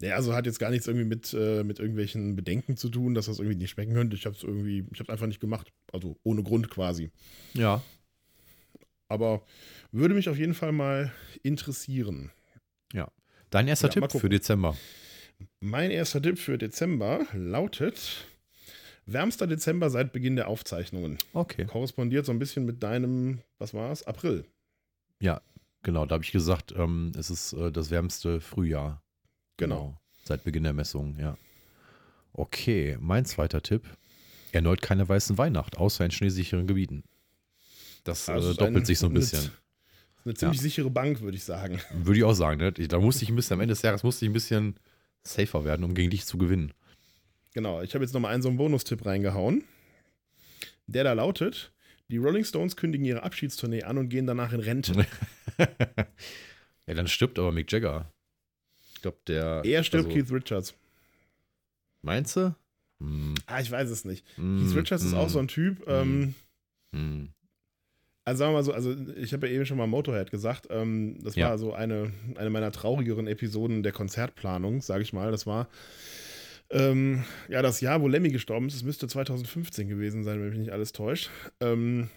Ja, 0.00 0.16
also 0.16 0.34
hat 0.34 0.46
jetzt 0.46 0.58
gar 0.58 0.70
nichts 0.70 0.86
irgendwie 0.88 1.06
mit, 1.06 1.32
äh, 1.34 1.62
mit 1.62 1.78
irgendwelchen 1.78 2.34
Bedenken 2.34 2.76
zu 2.76 2.88
tun, 2.88 3.14
dass 3.14 3.26
das 3.26 3.38
irgendwie 3.38 3.56
nicht 3.56 3.70
schmecken 3.70 3.94
könnte. 3.94 4.16
Ich 4.16 4.26
habe 4.26 4.34
es 4.34 4.42
irgendwie, 4.42 4.84
ich 4.92 4.98
habe 5.00 5.12
einfach 5.12 5.26
nicht 5.28 5.40
gemacht. 5.40 5.72
Also 5.92 6.16
ohne 6.24 6.42
Grund 6.42 6.70
quasi. 6.70 7.10
Ja. 7.54 7.82
Aber 9.08 9.42
würde 9.92 10.14
mich 10.14 10.28
auf 10.28 10.36
jeden 10.36 10.54
Fall 10.54 10.72
mal 10.72 11.12
interessieren. 11.42 12.30
Dein 13.50 13.66
erster 13.66 13.88
Ja, 13.88 14.06
Tipp 14.06 14.12
für. 14.20 14.28
Dezember. 14.28 14.76
Mein 15.60 15.90
erster 15.90 16.20
Tipp 16.20 16.38
für 16.38 16.58
Dezember 16.58 17.26
lautet: 17.32 18.26
Wärmster 19.12 19.46
Dezember 19.46 19.90
seit 19.90 20.12
Beginn 20.12 20.36
der 20.36 20.48
Aufzeichnungen. 20.48 21.18
Okay. 21.32 21.64
Korrespondiert 21.64 22.26
so 22.26 22.32
ein 22.32 22.38
bisschen 22.38 22.64
mit 22.66 22.82
deinem, 22.82 23.40
was 23.58 23.74
war 23.74 23.90
es? 23.90 24.06
April. 24.06 24.44
Genau, 25.84 26.04
da 26.06 26.14
habe 26.14 26.24
ich 26.24 26.32
gesagt, 26.32 26.74
ähm, 26.76 27.12
es 27.16 27.30
ist 27.30 27.52
äh, 27.52 27.70
das 27.70 27.90
wärmste 27.90 28.40
Frühjahr. 28.40 29.00
Genau. 29.58 29.96
Seit 30.24 30.42
Beginn 30.42 30.64
der 30.64 30.72
Messung, 30.72 31.16
ja. 31.18 31.36
Okay, 32.32 32.98
mein 33.00 33.24
zweiter 33.24 33.62
Tipp. 33.62 33.84
Erneut 34.50 34.82
keine 34.82 35.08
weißen 35.08 35.38
Weihnacht, 35.38 35.78
außer 35.78 36.04
in 36.04 36.10
schneesicheren 36.10 36.66
Gebieten. 36.66 37.04
Das 38.02 38.28
Also 38.28 38.48
äh, 38.48 38.50
es 38.50 38.56
ist 38.56 38.60
doppelt 38.60 38.86
sich 38.86 38.98
so 38.98 39.06
ein 39.06 39.10
eine- 39.10 39.20
bisschen. 39.20 39.50
Eine 40.24 40.34
ziemlich 40.34 40.60
sichere 40.60 40.90
Bank, 40.90 41.20
würde 41.20 41.36
ich 41.36 41.44
sagen. 41.44 41.80
Würde 41.94 42.18
ich 42.18 42.24
auch 42.24 42.34
sagen. 42.34 42.58
Ne? 42.60 42.72
Da 42.72 42.98
musste 42.98 43.22
ich 43.22 43.30
ein 43.30 43.36
bisschen, 43.36 43.54
am 43.54 43.60
Ende 43.60 43.72
des 43.72 43.82
Jahres 43.82 44.02
musste 44.02 44.24
ich 44.24 44.30
ein 44.30 44.34
bisschen 44.34 44.74
safer 45.22 45.64
werden, 45.64 45.84
um 45.84 45.94
gegen 45.94 46.10
dich 46.10 46.26
zu 46.26 46.36
gewinnen. 46.38 46.74
Genau, 47.58 47.82
ich 47.82 47.92
habe 47.94 48.04
jetzt 48.04 48.14
nochmal 48.14 48.32
einen 48.32 48.42
so 48.44 48.48
einen 48.48 48.56
Bonustipp 48.56 49.04
reingehauen. 49.04 49.64
Der 50.86 51.02
da 51.02 51.12
lautet: 51.14 51.72
Die 52.08 52.16
Rolling 52.16 52.44
Stones 52.44 52.76
kündigen 52.76 53.04
ihre 53.04 53.24
Abschiedstournee 53.24 53.82
an 53.82 53.98
und 53.98 54.10
gehen 54.10 54.28
danach 54.28 54.52
in 54.52 54.60
Rente. 54.60 55.04
ja, 55.58 56.94
dann 56.94 57.08
stirbt 57.08 57.36
aber 57.36 57.50
Mick 57.50 57.72
Jagger. 57.72 58.12
Ich 58.94 59.02
glaube, 59.02 59.18
der. 59.26 59.62
Er 59.64 59.82
stirbt 59.82 60.06
also, 60.06 60.16
Keith 60.16 60.30
Richards. 60.30 60.72
Meinst 62.02 62.36
du? 62.36 62.54
Hm, 63.00 63.34
Ah, 63.46 63.58
ich 63.60 63.72
weiß 63.72 63.90
es 63.90 64.04
nicht. 64.04 64.24
hm, 64.36 64.60
Keith 64.60 64.76
Richards 64.76 65.02
ist 65.02 65.10
hm, 65.10 65.18
auch 65.18 65.28
so 65.28 65.40
ein 65.40 65.48
Typ. 65.48 65.82
Ähm, 65.88 66.36
hm. 66.94 67.32
also 68.24 68.38
sagen 68.38 68.52
wir 68.52 68.58
mal 68.58 68.62
so, 68.62 68.72
also 68.72 68.94
ich 69.16 69.32
habe 69.32 69.48
ja 69.48 69.54
eben 69.54 69.66
schon 69.66 69.78
mal 69.78 69.88
Motorhead 69.88 70.30
gesagt. 70.30 70.68
Ähm, 70.70 71.18
das 71.24 71.34
Ja. 71.34 71.48
war 71.48 71.58
so 71.58 71.72
eine, 71.72 72.12
eine 72.36 72.50
meiner 72.50 72.70
traurigeren 72.70 73.26
Episoden 73.26 73.82
der 73.82 73.90
Konzertplanung, 73.90 74.80
sage 74.80 75.02
ich 75.02 75.12
mal. 75.12 75.32
Das 75.32 75.44
war 75.44 75.66
ähm, 76.70 77.24
ja 77.48 77.62
das 77.62 77.80
Jahr, 77.80 78.00
wo 78.02 78.08
Lemmy 78.08 78.30
gestorben 78.30 78.66
ist. 78.66 78.74
Es 78.74 78.82
müsste 78.82 79.08
2015 79.08 79.88
gewesen 79.88 80.24
sein, 80.24 80.40
wenn 80.40 80.50
mich 80.50 80.58
nicht 80.58 80.72
alles 80.72 80.92
täuscht. 80.92 81.30
Ähm, 81.60 82.10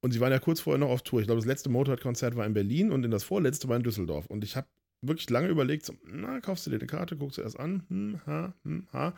und 0.00 0.12
sie 0.12 0.20
waren 0.20 0.32
ja 0.32 0.38
kurz 0.38 0.60
vorher 0.60 0.78
noch 0.78 0.90
auf 0.90 1.02
Tour. 1.02 1.20
Ich 1.20 1.26
glaube, 1.26 1.40
das 1.40 1.46
letzte 1.46 1.70
Motorhead-Konzert 1.70 2.36
war 2.36 2.46
in 2.46 2.54
Berlin 2.54 2.92
und 2.92 3.04
in 3.04 3.10
das 3.10 3.24
vorletzte 3.24 3.68
war 3.68 3.76
in 3.76 3.82
Düsseldorf. 3.82 4.26
Und 4.26 4.44
ich 4.44 4.56
habe 4.56 4.68
wirklich 5.02 5.30
lange 5.30 5.48
überlegt, 5.48 5.84
so, 5.84 5.94
na, 6.04 6.40
kaufst 6.40 6.66
du 6.66 6.70
dir 6.70 6.76
eine 6.76 6.86
Karte, 6.86 7.16
guckst 7.16 7.38
du 7.38 7.42
erst 7.42 7.58
an, 7.58 7.84
hm, 7.88 8.20
ha, 8.26 8.54
hm, 8.64 8.86
ha. 8.92 9.14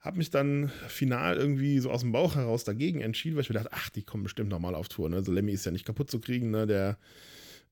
Hab 0.00 0.16
mich 0.16 0.30
dann 0.30 0.70
final 0.88 1.36
irgendwie 1.36 1.78
so 1.78 1.90
aus 1.90 2.00
dem 2.00 2.12
Bauch 2.12 2.34
heraus 2.34 2.64
dagegen 2.64 3.00
entschieden, 3.00 3.36
weil 3.36 3.42
ich 3.42 3.50
mir 3.50 3.54
dachte, 3.54 3.72
ach, 3.72 3.88
die 3.90 4.02
kommen 4.02 4.22
bestimmt 4.22 4.50
nochmal 4.50 4.74
auf 4.74 4.88
Tour. 4.88 5.08
Ne? 5.08 5.16
Also 5.16 5.32
Lemmy 5.32 5.52
ist 5.52 5.66
ja 5.66 5.72
nicht 5.72 5.86
kaputt 5.86 6.10
zu 6.10 6.20
kriegen, 6.20 6.50
ne? 6.50 6.66
der 6.66 6.98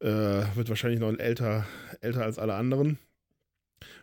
äh, 0.00 0.44
wird 0.56 0.68
wahrscheinlich 0.68 1.00
noch 1.00 1.12
älter, 1.18 1.66
älter 2.00 2.24
als 2.24 2.38
alle 2.38 2.54
anderen. 2.54 2.98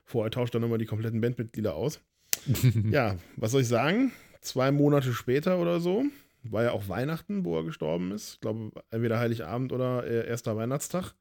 Vorher 0.04 0.32
tauscht 0.32 0.54
er 0.54 0.60
nochmal 0.60 0.78
die 0.78 0.86
kompletten 0.86 1.22
Bandmitglieder 1.22 1.76
aus. 1.76 2.00
Ja, 2.92 3.18
was 3.36 3.52
soll 3.52 3.62
ich 3.62 3.68
sagen? 3.68 4.12
Zwei 4.42 4.72
Monate 4.72 5.12
später 5.14 5.60
oder 5.60 5.80
so, 5.80 6.06
war 6.44 6.64
ja 6.64 6.72
auch 6.72 6.88
Weihnachten, 6.88 7.44
wo 7.46 7.58
er 7.58 7.64
gestorben 7.64 8.12
ist. 8.12 8.36
Ich 8.36 8.40
glaube, 8.40 8.72
entweder 8.92 9.20
Heiligabend 9.20 9.74
oder 9.74 10.06
äh, 10.06 10.28
erster 10.28 10.56
Weihnachtstag. 10.56 11.16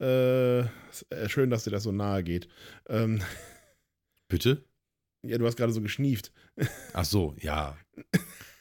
Äh, 0.00 0.60
äh, 0.60 0.66
schön, 1.28 1.50
dass 1.50 1.64
dir 1.64 1.70
das 1.70 1.84
so 1.84 1.92
nahe 1.92 2.24
geht. 2.24 2.48
Ähm, 2.88 3.22
Bitte? 4.28 4.64
ja, 5.22 5.38
du 5.38 5.46
hast 5.46 5.56
gerade 5.56 5.72
so 5.72 5.80
geschnieft. 5.80 6.32
Ach 6.92 7.04
so, 7.04 7.34
ja. 7.40 7.76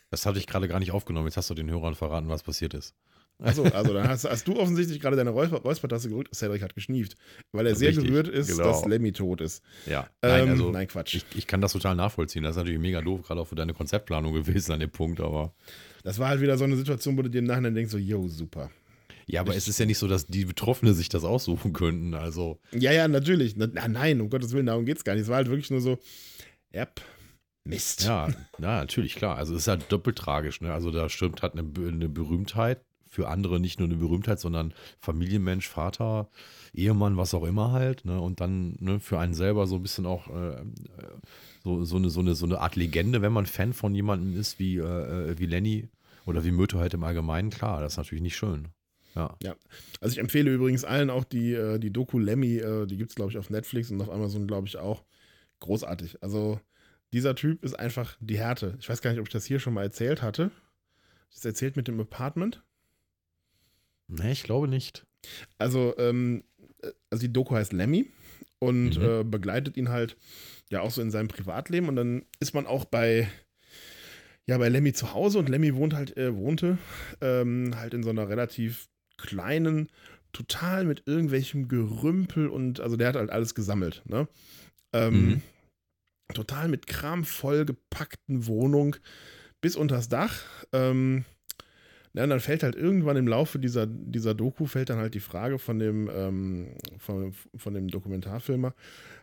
Das 0.10 0.26
hatte 0.26 0.40
ich 0.40 0.48
gerade 0.48 0.68
gar 0.68 0.80
nicht 0.80 0.92
aufgenommen. 0.92 1.28
Jetzt 1.28 1.38
hast 1.38 1.50
du 1.50 1.54
den 1.56 1.70
Hörern 1.70 1.96
verraten, 1.96 2.30
was 2.30 2.44
passiert 2.44 2.74
ist. 2.74 2.96
Achso, 3.40 3.64
also 3.64 3.94
dann 3.94 4.08
hast, 4.08 4.24
hast 4.26 4.48
du 4.48 4.58
offensichtlich 4.58 5.00
gerade 5.00 5.16
deine 5.18 5.32
Räusper 5.32 5.58
Räuspertaste 5.58 6.08
gedrückt. 6.08 6.34
Cedric 6.34 6.62
hat 6.62 6.76
geschnieft, 6.76 7.16
weil 7.52 7.68
er 7.68 7.76
sehr 7.76 7.90
Richtig, 7.90 8.06
gerührt 8.06 8.28
ist, 8.28 8.48
genau. 8.48 8.64
dass 8.64 8.86
Lemmy 8.86 9.12
tot 9.12 9.42
ist. 9.42 9.62
Ja. 9.86 10.08
Nein, 10.22 10.44
Ähm, 10.44 10.50
also 10.52 10.72
nein, 10.72 10.88
Quatsch. 10.88 11.16
ich, 11.16 11.26
ich 11.36 11.48
kann 11.48 11.60
das 11.60 11.74
total 11.74 11.96
nachvollziehen. 11.96 12.44
Das 12.44 12.52
ist 12.52 12.58
natürlich 12.58 12.80
mega 12.80 13.02
doof, 13.02 13.24
gerade 13.24 13.42
auch 13.42 13.48
für 13.48 13.56
deine 13.56 13.74
Konzeptplanung 13.74 14.34
gewesen 14.34 14.72
an 14.72 14.80
dem 14.80 14.92
Punkt, 14.92 15.20
aber. 15.20 15.54
Das 16.04 16.20
war 16.20 16.30
halt 16.30 16.42
wieder 16.42 16.58
so 16.58 16.64
eine 16.64 16.78
Situation, 16.78 17.18
wo 17.18 17.22
du 17.22 17.30
dir 17.30 17.40
im 17.40 17.46
Nachhinein 17.46 17.76
denkst, 17.76 17.92
so, 17.92 17.98
yo, 17.98 18.28
super. 18.28 18.70
Ja, 19.26 19.42
aber 19.42 19.56
es 19.56 19.68
ist 19.68 19.80
ja 19.80 19.86
nicht 19.86 19.98
so, 19.98 20.08
dass 20.08 20.28
die 20.28 20.46
Betroffenen 20.46 20.94
sich 20.94 21.08
das 21.10 21.24
aussuchen 21.24 21.72
könnten. 21.74 22.14
Also, 22.14 22.60
Ja, 22.72 22.92
ja, 22.92 23.08
natürlich. 23.08 23.56
Na, 23.56 23.68
nein, 23.88 24.20
um 24.22 24.30
Gottes 24.30 24.52
Willen, 24.52 24.66
darum 24.66 24.86
geht's 24.86 25.04
gar 25.04 25.14
nicht. 25.14 25.24
Es 25.24 25.30
war 25.30 25.38
halt 25.38 25.48
wirklich 25.50 25.72
nur 25.72 25.80
so, 25.82 25.98
yep, 26.74 27.02
Mist. 27.66 28.04
ja, 28.04 28.28
na, 28.58 28.80
natürlich, 28.82 29.16
klar. 29.16 29.38
Also, 29.38 29.54
es 29.56 29.62
ist 29.62 29.68
halt 29.70 29.90
doppelt 29.92 30.18
tragisch. 30.18 30.60
Ne? 30.62 30.74
Also, 30.74 30.92
da 30.92 31.08
stimmt 31.10 31.42
halt 31.42 31.54
eine, 31.54 31.64
eine 31.88 32.10
Berühmtheit. 32.10 32.82
Für 33.14 33.28
andere 33.28 33.60
nicht 33.60 33.78
nur 33.78 33.88
eine 33.88 33.98
Berühmtheit, 33.98 34.40
sondern 34.40 34.74
Familienmensch, 35.00 35.68
Vater, 35.68 36.30
Ehemann, 36.74 37.16
was 37.16 37.36
auch 37.36 37.44
immer 37.44 37.72
halt. 37.72 38.06
Ne? 38.06 38.20
Und 38.20 38.42
dann 38.42 38.76
ne, 38.80 39.00
für 39.00 39.20
einen 39.20 39.36
selber 39.36 39.68
so 39.68 39.76
ein 39.76 39.84
bisschen 39.84 40.08
auch 40.08 40.30
äh, 40.30 40.64
so, 41.64 41.84
so, 41.84 41.98
eine, 41.98 42.10
so, 42.10 42.22
eine, 42.22 42.34
so 42.34 42.48
eine 42.48 42.60
Art 42.60 42.76
Legende, 42.76 43.22
wenn 43.22 43.32
man 43.32 43.46
Fan 43.46 43.74
von 43.74 43.94
jemandem 43.94 44.36
ist 44.36 44.58
wie, 44.58 44.78
äh, 44.78 44.82
äh, 45.32 45.38
wie 45.38 45.46
Lenny 45.46 45.90
oder 46.26 46.44
wie 46.44 46.50
Möto 46.50 46.80
halt 46.80 46.96
im 46.96 47.04
Allgemeinen. 47.04 47.52
Klar, 47.52 47.82
das 47.82 47.94
ist 47.94 47.98
natürlich 47.98 48.24
nicht 48.24 48.36
schön. 48.36 48.70
Ja. 49.14 49.38
Also 50.02 50.14
ich 50.14 50.20
empfehle 50.20 50.52
übrigens 50.52 50.84
allen 50.84 51.12
auch 51.12 51.24
die, 51.24 51.54
äh, 51.54 51.78
die 51.78 51.94
Doku 51.94 52.18
Lemmy, 52.18 52.58
äh, 52.58 52.88
die 52.88 52.98
gibt's 52.98 53.14
glaube 53.14 53.30
ich 53.30 53.38
auf 53.38 53.52
Netflix 53.52 53.92
und 53.92 54.02
auf 54.02 54.10
Amazon 54.10 54.48
glaube 54.48 54.66
ich 54.66 54.78
auch. 54.78 55.04
Großartig. 55.60 56.24
Also 56.24 56.60
dieser 57.12 57.36
Typ 57.36 57.64
ist 57.64 57.78
einfach 57.78 58.18
die 58.22 58.40
Härte. 58.40 58.76
Ich 58.80 58.90
weiß 58.90 59.04
gar 59.04 59.12
nicht, 59.12 59.20
ob 59.20 59.28
ich 59.28 59.34
das 59.34 59.46
hier 59.46 59.60
schon 59.60 59.76
mal 59.76 59.84
erzählt 59.84 60.24
hatte. 60.24 60.50
Das 61.32 61.46
erzählt 61.46 61.76
mit 61.76 61.88
dem 61.88 62.00
Apartment. 62.00 62.64
Nee, 64.08 64.32
ich 64.32 64.44
glaube 64.44 64.68
nicht. 64.68 65.06
Also, 65.58 65.96
ähm, 65.98 66.44
äh, 66.82 66.92
also 67.10 67.22
die 67.26 67.34
Doku 67.34 67.56
heißt 67.56 67.74
Lemmy 67.74 68.08
und 68.60 68.98
Mhm. 68.98 69.02
äh, 69.04 69.24
begleitet 69.24 69.78
ihn 69.78 69.90
halt 69.90 70.18
ja 70.70 70.82
auch 70.82 70.92
so 70.92 71.02
in 71.02 71.12
seinem 71.12 71.28
Privatleben 71.28 71.88
und 71.90 71.96
dann 71.96 72.26
ist 72.40 72.54
man 72.54 72.66
auch 72.66 72.86
bei 72.86 73.30
ja 74.46 74.58
bei 74.58 74.70
Lemmy 74.70 74.94
zu 74.94 75.14
Hause 75.14 75.40
und 75.40 75.50
Lemmy 75.50 75.76
wohnt 75.76 75.94
halt 75.94 76.18
äh, 76.18 76.36
wohnte 76.36 76.78
ähm, 77.22 77.74
halt 77.76 77.94
in 77.94 78.04
so 78.04 78.10
einer 78.10 78.28
relativ 78.30 78.88
kleinen 79.18 79.90
total 80.34 80.84
mit 80.86 81.04
irgendwelchem 81.06 81.68
Gerümpel 81.68 82.48
und 82.48 82.80
also 82.80 82.98
der 82.98 83.10
hat 83.10 83.16
halt 83.16 83.30
alles 83.30 83.56
gesammelt 83.56 84.02
ne 84.06 84.28
ähm, 84.94 85.36
Mhm. 85.36 85.42
total 86.34 86.68
mit 86.68 86.88
Kram 86.88 87.24
vollgepackten 87.24 88.48
Wohnung 88.48 88.96
bis 89.62 89.76
unters 89.76 90.10
Dach 90.10 90.42
ähm, 90.74 91.26
ja, 92.14 92.24
und 92.24 92.30
dann 92.30 92.40
fällt 92.40 92.64
halt 92.64 92.76
irgendwann 92.76 93.18
im 93.18 93.28
Laufe 93.28 93.58
dieser, 93.60 93.88
dieser 93.88 94.34
Doku 94.36 94.66
fällt 94.66 94.90
dann 94.90 95.00
halt 95.00 95.14
die 95.16 95.20
Frage 95.20 95.58
von 95.60 95.80
dem, 95.80 96.10
ähm, 96.14 96.76
von, 97.00 97.34
von 97.56 97.74
dem 97.74 97.88
Dokumentarfilmer, 97.88 98.74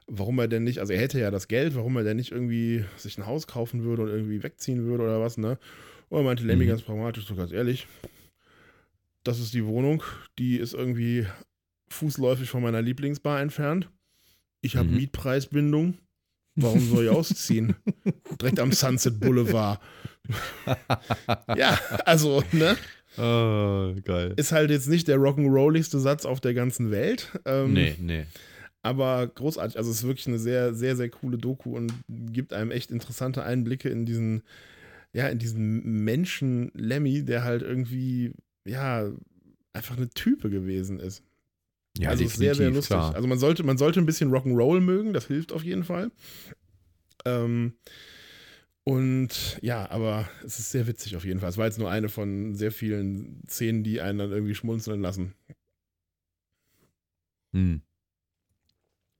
warum 0.09 0.39
er 0.41 0.49
denn 0.49 0.65
nicht, 0.65 0.81
also 0.81 0.93
er 0.93 1.01
hätte 1.01 1.21
ja 1.21 1.31
das 1.31 1.47
Geld, 1.49 1.75
warum 1.77 1.97
er 1.97 2.03
denn 2.05 2.17
nicht 2.17 2.33
irgendwie 2.33 2.85
sich 2.97 3.17
ein 3.19 3.27
Haus 3.27 3.47
kaufen 3.47 3.85
würde 3.85 4.03
und 4.03 4.09
irgendwie 4.09 4.43
wegziehen 4.43 4.85
würde 4.85 5.05
oder 5.05 5.21
was, 5.21 5.39
ne? 5.39 5.59
Und 6.09 6.19
er 6.19 6.25
meinte 6.25 6.45
Lemmy 6.45 6.65
Mhm. 6.65 6.69
ganz 6.71 6.83
pragmatisch, 6.83 7.27
so 7.27 7.37
ganz 7.37 7.53
ehrlich, 7.53 7.87
das 9.23 9.39
ist 9.39 9.55
die 9.55 9.65
Wohnung, 9.67 10.03
die 10.39 10.57
ist 10.57 10.75
irgendwie 10.75 11.27
fußläufig 11.91 12.49
von 12.49 12.63
meiner 12.63 12.83
Lieblingsbar 12.83 13.41
entfernt. 13.41 13.91
Ich 14.63 14.77
habe 14.77 14.89
Mhm. 14.89 14.97
Mietpreisbindung. 14.97 15.95
Warum 16.57 16.81
soll 16.81 17.05
ich 17.05 17.11
ausziehen? 17.11 17.75
Direkt 18.41 18.59
am 18.61 18.73
Sunset 18.73 19.21
Boulevard. 19.21 19.81
ja, 21.57 21.79
also, 22.05 22.43
ne? 22.53 22.77
Ah, 23.17 23.93
geil. 24.05 24.35
Ist 24.37 24.53
halt 24.53 24.71
jetzt 24.71 24.89
nicht 24.89 25.09
der 25.09 25.19
rock'n'rolligste 25.19 25.99
Satz 25.99 26.25
auf 26.25 26.41
der 26.41 26.55
ganzen 26.55 26.91
Welt. 26.91 27.31
Ähm, 27.45 27.75
nee, 27.75 27.97
nee. 27.99 28.27
Aber 28.83 29.27
großartig. 29.27 29.77
Also, 29.77 29.91
es 29.91 29.99
ist 29.99 30.07
wirklich 30.07 30.27
eine 30.29 30.39
sehr, 30.39 30.75
sehr, 30.75 30.97
sehr 30.97 31.11
coole 31.11 31.37
Doku 31.37 31.77
und 31.77 31.93
gibt 32.09 32.53
einem 32.53 32.71
echt 32.71 32.91
interessante 32.91 33.43
Einblicke 33.43 33.89
in 33.89 34.07
diesen, 34.07 34.43
ja, 35.13 35.29
in 35.29 35.39
diesen 35.39 36.05
Menschen 36.05 36.71
Lemmy, 36.75 37.25
der 37.25 37.45
halt 37.45 37.63
irgendwie, 37.63 38.33
ja, 38.65 39.11
einfach 39.73 39.97
eine 39.97 40.09
Type 40.09 40.51
gewesen 40.51 40.99
ist. 41.01 41.23
Ja, 41.99 42.11
also, 42.11 42.27
sehr, 42.27 42.55
sehr 42.55 42.71
lustig. 42.71 42.97
klar. 42.97 43.15
Also, 43.15 43.27
man 43.29 43.39
sollte, 43.39 43.65
man 43.65 43.77
sollte 43.77 44.01
ein 44.01 44.07
bisschen 44.07 44.31
Rock'n'Roll 44.31 44.81
mögen, 44.81 45.13
das 45.13 45.27
hilft 45.27 45.53
auf 45.53 45.65
jeden 45.65 45.85
Fall. 45.85 46.11
Ähm, 47.27 47.75
und 48.85 49.59
ja, 49.63 49.91
aber 49.91 50.29
es 50.45 50.59
ist 50.59 50.71
sehr 50.71 50.87
witzig 50.87 51.17
auf 51.17 51.25
jeden 51.25 51.41
Fall. 51.41 51.49
Es 51.51 51.57
war 51.59 51.67
jetzt 51.67 51.79
nur 51.79 51.91
eine 51.91 52.09
von 52.09 52.55
sehr 52.55 52.73
vielen 52.73 53.43
Szenen, 53.49 53.85
die 53.85 54.01
einen 54.01 54.19
dann 54.19 54.33
irgendwie 54.33 54.55
schmunzeln 54.55 55.01
lassen. 55.01 55.35
Hm. 57.53 57.83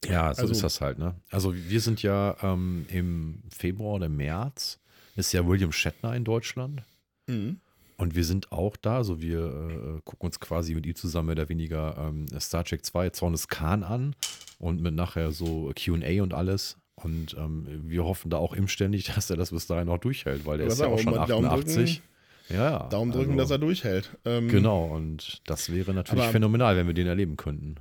Ja, 0.07 0.35
so 0.35 0.43
Also- 0.43 0.53
ist 0.53 0.63
das 0.63 0.81
halt, 0.81 0.99
ne? 0.99 1.15
Also 1.31 1.55
wir 1.55 1.81
sind 1.81 2.03
ja 2.03 2.37
ähm, 2.43 2.87
im 2.89 3.43
Februar 3.51 3.97
oder 3.97 4.09
März, 4.09 4.81
ist 5.17 5.33
ja 5.33 5.47
William 5.47 5.73
Shatner 5.73 6.15
in 6.17 6.25
Deutschland. 6.25 6.83
Mhm. 7.27 7.61
Und 7.99 8.15
wir 8.15 8.25
sind 8.25 8.51
auch 8.51 8.77
da, 8.79 8.97
also 8.97 9.21
wir 9.21 9.41
äh, 9.99 10.01
gucken 10.05 10.27
uns 10.27 10.41
quasi 10.41 10.75
mit 10.75 10.87
ihm 10.87 10.95
zusammen 10.95 11.27
mehr 11.27 11.35
oder 11.37 11.49
weniger 11.51 11.99
ähm, 11.99 12.27
Star 12.41 12.65
Trek 12.65 12.83
2 12.83 13.11
Zorn 13.11 13.33
des 13.33 13.49
Khan 13.49 13.83
an 13.85 14.17
und 14.59 14.81
mit 14.81 14.95
nachher 14.95 15.33
so 15.33 15.71
QA 15.77 16.23
und 16.23 16.33
alles. 16.33 16.79
Und 17.05 17.35
ähm, 17.39 17.67
wir 17.85 18.05
hoffen 18.05 18.31
da 18.31 18.37
auch 18.39 18.55
imständig, 18.55 19.05
dass 19.15 19.31
er 19.31 19.37
das 19.37 19.51
bis 19.51 19.67
dahin 19.67 19.87
noch 19.87 19.99
durchhält, 19.99 20.47
weil 20.47 20.61
Aber 20.61 20.71
ist 20.71 20.81
ja 20.81 20.87
auch 20.87 20.99
schon 20.99 21.15
mal 21.15 21.27
Daumen 21.27 21.47
88. 21.47 22.03
Ja. 22.49 22.89
Daumen 22.89 23.13
drücken, 23.13 23.33
also, 23.33 23.43
dass 23.43 23.51
er 23.51 23.59
durchhält. 23.59 24.17
Ähm, 24.25 24.49
Genau, 24.49 24.87
und 24.87 25.41
das 25.47 25.73
wäre 25.73 25.95
natürlich 25.95 26.25
phänomenal, 26.27 26.77
wenn 26.77 26.87
wir 26.87 26.95
den 26.95 27.07
erleben 27.07 27.37
könnten. 27.37 27.77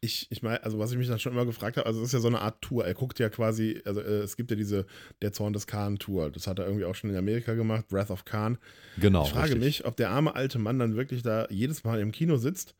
Ich, 0.00 0.26
ich 0.30 0.42
meine, 0.42 0.62
also 0.62 0.78
was 0.78 0.92
ich 0.92 0.98
mich 0.98 1.08
dann 1.08 1.18
schon 1.18 1.32
immer 1.32 1.46
gefragt 1.46 1.76
habe, 1.76 1.86
also 1.86 2.00
es 2.00 2.08
ist 2.08 2.12
ja 2.12 2.20
so 2.20 2.28
eine 2.28 2.40
Art 2.40 2.60
Tour. 2.60 2.84
Er 2.86 2.94
guckt 2.94 3.18
ja 3.18 3.30
quasi, 3.30 3.80
also 3.84 4.00
äh, 4.00 4.20
es 4.20 4.36
gibt 4.36 4.50
ja 4.50 4.56
diese 4.56 4.86
Der 5.22 5.32
Zorn 5.32 5.54
des 5.54 5.66
Khan 5.66 5.98
Tour. 5.98 6.30
Das 6.30 6.46
hat 6.46 6.58
er 6.58 6.66
irgendwie 6.66 6.84
auch 6.84 6.94
schon 6.94 7.10
in 7.10 7.16
Amerika 7.16 7.54
gemacht, 7.54 7.88
Breath 7.88 8.10
of 8.10 8.24
Khan. 8.24 8.58
Genau. 8.98 9.24
ich 9.24 9.30
frage 9.30 9.54
richtig. 9.54 9.64
mich, 9.64 9.84
ob 9.86 9.96
der 9.96 10.10
arme 10.10 10.34
alte 10.34 10.58
Mann 10.58 10.78
dann 10.78 10.96
wirklich 10.96 11.22
da 11.22 11.46
jedes 11.48 11.84
Mal 11.84 12.00
im 12.00 12.12
Kino 12.12 12.36
sitzt 12.36 12.74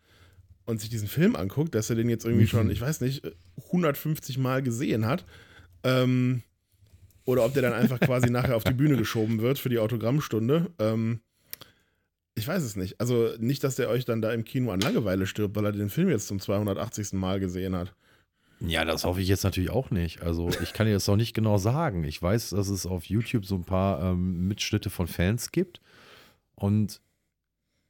und 0.66 0.80
sich 0.80 0.88
diesen 0.90 1.08
Film 1.08 1.36
anguckt, 1.36 1.74
dass 1.74 1.90
er 1.90 1.96
den 1.96 2.08
jetzt 2.08 2.24
irgendwie 2.24 2.44
Mhm. 2.44 2.48
schon, 2.48 2.70
ich 2.70 2.80
weiß 2.80 3.00
nicht, 3.02 3.22
150 3.66 4.38
Mal 4.38 4.62
gesehen 4.62 5.06
hat. 5.06 5.24
Ähm, 5.82 6.42
oder 7.26 7.44
ob 7.44 7.52
der 7.54 7.62
dann 7.62 7.72
einfach 7.72 8.00
quasi 8.00 8.30
nachher 8.30 8.56
auf 8.56 8.64
die 8.64 8.72
Bühne 8.74 8.96
geschoben 8.96 9.40
wird 9.40 9.58
für 9.58 9.68
die 9.68 9.78
Autogrammstunde. 9.78 10.70
Ähm, 10.78 11.20
ich 12.34 12.48
weiß 12.48 12.62
es 12.62 12.76
nicht. 12.76 13.00
Also 13.00 13.30
nicht, 13.38 13.62
dass 13.62 13.76
der 13.76 13.88
euch 13.90 14.04
dann 14.04 14.20
da 14.22 14.32
im 14.32 14.44
Kino 14.44 14.72
an 14.72 14.80
Langeweile 14.80 15.26
stirbt, 15.26 15.54
weil 15.56 15.66
er 15.66 15.72
den 15.72 15.90
Film 15.90 16.08
jetzt 16.08 16.26
zum 16.26 16.40
280. 16.40 17.12
Mal 17.12 17.38
gesehen 17.40 17.76
hat. 17.76 17.94
Ja, 18.60 18.84
das 18.84 19.04
hoffe 19.04 19.20
ich 19.20 19.28
jetzt 19.28 19.44
natürlich 19.44 19.70
auch 19.70 19.90
nicht. 19.90 20.22
Also 20.22 20.48
ich 20.62 20.72
kann 20.72 20.86
dir 20.86 20.94
das 20.94 21.08
auch 21.08 21.16
nicht 21.16 21.34
genau 21.34 21.58
sagen. 21.58 22.04
Ich 22.04 22.20
weiß, 22.20 22.50
dass 22.50 22.68
es 22.68 22.86
auf 22.86 23.04
YouTube 23.04 23.44
so 23.44 23.54
ein 23.56 23.64
paar 23.64 24.02
ähm, 24.02 24.48
Mitschnitte 24.48 24.90
von 24.90 25.06
Fans 25.06 25.52
gibt. 25.52 25.80
Und 26.54 27.00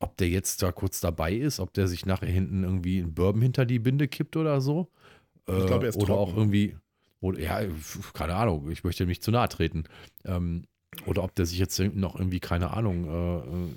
ob 0.04 0.16
der 0.18 0.28
jetzt 0.28 0.62
da 0.62 0.70
kurz 0.70 1.00
dabei 1.00 1.32
ist, 1.32 1.60
ob 1.60 1.72
der 1.72 1.88
sich 1.88 2.04
nachher 2.04 2.28
hinten 2.28 2.62
irgendwie 2.62 2.98
einen 3.00 3.14
Bourbon 3.14 3.40
hinter 3.40 3.64
die 3.64 3.78
Binde 3.78 4.06
kippt 4.06 4.36
oder 4.36 4.60
so. 4.60 4.90
Ich 5.46 5.66
glaub, 5.66 5.82
er 5.82 5.88
ist 5.88 5.96
Oder 5.96 6.06
trocken. 6.06 6.32
auch 6.32 6.36
irgendwie, 6.36 6.76
oder, 7.20 7.40
ja, 7.40 7.60
keine 8.12 8.34
Ahnung, 8.34 8.70
ich 8.70 8.84
möchte 8.84 9.06
nicht 9.06 9.22
zu 9.22 9.30
nahe 9.30 9.48
treten. 9.48 9.84
Ähm, 10.24 10.64
oder 11.06 11.24
ob 11.24 11.34
der 11.34 11.46
sich 11.46 11.58
jetzt 11.58 11.78
noch 11.78 12.16
irgendwie, 12.16 12.40
keine 12.40 12.70
Ahnung, 12.70 13.04
äh, 13.06 13.38
äh, 13.38 13.74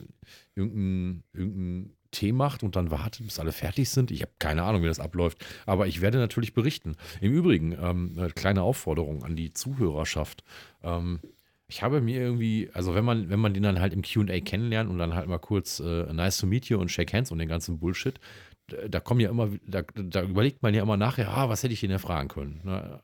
irgendein, 0.55 1.23
irgendein 1.33 1.93
Tee 2.11 2.31
macht 2.31 2.63
und 2.63 2.75
dann 2.75 2.91
wartet, 2.91 3.25
bis 3.25 3.39
alle 3.39 3.51
fertig 3.51 3.89
sind. 3.89 4.11
Ich 4.11 4.21
habe 4.21 4.31
keine 4.39 4.63
Ahnung, 4.63 4.83
wie 4.83 4.87
das 4.87 4.99
abläuft. 4.99 5.45
Aber 5.65 5.87
ich 5.87 6.01
werde 6.01 6.19
natürlich 6.19 6.53
berichten. 6.53 6.95
Im 7.21 7.33
Übrigen, 7.33 7.73
ähm, 7.73 8.13
eine 8.17 8.29
kleine 8.29 8.61
Aufforderung 8.63 9.23
an 9.23 9.35
die 9.35 9.53
Zuhörerschaft. 9.53 10.43
Ähm, 10.83 11.19
ich 11.67 11.83
habe 11.83 12.01
mir 12.01 12.21
irgendwie, 12.21 12.69
also 12.73 12.95
wenn 12.95 13.03
man, 13.03 13.29
wenn 13.29 13.39
man 13.39 13.53
den 13.53 13.63
dann 13.63 13.79
halt 13.79 13.93
im 13.93 14.01
QA 14.01 14.39
kennenlernt 14.39 14.89
und 14.89 14.97
dann 14.97 15.15
halt 15.15 15.27
mal 15.27 15.37
kurz 15.37 15.79
äh, 15.79 16.11
nice 16.13 16.37
to 16.37 16.47
meet 16.47 16.65
you 16.65 16.79
und 16.79 16.89
shake 16.89 17.13
hands 17.13 17.31
und 17.31 17.39
den 17.39 17.49
ganzen 17.49 17.79
Bullshit, 17.79 18.19
da, 18.67 18.87
da 18.87 18.99
kommen 18.99 19.19
ja 19.19 19.29
immer, 19.29 19.49
da, 19.65 19.83
da 19.95 20.23
überlegt 20.23 20.63
man 20.63 20.73
ja 20.73 20.81
immer 20.81 20.97
nachher, 20.97 21.29
ah, 21.29 21.49
was 21.49 21.63
hätte 21.63 21.73
ich 21.73 21.81
denn 21.81 21.91
erfragen 21.91 22.29
können? 22.29 22.61
Ne? 22.63 23.01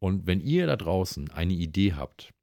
Und 0.00 0.26
wenn 0.26 0.40
ihr 0.40 0.66
da 0.66 0.76
draußen 0.76 1.30
eine 1.30 1.52
Idee 1.52 1.94
habt, 1.94 2.34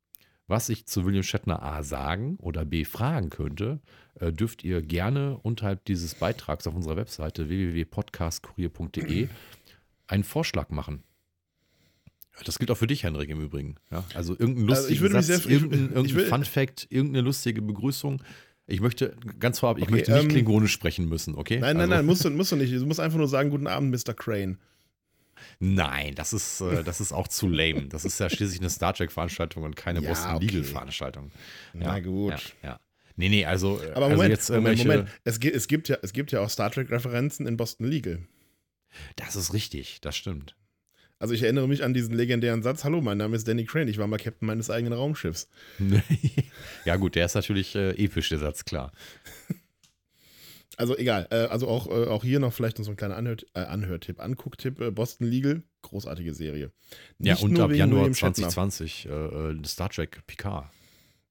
was 0.48 0.70
ich 0.70 0.86
zu 0.86 1.06
William 1.06 1.24
Shatner 1.24 1.62
A 1.62 1.84
sagen 1.84 2.38
oder 2.38 2.66
B 2.66 2.86
fragen 2.86 3.30
könnte, 3.30 3.80
äh, 4.20 4.32
dürft 4.32 4.64
ihr 4.64 4.82
gerne 4.82 5.38
unterhalb 5.38 5.84
dieses 5.86 6.16
Beitrags 6.16 6.66
auf 6.68 6.76
unserer 6.76 6.96
Webseite 6.96 7.50
www.podcastkurier.de 7.50 9.28
einen 10.08 10.24
Vorschlag 10.24 10.70
machen. 10.70 11.04
Das 12.46 12.58
gilt 12.58 12.72
auch 12.72 12.78
für 12.78 12.88
dich, 12.88 13.04
Henrik, 13.04 13.30
im 13.30 13.42
Übrigen. 13.42 13.76
Ja, 13.92 14.04
also 14.16 14.34
irgendein 14.34 14.70
Also 14.70 14.82
lustiger 14.90 14.94
ich 14.94 15.02
würde 15.02 15.18
mich 15.18 15.26
Satz, 15.28 15.44
sehr- 15.44 15.46
ich- 15.46 15.52
irgendein, 15.62 15.86
ich 15.86 15.92
irgendein 15.96 16.16
will- 16.16 16.26
Fun 16.28 16.46
Fact, 16.46 16.88
irgendeine 16.90 17.22
lustige 17.26 17.62
Begrüßung. 17.62 18.24
Ich 18.68 18.80
möchte, 18.80 19.16
ganz 19.40 19.60
vorab, 19.60 19.78
ich 19.78 19.84
Okay, 19.84 19.92
möchte 19.92 20.12
nicht 20.14 20.24
ähm, 20.24 20.30
klingonisch 20.30 20.72
sprechen 20.72 21.10
müssen, 21.10 21.36
okay? 21.36 21.60
Nein, 21.60 21.76
nein, 21.78 21.82
Also- 21.82 21.94
nein, 21.96 22.06
musst 22.06 22.26
du, 22.26 22.30
musst 22.32 22.52
du 22.52 22.56
nicht. 22.56 22.74
Du 22.74 22.86
musst 22.86 23.00
einfach 23.00 23.18
nur 23.18 23.28
sagen, 23.28 23.50
guten 23.50 23.68
Abend, 23.68 23.92
Mr. 23.92 24.14
Crane. 24.14 24.58
Nein, 25.60 26.16
das 26.16 26.34
ist, 26.34 26.62
äh, 26.62 26.84
das 26.84 27.02
ist 27.02 27.12
auch 27.12 27.28
zu 27.28 27.48
lame. 27.48 27.88
Das 27.88 28.06
ist 28.06 28.20
ja 28.20 28.30
schließlich 28.30 28.60
eine 28.60 28.70
Star 28.70 28.94
Trek-Veranstaltung 28.94 29.64
und 29.64 29.76
keine 29.76 30.02
Ja, 30.02 30.10
Boston 30.10 30.36
okay. 30.36 30.46
Legal-Veranstaltung. 30.46 31.32
Na 31.74 32.00
gut. 32.00 32.32
Ja, 32.64 32.70
ja. 32.70 32.80
Nee, 33.18 33.30
nee, 33.30 33.46
also, 33.46 33.80
äh, 33.82 33.92
Aber 33.92 34.06
also 34.06 34.16
Moment, 34.16 34.30
jetzt 34.32 34.50
Moment, 34.50 34.78
Moment. 34.80 35.10
Es, 35.24 35.40
gi- 35.40 35.52
es, 35.52 35.68
gibt 35.68 35.90
ja, 35.90 35.98
es 36.02 36.14
gibt 36.14 36.32
ja 36.32 36.42
auch 36.42 36.50
Star 36.50 36.72
Trek-Referenzen 36.72 37.46
in 37.46 37.58
Boston 37.58 37.88
Legal. 37.88 38.20
Das 39.16 39.36
ist 39.36 39.54
richtig, 39.54 40.00
das 40.02 40.16
stimmt. 40.16 40.56
Also 41.22 41.36
ich 41.36 41.44
erinnere 41.44 41.68
mich 41.68 41.84
an 41.84 41.94
diesen 41.94 42.16
legendären 42.16 42.64
Satz, 42.64 42.84
hallo, 42.84 43.00
mein 43.00 43.20
Name 43.20 43.36
ist 43.36 43.48
Danny 43.48 43.64
Crane, 43.66 43.88
ich 43.88 44.00
war 44.00 44.08
mal 44.08 44.18
Captain 44.18 44.48
meines 44.48 44.72
eigenen 44.72 44.94
Raumschiffs. 44.94 45.48
ja, 46.86 46.96
gut, 46.96 47.14
der 47.14 47.28
ist 47.28 47.36
natürlich 47.36 47.76
äh, 47.76 47.92
episch, 47.92 48.30
der 48.30 48.40
Satz, 48.40 48.66
klar. 48.66 48.92
Also 50.78 50.98
egal, 50.98 51.28
äh, 51.30 51.36
also 51.36 51.68
auch, 51.68 51.86
äh, 51.88 52.08
auch 52.08 52.24
hier 52.24 52.40
noch 52.40 52.54
vielleicht 52.54 52.80
noch 52.80 52.86
so 52.86 52.92
ein 52.92 52.98
kleiner 52.98 53.16
Anhör, 53.16 53.36
äh, 53.54 53.60
Anhörtipp, 53.60 54.20
Angucktipp, 54.20 54.80
äh, 54.82 54.90
Boston 54.90 55.28
Legal, 55.28 55.62
großartige 55.84 56.34
Serie. 56.34 56.72
Ja, 57.20 57.34
Nicht 57.34 57.44
und 57.44 57.52
nur 57.54 57.66
ab 57.66 57.72
Januar 57.72 58.00
William 58.00 58.16
Shatner. 58.16 58.50
2020 58.50 59.06
äh, 59.06 59.10
äh, 59.12 59.64
Star 59.66 59.90
Trek 59.90 60.26
Picard. 60.26 60.72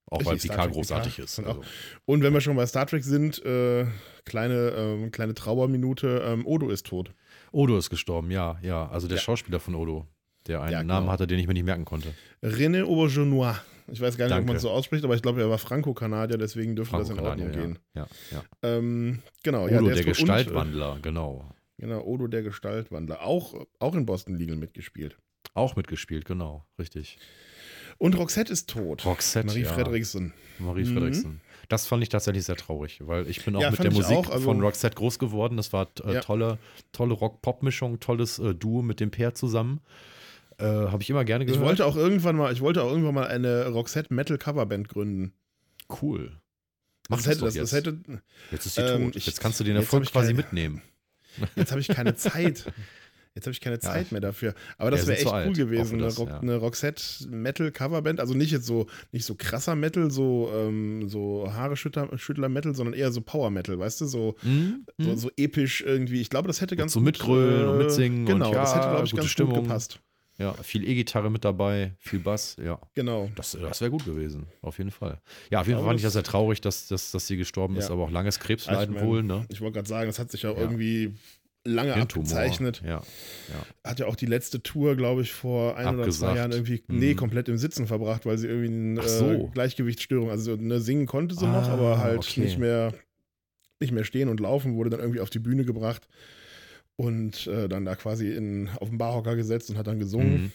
Auch 0.07 0.21
Richtig, 0.21 0.27
weil 0.31 0.39
Star 0.39 0.51
Picard 0.55 0.67
Trek 0.67 0.75
großartig 0.75 1.13
Picard. 1.17 1.29
ist. 1.29 1.39
Und 1.41 1.47
auch- 1.47 1.57
Also. 1.57 1.65
Und 2.05 2.23
wenn 2.23 2.33
wir 2.33 2.41
schon 2.41 2.55
bei 2.55 2.67
Star 2.67 2.87
Trek 2.87 3.03
sind, 3.03 3.43
kleine, 3.43 4.73
ähm, 4.77 5.11
kleine 5.11 5.35
Trauerminute, 5.35 6.23
ähm, 6.25 6.47
Odo 6.47 6.69
ist 6.69 6.87
tot. 6.87 7.13
Odo 7.53 7.77
ist 7.79 7.91
gestorben, 7.91 8.31
ja, 8.31 8.59
ja. 8.63 8.89
Also 8.89 9.09
der 9.09 9.17
Ja. 9.17 9.23
Schauspieler 9.23 9.61
von 9.61 9.75
Odo, 9.75 10.07
der 10.47 10.63
einen 10.63 10.73
Ja, 10.73 10.83
Namen 10.83 11.03
genau. 11.03 11.13
hatte, 11.13 11.27
den 11.27 11.39
ich 11.39 11.47
mir 11.47 11.55
nicht 11.55 11.65
merken 11.65 11.85
konnte. 11.85 12.15
René 12.43 12.83
Aubergenois. 12.85 13.57
Ich 13.93 14.01
weiß 14.01 14.17
gar 14.17 14.27
nicht, 14.27 14.33
ob 14.33 14.39
Danke. 14.39 14.47
man 14.47 14.57
es 14.57 14.63
so 14.63 14.71
ausspricht, 14.71 15.05
aber 15.05 15.17
ich 15.17 15.23
glaube, 15.23 15.41
er 15.41 15.51
war 15.51 15.59
Franco-Kanadier, 15.59 16.39
deswegen 16.39 16.77
dürfte 16.77 16.97
das 16.97 17.11
in 17.11 17.19
Ordnung 17.19 17.51
gehen. 17.51 17.79
ja. 17.95 18.07
ja, 18.31 18.45
Ähm, 18.63 19.21
genau, 19.43 19.65
Odo, 19.65 19.71
der, 19.71 19.81
der, 19.81 19.91
tot. 19.97 19.97
Und, 19.99 20.07
Gestaltwandler, 20.07 20.99
genau. 21.03 21.45
Genau, 21.79 22.01
Odo, 22.05 22.29
der 22.29 22.43
Gestaltwandler. 22.43 23.23
Auch, 23.23 23.67
auch 23.81 23.95
in 23.97 24.07
Boston 24.07 24.37
Legal 24.37 24.57
mitgespielt. 24.57 25.17
Auch 25.55 25.75
mitgespielt, 25.75 26.25
genau, 26.25 26.65
richtig. 26.79 27.19
Und 27.99 28.17
Roxette 28.17 28.53
ist 28.53 28.69
tot. 28.71 29.05
Roxette, 29.05 29.47
Marie 29.49 29.63
ja. 29.63 29.73
Fredriksson. 29.73 30.33
Marie 30.61 30.85
Mhm. 30.85 31.41
Das 31.71 31.87
fand 31.87 32.03
ich 32.03 32.09
tatsächlich 32.11 32.45
sehr 32.45 32.57
traurig, 32.57 32.99
weil 33.07 33.29
ich 33.31 33.45
bin 33.45 33.55
auch 33.57 33.61
Ja, 33.63 33.71
mit 33.71 33.79
der 33.79 33.87
ich 33.93 33.97
Musik 33.97 34.17
auch, 34.17 34.29
also- 34.31 34.45
von 34.45 34.61
Roxette 34.61 34.97
groß 34.97 35.19
geworden. 35.19 35.57
Das 35.57 35.73
war 35.73 35.89
äh, 36.05 36.15
Ja. 36.15 36.21
tolle, 36.21 36.59
tolle 36.93 37.15
Rock-Pop-Mischung, 37.15 38.01
tolles 38.01 38.39
äh, 38.41 38.55
Duo 38.55 38.83
mit 38.83 39.01
dem 39.01 39.11
Pair 39.11 39.35
zusammen. 39.35 39.81
Äh, 40.59 40.65
Habe 40.65 41.03
ich 41.03 41.09
immer 41.09 41.25
gerne 41.25 41.45
Ich 41.45 41.53
gehört. 41.53 41.67
wollte 41.67 41.87
auch 41.87 41.97
irgendwann 41.97 42.37
mal, 42.37 42.53
ich 42.53 42.61
wollte 42.61 42.83
auch 42.83 42.91
irgendwann 42.91 43.15
mal 43.15 43.27
eine 43.29 43.69
Roxette 43.69 44.13
Metal 44.13 44.37
Coverband 44.37 44.89
gründen. 44.91 45.33
cool. 46.03 46.37
Mach 47.09 47.17
Das 47.19 47.25
das, 47.25 47.35
hätte, 47.35 47.45
das, 47.47 47.55
jetzt. 47.55 47.73
das 47.73 47.79
hätte, 47.79 47.99
jetzt 48.53 48.67
ist 48.67 48.75
sie 48.75 48.83
ähm, 48.83 49.05
tot. 49.07 49.17
ich- 49.17 49.27
Jetzt 49.27 49.41
kannst 49.41 49.59
du 49.59 49.65
den 49.65 49.77
Erfolg 49.77 50.03
ich 50.05 50.13
quasi 50.13 50.29
keine- 50.29 50.37
mitnehmen. 50.37 50.83
jetzt 51.57 51.71
habe 51.71 51.81
ich 51.81 51.89
keine 51.89 52.15
Zeit. 52.17 52.67
Jetzt 53.35 53.47
habe 53.47 53.53
ich 53.53 53.61
keine 53.61 53.79
Zeit 53.79 54.07
ich- 54.07 54.13
mehr 54.13 54.21
dafür. 54.21 54.55
Aber 54.77 54.91
das 54.91 55.03
Ja, 55.03 55.07
wäre 55.09 55.19
echt 55.19 55.27
cool 55.27 55.33
alt. 55.33 55.57
gewesen. 55.57 55.95
Eine, 55.95 56.03
das, 56.05 56.19
Rock, 56.19 56.29
ja. 56.31 56.41
eine 56.41 56.57
Roxette 56.57 57.03
Metal 57.29 57.71
Coverband. 57.71 58.19
Also 58.21 58.35
nicht 58.35 58.51
jetzt 58.51 58.67
so, 58.67 58.87
nicht 59.13 59.25
so 59.25 59.35
krasser 59.37 59.77
Metal, 59.77 60.11
so, 60.11 60.51
ähm, 60.55 61.09
so 61.09 61.49
Haare-Schüttler-Metal, 61.53 62.75
sondern 62.75 62.95
eher 62.95 63.13
so 63.13 63.21
Power-Metal, 63.21 63.79
weißt 63.79 64.01
du? 64.01 64.07
So, 64.07 64.35
Mhm. 64.43 64.85
so, 64.99 65.15
so 65.17 65.31
episch 65.37 65.81
irgendwie. 65.83 66.21
Ich 66.21 66.31
glaube, 66.31 66.49
das 66.49 66.61
hätte 66.61 66.77
ganz 66.77 66.93
so 66.93 67.01
gut, 67.01 67.07
mitgrölen 67.07 67.69
und 67.69 67.79
mitsingen 67.79 68.27
Genau, 68.27 68.49
und 68.49 68.55
das 68.55 68.75
hätte, 68.75 68.85
ja, 68.87 68.91
glaube 68.91 69.07
ich, 69.07 69.15
ganz 69.15 69.29
Stimmung. 69.29 69.55
gut 69.55 69.63
gepasst. 69.65 70.01
Ja, 70.39 70.55
viel 70.55 70.89
E-Gitarre 70.89 71.31
mit 71.31 71.45
dabei, 71.45 71.93
viel 71.99 72.19
Bass, 72.19 72.57
ja. 72.65 72.81
Genau. 72.95 73.31
Das, 73.37 73.53
das 73.61 73.81
wäre 73.83 73.91
gut 73.91 74.07
gewesen, 74.07 74.47
auf 74.63 74.79
jeden 74.79 74.91
Fall. 74.91 75.21
Ja, 75.51 75.61
auf 75.61 75.67
jeden 75.67 75.79
Fall 75.79 75.87
fand 75.87 75.99
ich 76.01 76.03
das 76.03 76.15
sehr 76.15 76.23
traurig, 76.23 76.63
dass, 76.63 76.89
dass, 76.89 77.11
dass 77.11 77.27
sie 77.27 77.37
gestorben 77.37 77.77
ist, 77.77 77.89
Ja. 77.89 77.93
aber 77.95 78.05
auch 78.05 78.11
langes 78.11 78.41
Krebsleiden 78.41 78.95
ich 78.95 79.01
mein, 79.03 79.09
wohl, 79.09 79.23
ne? 79.23 79.45
Ich 79.51 79.61
wollte 79.61 79.75
gerade 79.75 79.89
sagen, 79.89 80.07
das 80.09 80.19
hat 80.19 80.31
sich 80.31 80.43
ja, 80.43 80.53
Ja. 80.53 80.57
irgendwie 80.59 81.13
lange 81.65 81.95
Hirntumor. 81.95 82.25
abgezeichnet. 82.25 82.83
Ja, 82.85 83.03
Hat 83.85 83.99
ja 84.01 84.07
auch 84.07 84.17
die 84.17 84.27
letzte 84.27 84.63
Tour, 84.63 84.97
glaube 84.97 85.23
ich, 85.23 85.33
vor 85.33 85.77
ein 85.77 85.87
oder 85.87 85.95
zwei 86.05 86.29
Abgesagt. 86.29 86.37
Jahren 86.37 86.53
irgendwie, 86.53 86.83
Mhm. 86.89 86.99
nee, 86.99 87.15
komplett 87.15 87.49
im 87.49 87.59
Sitzen 87.59 87.87
verbracht, 87.87 88.25
weil 88.27 88.39
sie 88.39 88.47
irgendwie 88.49 88.73
eine 88.73 89.01
Ach 89.03 89.09
so. 89.09 89.31
äh, 89.31 89.49
Gleichgewichtsstörung, 89.53 90.31
also 90.31 90.57
ne, 90.57 90.81
singen 90.81 91.07
konnte 91.07 91.35
sie 91.35 91.47
noch, 91.47 91.69
Ah, 91.69 91.73
aber 91.73 91.99
halt 91.99 92.19
okay. 92.19 92.41
nicht 92.41 92.59
mehr 92.59 92.95
nicht 93.83 93.93
mehr 93.93 94.05
stehen 94.05 94.29
und 94.29 94.41
laufen, 94.41 94.75
wurde 94.75 94.91
dann 94.91 95.01
irgendwie 95.01 95.21
auf 95.21 95.31
die 95.31 95.39
Bühne 95.39 95.65
gebracht 95.65 96.07
und 96.97 97.47
äh, 97.47 97.67
dann 97.67 97.87
da 97.87 97.95
quasi 97.97 98.31
in, 98.31 98.69
auf 98.79 98.91
den 98.91 98.99
Barhocker 98.99 99.37
gesetzt 99.37 99.71
und 99.71 99.79
hat 99.79 99.87
dann 99.87 99.99
gesungen. 99.99 100.33
Mhm. 100.43 100.53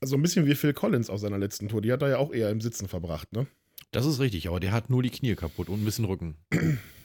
Also 0.00 0.16
ein 0.16 0.22
bisschen 0.22 0.46
wie 0.46 0.56
Phil 0.56 0.72
Collins 0.74 1.08
auf 1.10 1.20
seiner 1.20 1.38
letzten 1.38 1.68
Tour. 1.68 1.80
Die 1.80 1.92
hat 1.92 2.02
er 2.02 2.08
ja 2.08 2.18
auch 2.18 2.32
eher 2.32 2.50
im 2.50 2.60
Sitzen 2.60 2.88
verbracht, 2.88 3.32
ne? 3.32 3.46
Das 3.92 4.04
ist 4.04 4.18
richtig, 4.18 4.48
aber 4.48 4.58
der 4.58 4.72
hat 4.72 4.90
nur 4.90 5.00
die 5.02 5.10
Knie 5.10 5.36
kaputt 5.36 5.68
und 5.68 5.80
ein 5.80 5.84
bisschen 5.84 6.04
Rücken. 6.06 6.36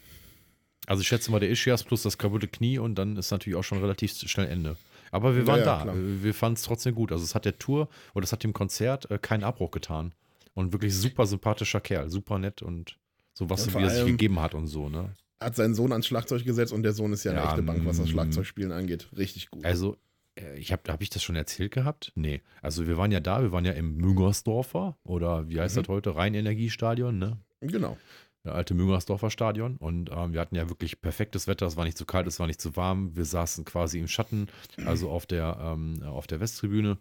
Also 0.88 1.02
ich 1.02 1.08
schätze 1.08 1.32
mal, 1.32 1.40
der 1.40 1.50
Ischias 1.50 1.84
plus 1.84 2.02
das 2.04 2.18
kaputte 2.18 2.48
Knie 2.48 2.80
und 2.80 2.96
dann 2.96 3.16
ist 3.18 3.32
natürlich 3.32 3.58
auch 3.58 3.64
schon 3.64 3.80
relativ 3.80 4.14
schnell 4.14 4.48
Ende. 4.48 4.78
Aber 5.12 5.36
wir 5.36 5.42
Ja, 5.44 5.48
waren 5.48 5.60
ja, 5.60 5.66
da. 5.66 5.82
klar. 5.84 5.96
Wir 5.98 6.34
fanden 6.34 6.56
es 6.56 6.64
trotzdem 6.64 6.96
gut. 6.96 7.12
Also 7.12 7.24
es 7.24 7.36
hat 7.36 7.46
der 7.46 7.60
Tour 7.60 7.88
oder 8.16 8.24
es 8.24 8.32
hat 8.32 8.44
dem 8.44 8.54
Konzert 8.54 9.10
äh, 9.12 9.18
keinen 9.20 9.44
Abbruch 9.44 9.72
getan. 9.72 10.14
Und 10.54 10.74
wirklich 10.74 10.94
super 10.96 11.26
sympathischer 11.26 11.80
Kerl, 11.82 12.10
super 12.10 12.38
nett 12.40 12.62
und 12.62 12.98
so 13.34 13.50
was, 13.50 13.68
Ja, 13.68 13.80
wie 13.80 13.84
er 13.84 13.90
sich 13.90 14.06
gegeben 14.06 14.40
hat 14.40 14.54
und 14.54 14.68
so, 14.68 14.90
ne? 14.90 15.14
Hat 15.40 15.56
seinen 15.56 15.74
Sohn 15.76 15.92
ans 15.92 16.06
Schlagzeug 16.08 16.44
gesetzt 16.46 16.74
und 16.74 16.84
der 16.84 16.94
Sohn 16.94 17.14
ist 17.14 17.24
ja 17.24 17.32
eine 17.32 17.40
Ja, 17.42 17.50
echte 17.50 17.64
Bank, 17.64 17.86
was 17.86 17.98
das 17.98 18.08
mm. 18.08 18.12
Schlagzeugspielen 18.12 18.72
angeht. 18.72 19.08
Richtig 19.18 19.50
gut. 19.50 19.64
Also, 19.66 19.98
äh, 20.36 20.58
ich 20.60 20.72
habe 20.72 20.84
hab 20.92 21.02
ich 21.02 21.10
das 21.10 21.24
schon 21.24 21.36
erzählt 21.36 21.72
gehabt? 21.74 22.12
Nee. 22.16 22.42
Also 22.62 22.86
wir 22.86 22.98
waren 22.98 23.12
ja 23.12 23.20
da, 23.22 23.42
wir 23.42 23.52
waren 23.52 23.66
ja 23.66 23.72
im 23.72 23.96
Müngersdorfer 23.96 24.98
oder 25.04 25.48
wie 25.50 25.60
heißt 25.60 25.76
Mhm. 25.78 25.82
das 25.82 25.88
heute? 25.90 26.16
Rheinenergiestadion, 26.16 27.18
ne? 27.18 27.38
Genau. 27.62 27.98
Der 28.44 28.56
alte 28.56 28.74
Müngersdorfer 28.74 29.30
Stadion. 29.30 29.78
Und 29.78 30.10
ähm, 30.12 30.34
wir 30.34 30.42
hatten 30.42 30.56
ja 30.56 30.70
wirklich 30.70 31.02
perfektes 31.02 31.48
Wetter. 31.48 31.68
Es 31.68 31.78
war 31.78 31.86
nicht 31.86 31.98
zu 31.98 32.06
kalt, 32.06 32.28
es 32.28 32.40
war 32.40 32.48
nicht 32.48 32.62
zu 32.62 32.76
warm. 32.76 33.16
Wir 33.16 33.26
saßen 33.26 33.66
quasi 33.66 34.00
im 34.00 34.08
Schatten, 34.08 34.48
also 34.86 35.10
auf 35.10 35.26
der, 35.26 35.58
ähm, 35.62 36.02
auf 36.04 36.28
der 36.28 36.40
Westtribüne. 36.40 36.98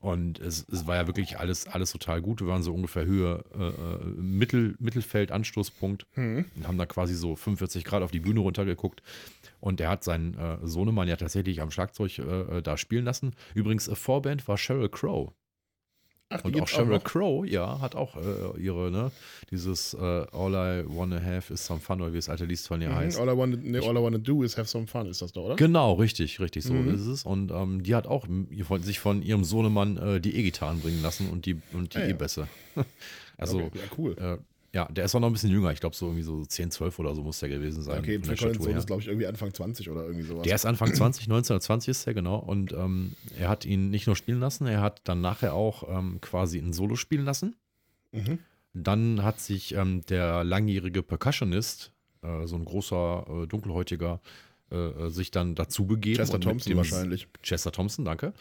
Und 0.00 0.38
es, 0.38 0.66
es 0.68 0.86
war 0.86 0.96
ja 0.96 1.06
wirklich 1.06 1.38
alles, 1.38 1.66
alles 1.66 1.92
total 1.92 2.22
gut. 2.22 2.40
Wir 2.40 2.48
waren 2.48 2.62
so 2.62 2.72
ungefähr 2.72 3.04
Höhe 3.04 3.44
äh, 3.54 3.68
äh 3.68 4.04
Mittel, 4.20 4.74
Mittelfeld, 4.78 5.30
Anstoßpunkt 5.30 6.06
Hm. 6.14 6.46
und 6.56 6.66
haben 6.66 6.78
da 6.78 6.86
quasi 6.86 7.14
so 7.14 7.36
45 7.36 7.84
Grad 7.84 8.02
auf 8.02 8.10
die 8.10 8.20
Bühne 8.20 8.40
runtergeguckt. 8.40 9.02
Und 9.60 9.78
der 9.78 9.90
hat 9.90 10.02
seinen 10.02 10.34
äh, 10.38 10.56
Sohnemann 10.62 11.06
ja 11.06 11.16
tatsächlich 11.16 11.60
am 11.60 11.70
Schlagzeug 11.70 12.18
äh, 12.18 12.22
äh, 12.22 12.62
da 12.62 12.78
spielen 12.78 13.04
lassen. 13.04 13.34
Übrigens, 13.54 13.88
äh, 13.88 13.94
Vorband 13.94 14.48
war 14.48 14.56
Sheryl 14.56 14.88
Crow. 14.88 15.34
Ach, 16.32 16.44
Und 16.44 16.54
auch 16.60 16.68
Sheryl. 16.68 17.00
Crow, 17.00 17.44
ja, 17.44 17.80
hat 17.80 17.96
auch 17.96 18.16
äh, 18.16 18.60
ihre, 18.60 18.90
ne, 18.92 19.10
dieses 19.50 19.94
äh, 19.94 19.98
All 19.98 20.52
I 20.54 20.84
Wanna 20.86 21.20
Have 21.20 21.52
is 21.52 21.66
Some 21.66 21.80
Fun, 21.80 22.00
oder 22.00 22.12
wie 22.12 22.18
das 22.18 22.28
alte 22.28 22.44
Lied 22.44 22.60
von 22.60 22.80
ihr 22.80 22.88
Mhm. 22.90 22.94
heißt. 22.94 23.18
All, 23.18 23.28
I 23.28 23.36
wanna, 23.36 23.56
nee, 23.60 23.78
all 23.78 23.96
I 23.96 24.00
wanna 24.00 24.18
do 24.18 24.44
is 24.44 24.56
have 24.56 24.68
some 24.68 24.86
fun, 24.86 25.06
ist 25.06 25.20
das 25.22 25.32
doch, 25.32 25.42
oder? 25.42 25.56
Genau, 25.56 25.94
richtig, 25.94 26.38
richtig, 26.38 26.62
so 26.64 26.74
Mhm. 26.74 26.94
ist 26.94 27.06
es. 27.06 27.24
Und 27.24 27.50
ähm, 27.50 27.82
die 27.82 27.96
hat 27.96 28.06
auch 28.06 28.26
von, 28.62 28.82
sich 28.84 29.00
von 29.00 29.22
ihrem 29.22 29.42
Sohnemann 29.42 29.96
äh, 29.96 30.20
die 30.20 30.36
E-Gitarren 30.36 30.80
bringen 30.80 31.02
lassen 31.02 31.28
und 31.28 31.46
die, 31.46 31.56
und 31.72 31.94
die 31.94 31.98
Ah, 31.98 32.02
ja. 32.02 32.08
E-Bässe. 32.10 32.46
also, 33.36 33.58
okay, 33.64 33.78
ja, 33.78 33.84
cool. 33.98 34.38
Ja, 34.72 34.86
der 34.86 35.04
ist 35.04 35.14
auch 35.14 35.20
noch 35.20 35.28
ein 35.28 35.32
bisschen 35.32 35.50
jünger. 35.50 35.72
Ich 35.72 35.80
glaube, 35.80 35.96
so 35.96 36.06
irgendwie 36.06 36.22
so 36.22 36.44
10, 36.44 36.70
12 36.70 36.98
oder 37.00 37.14
so 37.14 37.22
muss 37.22 37.40
der 37.40 37.48
gewesen 37.48 37.82
sein. 37.82 37.98
okay, 37.98 38.18
der 38.18 38.36
Phil 38.36 38.36
Collins 38.36 38.64
Sohn 38.64 38.76
ist, 38.76 38.86
glaube 38.86 39.02
ich, 39.02 39.08
irgendwie 39.08 39.26
Anfang 39.26 39.52
20 39.52 39.90
oder 39.90 40.04
irgendwie 40.04 40.22
sowas. 40.22 40.44
Der 40.44 40.54
ist 40.54 40.64
Anfang 40.64 40.94
20, 40.94 41.26
19 41.26 41.54
oder 41.54 41.60
20 41.60 41.88
ist 41.88 42.06
er, 42.06 42.14
genau. 42.14 42.38
Und 42.38 42.72
ähm, 42.72 43.16
er 43.36 43.48
hat 43.48 43.64
ihn 43.64 43.90
nicht 43.90 44.06
nur 44.06 44.14
spielen 44.14 44.38
lassen, 44.38 44.66
er 44.66 44.80
hat 44.80 45.00
dann 45.04 45.20
nachher 45.20 45.54
auch 45.54 45.88
ähm, 45.88 46.20
quasi 46.20 46.58
ein 46.58 46.72
Solo 46.72 46.94
spielen 46.94 47.24
lassen. 47.24 47.56
Mhm. 48.12 48.38
Dann 48.72 49.24
hat 49.24 49.40
sich 49.40 49.74
ähm, 49.74 50.02
der 50.08 50.44
langjährige 50.44 51.02
Percussionist, 51.02 51.92
äh, 52.22 52.46
so 52.46 52.54
ein 52.54 52.64
großer, 52.64 53.26
äh, 53.28 53.46
dunkelhäutiger, 53.48 54.20
äh, 54.70 55.08
sich 55.10 55.30
dann 55.30 55.54
dazu 55.54 55.86
begeben. 55.86 56.16
Chester 56.16 56.40
Thompson 56.40 56.70
dem- 56.70 56.76
wahrscheinlich. 56.78 57.28
Chester 57.42 57.72
Thompson, 57.72 58.04
danke. 58.04 58.32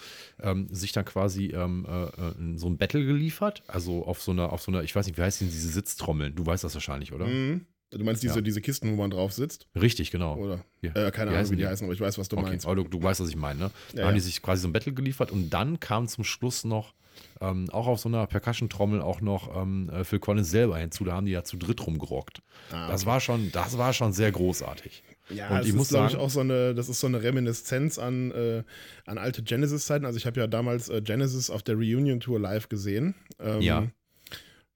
Ähm, 0.41 0.67
sich 0.71 0.91
dann 0.91 1.05
quasi 1.05 1.47
ähm, 1.47 1.85
äh, 1.85 2.57
so 2.57 2.67
ein 2.67 2.77
Battle 2.77 3.05
geliefert. 3.05 3.63
Also 3.67 4.05
auf 4.05 4.21
so 4.21 4.31
einer, 4.31 4.51
auf 4.53 4.61
so 4.61 4.71
einer, 4.71 4.83
ich 4.83 4.95
weiß 4.95 5.05
nicht, 5.07 5.17
wie 5.17 5.21
heißt 5.21 5.41
denn 5.41 5.49
diese 5.49 5.69
Sitztrommeln? 5.69 6.35
Du 6.35 6.45
weißt 6.45 6.63
das 6.63 6.73
wahrscheinlich, 6.73 7.13
oder? 7.13 7.25
Mhm. 7.27 7.65
Du 7.91 8.03
meinst 8.03 8.21
diese, 8.21 8.35
Ja. 8.35 8.41
diese 8.41 8.61
Kisten, 8.61 8.91
wo 8.91 8.95
man 9.01 9.09
drauf 9.09 9.33
sitzt? 9.33 9.67
Richtig, 9.73 10.11
genau. 10.11 10.35
Oder? 10.37 10.63
Ja. 10.83 10.93
Äh, 10.93 11.11
keine 11.11 11.31
Wie 11.31 11.35
Ahnung, 11.35 11.49
wie 11.51 11.55
die 11.55 11.63
die? 11.63 11.67
heißen, 11.67 11.85
aber 11.85 11.93
ich 11.95 11.99
weiß, 11.99 12.19
was 12.19 12.27
du 12.29 12.37
Okay, 12.37 12.45
meinst. 12.49 12.67
aber 12.67 12.75
du, 12.75 12.83
du 12.83 13.01
weißt, 13.01 13.19
was 13.19 13.29
ich 13.29 13.35
meine, 13.35 13.57
ne? 13.59 13.71
Da 13.93 13.97
Ja, 13.97 14.03
haben 14.03 14.09
ja. 14.11 14.15
die 14.15 14.19
sich 14.21 14.43
quasi 14.43 14.61
so 14.61 14.67
ein 14.67 14.73
Battle 14.73 14.93
geliefert 14.93 15.31
und 15.31 15.49
dann 15.49 15.79
kam 15.79 16.07
zum 16.07 16.23
Schluss 16.23 16.63
noch, 16.65 16.93
ähm, 17.41 17.67
auch 17.71 17.87
auf 17.87 17.99
so 17.99 18.07
einer 18.07 18.27
Percussion-Trommel, 18.27 19.01
auch 19.01 19.21
noch 19.21 19.59
ähm, 19.59 19.89
äh, 19.89 20.03
Phil 20.03 20.19
Collins 20.19 20.51
selber 20.51 20.77
hinzu. 20.77 21.03
Da 21.03 21.13
haben 21.13 21.25
die 21.25 21.31
ja 21.31 21.43
zu 21.43 21.57
dritt 21.57 21.83
rumgerockt. 21.85 22.43
Ah, 22.71 22.89
Das 22.91 23.01
okay. 23.01 23.09
war 23.11 23.19
schon, 23.21 23.51
das 23.51 23.77
war 23.79 23.91
schon 23.91 24.13
sehr 24.13 24.31
großartig. 24.31 25.01
Ja, 25.29 25.49
Und 25.49 25.57
das 25.57 25.65
ich 25.65 25.71
ist, 25.71 25.75
muss 25.77 25.89
glaube 25.89 26.07
ich, 26.09 26.15
auch 26.17 26.29
so 26.29 26.39
eine, 26.39 26.73
das 26.73 26.89
ist 26.89 26.99
so 26.99 27.07
eine 27.07 27.21
Reminiszenz 27.21 27.99
an, 27.99 28.31
äh, 28.31 28.63
an 29.05 29.17
alte 29.17 29.43
Genesis-Zeiten. 29.43 30.05
Also 30.05 30.17
ich 30.17 30.25
habe 30.25 30.39
ja 30.39 30.47
damals 30.47 30.89
äh, 30.89 31.01
Genesis 31.01 31.49
auf 31.49 31.63
der 31.63 31.75
Reunion-Tour 31.75 32.39
live 32.39 32.69
gesehen. 32.69 33.15
Ähm, 33.39 33.61
Ja. 33.61 33.87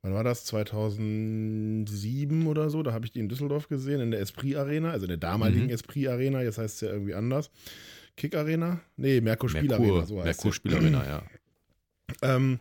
Wann 0.04 0.14
war 0.14 0.24
das? 0.26 0.43
2007 0.45 2.45
oder 2.47 2.70
so? 2.70 2.84
Da 2.84 2.91
habe 2.93 3.06
ich 3.06 3.12
die 3.14 3.20
in 3.20 3.30
Düsseldorf 3.30 3.70
gesehen, 3.70 4.01
in 4.01 4.12
der 4.12 4.20
Esprit 4.20 4.58
Arena, 4.58 4.91
also 4.91 5.06
in 5.06 5.10
der 5.10 5.18
damaligen 5.18 5.64
Mhm. 5.66 5.70
Esprit 5.70 6.08
Arena. 6.10 6.41
Jetzt 6.43 6.58
heißt 6.58 6.76
es 6.76 6.82
ja 6.82 6.89
irgendwie 6.89 7.14
anders. 7.14 7.49
Kick 8.18 8.36
Arena? 8.36 8.82
Nee, 8.97 9.22
Merkur 9.22 9.49
Spiel 9.49 9.74
Arena, 9.74 10.06
so 10.06 10.18
heißt 10.18 10.26
Merkur 10.26 10.51
sie. 10.51 10.56
Spielarena, 10.56 11.06
ja. 11.06 11.24
Ähm, 12.22 12.60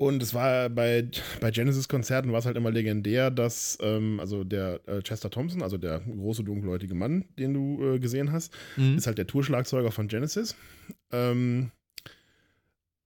und 0.00 0.22
es 0.22 0.32
war 0.32 0.70
bei, 0.70 1.06
bei 1.42 1.50
Genesis-Konzerten 1.50 2.32
war 2.32 2.38
es 2.38 2.46
halt 2.46 2.56
immer 2.56 2.70
legendär, 2.70 3.30
dass 3.30 3.76
ähm, 3.82 4.18
also 4.18 4.44
der 4.44 4.80
äh, 4.86 5.02
Chester 5.02 5.28
Thompson, 5.28 5.62
also 5.62 5.76
der 5.76 6.00
große 6.00 6.42
dunkelhäutige 6.42 6.94
Mann, 6.94 7.26
den 7.38 7.52
du 7.52 7.84
äh, 7.94 7.98
gesehen 7.98 8.32
hast, 8.32 8.50
Mhm. 8.78 8.96
ist 8.96 9.06
halt 9.06 9.18
der 9.18 9.26
Tourschlagzeuger 9.26 9.90
von 9.92 10.08
Genesis. 10.08 10.56
Ähm, 11.12 11.70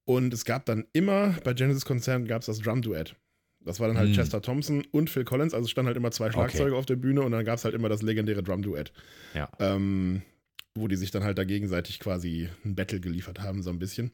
und 0.05 0.33
es 0.33 0.45
gab 0.45 0.67
dann 0.67 0.85
immer, 0.93 1.35
bei 1.43 1.53
Genesis-Konzerten 1.55 2.27
gab 2.29 2.43
es 2.43 2.47
das 2.47 2.61
Drum-Duett. 2.61 3.17
Das 3.61 3.81
war 3.81 3.89
dann 3.89 3.97
halt 3.99 4.11
Mhm. 4.11 4.15
Chester 4.15 4.41
Thompson 4.41 4.85
und 4.93 5.11
Phil 5.11 5.25
Collins, 5.25 5.53
also 5.55 5.65
es 5.65 5.71
standen 5.71 5.89
halt 5.89 5.97
immer 5.97 6.11
zwei 6.13 6.31
Schlagzeuger 6.31 6.77
auf 6.77 6.87
der 6.87 6.97
Bühne 6.97 7.23
und 7.23 7.33
dann 7.33 7.45
gab 7.45 7.57
es 7.59 7.65
halt 7.65 7.75
immer 7.75 7.89
das 7.89 8.03
legendäre 8.03 8.43
Drum-Duett. 8.45 8.93
Ja. 9.35 9.51
Ähm, 9.59 10.23
wo 10.77 10.87
die 10.89 10.97
sich 10.97 11.11
dann 11.11 11.25
halt 11.25 11.39
da 11.39 11.45
gegenseitig 11.45 11.99
quasi 12.01 12.49
ein 12.65 12.75
Battle 12.75 13.01
geliefert 13.01 13.41
haben, 13.41 13.63
so 13.63 13.71
ein 13.71 13.79
bisschen. 13.79 14.11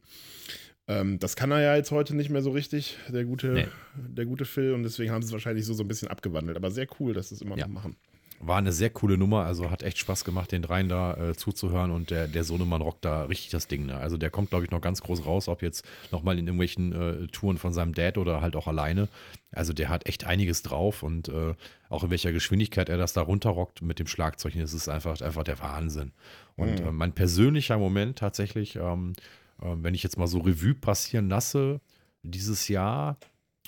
Ähm, 0.87 1.19
das 1.19 1.35
kann 1.35 1.51
er 1.51 1.61
ja 1.61 1.75
jetzt 1.75 1.91
heute 1.91 2.15
nicht 2.15 2.29
mehr 2.29 2.41
so 2.41 2.51
richtig, 2.51 2.97
der 3.09 3.23
gute, 3.25 3.47
Nee. 3.53 3.67
der 3.95 4.25
gute 4.25 4.45
Phil, 4.45 4.73
und 4.73 4.83
deswegen 4.83 5.11
haben 5.11 5.21
sie 5.21 5.27
es 5.27 5.33
wahrscheinlich 5.33 5.65
so, 5.65 5.73
so 5.73 5.83
ein 5.83 5.87
bisschen 5.87 6.07
abgewandelt. 6.07 6.57
Aber 6.57 6.71
sehr 6.71 6.87
cool, 6.99 7.13
dass 7.13 7.29
sie 7.29 7.35
es 7.35 7.41
immer 7.41 7.57
Ja. 7.57 7.67
noch 7.67 7.73
machen. 7.73 7.95
War 8.43 8.57
eine 8.57 8.71
sehr 8.71 8.89
coole 8.89 9.19
Nummer, 9.19 9.45
also 9.45 9.69
hat 9.69 9.83
echt 9.83 9.99
Spaß 9.99 10.25
gemacht, 10.25 10.51
den 10.51 10.63
dreien 10.63 10.89
da 10.89 11.13
äh, 11.29 11.35
zuzuhören 11.35 11.91
und 11.91 12.09
der, 12.09 12.27
der 12.27 12.43
Sohnemann 12.43 12.81
rockt 12.81 13.05
da 13.05 13.25
richtig 13.25 13.51
das 13.51 13.67
Ding. 13.67 13.85
Ne? 13.85 13.95
Also 13.95 14.17
der 14.17 14.31
kommt, 14.31 14.49
glaube 14.49 14.65
ich, 14.65 14.71
noch 14.71 14.81
ganz 14.81 15.01
groß 15.03 15.27
raus, 15.27 15.47
ob 15.47 15.61
jetzt 15.61 15.85
nochmal 16.11 16.39
in 16.39 16.47
irgendwelchen 16.47 16.91
äh, 16.91 17.27
Touren 17.27 17.59
von 17.59 17.71
seinem 17.71 17.93
Dad 17.93 18.17
oder 18.17 18.41
halt 18.41 18.55
auch 18.55 18.65
alleine. 18.67 19.09
Also 19.51 19.73
der 19.73 19.89
hat 19.89 20.07
echt 20.07 20.23
einiges 20.25 20.63
drauf 20.63 21.03
und 21.03 21.27
äh, 21.29 21.53
auch 21.89 22.03
in 22.03 22.09
welcher 22.09 22.31
Geschwindigkeit 22.31 22.89
er 22.89 22.97
das 22.97 23.13
da 23.13 23.21
runterrockt 23.21 23.83
mit 23.83 23.99
dem 23.99 24.07
Schlagzeug, 24.07 24.53
das 24.57 24.73
ist 24.73 24.89
einfach, 24.89 25.21
einfach 25.21 25.43
der 25.43 25.59
Wahnsinn. 25.59 26.11
Und 26.55 26.79
Mhm. 26.81 26.87
äh, 26.87 26.91
mein 26.91 27.11
persönlicher 27.13 27.77
Moment 27.77 28.17
tatsächlich, 28.17 28.75
ähm, 28.75 29.13
äh, 29.13 29.21
wenn 29.61 29.93
ich 29.93 30.03
jetzt 30.03 30.17
mal 30.17 30.27
so 30.27 30.39
Revue 30.39 30.73
passieren 30.73 31.29
lasse, 31.29 31.81
dieses 32.23 32.67
Jahr 32.67 33.17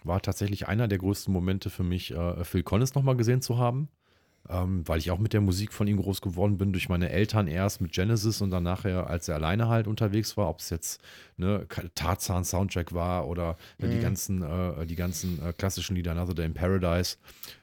war 0.04 0.22
tatsächlich 0.22 0.68
einer 0.68 0.88
der 0.88 0.98
größten 0.98 1.34
Momente 1.34 1.70
für 1.70 1.84
mich, 1.84 2.12
äh, 2.12 2.44
Phil 2.44 2.64
Collins 2.64 2.96
nochmal 2.96 3.16
gesehen 3.16 3.42
zu 3.42 3.58
haben 3.58 3.90
ähm, 4.50 4.88
weil 4.88 5.00
ich 5.00 5.10
auch 5.12 5.20
mit 5.20 5.34
der 5.34 5.42
Musik 5.42 5.72
von 5.72 5.88
ihm 5.88 5.98
groß 5.98 6.22
geworden 6.22 6.58
bin, 6.58 6.74
durch 6.74 6.90
meine 6.90 7.10
Eltern 7.10 7.48
erst 7.48 7.80
mit 7.82 7.94
Genesis 7.94 8.42
und 8.42 8.50
dann 8.52 8.64
nachher, 8.64 9.08
als 9.10 9.28
er 9.30 9.36
alleine 9.36 9.70
halt 9.70 9.88
unterwegs 9.88 10.36
war, 10.36 10.50
ob 10.50 10.60
es 10.60 10.70
jetzt 10.70 11.02
ne, 11.38 11.66
Tarzan 11.96 12.44
Soundtrack 12.44 12.94
war 12.94 13.28
oder 13.28 13.58
ne, 13.80 13.88
die 13.88 13.98
Mhm. 13.98 14.02
ganzen, 14.02 14.42
äh, 14.42 14.86
die 14.86 14.96
ganzen 14.96 15.42
äh, 15.42 15.54
klassischen 15.54 15.96
Lieder, 15.96 16.12
Another 16.12 16.34
Day 16.36 16.46
in 16.46 16.54
Paradise 16.54 17.18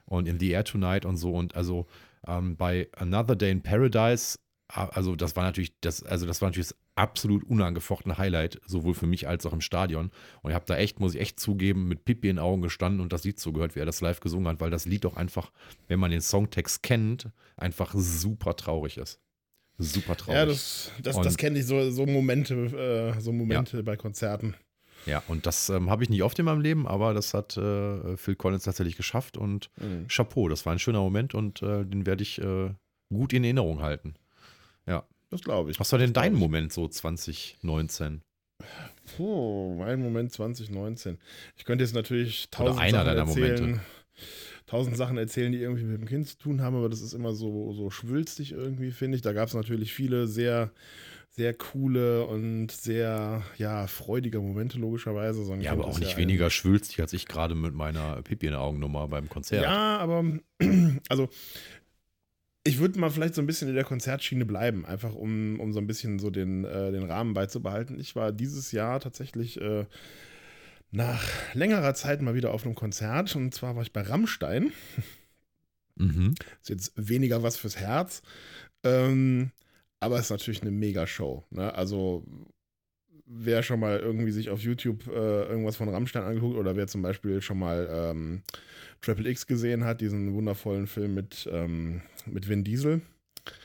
und 0.06 0.26
In 0.26 0.40
the 0.40 0.50
Air 0.50 0.64
Tonight 0.64 1.04
und 1.04 1.18
so 1.18 1.34
und 1.34 1.54
also 1.54 1.86
ähm, 2.26 2.56
bei 2.56 2.88
Another 2.96 3.36
Day 3.36 3.50
in 3.50 3.62
Paradise, 3.62 4.38
also 4.68 5.16
das 5.16 5.36
war 5.36 5.44
natürlich 5.44 5.74
das, 5.80 6.02
also 6.02 6.26
das 6.26 6.40
war 6.40 6.48
natürlich 6.48 6.68
das 6.68 6.76
absolut 7.00 7.44
unangefochtene 7.44 8.18
Highlight, 8.18 8.60
sowohl 8.66 8.94
für 8.94 9.06
mich 9.06 9.26
als 9.26 9.46
auch 9.46 9.52
im 9.52 9.62
Stadion. 9.62 10.10
Und 10.42 10.50
ich 10.50 10.54
habe 10.54 10.66
da 10.66 10.76
echt, 10.76 11.00
muss 11.00 11.14
ich 11.14 11.20
echt 11.20 11.40
zugeben, 11.40 11.88
mit 11.88 12.04
Pipi 12.04 12.28
in 12.28 12.36
den 12.36 12.44
Augen 12.44 12.60
gestanden 12.60 13.00
und 13.00 13.12
das 13.12 13.24
Lied 13.24 13.40
zugehört, 13.40 13.74
wie 13.74 13.80
er 13.80 13.86
das 13.86 14.00
live 14.02 14.20
gesungen 14.20 14.48
hat, 14.48 14.60
weil 14.60 14.70
das 14.70 14.84
Lied 14.84 15.04
doch 15.04 15.16
einfach, 15.16 15.50
wenn 15.88 15.98
man 15.98 16.10
den 16.10 16.20
Songtext 16.20 16.82
kennt, 16.82 17.30
einfach 17.56 17.94
super 17.94 18.54
traurig 18.54 18.98
ist. 18.98 19.18
Super 19.78 20.14
traurig. 20.14 20.38
Ja, 20.38 20.44
das, 20.46 20.92
das, 21.02 21.16
das 21.20 21.36
kenne 21.38 21.58
ich, 21.58 21.66
so, 21.66 21.90
so 21.90 22.04
Momente, 22.04 23.14
äh, 23.16 23.20
so 23.20 23.32
Momente 23.32 23.82
bei 23.82 23.96
Konzerten. 23.96 24.54
Ja, 25.06 25.22
und 25.28 25.46
das 25.46 25.70
ähm, 25.70 25.88
habe 25.88 26.02
ich 26.02 26.10
nicht 26.10 26.22
oft 26.22 26.38
in 26.38 26.44
meinem 26.44 26.60
Leben, 26.60 26.86
aber 26.86 27.14
das 27.14 27.32
hat 27.32 27.56
äh, 27.56 28.18
Phil 28.18 28.36
Collins 28.36 28.64
tatsächlich 28.64 28.96
geschafft 28.96 29.38
und 29.38 29.70
Mhm. 29.80 30.06
Chapeau, 30.08 30.48
das 30.50 30.66
war 30.66 30.74
ein 30.74 30.78
schöner 30.78 31.00
Moment 31.00 31.34
und 31.34 31.62
äh, 31.62 31.86
den 31.86 32.04
werde 32.04 32.22
ich 32.22 32.38
äh, 32.42 32.74
gut 33.10 33.32
in 33.32 33.44
Erinnerung 33.44 33.80
halten. 33.80 34.14
Das 35.30 35.42
glaube 35.42 35.70
ich. 35.70 35.80
Was 35.80 35.90
war 35.92 35.98
denn 35.98 36.12
dein. 36.12 36.34
Moment 36.34 36.72
so 36.72 36.88
2019? 36.88 38.22
Puh, 39.16 39.76
mein 39.78 40.00
Moment 40.00 40.32
2019. 40.32 41.18
Ich 41.56 41.64
könnte 41.64 41.84
jetzt 41.84 41.94
natürlich 41.94 42.50
tausend 42.50 42.80
einer 42.80 42.98
Sachen 42.98 43.06
deiner 43.06 43.28
erzählen. 43.28 43.60
Momente. 43.60 43.80
Tausend 44.66 44.96
Sachen 44.96 45.18
erzählen, 45.18 45.50
die 45.50 45.58
irgendwie 45.58 45.84
mit 45.84 46.00
dem 46.00 46.06
Kind 46.06 46.28
zu 46.28 46.38
tun 46.38 46.62
haben, 46.62 46.76
aber 46.76 46.88
das 46.88 47.00
ist 47.00 47.12
immer 47.12 47.32
so, 47.32 47.72
so 47.72 47.90
schwülstig 47.90 48.52
irgendwie, 48.52 48.92
finde 48.92 49.16
ich. 49.16 49.22
Da 49.22 49.32
gab 49.32 49.48
es 49.48 49.54
natürlich 49.54 49.92
viele 49.92 50.28
sehr, 50.28 50.70
sehr 51.30 51.54
coole 51.54 52.26
und 52.26 52.70
sehr, 52.70 53.42
ja, 53.56 53.88
freudige 53.88 54.38
Momente, 54.38 54.78
logischerweise. 54.78 55.44
So 55.44 55.54
Ja, 55.54 55.72
aber 55.72 55.86
auch 55.86 55.98
nicht 55.98 56.12
ja 56.12 56.18
weniger 56.18 56.50
schwülstig 56.50 57.00
als 57.00 57.12
ich 57.12 57.26
gerade 57.26 57.56
mit 57.56 57.74
meiner 57.74 58.22
Pipi 58.22 58.46
in 58.46 58.54
Augennummer 58.54 59.08
beim 59.08 59.28
Konzert. 59.28 59.64
Ja, 59.64 59.98
aber 59.98 60.24
also 61.08 61.28
ich 62.64 62.78
würde 62.78 62.98
mal 62.98 63.10
vielleicht 63.10 63.34
so 63.34 63.40
ein 63.40 63.46
bisschen 63.46 63.68
in 63.68 63.74
der 63.74 63.84
Konzertschiene 63.84 64.44
bleiben, 64.44 64.84
einfach 64.84 65.14
um, 65.14 65.58
um 65.60 65.72
so 65.72 65.80
ein 65.80 65.86
bisschen 65.86 66.18
so 66.18 66.30
den, 66.30 66.64
äh, 66.64 66.92
den 66.92 67.04
Rahmen 67.04 67.32
beizubehalten. 67.32 67.98
Ich 67.98 68.16
war 68.16 68.32
dieses 68.32 68.72
Jahr 68.72 69.00
tatsächlich 69.00 69.60
äh, 69.60 69.86
nach 70.90 71.24
längerer 71.54 71.94
Zeit 71.94 72.20
mal 72.20 72.34
wieder 72.34 72.52
auf 72.52 72.64
einem 72.64 72.74
Konzert 72.74 73.34
und 73.34 73.54
zwar 73.54 73.76
war 73.76 73.82
ich 73.82 73.92
bei 73.92 74.02
Rammstein. 74.02 74.72
Mhm. 75.96 76.34
Ist 76.62 76.68
jetzt 76.68 76.92
weniger 76.96 77.42
was 77.42 77.56
fürs 77.56 77.76
Herz, 77.76 78.22
ähm, 78.84 79.52
aber 79.98 80.18
ist 80.18 80.30
natürlich 80.30 80.62
eine 80.62 80.70
Mega-Show. 80.70 81.44
Ne? 81.50 81.74
Also 81.74 82.24
wer 83.32 83.62
schon 83.62 83.78
mal 83.80 83.98
irgendwie 83.98 84.32
sich 84.32 84.50
auf 84.50 84.60
YouTube 84.60 85.06
äh, 85.06 85.42
irgendwas 85.44 85.76
von 85.76 85.88
Rammstein 85.88 86.24
angeguckt 86.24 86.56
oder 86.56 86.74
wer 86.76 86.86
zum 86.88 87.02
Beispiel 87.02 87.40
schon 87.40 87.58
mal 87.58 87.88
ähm, 87.92 88.42
Triple 89.00 89.28
X 89.30 89.46
gesehen 89.46 89.84
hat, 89.84 90.00
diesen 90.00 90.34
wundervollen 90.34 90.86
Film 90.86 91.14
mit, 91.14 91.48
ähm, 91.52 92.02
mit 92.26 92.48
Vin 92.48 92.64
Diesel, 92.64 93.00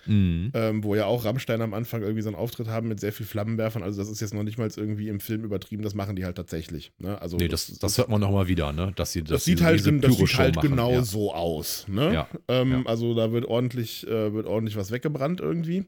Mhm. 0.06 0.52
ähm, 0.54 0.84
wo 0.84 0.96
ja 0.96 1.06
auch 1.06 1.26
Rammstein 1.26 1.62
am 1.62 1.74
Anfang 1.74 2.02
irgendwie 2.02 2.22
so 2.22 2.30
einen 2.30 2.38
Auftritt 2.38 2.68
haben 2.68 2.88
mit 2.88 3.00
sehr 3.02 3.12
viel 3.12 3.26
Flammenwerfern. 3.26 3.84
Also 3.84 4.02
das 4.02 4.10
ist 4.10 4.22
jetzt 4.22 4.34
noch 4.34 4.44
nicht 4.44 4.58
mal 4.58 4.70
irgendwie 4.76 5.10
im 5.10 5.20
Film 5.20 5.44
übertrieben, 5.44 5.84
das 5.84 5.94
machen 5.96 6.16
die 6.16 6.24
halt 6.24 6.38
tatsächlich. 6.38 6.94
Ne? 6.98 7.22
Also 7.22 7.36
Nee, 7.38 7.50
das, 7.50 7.78
das 7.80 7.98
hört 7.98 8.08
man 8.08 8.22
nochmal 8.22 8.48
wieder, 8.48 8.72
ne? 8.72 8.94
Dass 8.96 9.12
sie, 9.12 9.22
das 9.22 9.30
dass 9.32 9.46
sieht 9.46 9.60
sie 9.60 9.66
halt, 9.66 9.80
diese 9.80 9.92
das 10.00 10.16
sieht 10.16 10.38
halt 10.38 10.56
machen, 10.56 10.70
genau 10.70 10.92
ja. 10.92 11.04
so 11.04 11.34
aus. 11.34 11.86
Ne? 11.90 12.14
Ja, 12.14 12.30
Ähm, 12.48 12.72
ja. 12.72 12.82
Also 12.86 13.14
da 13.16 13.32
wird 13.34 13.46
ordentlich, 13.46 14.08
äh, 14.08 14.34
wird 14.34 14.48
ordentlich 14.48 14.78
was 14.78 14.92
weggebrannt 14.92 15.42
irgendwie. 15.42 15.86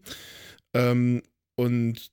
Ähm, 0.74 1.22
und 1.60 2.12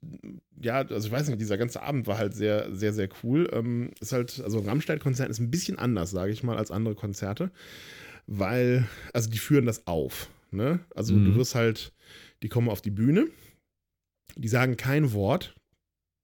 ja, 0.58 0.78
also 0.78 1.06
ich 1.06 1.12
weiß 1.12 1.28
nicht, 1.28 1.38
dieser 1.40 1.58
ganze 1.58 1.82
Abend 1.82 2.06
war 2.06 2.16
halt 2.16 2.34
sehr, 2.34 2.74
sehr, 2.74 2.94
sehr 2.94 3.10
cool. 3.22 3.48
Ähm, 3.52 3.90
ist 4.00 4.12
halt, 4.12 4.40
also 4.42 4.58
ein 4.58 4.66
Rammstein-Konzert 4.66 5.28
ist 5.28 5.38
ein 5.38 5.50
bisschen 5.50 5.78
anders, 5.78 6.10
sage 6.10 6.32
ich 6.32 6.42
mal, 6.42 6.56
als 6.56 6.70
andere 6.70 6.94
Konzerte, 6.94 7.50
weil, 8.26 8.88
also 9.12 9.28
die 9.28 9.38
führen 9.38 9.66
das 9.66 9.86
auf. 9.86 10.30
Ne? 10.50 10.80
Also 10.94 11.14
Mhm. 11.14 11.24
du 11.26 11.34
wirst 11.36 11.54
halt, 11.54 11.92
die 12.42 12.48
kommen 12.48 12.70
auf 12.70 12.80
die 12.80 12.90
Bühne, 12.90 13.26
die 14.36 14.48
sagen 14.48 14.78
kein 14.78 15.12
Wort, 15.12 15.54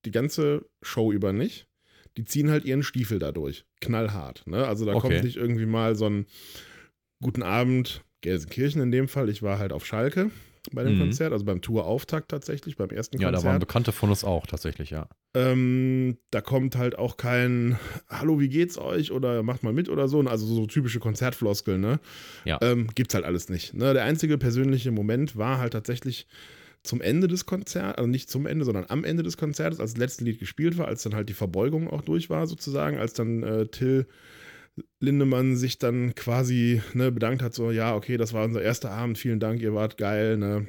die 0.06 0.12
ganze 0.12 0.64
Show 0.80 1.12
über 1.12 1.34
nicht. 1.34 1.68
Die 2.16 2.24
ziehen 2.24 2.50
halt 2.50 2.64
ihren 2.64 2.82
Stiefel 2.82 3.18
dadurch. 3.18 3.66
Knallhart. 3.82 4.46
Ne? 4.46 4.66
Also 4.66 4.86
da 4.86 4.94
Okay. 4.94 5.08
kommt 5.08 5.24
nicht 5.24 5.36
irgendwie 5.36 5.66
mal 5.66 5.94
so 5.94 6.06
ein 6.08 6.26
Guten 7.22 7.42
Abend, 7.42 8.02
Gelsenkirchen 8.22 8.80
in 8.80 8.90
dem 8.90 9.08
Fall. 9.08 9.28
Ich 9.28 9.42
war 9.42 9.58
halt 9.58 9.72
auf 9.74 9.84
Schalke 9.84 10.30
bei 10.72 10.84
dem 10.84 10.94
Mhm. 10.94 10.98
Konzert, 11.00 11.32
also 11.32 11.44
beim 11.44 11.60
Tourauftakt 11.60 12.30
tatsächlich, 12.30 12.76
beim 12.76 12.90
ersten 12.90 13.20
Ja, 13.20 13.28
da 13.30 13.38
waren 13.38 13.42
Konzert. 13.42 13.60
Bekannte 13.60 13.92
von 13.92 14.10
uns 14.10 14.24
auch 14.24 14.46
tatsächlich, 14.46 14.90
ja. 14.90 15.08
Ähm, 15.34 16.16
da 16.30 16.40
kommt 16.40 16.76
halt 16.76 16.98
auch 16.98 17.16
kein 17.16 17.78
Hallo, 18.08 18.40
wie 18.40 18.48
geht's 18.48 18.78
euch? 18.78 19.12
oder 19.12 19.42
macht 19.42 19.62
mal 19.62 19.72
mit 19.72 19.88
oder 19.88 20.08
so. 20.08 20.20
Also 20.20 20.46
so 20.46 20.66
typische 20.66 20.98
Konzertfloskeln, 21.00 21.80
ne? 21.80 22.00
Ja. 22.44 22.58
Ähm, 22.62 22.88
gibt's 22.94 23.14
halt 23.14 23.24
alles 23.24 23.48
nicht. 23.48 23.74
Ne? 23.74 23.94
Der 23.94 24.04
einzige 24.04 24.38
persönliche 24.38 24.90
Moment 24.90 25.36
war 25.36 25.58
halt 25.58 25.72
tatsächlich 25.72 26.26
zum 26.82 27.00
Ende 27.02 27.28
des 27.28 27.44
Konzerts, 27.46 27.98
also 27.98 28.08
nicht 28.08 28.30
zum 28.30 28.46
Ende, 28.46 28.64
sondern 28.64 28.86
am 28.88 29.04
Ende 29.04 29.22
des 29.22 29.36
Konzertes, 29.36 29.80
als 29.80 29.92
das 29.92 29.98
letzte 30.00 30.24
Lied 30.24 30.38
gespielt 30.38 30.78
war, 30.78 30.88
als 30.88 31.02
dann 31.02 31.14
halt 31.14 31.28
die 31.28 31.34
Verbeugung 31.34 31.88
auch 31.90 32.00
durch 32.02 32.30
war, 32.30 32.46
sozusagen, 32.46 32.96
als 32.98 33.12
dann 33.12 33.42
äh, 33.42 33.66
Till 33.66 34.06
Lindemann 35.00 35.56
sich 35.56 35.78
dann 35.78 36.14
quasi 36.14 36.82
ne, 36.94 37.10
bedankt 37.10 37.42
hat, 37.42 37.54
so, 37.54 37.70
ja, 37.70 37.94
okay, 37.94 38.16
das 38.16 38.32
war 38.32 38.44
unser 38.44 38.62
erster 38.62 38.90
Abend, 38.90 39.18
vielen 39.18 39.40
Dank, 39.40 39.60
ihr 39.60 39.74
wart 39.74 39.96
geil, 39.96 40.36
ne? 40.36 40.66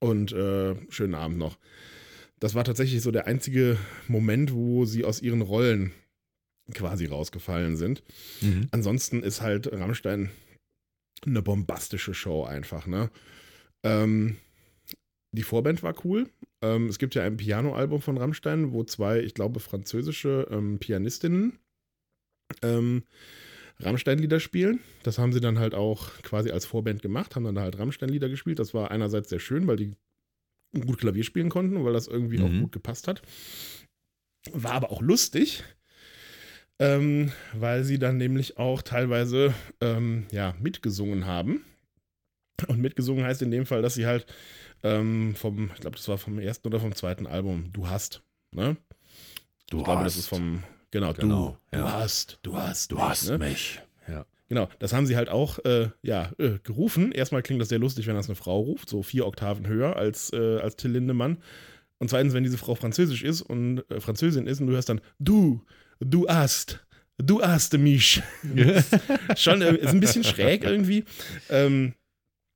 Und 0.00 0.32
äh, 0.32 0.74
schönen 0.90 1.14
Abend 1.14 1.38
noch. 1.38 1.58
Das 2.40 2.54
war 2.54 2.64
tatsächlich 2.64 3.02
so 3.02 3.10
der 3.10 3.26
einzige 3.26 3.78
Moment, 4.06 4.52
wo 4.52 4.84
sie 4.84 5.04
aus 5.04 5.20
ihren 5.20 5.42
Rollen 5.42 5.92
quasi 6.72 7.06
rausgefallen 7.06 7.76
sind. 7.76 8.02
Mhm. 8.40 8.68
Ansonsten 8.70 9.22
ist 9.22 9.40
halt 9.40 9.72
Rammstein 9.72 10.30
eine 11.26 11.42
bombastische 11.42 12.14
Show 12.14 12.44
einfach, 12.44 12.86
ne? 12.86 13.10
Ähm, 13.82 14.36
die 15.32 15.42
Vorband 15.42 15.82
war 15.82 15.94
cool. 16.04 16.28
Ähm, 16.62 16.86
es 16.86 16.98
gibt 16.98 17.14
ja 17.14 17.22
ein 17.22 17.36
Piano-Album 17.36 18.00
von 18.00 18.18
Rammstein, 18.18 18.72
wo 18.72 18.84
zwei, 18.84 19.20
ich 19.20 19.34
glaube, 19.34 19.60
französische 19.60 20.46
ähm, 20.50 20.78
Pianistinnen 20.78 21.58
ähm, 22.62 23.02
Rammstein-Lieder 23.80 24.40
spielen. 24.40 24.80
Das 25.02 25.18
haben 25.18 25.32
sie 25.32 25.40
dann 25.40 25.58
halt 25.58 25.74
auch 25.74 26.10
quasi 26.22 26.50
als 26.50 26.66
Vorband 26.66 27.02
gemacht, 27.02 27.36
haben 27.36 27.44
dann 27.44 27.54
da 27.54 27.62
halt 27.62 27.78
Rammstein-Lieder 27.78 28.28
gespielt. 28.28 28.58
Das 28.58 28.74
war 28.74 28.90
einerseits 28.90 29.28
sehr 29.28 29.38
schön, 29.40 29.66
weil 29.66 29.76
die 29.76 29.94
gut 30.84 30.98
Klavier 30.98 31.24
spielen 31.24 31.48
konnten 31.48 31.76
und 31.76 31.84
weil 31.84 31.92
das 31.92 32.08
irgendwie 32.08 32.40
auch 32.40 32.48
Mhm. 32.48 32.60
gut 32.60 32.72
gepasst 32.72 33.08
hat. 33.08 33.22
War 34.52 34.72
aber 34.72 34.90
auch 34.90 35.02
lustig, 35.02 35.62
ähm, 36.78 37.32
weil 37.54 37.84
sie 37.84 37.98
dann 37.98 38.16
nämlich 38.16 38.56
auch 38.58 38.82
teilweise 38.82 39.54
ähm, 39.80 40.26
ja, 40.30 40.54
mitgesungen 40.60 41.26
haben. 41.26 41.64
Und 42.66 42.80
mitgesungen 42.80 43.24
heißt 43.24 43.42
in 43.42 43.50
dem 43.50 43.66
Fall, 43.66 43.82
dass 43.82 43.94
sie 43.94 44.06
halt 44.06 44.26
ähm, 44.82 45.34
vom, 45.36 45.70
ich 45.74 45.80
glaube, 45.80 45.96
das 45.96 46.08
war 46.08 46.18
vom 46.18 46.38
ersten 46.38 46.66
oder 46.68 46.80
vom 46.80 46.94
zweiten 46.94 47.26
Album, 47.26 47.72
Du 47.72 47.88
hast, 47.88 48.22
ne? 48.52 48.76
Du 49.70 49.78
ich 49.78 49.84
glaube, 49.84 50.04
das 50.04 50.16
ist 50.16 50.28
vom, 50.28 50.62
genau, 50.90 51.12
Genau, 51.12 51.58
du, 51.70 51.76
ja. 51.76 51.82
du 51.82 51.92
hast, 51.92 52.38
du 52.42 52.56
hast, 52.56 52.92
Du 52.92 52.96
mich, 52.96 53.04
hast 53.04 53.28
ne? 53.30 53.38
mich. 53.38 53.80
Ja. 54.08 54.26
Genau, 54.48 54.68
das 54.78 54.92
haben 54.92 55.06
sie 55.06 55.16
halt 55.16 55.28
auch 55.28 55.58
äh, 55.64 55.90
ja, 56.02 56.32
äh, 56.38 56.58
gerufen. 56.62 57.12
Erstmal 57.12 57.42
klingt 57.42 57.60
das 57.60 57.68
sehr 57.68 57.78
lustig, 57.78 58.06
wenn 58.06 58.14
das 58.14 58.28
eine 58.28 58.36
Frau 58.36 58.60
ruft, 58.60 58.88
so 58.88 59.02
vier 59.02 59.26
Oktaven 59.26 59.66
höher 59.66 59.96
als, 59.96 60.32
äh, 60.32 60.58
als 60.58 60.76
Till 60.76 60.92
Lindemann. 60.92 61.38
Und 61.98 62.08
zweitens, 62.10 62.32
wenn 62.32 62.44
diese 62.44 62.58
Frau 62.58 62.74
französisch 62.74 63.22
ist 63.22 63.42
und 63.42 63.82
äh, 63.90 64.00
Französin 64.00 64.46
ist 64.46 64.60
und 64.60 64.68
du 64.68 64.72
hörst 64.72 64.88
dann 64.88 65.00
du, 65.18 65.62
du 66.00 66.26
hast, 66.28 66.86
du 67.18 67.42
hast 67.42 67.76
mich. 67.76 68.22
Schon 69.36 69.60
äh, 69.62 69.74
ist 69.74 69.90
ein 69.90 70.00
bisschen 70.00 70.24
schräg 70.24 70.64
irgendwie. 70.64 71.04
Ähm, 71.50 71.94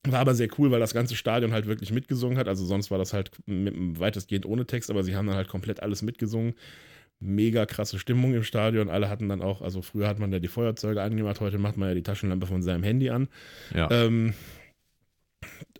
war 0.04 0.20
aber 0.20 0.34
sehr 0.34 0.48
cool, 0.59 0.70
weil 0.70 0.80
das 0.80 0.94
ganze 0.94 1.14
Stadion 1.14 1.52
halt 1.52 1.66
wirklich 1.66 1.92
mitgesungen 1.92 2.38
hat. 2.38 2.48
Also 2.48 2.64
sonst 2.64 2.90
war 2.90 2.98
das 2.98 3.12
halt 3.12 3.30
weitestgehend 3.46 4.46
ohne 4.46 4.66
Text, 4.66 4.90
aber 4.90 5.04
sie 5.04 5.14
haben 5.14 5.26
dann 5.26 5.36
halt 5.36 5.48
komplett 5.48 5.80
alles 5.80 6.02
mitgesungen. 6.02 6.54
Mega 7.24 7.66
krasse 7.66 7.99
Stimmung 7.99 8.35
im 8.35 8.43
Stadion. 8.43 8.89
Alle 8.90 9.09
hatten 9.09 9.28
dann 9.28 9.43
auch, 9.43 9.62
also 9.62 9.81
früher 9.81 10.09
hat 10.09 10.19
man 10.19 10.32
ja 10.32 10.40
die 10.40 10.49
Feuerzeuge 10.49 11.03
angemacht, 11.03 11.40
heute 11.40 11.59
macht 11.59 11.77
man 11.77 11.89
ja 11.89 11.94
die 11.94 12.03
Taschenlampe 12.03 12.47
von 12.47 12.62
seinem 12.62 12.82
Handy 12.82 13.11
an. 13.11 13.28
ja. 13.74 13.89
Ähm, 13.90 14.35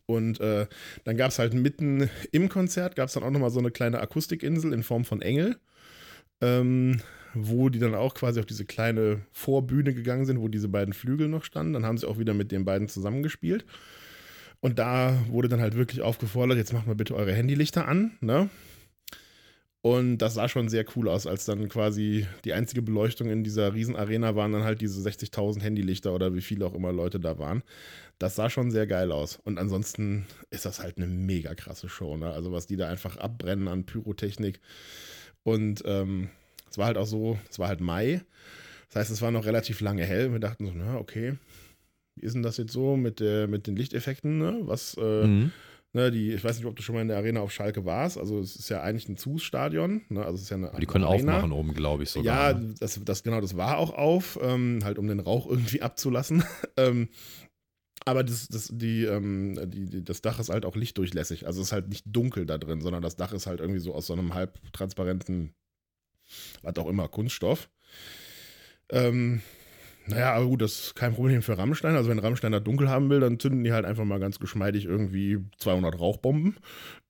und 0.07 0.41
äh, 0.41 0.67
dann 1.05 1.17
gab 1.17 1.31
es 1.31 1.39
halt 1.39 1.55
mitten 1.55 2.11
im 2.33 2.49
Konzert, 2.49 2.97
gab 2.97 3.09
es 3.09 3.15
dann 3.15 3.23
auch 3.23 3.31
nochmal 3.31 3.51
so 3.51 3.61
eine 3.61 3.71
kleine 3.71 4.01
Akustikinsel 4.01 4.73
in 4.73 4.83
Form 4.83 5.05
von 5.05 5.23
Engel, 5.23 5.57
ähm, 6.41 7.01
wo 7.35 7.69
die 7.69 7.79
dann 7.79 7.95
auch 7.95 8.15
quasi 8.15 8.41
auf 8.41 8.47
diese 8.47 8.65
kleine 8.65 9.21
Vorbühne 9.33 9.95
gegangen 9.95 10.27
sind, 10.27 10.41
wo 10.41 10.49
diese 10.49 10.69
beiden 10.69 10.93
Flügel 10.93 11.29
noch 11.29 11.45
standen. 11.45 11.73
Dann 11.73 11.87
haben 11.87 11.99
sie 11.99 12.07
auch 12.07 12.19
wieder 12.19 12.35
mit 12.35 12.53
den 12.53 12.65
beiden 12.65 12.89
zusammengespielt. 12.89 13.65
Und 14.61 14.79
da 14.79 15.17
wurde 15.29 15.49
dann 15.49 15.61
halt 15.61 15.77
wirklich 15.77 16.03
aufgefordert, 16.03 16.57
jetzt 16.57 16.73
macht 16.73 16.87
mal 16.87 16.95
bitte 16.95 17.17
eure 17.17 17.33
Handylichter 17.33 17.89
an, 17.89 18.13
ne? 18.21 18.49
Und 19.85 20.19
das 20.19 20.35
sah 20.35 20.49
schon 20.49 20.69
sehr 20.69 20.85
cool 20.95 21.09
aus, 21.09 21.27
als 21.27 21.45
dann 21.45 21.69
quasi 21.69 22.27
die 22.45 22.53
einzige 22.53 22.83
Beleuchtung 22.83 23.31
in 23.31 23.43
dieser 23.43 23.75
Riesenarena 23.75 24.37
waren 24.37 24.53
dann 24.53 24.63
halt 24.63 24.81
diese 24.81 25.01
60.000 25.07 25.61
Handylichter 25.61 26.15
oder 26.15 26.35
wie 26.35 26.41
viele 26.41 26.65
auch 26.67 26.75
immer 26.75 26.93
Leute 26.93 27.19
da 27.19 27.37
waren. 27.41 27.65
Das 28.21 28.37
sah 28.37 28.49
schon 28.49 28.71
sehr 28.71 28.87
geil 28.87 29.11
aus. 29.11 29.41
Und 29.43 29.59
ansonsten 29.59 30.27
ist 30.51 30.67
das 30.67 30.79
halt 30.81 30.99
eine 30.99 31.09
mega 31.09 31.57
krasse 31.57 31.89
Show, 31.89 32.17
ne? 32.17 32.31
Also 32.31 32.53
was 32.53 32.69
die 32.69 32.77
da 32.77 32.89
einfach 32.89 33.17
abbrennen 33.17 33.67
an 33.67 33.85
Pyrotechnik. 33.85 34.61
Und 35.43 35.83
ähm, 35.85 36.29
es 36.71 36.79
war 36.79 36.87
halt 36.87 36.97
auch 36.97 37.07
so, 37.07 37.37
es 37.51 37.59
war 37.59 37.67
halt 37.67 37.81
Mai. 37.81 38.23
Das 38.89 39.01
heißt, 39.01 39.11
es 39.11 39.21
war 39.21 39.33
noch 39.33 39.47
relativ 39.47 39.81
lange 39.81 40.05
hell. 40.05 40.31
Wir 40.31 40.39
dachten 40.39 40.65
so, 40.65 40.73
na, 40.77 40.97
okay, 40.97 41.35
wie 42.15 42.25
ist 42.25 42.35
denn 42.35 42.45
das 42.45 42.57
jetzt 42.57 42.73
so 42.73 42.97
mit, 42.97 43.19
der, 43.19 43.49
mit 43.49 43.67
den 43.67 43.75
Lichteffekten, 43.75 44.39
ne? 44.39 44.61
Was, 44.61 44.97
äh, 44.97 45.27
Mhm. 45.27 45.51
Ne, 45.93 46.11
die, 46.11 46.33
ich 46.33 46.43
weiß 46.43 46.57
nicht, 46.57 46.67
ob 46.67 46.77
du 46.77 46.83
schon 46.83 46.95
mal 46.95 47.03
in 47.03 47.09
der 47.09 47.17
Arena 47.19 47.41
auf 47.41 47.53
Schalke 47.53 47.85
warst. 47.85 48.19
Also 48.19 48.41
es 48.41 48.57
ist 48.57 48.69
ja 48.69 48.83
eigentlich 48.83 49.09
ein 49.09 49.17
Zußstadion, 49.17 50.03
ne? 50.09 50.25
Also 50.25 50.37
es 50.37 50.43
ist 50.43 50.51
ja 50.51 50.57
eine 50.57 50.73
Die 50.81 50.87
können 50.87 51.05
Arena. 51.05 51.37
aufmachen 51.37 51.53
oben, 51.53 51.75
glaube 51.75 52.03
ich 52.03 52.11
sogar. 52.11 52.53
Ja, 52.53 52.59
ne? 52.59 52.75
das, 52.79 53.01
das 53.05 53.23
genau, 53.23 53.41
das 53.41 53.57
war 53.57 53.79
auch 53.79 53.93
auf, 53.93 54.39
ähm, 54.43 54.81
halt 54.85 54.99
um 54.99 55.09
den 55.09 55.21
Rauch 55.21 55.47
irgendwie 55.49 55.83
abzulassen. 55.83 56.45
ähm, 56.77 57.09
aber 58.05 58.25
das, 58.25 58.49
das, 58.49 58.69
die, 58.73 59.05
ähm, 59.05 59.59
die, 59.71 59.87
die, 59.87 60.05
das 60.05 60.23
Dach 60.23 60.41
ist 60.41 60.51
halt 60.51 60.65
auch 60.65 60.75
lichtdurchlässig. 60.75 61.47
Also 61.47 61.61
es 61.61 61.69
ist 61.69 61.73
halt 61.73 61.89
nicht 61.89 62.05
dunkel 62.07 62.47
da 62.47 62.59
drin, 62.59 62.81
sondern 62.81 63.03
das 63.03 63.17
Dach 63.17 63.33
ist 63.33 63.47
halt 63.47 63.61
irgendwie 63.61 63.81
so 63.81 63.95
aus 63.95 64.07
so 64.07 64.13
einem 64.13 64.35
halbtransparenten, 64.35 65.55
was 66.63 66.77
auch 66.77 66.89
immer, 66.89 67.07
Kunststoff. 67.09 67.71
Ähm, 68.89 69.41
naja, 70.07 70.33
aber 70.35 70.47
gut, 70.47 70.63
das 70.63 70.87
ist 70.87 70.95
kein 70.95 71.15
Problem 71.15 71.43
für 71.43 71.57
Rammstein. 71.57 71.95
Also 71.95 72.11
wenn 72.11 72.19
Rammstein 72.19 72.53
da 72.53 72.61
dunkel 72.61 72.89
haben 72.89 73.09
will, 73.11 73.21
dann 73.21 73.39
zünden 73.39 73.63
die 73.65 73.73
halt 73.73 73.85
einfach 73.85 74.05
mal 74.05 74.19
ganz 74.21 74.39
geschmeidig 74.39 74.85
irgendwie 74.85 75.39
200 75.59 75.99
Rauchbomben 75.99 76.57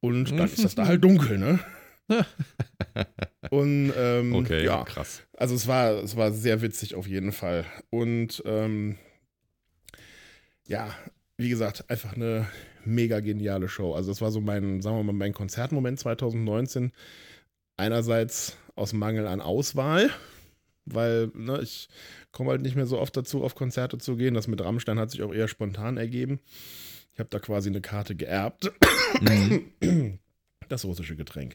und 0.00 0.30
dann 0.30 0.46
ist 0.46 0.64
das 0.64 0.74
da 0.74 0.86
halt 0.86 1.02
dunkel, 1.02 1.38
ne? 1.38 1.58
und 3.50 3.92
ähm, 3.96 4.34
Okay, 4.34 4.64
ja, 4.64 4.84
krass. 4.84 5.22
also 5.36 5.54
es 5.54 5.66
war, 5.66 5.92
es 6.02 6.16
war 6.16 6.32
sehr 6.32 6.60
witzig 6.60 6.94
auf 6.94 7.06
jeden 7.06 7.32
Fall. 7.32 7.64
Und 7.90 8.42
ähm, 8.44 8.98
ja, 10.66 10.90
wie 11.36 11.48
gesagt, 11.48 11.88
einfach 11.88 12.14
eine 12.14 12.46
mega 12.84 13.20
geniale 13.20 13.68
Show. 13.68 13.94
Also 13.94 14.10
das 14.10 14.20
war 14.20 14.30
so 14.30 14.40
mein, 14.40 14.82
sagen 14.82 14.96
wir 14.96 15.02
mal, 15.04 15.12
mein 15.12 15.32
Konzertmoment 15.32 15.98
2019. 15.98 16.92
Einerseits 17.76 18.56
aus 18.74 18.92
Mangel 18.92 19.26
an 19.26 19.40
Auswahl, 19.40 20.10
weil 20.84 21.30
ne, 21.34 21.60
ich 21.62 21.88
komme 22.30 22.50
halt 22.50 22.62
nicht 22.62 22.76
mehr 22.76 22.86
so 22.86 22.98
oft 22.98 23.16
dazu, 23.16 23.42
auf 23.44 23.54
Konzerte 23.54 23.98
zu 23.98 24.16
gehen. 24.16 24.34
Das 24.34 24.48
mit 24.48 24.60
Rammstein 24.60 24.98
hat 24.98 25.10
sich 25.10 25.22
auch 25.22 25.32
eher 25.32 25.48
spontan 25.48 25.96
ergeben. 25.96 26.40
Ich 27.12 27.18
habe 27.18 27.28
da 27.30 27.38
quasi 27.38 27.68
eine 27.68 27.80
Karte 27.80 28.14
geerbt. 28.14 28.72
Mhm. 29.20 30.18
Das 30.68 30.86
russische 30.86 31.16
Getränk. 31.16 31.54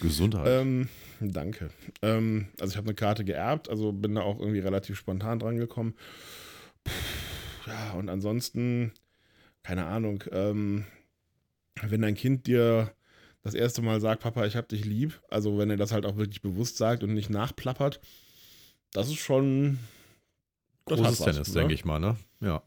Gesundheit. 0.00 0.46
Ähm, 0.48 0.88
danke. 1.20 1.70
Ähm, 2.02 2.48
also 2.58 2.72
ich 2.72 2.76
habe 2.76 2.88
eine 2.88 2.94
Karte 2.96 3.24
geerbt, 3.24 3.68
also 3.68 3.92
bin 3.92 4.16
da 4.16 4.22
auch 4.22 4.40
irgendwie 4.40 4.58
relativ 4.58 4.98
spontan 4.98 5.38
dran 5.38 5.56
gekommen. 5.56 5.94
Puh, 6.82 6.90
ja, 7.68 7.92
und 7.92 8.08
ansonsten, 8.08 8.92
keine 9.62 9.86
Ahnung, 9.86 10.24
ähm, 10.32 10.84
wenn 11.82 12.02
dein 12.02 12.16
Kind 12.16 12.48
dir 12.48 12.92
das 13.42 13.54
erste 13.54 13.82
Mal 13.82 14.00
sagt, 14.00 14.22
Papa, 14.22 14.46
ich 14.46 14.56
hab 14.56 14.68
dich 14.68 14.84
lieb, 14.84 15.20
also 15.30 15.58
wenn 15.58 15.70
er 15.70 15.76
das 15.76 15.92
halt 15.92 16.04
auch 16.04 16.16
wirklich 16.16 16.42
bewusst 16.42 16.76
sagt 16.76 17.04
und 17.04 17.14
nicht 17.14 17.30
nachplappert, 17.30 18.00
das 18.92 19.08
ist 19.08 19.18
schon 19.18 19.78
das 20.86 20.98
Großes 20.98 21.20
was, 21.20 21.34
Tennis, 21.34 21.48
ne? 21.48 21.54
denke 21.60 21.74
ich 21.74 21.84
mal, 21.84 21.98
ne? 21.98 22.16
Ja. 22.40 22.62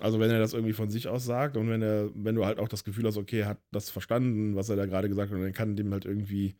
Also 0.00 0.18
wenn 0.18 0.30
er 0.30 0.40
das 0.40 0.52
irgendwie 0.52 0.72
von 0.72 0.90
sich 0.90 1.06
aus 1.06 1.24
sagt 1.24 1.56
und 1.56 1.68
wenn 1.68 1.82
er, 1.82 2.10
wenn 2.14 2.34
du 2.34 2.44
halt 2.44 2.58
auch 2.58 2.68
das 2.68 2.82
Gefühl 2.82 3.06
hast, 3.06 3.16
okay, 3.16 3.40
er 3.40 3.48
hat 3.48 3.58
das 3.70 3.90
verstanden, 3.90 4.56
was 4.56 4.68
er 4.68 4.76
da 4.76 4.86
gerade 4.86 5.08
gesagt 5.08 5.30
hat, 5.30 5.38
und 5.38 5.44
er 5.44 5.52
kann 5.52 5.76
dem 5.76 5.92
halt 5.92 6.04
irgendwie, 6.04 6.56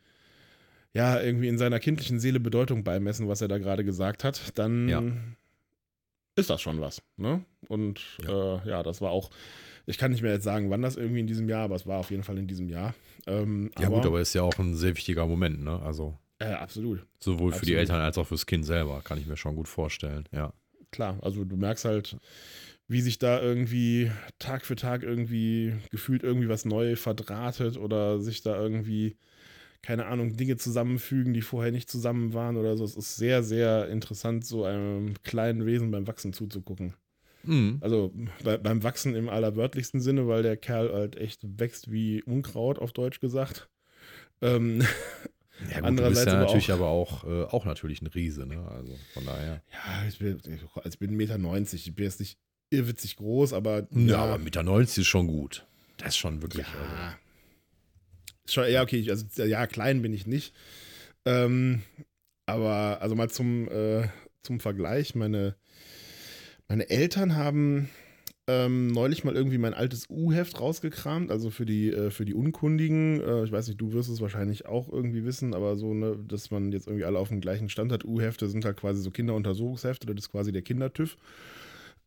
ja, 0.93 1.21
irgendwie 1.21 1.49
in 1.49 1.59
seiner 1.59 1.81
kindlichen 1.81 2.21
Seele 2.21 2.39
Bedeutung 2.39 2.85
beimessen, 2.85 3.29
was 3.29 3.41
er 3.41 3.49
da 3.49 3.59
gerade 3.59 3.85
gesagt 3.85 4.23
hat, 4.23 4.57
dann 4.59 4.89
Ja. 4.89 5.03
ist 6.37 6.51
das 6.51 6.61
schon 6.61 6.81
was. 6.81 7.03
Ne? 7.17 7.45
Und 7.69 8.01
ja. 8.23 8.57
Äh, 8.63 8.69
ja, 8.69 8.83
das 8.83 9.01
war 9.01 9.11
auch, 9.11 9.31
ich 9.87 9.99
kann 9.99 10.13
nicht 10.13 10.23
mehr 10.23 10.35
jetzt 10.35 10.45
sagen, 10.45 10.71
wann 10.71 10.83
das 10.83 10.97
irgendwie 10.97 11.21
in 11.21 11.27
diesem 11.27 11.49
Jahr, 11.49 11.65
aber 11.65 11.75
es 11.75 11.87
war 11.87 11.99
auf 11.99 12.11
jeden 12.11 12.23
Fall 12.23 12.39
in 12.39 12.47
diesem 12.47 12.69
Jahr. 12.69 12.95
Ähm, 13.27 13.73
Ja, 13.79 13.89
gut, 13.89 14.07
aber 14.07 14.21
ist 14.21 14.35
ja 14.35 14.43
auch 14.43 14.59
ein 14.59 14.77
sehr 14.77 14.95
wichtiger 14.95 15.27
Moment, 15.27 15.65
ne? 15.65 15.81
Also 15.83 16.17
äh, 16.51 16.55
absolut. 16.55 17.05
sowohl 17.19 17.53
für 17.53 17.67
die 17.67 17.73
Absolut. 17.73 17.79
Eltern 17.79 18.01
als 18.01 18.19
auch 18.19 18.27
fürs 18.27 18.47
Kind 18.47 18.65
selber, 18.65 19.01
kann 19.03 19.19
ich 19.19 19.27
mir 19.27 19.37
schon 19.37 19.57
gut 19.57 19.69
vorstellen, 19.69 20.29
ja. 20.33 20.53
Klar, 20.91 21.19
also 21.23 21.45
du 21.45 21.57
merkst 21.57 21.85
halt, 21.87 22.17
wie 22.89 23.01
sich 23.01 23.19
da 23.19 23.41
irgendwie 23.41 24.11
Tag 24.39 24.67
für 24.67 24.77
Tag 24.77 25.03
irgendwie 25.03 25.75
gefühlt 25.91 26.23
irgendwie 26.23 26.49
was 26.49 26.65
neu 26.65 26.97
verdrahtet 26.97 27.79
oder 27.79 28.21
sich 28.21 28.43
da 28.43 28.61
irgendwie, 28.61 29.17
keine 29.81 30.07
Ahnung, 30.07 30.37
Dinge 30.37 30.57
zusammenfügen, 30.57 31.33
die 31.33 31.41
vorher 31.41 31.73
nicht 31.73 31.91
zusammen 31.91 32.35
waren 32.35 32.57
oder 32.57 32.77
so. 32.77 32.85
Es 32.85 32.97
ist 32.97 33.17
sehr, 33.17 33.43
sehr 33.43 33.89
interessant, 33.89 34.45
so 34.45 34.65
einem 34.65 35.15
kleinen 35.23 35.65
Wesen 35.65 35.91
beim 35.91 36.07
Wachsen 36.07 36.35
zuzugucken. 36.35 36.95
Mhm. 37.45 37.79
Also 37.81 38.13
bei, 38.45 38.59
beim 38.59 38.83
Wachsen 38.83 39.15
im 39.15 39.29
allerwörtlichsten 39.29 40.01
Sinne, 40.01 40.29
weil 40.29 40.43
der 40.43 40.57
Kerl 40.57 40.93
halt 40.93 41.17
echt 41.17 41.41
wächst 41.59 41.91
wie 41.91 42.23
Unkraut, 42.23 42.79
auf 42.79 42.93
Deutsch 42.93 43.21
gesagt. 43.21 43.69
Ähm, 44.41 44.83
Ja, 45.71 45.77
gut, 45.81 45.85
Andererseits 45.89 45.99
du 45.99 46.09
bist 46.11 46.27
ja 46.27 46.33
aber 46.35 46.43
natürlich 46.45 46.73
auch- 46.73 46.77
aber 46.77 46.89
auch, 46.89 47.25
äh, 47.25 47.45
auch 47.55 47.65
natürlich 47.65 48.03
ein 48.03 48.07
Riese, 48.09 48.47
ne? 48.47 48.59
Also 48.69 48.99
von 49.15 49.25
daher. 49.25 49.63
ja, 49.73 50.07
ich 50.09 50.19
bin, 50.19 50.37
ich 50.39 50.99
bin 50.99 51.11
1,90 51.11 51.11
Meter. 51.17 51.75
Ich 51.75 51.95
bin 51.95 52.05
jetzt 52.05 52.21
nicht 52.21 52.39
irrwitzig 52.71 53.17
groß, 53.17 53.53
aber 53.53 53.87
Ja, 53.93 54.19
aber 54.25 54.39
Meter 54.39 54.63
90 54.63 55.03
ist 55.03 55.07
schon 55.09 55.27
gut. 55.27 55.67
Das 55.99 56.09
ist 56.09 56.17
schon 56.19 56.43
wirklich. 56.43 56.67
Ja. 56.67 56.73
Also, 56.81 57.17
Schon, 58.45 58.71
ja, 58.73 58.83
okay, 58.83 58.97
ich- 58.97 59.11
also 59.11 59.25
ja, 59.45 59.67
klein 59.67 60.03
bin 60.03 60.13
ich 60.13 60.27
nicht. 60.27 60.53
Ähm, 61.25 61.83
aber 62.47 62.99
also 63.01 63.15
mal 63.15 63.31
zum, 63.31 63.69
äh, 63.69 64.09
zum 64.43 64.59
Vergleich, 64.59 65.15
meine, 65.15 65.55
meine 66.69 66.91
Eltern 66.91 67.37
haben 67.37 67.89
ähm, 68.49 68.89
neulich 68.89 69.23
mal 69.25 69.37
irgendwie 69.37 69.59
mein 69.59 69.75
altes 69.75 70.09
U-Heft 70.11 70.61
rausgekramt, 70.61 71.31
also 71.31 71.51
für 71.51 71.65
die, 71.65 71.91
äh, 71.91 72.11
für 72.11 72.25
die 72.25 72.35
Unkundigen. 72.35 73.21
Äh, 73.21 73.45
ich 73.45 73.53
weiß 73.53 73.69
nicht, 73.69 73.81
du 73.81 73.93
wirst 73.93 74.11
es 74.11 74.21
wahrscheinlich 74.21 74.67
auch 74.67 74.89
irgendwie 74.93 75.25
wissen, 75.25 75.55
aber 75.55 75.77
so, 75.77 75.95
ne, 75.95 76.19
dass 76.27 76.51
man 76.51 76.73
jetzt 76.73 76.87
irgendwie 76.89 77.05
alle 77.05 77.19
auf 77.19 77.29
dem 77.29 77.41
gleichen 77.41 77.69
Stand 77.69 77.93
hat. 77.93 78.05
U-Hefte 78.05 78.49
sind 78.49 78.65
halt 78.65 78.77
quasi 78.77 79.01
so 79.01 79.11
Kinderuntersuchungshefte, 79.11 80.07
das 80.07 80.17
ist 80.25 80.31
quasi 80.31 80.51
der 80.53 80.63
Kindertüv. 80.63 81.17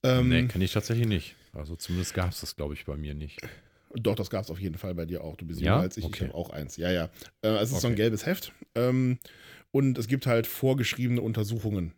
Ähm, 0.04 0.30
nee, 0.30 0.44
kenne 0.48 0.66
ich 0.66 0.74
tatsächlich 0.74 1.08
nicht. 1.08 1.36
Also 1.54 1.76
zumindest 1.76 2.14
gab 2.14 2.32
es 2.32 2.42
das, 2.42 2.56
glaube 2.56 2.74
ich, 2.74 2.86
bei 2.86 2.98
mir 2.98 3.16
nicht. 3.16 3.40
Doch, 3.94 4.16
das 4.16 4.30
gab 4.30 4.44
es 4.44 4.52
auf 4.52 4.60
jeden 4.60 4.78
Fall 4.78 4.94
bei 4.94 5.06
dir 5.06 5.24
auch. 5.24 5.38
Du 5.38 5.46
bist 5.46 5.62
Ja? 5.62 5.72
jünger 5.74 5.84
als 5.84 5.96
ich. 5.96 6.04
Ich 6.04 6.12
Okay. 6.12 6.26
habe 6.26 6.36
auch 6.36 6.50
eins. 6.50 6.76
Ja, 6.76 6.92
ja. 6.92 7.10
Äh, 7.42 7.56
es 7.60 7.72
ist 7.72 7.80
so 7.80 7.88
ein 7.88 7.94
Okay. 7.94 8.02
gelbes 8.04 8.26
Heft. 8.26 8.52
Ähm, 8.76 9.20
und 9.72 9.98
es 9.98 10.08
gibt 10.08 10.28
halt 10.28 10.48
vorgeschriebene 10.48 11.22
Untersuchungen. 11.22 11.94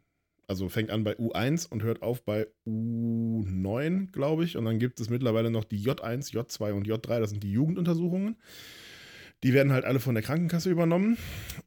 Also 0.48 0.70
fängt 0.70 0.92
an 0.92 1.04
bei 1.04 1.18
U1 1.18 1.70
und 1.70 1.84
hört 1.84 2.02
auf 2.02 2.24
bei 2.24 2.48
U9, 2.66 4.12
glaube 4.12 4.46
ich. 4.46 4.56
Und 4.56 4.66
dann 4.66 4.80
gibt 4.80 5.00
es 5.00 5.10
mittlerweile 5.10 5.52
noch 5.52 5.66
die 5.66 5.84
J1, 5.86 6.32
J2 6.34 6.72
und 6.72 6.88
J3. 6.88 7.20
Das 7.20 7.32
sind 7.32 7.44
die 7.44 7.52
Jugenduntersuchungen. 7.52 8.38
Die 9.44 9.54
werden 9.54 9.72
halt 9.72 9.86
alle 9.86 10.00
von 10.00 10.16
der 10.16 10.24
Krankenkasse 10.24 10.70
übernommen 10.72 11.18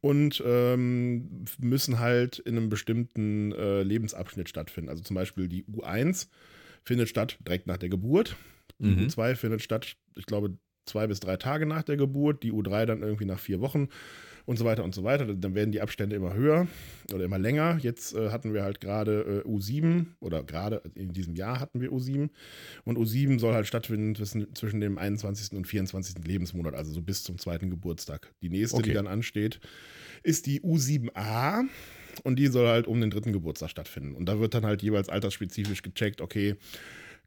und 0.01 0.43
ähm, 0.45 1.45
müssen 1.59 1.99
halt 1.99 2.39
in 2.39 2.57
einem 2.57 2.69
bestimmten 2.69 3.53
äh, 3.53 3.83
Lebensabschnitt 3.83 4.49
stattfinden. 4.49 4.89
Also 4.89 5.03
zum 5.03 5.15
Beispiel 5.15 5.47
die 5.47 5.63
U1 5.65 6.27
findet 6.83 7.07
statt 7.07 7.37
direkt 7.47 7.67
nach 7.67 7.77
der 7.77 7.89
Geburt. 7.89 8.35
Die 8.79 8.87
Mhm. 8.87 9.07
U2 9.07 9.35
findet 9.35 9.61
statt, 9.61 9.95
ich 10.15 10.25
glaube, 10.25 10.57
zwei 10.85 11.07
bis 11.07 11.19
drei 11.19 11.37
Tage 11.37 11.65
nach 11.65 11.83
der 11.83 11.95
Geburt, 11.95 12.43
die 12.43 12.51
U3 12.51 12.85
dann 12.85 13.03
irgendwie 13.03 13.25
nach 13.25 13.39
vier 13.39 13.61
Wochen 13.61 13.87
und 14.45 14.57
so 14.57 14.65
weiter 14.65 14.83
und 14.83 14.93
so 14.95 15.03
weiter. 15.03 15.25
Dann 15.25 15.55
werden 15.55 15.71
die 15.71 15.81
Abstände 15.81 16.15
immer 16.15 16.33
höher 16.33 16.67
oder 17.13 17.25
immer 17.25 17.39
länger. 17.39 17.77
Jetzt 17.81 18.13
äh, 18.15 18.29
hatten 18.29 18.53
wir 18.53 18.63
halt 18.63 18.81
gerade 18.81 19.43
äh, 19.45 19.47
U7 19.47 20.05
oder 20.19 20.43
gerade 20.43 20.81
in 20.95 21.13
diesem 21.13 21.35
Jahr 21.35 21.59
hatten 21.59 21.81
wir 21.81 21.91
U7 21.91 22.29
und 22.83 22.97
U7 22.97 23.39
soll 23.39 23.53
halt 23.53 23.67
stattfinden 23.67 24.15
zwischen, 24.15 24.53
zwischen 24.55 24.81
dem 24.81 24.97
21. 24.97 25.53
und 25.57 25.67
24. 25.67 26.25
Lebensmonat, 26.25 26.73
also 26.73 26.91
so 26.91 27.01
bis 27.01 27.23
zum 27.23 27.37
zweiten 27.37 27.69
Geburtstag. 27.69 28.33
Die 28.41 28.49
nächste, 28.49 28.77
die 28.77 28.89
Okay. 28.89 28.93
dann 28.93 29.07
ansteht, 29.07 29.59
ist 30.23 30.45
die 30.45 30.61
U7a 30.61 31.63
und 32.23 32.37
die 32.37 32.47
soll 32.47 32.67
halt 32.67 32.87
um 32.87 32.99
den 32.99 33.09
dritten 33.09 33.33
Geburtstag 33.33 33.69
stattfinden. 33.69 34.15
Und 34.15 34.25
da 34.25 34.39
wird 34.39 34.53
dann 34.53 34.65
halt 34.65 34.81
jeweils 34.83 35.09
altersspezifisch 35.09 35.81
gecheckt, 35.81 36.21
okay, 36.21 36.55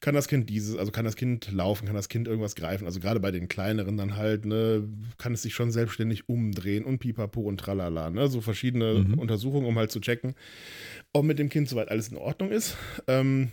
kann 0.04 0.14
das 0.14 0.28
Kind 0.28 0.50
dieses, 0.50 0.76
also 0.76 0.92
kann 0.92 1.06
das 1.06 1.16
Kind 1.16 1.50
laufen, 1.50 1.86
kann 1.86 1.94
das 1.96 2.10
Kind 2.10 2.28
irgendwas 2.28 2.54
greifen, 2.54 2.84
also 2.84 3.00
gerade 3.00 3.20
bei 3.20 3.30
den 3.30 3.48
kleineren 3.48 3.96
dann 3.96 4.16
halt, 4.16 4.44
ne, 4.44 4.86
kann 5.16 5.32
es 5.32 5.40
sich 5.42 5.54
schon 5.54 5.70
selbstständig 5.70 6.28
umdrehen 6.28 6.84
und 6.84 6.98
pipapo 6.98 7.40
und 7.40 7.58
tralala, 7.58 8.10
ne, 8.10 8.28
so 8.28 8.42
verschiedene 8.42 8.92
Mhm. 8.94 9.18
Untersuchungen, 9.18 9.66
um 9.66 9.78
halt 9.78 9.90
zu 9.90 10.00
checken, 10.00 10.34
ob 11.14 11.24
mit 11.24 11.38
dem 11.38 11.48
Kind 11.48 11.70
soweit 11.70 11.88
alles 11.88 12.08
in 12.08 12.18
Ordnung 12.18 12.50
ist. 12.50 12.76
Ähm, 13.06 13.52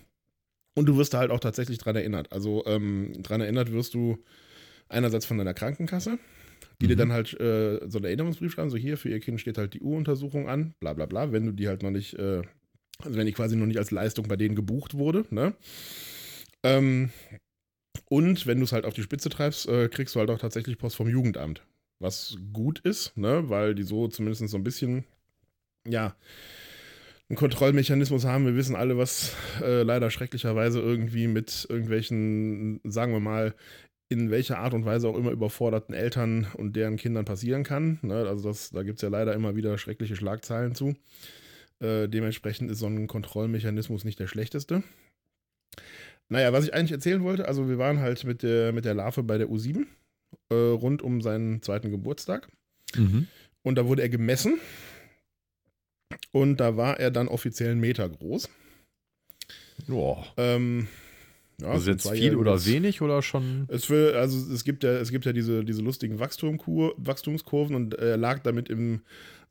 und 0.75 0.87
du 0.87 0.97
wirst 0.97 1.13
da 1.13 1.19
halt 1.19 1.31
auch 1.31 1.39
tatsächlich 1.39 1.77
dran 1.77 1.95
erinnert. 1.95 2.31
Also 2.33 2.65
ähm, 2.65 3.13
dran 3.23 3.39
erinnert 3.41 3.71
wirst 3.71 3.93
du 3.93 4.17
einerseits 4.89 5.25
von 5.25 5.37
deiner 5.37 5.53
Krankenkasse, 5.53 6.19
die 6.81 6.87
dir 6.87 6.95
Mhm. 6.95 6.99
dann 6.99 7.11
halt 7.13 7.39
äh, 7.39 7.79
so 7.87 7.97
einen 7.97 8.05
Erinnerungsbrief 8.05 8.51
schreiben, 8.51 8.69
so 8.69 8.77
hier, 8.77 8.97
für 8.97 9.07
ihr 9.09 9.21
Kind 9.21 9.39
steht 9.39 9.57
halt 9.57 9.73
die 9.73 9.81
U-Untersuchung 9.81 10.49
an, 10.49 10.73
bla 10.81 10.93
bla 10.93 11.05
bla, 11.05 11.31
wenn 11.31 11.45
du 11.45 11.53
die 11.53 11.69
halt 11.69 11.81
noch 11.81 11.91
nicht, 11.91 12.13
äh, 12.15 12.41
also 13.01 13.17
wenn 13.17 13.25
die 13.25 13.31
quasi 13.31 13.55
noch 13.55 13.67
nicht 13.67 13.77
als 13.79 13.91
Leistung 13.91 14.27
bei 14.27 14.35
denen 14.35 14.55
gebucht 14.55 14.95
wurde, 14.95 15.23
ne? 15.29 15.53
Ähm, 16.63 17.11
und 18.09 18.45
wenn 18.47 18.59
du 18.59 18.65
es 18.65 18.71
halt 18.71 18.85
auf 18.85 18.93
die 18.93 19.03
Spitze 19.03 19.29
treibst, 19.29 19.67
äh, 19.67 19.89
kriegst 19.89 20.15
du 20.15 20.19
halt 20.19 20.29
auch 20.29 20.39
tatsächlich 20.39 20.77
Post 20.77 20.95
vom 20.95 21.09
Jugendamt. 21.09 21.63
Was 21.99 22.37
gut 22.53 22.79
ist, 22.79 23.15
ne? 23.17 23.49
Weil 23.49 23.75
die 23.75 23.83
so 23.83 24.07
zumindest 24.07 24.47
so 24.49 24.57
ein 24.57 24.63
bisschen, 24.63 25.05
ja, 25.87 26.15
einen 27.29 27.37
Kontrollmechanismus 27.37 28.25
haben. 28.25 28.45
Wir 28.45 28.55
wissen 28.55 28.75
alle, 28.75 28.97
was 28.97 29.35
äh, 29.61 29.83
leider 29.83 30.11
schrecklicherweise 30.11 30.81
irgendwie 30.81 31.27
mit 31.27 31.65
irgendwelchen, 31.69 32.81
sagen 32.83 33.13
wir 33.13 33.21
mal, 33.21 33.55
in 34.09 34.29
welcher 34.29 34.59
Art 34.59 34.73
und 34.73 34.83
Weise 34.83 35.07
auch 35.07 35.15
immer 35.15 35.31
überforderten 35.31 35.95
Eltern 35.95 36.47
und 36.55 36.75
deren 36.75 36.97
Kindern 36.97 37.23
passieren 37.23 37.63
kann. 37.63 37.99
Ne? 38.01 38.27
Also 38.27 38.49
das, 38.49 38.71
da 38.71 38.83
gibt 38.83 38.97
es 38.97 39.03
ja 39.03 39.07
leider 39.09 39.33
immer 39.33 39.55
wieder 39.55 39.77
schreckliche 39.77 40.17
Schlagzeilen 40.17 40.75
zu. 40.75 40.95
Äh, 41.79 42.09
dementsprechend 42.09 42.69
ist 42.69 42.79
so 42.79 42.87
ein 42.87 43.07
Kontrollmechanismus 43.07 44.03
nicht 44.03 44.19
der 44.19 44.27
schlechteste. 44.27 44.83
Naja, 46.31 46.53
was 46.53 46.63
ich 46.63 46.73
eigentlich 46.73 46.93
erzählen 46.93 47.23
wollte, 47.23 47.45
also 47.45 47.67
wir 47.67 47.77
waren 47.77 47.99
halt 47.99 48.23
mit 48.23 48.41
der, 48.41 48.71
mit 48.71 48.85
der 48.85 48.93
Larve 48.93 49.21
bei 49.21 49.37
der 49.37 49.49
U7 49.49 49.85
äh, 50.49 50.55
rund 50.55 51.01
um 51.01 51.19
seinen 51.19 51.61
zweiten 51.61 51.91
Geburtstag. 51.91 52.47
Mhm. 52.95 53.27
Und 53.63 53.75
da 53.75 53.85
wurde 53.85 54.01
er 54.01 54.07
gemessen. 54.07 54.57
Und 56.31 56.61
da 56.61 56.77
war 56.77 57.01
er 57.01 57.11
dann 57.11 57.27
offiziell 57.27 57.71
einen 57.71 57.81
Meter 57.81 58.07
groß. 58.07 58.49
Boah. 59.87 60.25
Ähm, 60.37 60.87
ja, 61.61 61.67
also 61.67 61.91
jetzt 61.91 62.09
viel 62.09 62.37
oder 62.37 62.65
wenig 62.65 63.01
oder 63.01 63.21
schon? 63.21 63.65
Es 63.67 63.89
will, 63.89 64.13
also 64.13 64.53
es 64.53 64.63
gibt 64.63 64.85
ja, 64.85 64.91
es 64.91 65.11
gibt 65.11 65.25
ja 65.25 65.33
diese, 65.33 65.65
diese 65.65 65.81
lustigen 65.81 66.17
Wachstumskurven 66.17 67.75
und 67.75 67.95
er 67.95 68.15
lag 68.15 68.39
damit 68.39 68.69
im 68.69 69.01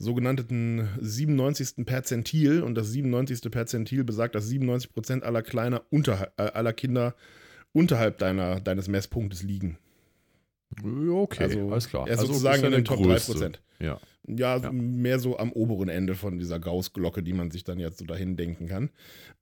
sogenannten 0.01 0.89
97. 1.01 1.85
Perzentil 1.86 2.62
und 2.62 2.74
das 2.74 2.89
97. 2.89 3.51
Perzentil 3.52 4.02
besagt, 4.02 4.35
dass 4.35 4.48
97 4.48 4.93
Prozent 4.93 5.22
aller 5.22 5.43
kleiner 5.43 5.82
unterhalb, 5.90 6.32
äh, 6.39 6.43
aller 6.43 6.72
Kinder 6.72 7.14
unterhalb 7.72 8.18
deiner, 8.18 8.60
deines 8.60 8.89
Messpunktes 8.89 9.43
liegen. 9.44 9.78
Okay, 10.85 11.44
also 11.44 11.70
alles 11.70 11.89
klar. 11.89 12.06
Er 12.09 12.14
ist 12.14 12.20
also 12.20 12.32
sozusagen 12.32 12.64
in 12.64 12.72
den 12.72 12.85
Top 12.85 12.98
3 12.98 13.05
größte. 13.05 13.32
Prozent. 13.32 13.60
Ja. 13.78 14.01
Ja, 14.27 14.56
Ja. 14.59 14.72
mehr 14.72 15.18
so 15.18 15.39
am 15.39 15.52
oberen 15.52 15.89
Ende 15.89 16.14
von 16.14 16.39
dieser 16.39 16.59
Gauss-Glocke, 16.60 17.22
die 17.22 17.32
man 17.32 17.51
sich 17.51 17.64
dann 17.64 17.78
jetzt 17.78 17.98
so 17.98 18.05
dahin 18.05 18.36
denken 18.36 18.68
kann. 18.68 18.90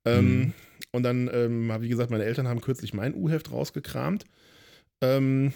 Ähm, 0.05 0.39
Mhm. 0.39 0.53
Und 0.91 1.03
dann, 1.03 1.29
ähm, 1.31 1.71
wie 1.81 1.89
gesagt, 1.89 2.09
meine 2.09 2.23
Eltern 2.25 2.47
haben 2.47 2.61
kürzlich 2.61 2.93
mein 2.93 3.13
U-Heft 3.13 3.51
rausgekramt 3.51 4.25
ähm, 5.01 5.53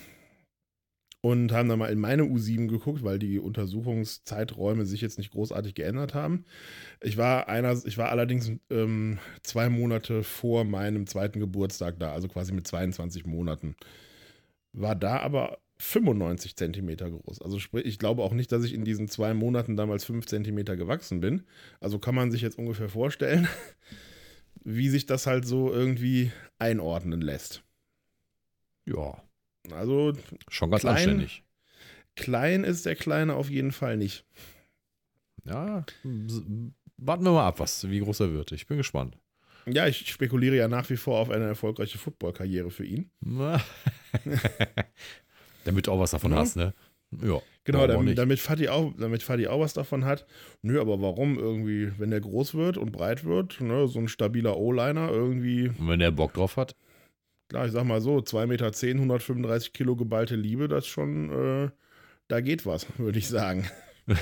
und 1.23 1.53
haben 1.53 1.69
dann 1.69 1.79
mal 1.79 1.89
in 1.89 2.01
meine 2.01 2.23
U7 2.23 2.67
geguckt, 2.67 3.01
weil 3.01 3.17
die 3.17 3.39
Untersuchungszeiträume 3.39 4.85
sich 4.85 4.99
jetzt 4.99 5.17
nicht 5.17 5.31
großartig 5.31 5.73
geändert 5.73 6.13
haben. 6.13 6.43
Ich 7.01 7.15
war 7.15 7.47
einer, 7.47 7.79
ich 7.85 7.97
war 7.97 8.09
allerdings 8.09 8.51
ähm, 8.69 9.19
zwei 9.41 9.69
Monate 9.69 10.23
vor 10.23 10.65
meinem 10.65 11.07
zweiten 11.07 11.39
Geburtstag 11.39 11.97
da, 11.97 12.11
also 12.11 12.27
quasi 12.27 12.51
mit 12.51 12.67
22 12.67 13.25
Monaten. 13.25 13.77
War 14.73 14.95
da 14.95 15.19
aber 15.21 15.59
95 15.77 16.57
Zentimeter 16.57 17.09
groß. 17.09 17.41
Also 17.41 17.57
sprich, 17.57 17.85
ich 17.85 17.99
glaube 17.99 18.21
auch 18.21 18.33
nicht, 18.33 18.51
dass 18.51 18.65
ich 18.65 18.73
in 18.73 18.83
diesen 18.83 19.07
zwei 19.07 19.33
Monaten 19.33 19.77
damals 19.77 20.03
5 20.03 20.25
Zentimeter 20.25 20.75
gewachsen 20.75 21.21
bin. 21.21 21.43
Also 21.79 21.99
kann 21.99 22.15
man 22.15 22.31
sich 22.31 22.41
jetzt 22.41 22.57
ungefähr 22.57 22.89
vorstellen, 22.89 23.47
wie 24.65 24.89
sich 24.89 25.05
das 25.05 25.25
halt 25.25 25.45
so 25.45 25.71
irgendwie 25.71 26.33
einordnen 26.59 27.21
lässt. 27.21 27.63
ja, 28.85 29.23
Also 29.71 30.13
schon 30.49 30.71
ganz 30.71 30.81
Klein. 30.81 30.95
anständig. 30.95 31.43
klein 32.15 32.63
ist 32.63 32.85
der 32.85 32.95
Kleine 32.95 33.35
auf 33.35 33.49
jeden 33.49 33.71
Fall 33.71 33.97
nicht. 33.97 34.25
Ja, 35.45 35.85
warten 36.97 37.23
wir 37.25 37.31
mal 37.31 37.47
ab, 37.47 37.59
was, 37.59 37.89
wie 37.89 37.99
groß 37.99 38.21
er 38.21 38.33
wird. 38.33 38.51
Ich 38.51 38.67
bin 38.67 38.77
gespannt. 38.77 39.17
Ja, 39.65 39.87
ich 39.87 40.09
spekuliere 40.11 40.55
ja 40.57 40.67
nach 40.67 40.89
wie 40.89 40.97
vor 40.97 41.19
auf 41.19 41.29
eine 41.29 41.45
erfolgreiche 41.45 41.97
Football-Karriere 41.97 42.69
für 42.71 42.85
ihn. 42.85 43.09
Damit 45.63 45.87
du 45.87 45.91
auch 45.91 45.99
was 45.99 46.11
davon 46.11 46.31
Ja. 46.31 46.37
hast, 46.39 46.55
ne? 46.55 46.73
Ja. 47.21 47.39
Genau, 47.63 47.85
damit, 47.87 48.17
damit, 48.17 48.39
Fatih 48.39 48.69
auch, 48.69 48.91
damit 48.97 49.21
Fatih 49.23 49.47
auch 49.47 49.59
was 49.61 49.73
davon 49.73 50.03
hat. 50.03 50.25
Nö, 50.63 50.81
aber 50.81 50.99
warum 51.01 51.37
irgendwie, 51.37 51.91
wenn 51.99 52.09
der 52.09 52.19
groß 52.21 52.55
wird 52.55 52.77
und 52.77 52.91
breit 52.91 53.23
wird, 53.23 53.61
ne, 53.61 53.87
so 53.87 53.99
ein 53.99 54.07
stabiler 54.07 54.57
O-Liner 54.57 55.09
irgendwie, 55.09 55.69
Und 55.69 55.87
wenn 55.87 55.99
der 55.99 56.11
Bock 56.11 56.33
drauf 56.33 56.57
hat. 56.57 56.75
Klar, 57.53 57.67
ich 57.67 57.71
sag 57.71 57.83
mal 57.85 58.01
so, 58.01 58.17
2,10 58.17 58.47
Meter, 58.47 58.71
135 58.73 59.73
Kilo 59.73 59.95
geballte 59.95 60.35
Liebe, 60.35 60.67
das 60.67 60.87
schon, 60.87 61.29
äh, 61.29 61.69
da 62.27 62.41
geht 62.41 62.65
was, 62.65 62.87
würde 62.97 63.19
ich 63.19 63.27
sagen. 63.27 63.69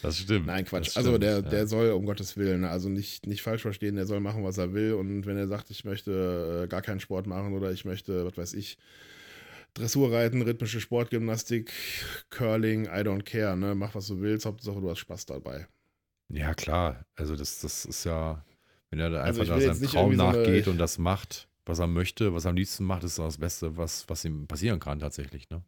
Das 0.00 0.18
stimmt. 0.18 0.46
Nein, 0.46 0.64
Quatsch. 0.64 0.96
Also 0.96 1.10
stimmt, 1.10 1.22
der, 1.22 1.34
ja. 1.34 1.42
der 1.42 1.66
soll, 1.68 1.92
um 1.92 2.06
Gottes 2.06 2.36
Willen, 2.36 2.64
also 2.64 2.88
nicht, 2.88 3.24
nicht 3.28 3.40
falsch 3.40 3.62
verstehen, 3.62 3.94
der 3.94 4.04
soll 4.04 4.18
machen, 4.18 4.42
was 4.42 4.58
er 4.58 4.74
will. 4.74 4.94
Und 4.94 5.26
wenn 5.26 5.36
er 5.36 5.46
sagt, 5.46 5.70
ich 5.70 5.84
möchte 5.84 6.64
äh, 6.64 6.66
gar 6.66 6.82
keinen 6.82 6.98
Sport 6.98 7.28
machen 7.28 7.52
oder 7.52 7.70
ich 7.70 7.84
möchte, 7.84 8.24
was 8.26 8.36
weiß 8.36 8.54
ich, 8.54 8.78
Dressurreiten, 9.74 10.42
rhythmische 10.42 10.80
Sportgymnastik, 10.80 11.70
Curling, 12.30 12.86
I 12.86 13.04
don't 13.04 13.22
care, 13.22 13.56
ne? 13.56 13.76
Mach, 13.76 13.94
was 13.94 14.08
du 14.08 14.20
willst, 14.20 14.44
Hauptsache 14.44 14.80
du 14.80 14.90
hast 14.90 14.98
Spaß 14.98 15.26
dabei. 15.26 15.68
Ja, 16.28 16.52
klar. 16.54 17.04
Also 17.14 17.36
das, 17.36 17.60
das 17.60 17.84
ist 17.84 18.02
ja, 18.02 18.44
wenn 18.92 19.00
er 19.00 19.10
da 19.10 19.22
Also 19.22 19.40
einfach 19.40 19.56
ich 19.56 19.64
da 19.64 19.74
seinem 19.74 19.88
Traum 19.90 20.16
so 20.16 20.22
nachgeht 20.22 20.68
und 20.68 20.78
das 20.78 20.98
macht, 20.98 21.48
was 21.64 21.78
er 21.78 21.86
möchte, 21.86 22.34
was 22.34 22.44
er 22.44 22.50
am 22.50 22.56
liebsten 22.56 22.84
macht, 22.84 23.04
ist 23.04 23.18
das 23.18 23.38
Beste, 23.38 23.76
was, 23.76 24.08
was 24.08 24.24
ihm 24.24 24.46
passieren 24.46 24.78
kann 24.80 24.98
tatsächlich. 25.00 25.48
Ne? 25.50 25.62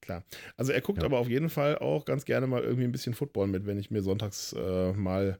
Klar. 0.00 0.24
Also 0.56 0.72
er 0.72 0.80
guckt 0.80 0.98
Ja. 1.00 1.04
aber 1.04 1.18
auf 1.18 1.28
jeden 1.28 1.50
Fall 1.50 1.76
auch 1.78 2.06
ganz 2.06 2.24
gerne 2.24 2.46
mal 2.46 2.62
irgendwie 2.62 2.84
ein 2.84 2.92
bisschen 2.92 3.14
Football 3.14 3.48
mit, 3.48 3.66
wenn 3.66 3.78
ich 3.78 3.90
mir 3.90 4.02
sonntags 4.02 4.54
äh, 4.54 4.92
mal 4.94 5.38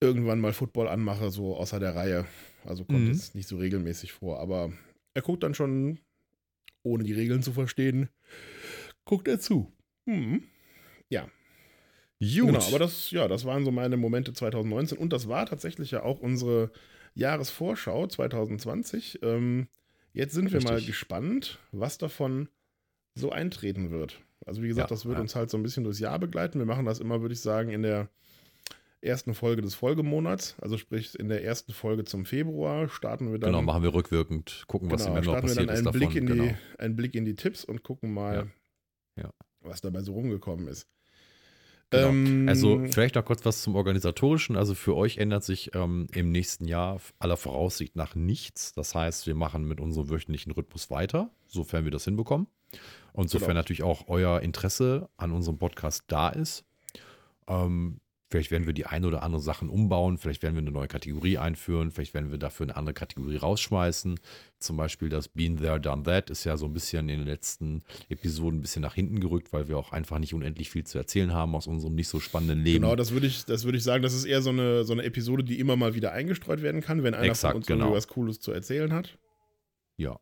irgendwann 0.00 0.40
mal 0.40 0.52
Football 0.54 0.88
anmache, 0.88 1.30
so 1.30 1.54
außer 1.56 1.78
der 1.78 1.94
Reihe. 1.94 2.24
Also 2.64 2.84
kommt 2.84 3.04
Mhm. 3.04 3.10
es 3.10 3.34
nicht 3.34 3.46
so 3.48 3.58
regelmäßig 3.58 4.12
vor. 4.12 4.40
Aber 4.40 4.72
er 5.14 5.22
guckt 5.22 5.42
dann 5.42 5.54
schon, 5.54 5.98
ohne 6.82 7.04
die 7.04 7.12
Regeln 7.12 7.42
zu 7.42 7.52
verstehen, 7.52 8.08
guckt 9.04 9.28
er 9.28 9.38
zu. 9.38 9.70
Mhm. 10.06 10.44
Gut. 12.22 12.46
Genau, 12.46 12.62
aber 12.68 12.78
das, 12.78 13.10
ja, 13.10 13.26
das 13.26 13.44
waren 13.44 13.64
so 13.64 13.72
meine 13.72 13.96
Momente 13.96 14.32
2019 14.32 14.96
und 14.96 15.12
das 15.12 15.28
war 15.28 15.44
tatsächlich 15.46 15.90
ja 15.90 16.04
auch 16.04 16.20
unsere 16.20 16.70
Jahresvorschau 17.14 18.06
2020. 18.06 19.18
Ähm, 19.22 19.66
jetzt 20.12 20.32
sind 20.32 20.52
wir 20.52 20.62
mal 20.62 20.74
Richtig. 20.74 20.86
gespannt, 20.86 21.58
was 21.72 21.98
davon 21.98 22.48
so 23.14 23.30
eintreten 23.32 23.90
wird. 23.90 24.20
Also 24.46 24.62
wie 24.62 24.68
gesagt, 24.68 24.90
Ja, 24.90 24.94
das 24.94 25.04
wird 25.04 25.16
ja. 25.16 25.20
uns 25.20 25.34
halt 25.34 25.50
so 25.50 25.56
ein 25.56 25.62
bisschen 25.62 25.84
durchs 25.84 25.98
Jahr 25.98 26.18
begleiten. 26.18 26.58
Wir 26.58 26.66
machen 26.66 26.84
das 26.86 27.00
immer, 27.00 27.20
würde 27.22 27.32
ich 27.34 27.40
sagen, 27.40 27.70
in 27.70 27.82
der 27.82 28.08
ersten 29.00 29.34
Folge 29.34 29.62
des 29.62 29.74
Folgemonats. 29.74 30.54
Also 30.60 30.78
sprich, 30.78 31.18
in 31.18 31.28
der 31.28 31.42
ersten 31.44 31.72
Folge 31.72 32.04
zum 32.04 32.24
Februar 32.24 32.88
starten 32.88 33.32
wir 33.32 33.38
dann. 33.40 33.50
genau, 33.50 33.62
machen 33.62 33.82
wir 33.82 33.94
rückwirkend, 33.94 34.64
gucken, 34.68 34.90
was 34.90 35.04
Genau, 35.04 35.16
im 35.16 35.22
Januar 35.24 35.38
starten 35.38 35.48
wir 35.48 35.54
passiert 35.54 35.68
dann 35.68 35.74
ist 35.74 35.78
einen 35.78 35.84
davon. 35.86 36.00
Blick, 36.00 36.16
in 36.16 36.26
genau. 36.26 36.44
die, 36.44 36.80
einen 36.80 36.96
Blick 36.96 37.14
in 37.16 37.24
die 37.24 37.34
Tipps 37.34 37.64
und 37.64 37.82
gucken 37.82 38.14
mal. 38.14 38.50
Ja. 39.16 39.30
was 39.60 39.80
dabei 39.80 40.00
so 40.02 40.12
rumgekommen 40.14 40.68
ist. 40.68 40.88
Genau. 41.92 42.08
Ähm, 42.08 42.48
Also 42.48 42.82
vielleicht 42.90 43.14
noch 43.14 43.24
kurz 43.24 43.44
was 43.44 43.62
zum 43.62 43.76
Organisatorischen. 43.76 44.56
Also 44.56 44.74
für 44.74 44.96
euch 44.96 45.18
ändert 45.18 45.44
sich 45.44 45.74
ähm, 45.74 46.08
im 46.12 46.30
nächsten 46.32 46.66
Jahr 46.66 47.00
aller 47.20 47.36
Voraussicht 47.36 47.94
nach 47.94 48.14
nichts. 48.16 48.72
Das 48.72 48.94
heißt, 48.94 49.26
wir 49.26 49.34
machen 49.34 49.64
mit 49.68 49.78
unserem 49.80 50.10
wöchentlichen 50.10 50.52
Rhythmus 50.52 50.90
weiter, 50.90 51.30
sofern 51.46 51.84
wir 51.84 51.90
das 51.92 52.04
hinbekommen. 52.04 52.48
Und 53.12 53.28
sofern 53.30 53.48
Genau. 53.50 53.60
natürlich 53.60 53.82
auch 53.82 54.08
euer 54.08 54.40
Interesse 54.40 55.08
an 55.18 55.32
unserem 55.32 55.58
Podcast 55.58 56.04
da 56.08 56.30
ist. 56.30 56.64
Ähm, 57.46 58.00
vielleicht 58.32 58.50
werden 58.50 58.66
wir 58.66 58.72
die 58.72 58.86
ein 58.86 59.04
oder 59.04 59.22
andere 59.22 59.42
Sachen 59.42 59.68
umbauen. 59.68 60.16
Vielleicht 60.16 60.42
werden 60.42 60.54
wir 60.54 60.62
eine 60.62 60.70
neue 60.70 60.88
Kategorie 60.88 61.36
einführen. 61.36 61.90
Vielleicht 61.90 62.14
werden 62.14 62.30
wir 62.30 62.38
dafür 62.38 62.64
eine 62.64 62.76
andere 62.76 62.94
Kategorie 62.94 63.36
rausschmeißen. 63.36 64.18
Zum 64.58 64.76
Beispiel 64.76 65.10
das 65.10 65.28
Been 65.28 65.58
There, 65.58 65.78
Done 65.78 66.04
That 66.04 66.30
ist 66.30 66.44
ja 66.44 66.56
so 66.56 66.64
ein 66.64 66.72
bisschen 66.72 67.10
in 67.10 67.18
den 67.18 67.26
letzten 67.26 67.82
Episoden 68.08 68.58
ein 68.58 68.62
bisschen 68.62 68.80
nach 68.80 68.94
hinten 68.94 69.20
gerückt, 69.20 69.52
weil 69.52 69.68
wir 69.68 69.76
auch 69.76 69.92
einfach 69.92 70.18
nicht 70.18 70.32
unendlich 70.32 70.70
viel 70.70 70.84
zu 70.84 70.96
erzählen 70.96 71.32
haben 71.34 71.54
aus 71.54 71.66
unserem 71.66 71.94
nicht 71.94 72.08
so 72.08 72.20
spannenden 72.20 72.64
Leben. 72.64 72.82
Genau, 72.82 72.96
das 72.96 73.12
würde 73.12 73.26
ich, 73.26 73.44
das 73.44 73.64
würde 73.64 73.76
ich 73.76 73.84
sagen, 73.84 74.02
das 74.02 74.14
ist 74.14 74.24
eher 74.24 74.40
so 74.40 74.50
eine, 74.50 74.84
so 74.84 74.94
eine 74.94 75.02
Episode, 75.02 75.44
die 75.44 75.60
immer 75.60 75.76
mal 75.76 75.94
wieder 75.94 76.12
eingestreut 76.12 76.62
werden 76.62 76.80
kann, 76.80 77.02
wenn 77.02 77.14
einer 77.14 77.28
Exakt, 77.28 77.52
von 77.52 77.58
uns 77.58 77.66
genau. 77.66 77.84
irgendwie 77.84 77.96
was 77.98 78.08
Cooles 78.08 78.40
zu 78.40 78.50
erzählen 78.50 78.94
hat. 78.94 79.18
Ja. 79.98 80.18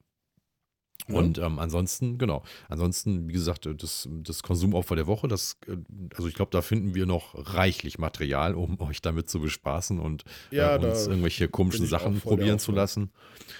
Und 1.09 1.39
ähm, 1.39 1.59
ansonsten, 1.59 2.19
genau, 2.19 2.43
ansonsten, 2.69 3.29
wie 3.29 3.33
gesagt, 3.33 3.67
äh, 3.67 3.75
das, 3.75 4.09
das 4.23 4.43
Konsumopfer 4.43 4.97
der 4.97 5.07
Woche, 5.07 5.29
das, 5.29 5.59
äh, 5.67 5.77
also 6.17 6.29
ich 6.29 6.35
glaube, 6.35 6.51
da 6.51 6.63
finden 6.63 6.95
wir 6.95 7.07
noch 7.07 7.35
reichlich 7.55 7.99
Material, 7.99 8.55
um 8.55 8.81
euch 8.81 9.01
damit 9.03 9.29
zu 9.29 9.41
bespaßen 9.41 9.99
und 9.99 10.25
Ja, 10.51 10.77
äh, 10.77 10.79
uns 10.79 11.07
irgendwelche 11.07 11.49
komischen 11.49 11.87
Sachen 11.87 12.21
probieren 12.21 12.59
zu 12.59 12.73
lassen. 12.73 13.11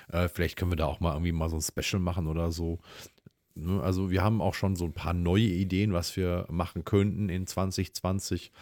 Äh, 0.09 0.29
vielleicht 0.29 0.57
können 0.57 0.73
wir 0.73 0.77
da 0.77 0.87
auch 0.87 1.01
mal 1.01 1.13
irgendwie 1.13 1.33
mal 1.33 1.49
so 1.49 1.57
ein 1.57 1.63
Special 1.63 2.01
machen 2.01 2.27
oder 2.27 2.51
so. 2.53 2.79
Ne, 3.55 3.83
Also 3.83 4.11
wir 4.11 4.23
haben 4.23 4.41
auch 4.41 4.55
schon 4.55 4.77
so 4.77 4.85
ein 4.85 4.93
paar 4.93 5.15
neue 5.15 5.43
Ideen, 5.43 5.93
was 5.93 6.17
wir 6.17 6.47
machen 6.51 6.85
könnten 6.85 7.29
in 7.29 7.47
2020. 7.47 8.53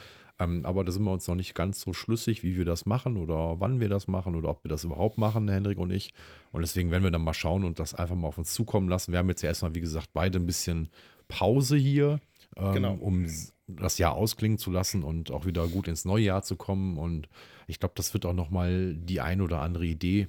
Ähm, 0.40 0.64
aber 0.64 0.84
da 0.84 0.92
sind 0.92 1.02
wir 1.02 1.10
uns 1.12 1.26
noch 1.26 1.34
nicht 1.34 1.54
ganz 1.54 1.80
so 1.80 1.92
schlüssig, 1.92 2.42
wie 2.44 2.56
wir 2.56 2.64
das 2.64 2.86
machen 2.86 3.16
oder 3.16 3.58
wann 3.60 3.80
wir 3.80 3.88
das 3.88 4.06
machen 4.06 4.34
oder 4.36 4.50
ob 4.50 4.62
wir 4.64 4.68
das 4.68 4.84
überhaupt 4.84 5.18
machen, 5.18 5.48
Hendrik 5.48 5.78
und 5.78 5.90
ich. 5.90 6.12
Und 6.52 6.60
deswegen 6.62 6.90
werden 6.90 7.02
wir 7.02 7.10
dann 7.10 7.22
mal 7.24 7.34
schauen 7.34 7.64
und 7.64 7.78
das 7.80 7.94
einfach 7.94 8.14
mal 8.14 8.28
auf 8.28 8.38
uns 8.38 8.54
zukommen 8.54 8.88
lassen. 8.88 9.10
Wir 9.12 9.18
haben 9.18 9.28
jetzt 9.28 9.42
ja 9.42 9.48
erstmal, 9.48 9.74
wie 9.74 9.80
gesagt, 9.80 10.10
beide 10.12 10.38
ein 10.38 10.46
bisschen 10.46 10.90
Pause 11.26 11.76
hier, 11.76 12.20
ähm, 12.56 12.72
Genau. 12.74 12.94
um 12.94 13.26
das 13.66 13.98
Jahr 13.98 14.14
ausklingen 14.14 14.58
zu 14.58 14.70
lassen 14.70 15.02
und 15.02 15.30
auch 15.30 15.44
wieder 15.44 15.66
gut 15.68 15.88
ins 15.88 16.04
neue 16.04 16.24
Jahr 16.24 16.42
zu 16.42 16.56
kommen. 16.56 16.96
Und 16.98 17.28
ich 17.66 17.80
glaube, 17.80 17.94
das 17.96 18.14
wird 18.14 18.24
auch 18.24 18.32
nochmal 18.32 18.94
die 18.94 19.20
ein 19.20 19.40
oder 19.40 19.60
andere 19.60 19.84
Idee 19.86 20.28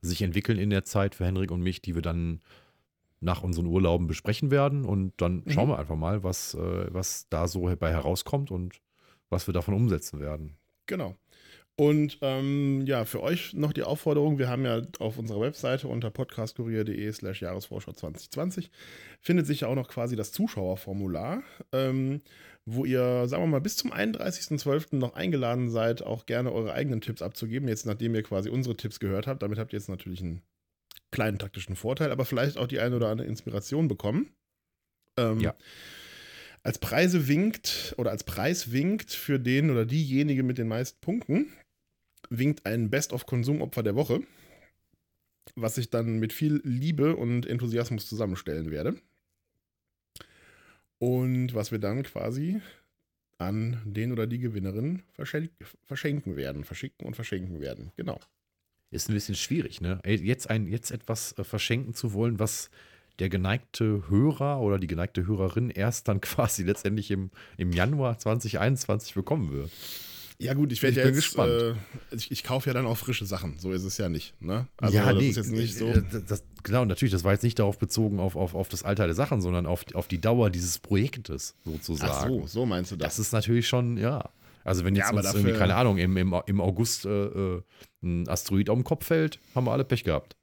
sich 0.00 0.22
entwickeln 0.22 0.58
in 0.58 0.70
der 0.70 0.84
Zeit 0.84 1.14
für 1.14 1.26
Henrik 1.26 1.50
und 1.50 1.60
mich, 1.60 1.82
die 1.82 1.94
wir 1.94 2.02
dann 2.02 2.40
nach 3.20 3.42
unseren 3.42 3.66
Urlauben 3.66 4.06
besprechen 4.06 4.50
werden. 4.50 4.84
Und 4.84 5.12
dann 5.18 5.42
Mhm. 5.44 5.50
schauen 5.50 5.68
wir 5.68 5.78
einfach 5.78 5.96
mal, 5.96 6.22
was, 6.24 6.54
äh, 6.54 6.86
was 6.94 7.26
da 7.28 7.46
so 7.46 7.62
bei 7.78 7.90
herauskommt 7.90 8.50
und 8.50 8.80
was 9.30 9.46
wir 9.46 9.54
davon 9.54 9.74
umsetzen 9.74 10.20
werden. 10.20 10.56
Genau. 10.86 11.16
Und 11.76 12.18
ähm, 12.22 12.82
ja, 12.86 13.04
für 13.04 13.22
euch 13.22 13.54
noch 13.54 13.72
die 13.72 13.84
Aufforderung, 13.84 14.38
wir 14.38 14.48
haben 14.48 14.64
ja 14.64 14.82
auf 14.98 15.16
unserer 15.16 15.40
Webseite 15.40 15.86
unter 15.86 16.10
podcastkurier.de 16.10 17.12
slash 17.12 17.40
Jahresvorschau 17.40 17.92
2020 17.92 18.72
findet 19.20 19.46
sich 19.46 19.60
ja 19.60 19.68
auch 19.68 19.76
noch 19.76 19.86
quasi 19.86 20.16
das 20.16 20.32
Zuschauerformular, 20.32 21.44
ähm, 21.70 22.20
wo 22.64 22.84
ihr, 22.84 23.28
sagen 23.28 23.44
wir 23.44 23.46
mal, 23.46 23.60
bis 23.60 23.76
zum 23.76 23.92
31.12. 23.92 24.96
noch 24.96 25.14
eingeladen 25.14 25.70
seid, 25.70 26.02
auch 26.02 26.26
gerne 26.26 26.50
eure 26.50 26.72
eigenen 26.72 27.00
Tipps 27.00 27.22
abzugeben. 27.22 27.68
Jetzt, 27.68 27.86
nachdem 27.86 28.12
ihr 28.16 28.24
quasi 28.24 28.50
unsere 28.50 28.76
Tipps 28.76 28.98
gehört 28.98 29.28
habt, 29.28 29.44
damit 29.44 29.60
habt 29.60 29.72
ihr 29.72 29.78
jetzt 29.78 29.88
natürlich 29.88 30.20
einen 30.20 30.42
kleinen 31.12 31.38
taktischen 31.38 31.76
Vorteil, 31.76 32.10
aber 32.10 32.24
vielleicht 32.24 32.58
auch 32.58 32.66
die 32.66 32.80
eine 32.80 32.96
oder 32.96 33.08
andere 33.08 33.28
Inspiration 33.28 33.86
bekommen. 33.86 34.30
Ähm, 35.16 35.38
Ja. 35.38 35.54
Als 36.68 36.78
Preise 36.78 37.28
winkt 37.28 37.94
oder 37.96 38.10
als 38.10 38.24
Preis 38.24 38.72
winkt 38.72 39.10
für 39.10 39.40
den 39.40 39.70
oder 39.70 39.86
diejenige 39.86 40.42
mit 40.42 40.58
den 40.58 40.68
meisten 40.68 41.00
Punkten, 41.00 41.50
winkt 42.28 42.66
ein 42.66 42.90
Best-of-Konsumopfer 42.90 43.82
der 43.82 43.94
Woche, 43.94 44.20
was 45.54 45.78
ich 45.78 45.88
dann 45.88 46.18
mit 46.18 46.34
viel 46.34 46.60
Liebe 46.64 47.16
und 47.16 47.46
Enthusiasmus 47.46 48.06
zusammenstellen 48.06 48.70
werde. 48.70 49.00
Und 50.98 51.54
was 51.54 51.72
wir 51.72 51.78
dann 51.78 52.02
quasi 52.02 52.60
an 53.38 53.80
den 53.86 54.12
oder 54.12 54.26
die 54.26 54.38
Gewinnerin 54.38 55.04
verschenk 55.14 55.50
verschenken 55.86 56.36
werden, 56.36 56.64
verschicken 56.64 57.06
und 57.06 57.14
verschenken 57.14 57.62
werden. 57.62 57.92
Genau. 57.96 58.20
Ist 58.90 59.08
ein 59.08 59.14
bisschen 59.14 59.36
schwierig, 59.36 59.80
ne? 59.80 60.02
Jetzt, 60.04 60.50
ein, 60.50 60.66
jetzt 60.66 60.90
etwas 60.90 61.32
äh, 61.38 61.44
verschenken 61.44 61.94
zu 61.94 62.12
wollen, 62.12 62.38
was 62.38 62.68
der 63.18 63.28
geneigte 63.28 64.04
Hörer 64.08 64.60
oder 64.60 64.78
die 64.78 64.86
geneigte 64.86 65.26
Hörerin 65.26 65.70
erst 65.70 66.08
dann 66.08 66.20
quasi 66.22 66.62
letztendlich 66.62 67.10
im, 67.10 67.30
im 67.56 67.72
Januar 67.72 68.18
2021 68.18 69.14
bekommen 69.14 69.52
wird. 69.52 69.70
Ja 70.40 70.54
gut, 70.54 70.70
ich 70.70 70.80
werde 70.84 71.00
ja 71.00 71.06
jetzt, 71.06 71.16
gespannt. 71.16 71.50
Äh, 71.50 71.74
ich, 72.14 72.30
ich 72.30 72.44
kaufe 72.44 72.70
ja 72.70 72.74
dann 72.74 72.86
auch 72.86 72.96
frische 72.96 73.26
Sachen. 73.26 73.58
So 73.58 73.72
ist 73.72 73.82
es 73.82 73.98
ja 73.98 74.08
nicht. 74.08 74.40
Ne? 74.40 74.68
Also 74.76 74.96
ja, 74.96 75.12
das 75.12 75.20
nee, 75.20 75.30
ist 75.30 75.36
jetzt 75.36 75.50
nicht 75.50 75.76
so. 75.76 75.88
äh, 75.88 76.02
Das, 76.28 76.44
genau, 76.62 76.84
natürlich, 76.84 77.10
das 77.10 77.24
war 77.24 77.32
jetzt 77.32 77.42
nicht 77.42 77.58
darauf 77.58 77.76
bezogen 77.76 78.20
auf, 78.20 78.36
auf, 78.36 78.54
auf 78.54 78.68
das 78.68 78.84
Alter 78.84 79.06
der 79.06 79.16
Sachen, 79.16 79.40
sondern 79.40 79.66
auf, 79.66 79.84
auf 79.94 80.06
die 80.06 80.20
Dauer 80.20 80.50
dieses 80.50 80.78
Projektes 80.78 81.56
sozusagen. 81.64 82.12
Ach 82.12 82.28
so, 82.28 82.46
so 82.46 82.66
meinst 82.66 82.92
du 82.92 82.96
das? 82.96 83.16
Das 83.16 83.18
ist 83.26 83.32
natürlich 83.32 83.66
schon, 83.66 83.96
ja. 83.96 84.30
Also 84.62 84.84
wenn 84.84 84.94
Ja, 84.94 85.00
jetzt 85.04 85.08
aber 85.10 85.20
uns 85.20 85.34
irgendwie, 85.34 85.58
keine 85.58 85.74
Ahnung, 85.74 85.98
im, 85.98 86.16
im, 86.16 86.34
im 86.46 86.60
August 86.60 87.04
äh, 87.04 87.08
äh, 87.26 87.62
ein 88.04 88.28
Asteroid 88.28 88.70
auf 88.70 88.78
den 88.78 88.84
Kopf 88.84 89.06
fällt, 89.06 89.40
haben 89.56 89.66
wir 89.66 89.72
alle 89.72 89.84
Pech 89.84 90.04
gehabt. 90.04 90.36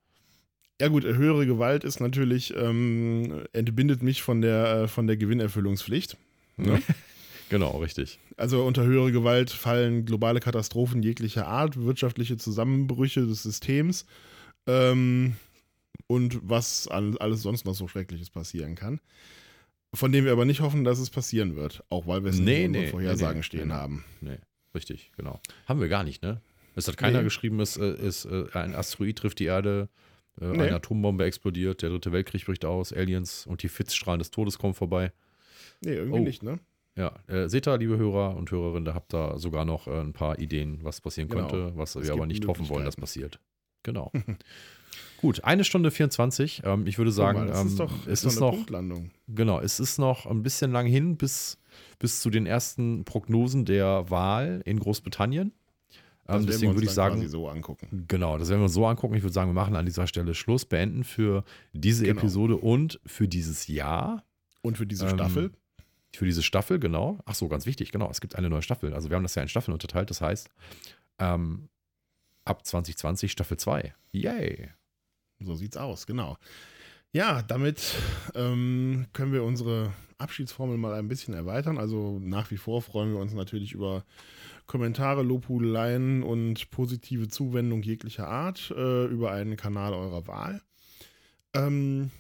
Ja 0.82 0.90
gut, 0.90 1.06
höhere 1.06 1.46
Gewalt 1.46 1.84
ist 1.84 2.02
natürlich, 2.02 2.54
ähm, 2.56 3.46
entbindet 3.54 4.04
mich 4.04 4.22
von 4.22 4.42
der, 4.42 4.82
äh, 4.84 4.88
von 4.88 5.08
der 5.08 5.18
Gewinnerfüllungspflicht. 5.18 6.18
Ne? 6.58 6.82
Genau, 7.50 7.78
richtig. 7.78 8.18
Also 8.38 8.66
unter 8.66 8.84
höhere 8.84 9.12
Gewalt 9.12 9.52
fallen 9.52 10.06
globale 10.06 10.40
Katastrophen 10.40 11.04
jeglicher 11.04 11.48
Art, 11.48 11.78
wirtschaftliche 11.78 12.38
Zusammenbrüche 12.38 13.26
des 13.26 13.44
Systems 13.44 14.06
ähm, 14.66 15.36
und 16.08 16.40
was 16.42 16.88
alles 16.88 17.44
sonst 17.44 17.66
noch 17.66 17.76
so 17.76 17.88
Schreckliches 17.88 18.32
passieren 18.32 18.74
kann. 18.74 19.00
Von 19.94 20.12
dem 20.12 20.26
wir 20.26 20.32
aber 20.32 20.46
nicht 20.46 20.62
hoffen, 20.62 20.84
dass 20.84 21.00
es 21.00 21.10
passieren 21.10 21.56
wird, 21.56 21.84
auch 21.90 22.08
weil 22.08 22.24
wir 22.24 22.32
es 22.32 22.40
Nee, 22.40 22.66
in 22.66 22.72
nee, 22.72 22.88
Vorhersagen 22.88 23.38
nee, 23.38 23.44
stehen 23.44 23.72
haben. 23.72 24.04
Nee, 24.22 24.40
richtig, 24.74 25.12
genau. 25.16 25.40
Haben 25.68 25.80
wir 25.80 25.88
gar 25.88 26.04
nicht, 26.04 26.22
ne? 26.24 26.42
Es 26.76 26.88
hat 26.88 26.98
keiner 26.98 27.24
geschrieben, 27.24 27.60
es 27.62 27.78
äh, 27.78 27.94
ist 27.94 28.26
äh, 28.26 28.46
ein 28.54 28.76
Asteroid 28.76 29.18
trifft 29.18 29.40
die 29.40 29.46
Erde, 29.46 29.88
äh, 30.42 30.46
Nee. 30.46 30.64
eine 30.64 30.76
Atombombe 30.76 31.26
explodiert, 31.26 31.82
der 31.82 31.90
dritte 31.90 32.12
Weltkrieg 32.12 32.46
bricht 32.46 32.66
aus, 32.66 32.92
Aliens 32.94 33.46
und 33.48 33.64
die 33.64 33.70
Fitzstrahlen 33.70 34.20
des 34.20 34.32
Todes 34.32 34.58
kommen 34.58 34.74
vorbei. 34.74 35.12
Nee, 35.84 35.94
irgendwie 35.94 36.20
Oh. 36.20 36.24
nicht, 36.24 36.44
ne? 36.44 36.60
Ja, 36.98 37.14
äh, 37.28 37.50
seht 37.50 37.68
ihr, 37.68 37.78
liebe 37.78 37.98
Hörer 37.98 38.38
und 38.38 38.50
Hörerinnen, 38.52 38.86
da 38.86 38.94
habt 38.94 39.14
ihr 39.14 39.38
sogar 39.38 39.66
noch 39.66 39.88
äh, 39.88 40.00
ein 40.00 40.14
paar 40.14 40.40
Ideen, 40.40 40.80
was 40.84 41.02
passieren 41.02 41.28
Genau. 41.30 41.48
könnte, 41.48 41.74
was 41.78 41.96
Es 41.96 42.06
wir 42.08 42.14
aber 42.14 42.26
nicht 42.26 42.48
hoffen 42.48 42.70
wollen, 42.70 42.86
dass 42.86 42.96
passiert. 42.96 43.40
Genau. 43.84 44.12
Gut, 45.18 45.44
eine 45.44 45.64
Stunde 45.64 45.92
24. 45.92 46.62
Ähm, 46.66 46.88
ich 46.88 46.98
würde 46.98 47.12
sagen, 47.12 47.48
mal, 47.48 47.56
ähm, 47.60 47.68
ist 47.68 47.80
doch, 47.80 47.92
es 48.08 48.24
ist 48.24 48.38
eine 48.38 48.46
noch, 48.48 48.56
Punktlandung. 48.56 49.12
genau, 49.28 49.60
es 49.60 49.80
ist 49.80 49.98
noch 49.98 50.26
ein 50.26 50.44
bisschen 50.44 50.72
lang 50.72 50.86
hin 50.86 51.18
bis, 51.18 51.58
bis 52.00 52.22
zu 52.22 52.30
den 52.30 52.46
ersten 52.46 53.04
Prognosen 53.06 53.66
der 53.66 54.10
Wahl 54.10 54.62
in 54.66 54.80
Großbritannien. 54.80 55.52
Ähm, 56.28 56.46
deswegen 56.48 56.74
würde 56.74 56.86
ich 56.86 56.92
sagen, 56.92 57.28
so 57.28 57.48
angucken. 57.48 58.06
Genau, 58.08 58.38
das 58.38 58.50
werden 58.50 58.62
wir 58.62 58.66
uns 58.66 58.74
so 58.74 58.86
angucken. 58.88 59.14
Ich 59.16 59.24
würde 59.24 59.34
sagen, 59.34 59.50
wir 59.50 59.54
machen 59.54 59.76
an 59.76 59.86
dieser 59.86 60.08
Stelle 60.08 60.34
Schluss, 60.34 60.66
beenden 60.66 61.04
für 61.04 61.44
diese 61.74 62.04
Genau. 62.06 62.20
Episode 62.20 62.58
und 62.58 63.00
für 63.06 63.28
dieses 63.28 63.68
Jahr, 63.68 64.24
Und 64.62 64.78
für 64.78 64.88
diese 64.88 65.06
Ähm, 65.08 65.14
Staffel, 65.16 65.52
für 66.16 66.26
diese 66.26 66.42
Staffel, 66.42 66.80
genau. 66.80 67.20
Ach 67.26 67.36
so, 67.36 67.48
ganz 67.48 67.66
wichtig, 67.68 67.92
genau. 67.92 68.10
Es 68.10 68.22
gibt 68.22 68.36
eine 68.36 68.50
neue 68.50 68.64
Staffel. 68.64 68.94
Also 68.96 69.10
wir 69.10 69.16
haben 69.18 69.24
das 69.24 69.36
ja 69.36 69.44
in 69.44 69.50
Staffeln 69.50 69.74
unterteilt. 69.74 70.10
Das 70.10 70.22
heißt, 70.22 70.50
ähm, 71.20 71.70
ab 72.46 72.66
2020 72.66 73.32
Staffel 73.32 73.58
2. 73.58 73.94
Yay. 74.12 74.70
so 75.40 75.54
sieht's 75.56 75.78
aus, 75.78 76.08
genau. 76.08 76.38
Ja, 77.12 77.44
damit 77.44 77.82
ähm, 78.34 79.06
können 79.14 79.32
wir 79.32 79.44
unsere 79.44 79.94
Abschiedsformel 80.18 80.78
mal 80.78 80.94
ein 80.94 81.08
bisschen 81.08 81.34
erweitern. 81.34 81.78
Also 81.78 82.18
nach 82.20 82.50
wie 82.52 82.58
vor 82.58 82.82
freuen 82.82 83.12
wir 83.14 83.20
uns 83.20 83.34
natürlich 83.34 83.74
über 83.74 84.04
Kommentare, 84.68 85.24
Lobhudeleien 85.24 86.24
und 86.24 86.70
positive 86.72 87.28
Zuwendung 87.28 87.84
jeglicher 87.84 88.28
Art 88.28 88.72
äh, 88.76 89.06
über 89.06 89.32
einen 89.32 89.58
Kanal 89.58 89.94
eurer 89.94 90.28
Wahl. 90.28 90.62
Ähm, 91.54 92.12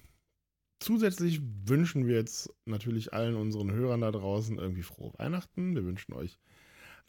zusätzlich 0.80 1.41
wünschen 1.65 2.07
wir 2.07 2.15
jetzt 2.15 2.53
natürlich 2.65 3.13
allen 3.13 3.35
unseren 3.35 3.72
Hörern 3.72 4.01
da 4.01 4.11
draußen 4.11 4.57
irgendwie 4.57 4.84
frohe 4.84 5.13
Weihnachten. 5.17 5.76
Wir 5.76 5.84
wünschen 5.84 6.13
euch 6.13 6.38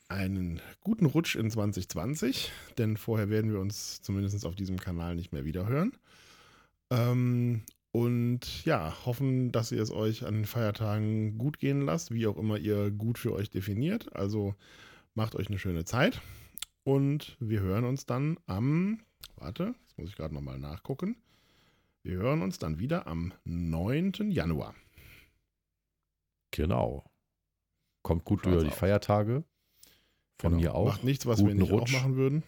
einen 0.08 0.60
guten 0.80 1.06
Rutsch 1.06 1.36
in 1.36 1.50
2020, 1.50 2.52
denn 2.78 2.96
vorher 2.96 3.28
werden 3.28 3.52
wir 3.52 3.60
uns 3.60 4.00
zumindest 4.02 4.46
auf 4.46 4.54
diesem 4.54 4.78
Kanal 4.78 5.16
nicht 5.16 5.32
mehr 5.32 5.44
wiederhören. 5.44 5.92
Ähm, 6.90 7.62
und 7.92 8.64
ja, 8.64 8.94
hoffen, 9.04 9.52
dass 9.52 9.72
ihr 9.72 9.82
es 9.82 9.90
euch 9.90 10.24
an 10.26 10.34
den 10.34 10.44
Feiertagen 10.44 11.38
gut 11.38 11.58
gehen 11.58 11.80
lasst, 11.80 12.12
wie 12.12 12.26
auch 12.26 12.36
immer 12.36 12.58
ihr 12.58 12.90
gut 12.90 13.18
für 13.18 13.32
euch 13.32 13.50
definiert. 13.50 14.14
Also 14.14 14.54
macht 15.16 15.34
euch 15.34 15.48
eine 15.48 15.58
schöne 15.58 15.84
Zeit 15.84 16.20
und 16.84 17.36
wir 17.40 17.60
hören 17.60 17.84
uns 17.84 18.06
dann 18.06 18.38
am, 18.46 19.00
warte, 19.36 19.74
jetzt 19.82 19.98
muss 19.98 20.08
ich 20.10 20.16
gerade 20.16 20.34
nochmal 20.34 20.58
nachgucken. 20.58 21.16
Wir 22.02 22.18
hören 22.18 22.42
uns 22.42 22.58
dann 22.58 22.78
wieder 22.78 23.06
am 23.08 23.32
9. 23.44 24.30
Januar. 24.30 24.74
Genau. 26.52 27.04
Kommt 28.02 28.24
gut 28.24 28.40
Schaut's 28.44 28.54
über 28.54 28.62
die 28.64 28.70
aus. 28.70 28.78
Feiertage. 28.78 29.42
Von 30.38 30.52
Genau. 30.52 30.62
mir 30.62 30.74
auch. 30.74 30.86
Macht 30.86 31.04
nichts, 31.04 31.26
was 31.26 31.38
wir 31.40 31.46
Guten 31.46 31.58
nicht 31.58 31.72
Rutsch. 31.72 31.94
auch 31.96 32.00
machen 32.02 32.16
würden. 32.16 32.42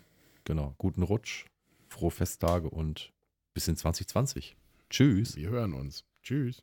Genau. 0.44 0.74
Guten 0.78 1.02
Rutsch. 1.02 1.46
Frohe 1.88 2.10
Festtage 2.10 2.70
und 2.70 3.12
bis 3.54 3.66
in 3.66 3.76
2020. 3.76 4.56
Tschüss. 4.90 5.34
Wir 5.36 5.48
hören 5.50 5.72
uns. 5.74 6.04
Tschüss. 6.22 6.62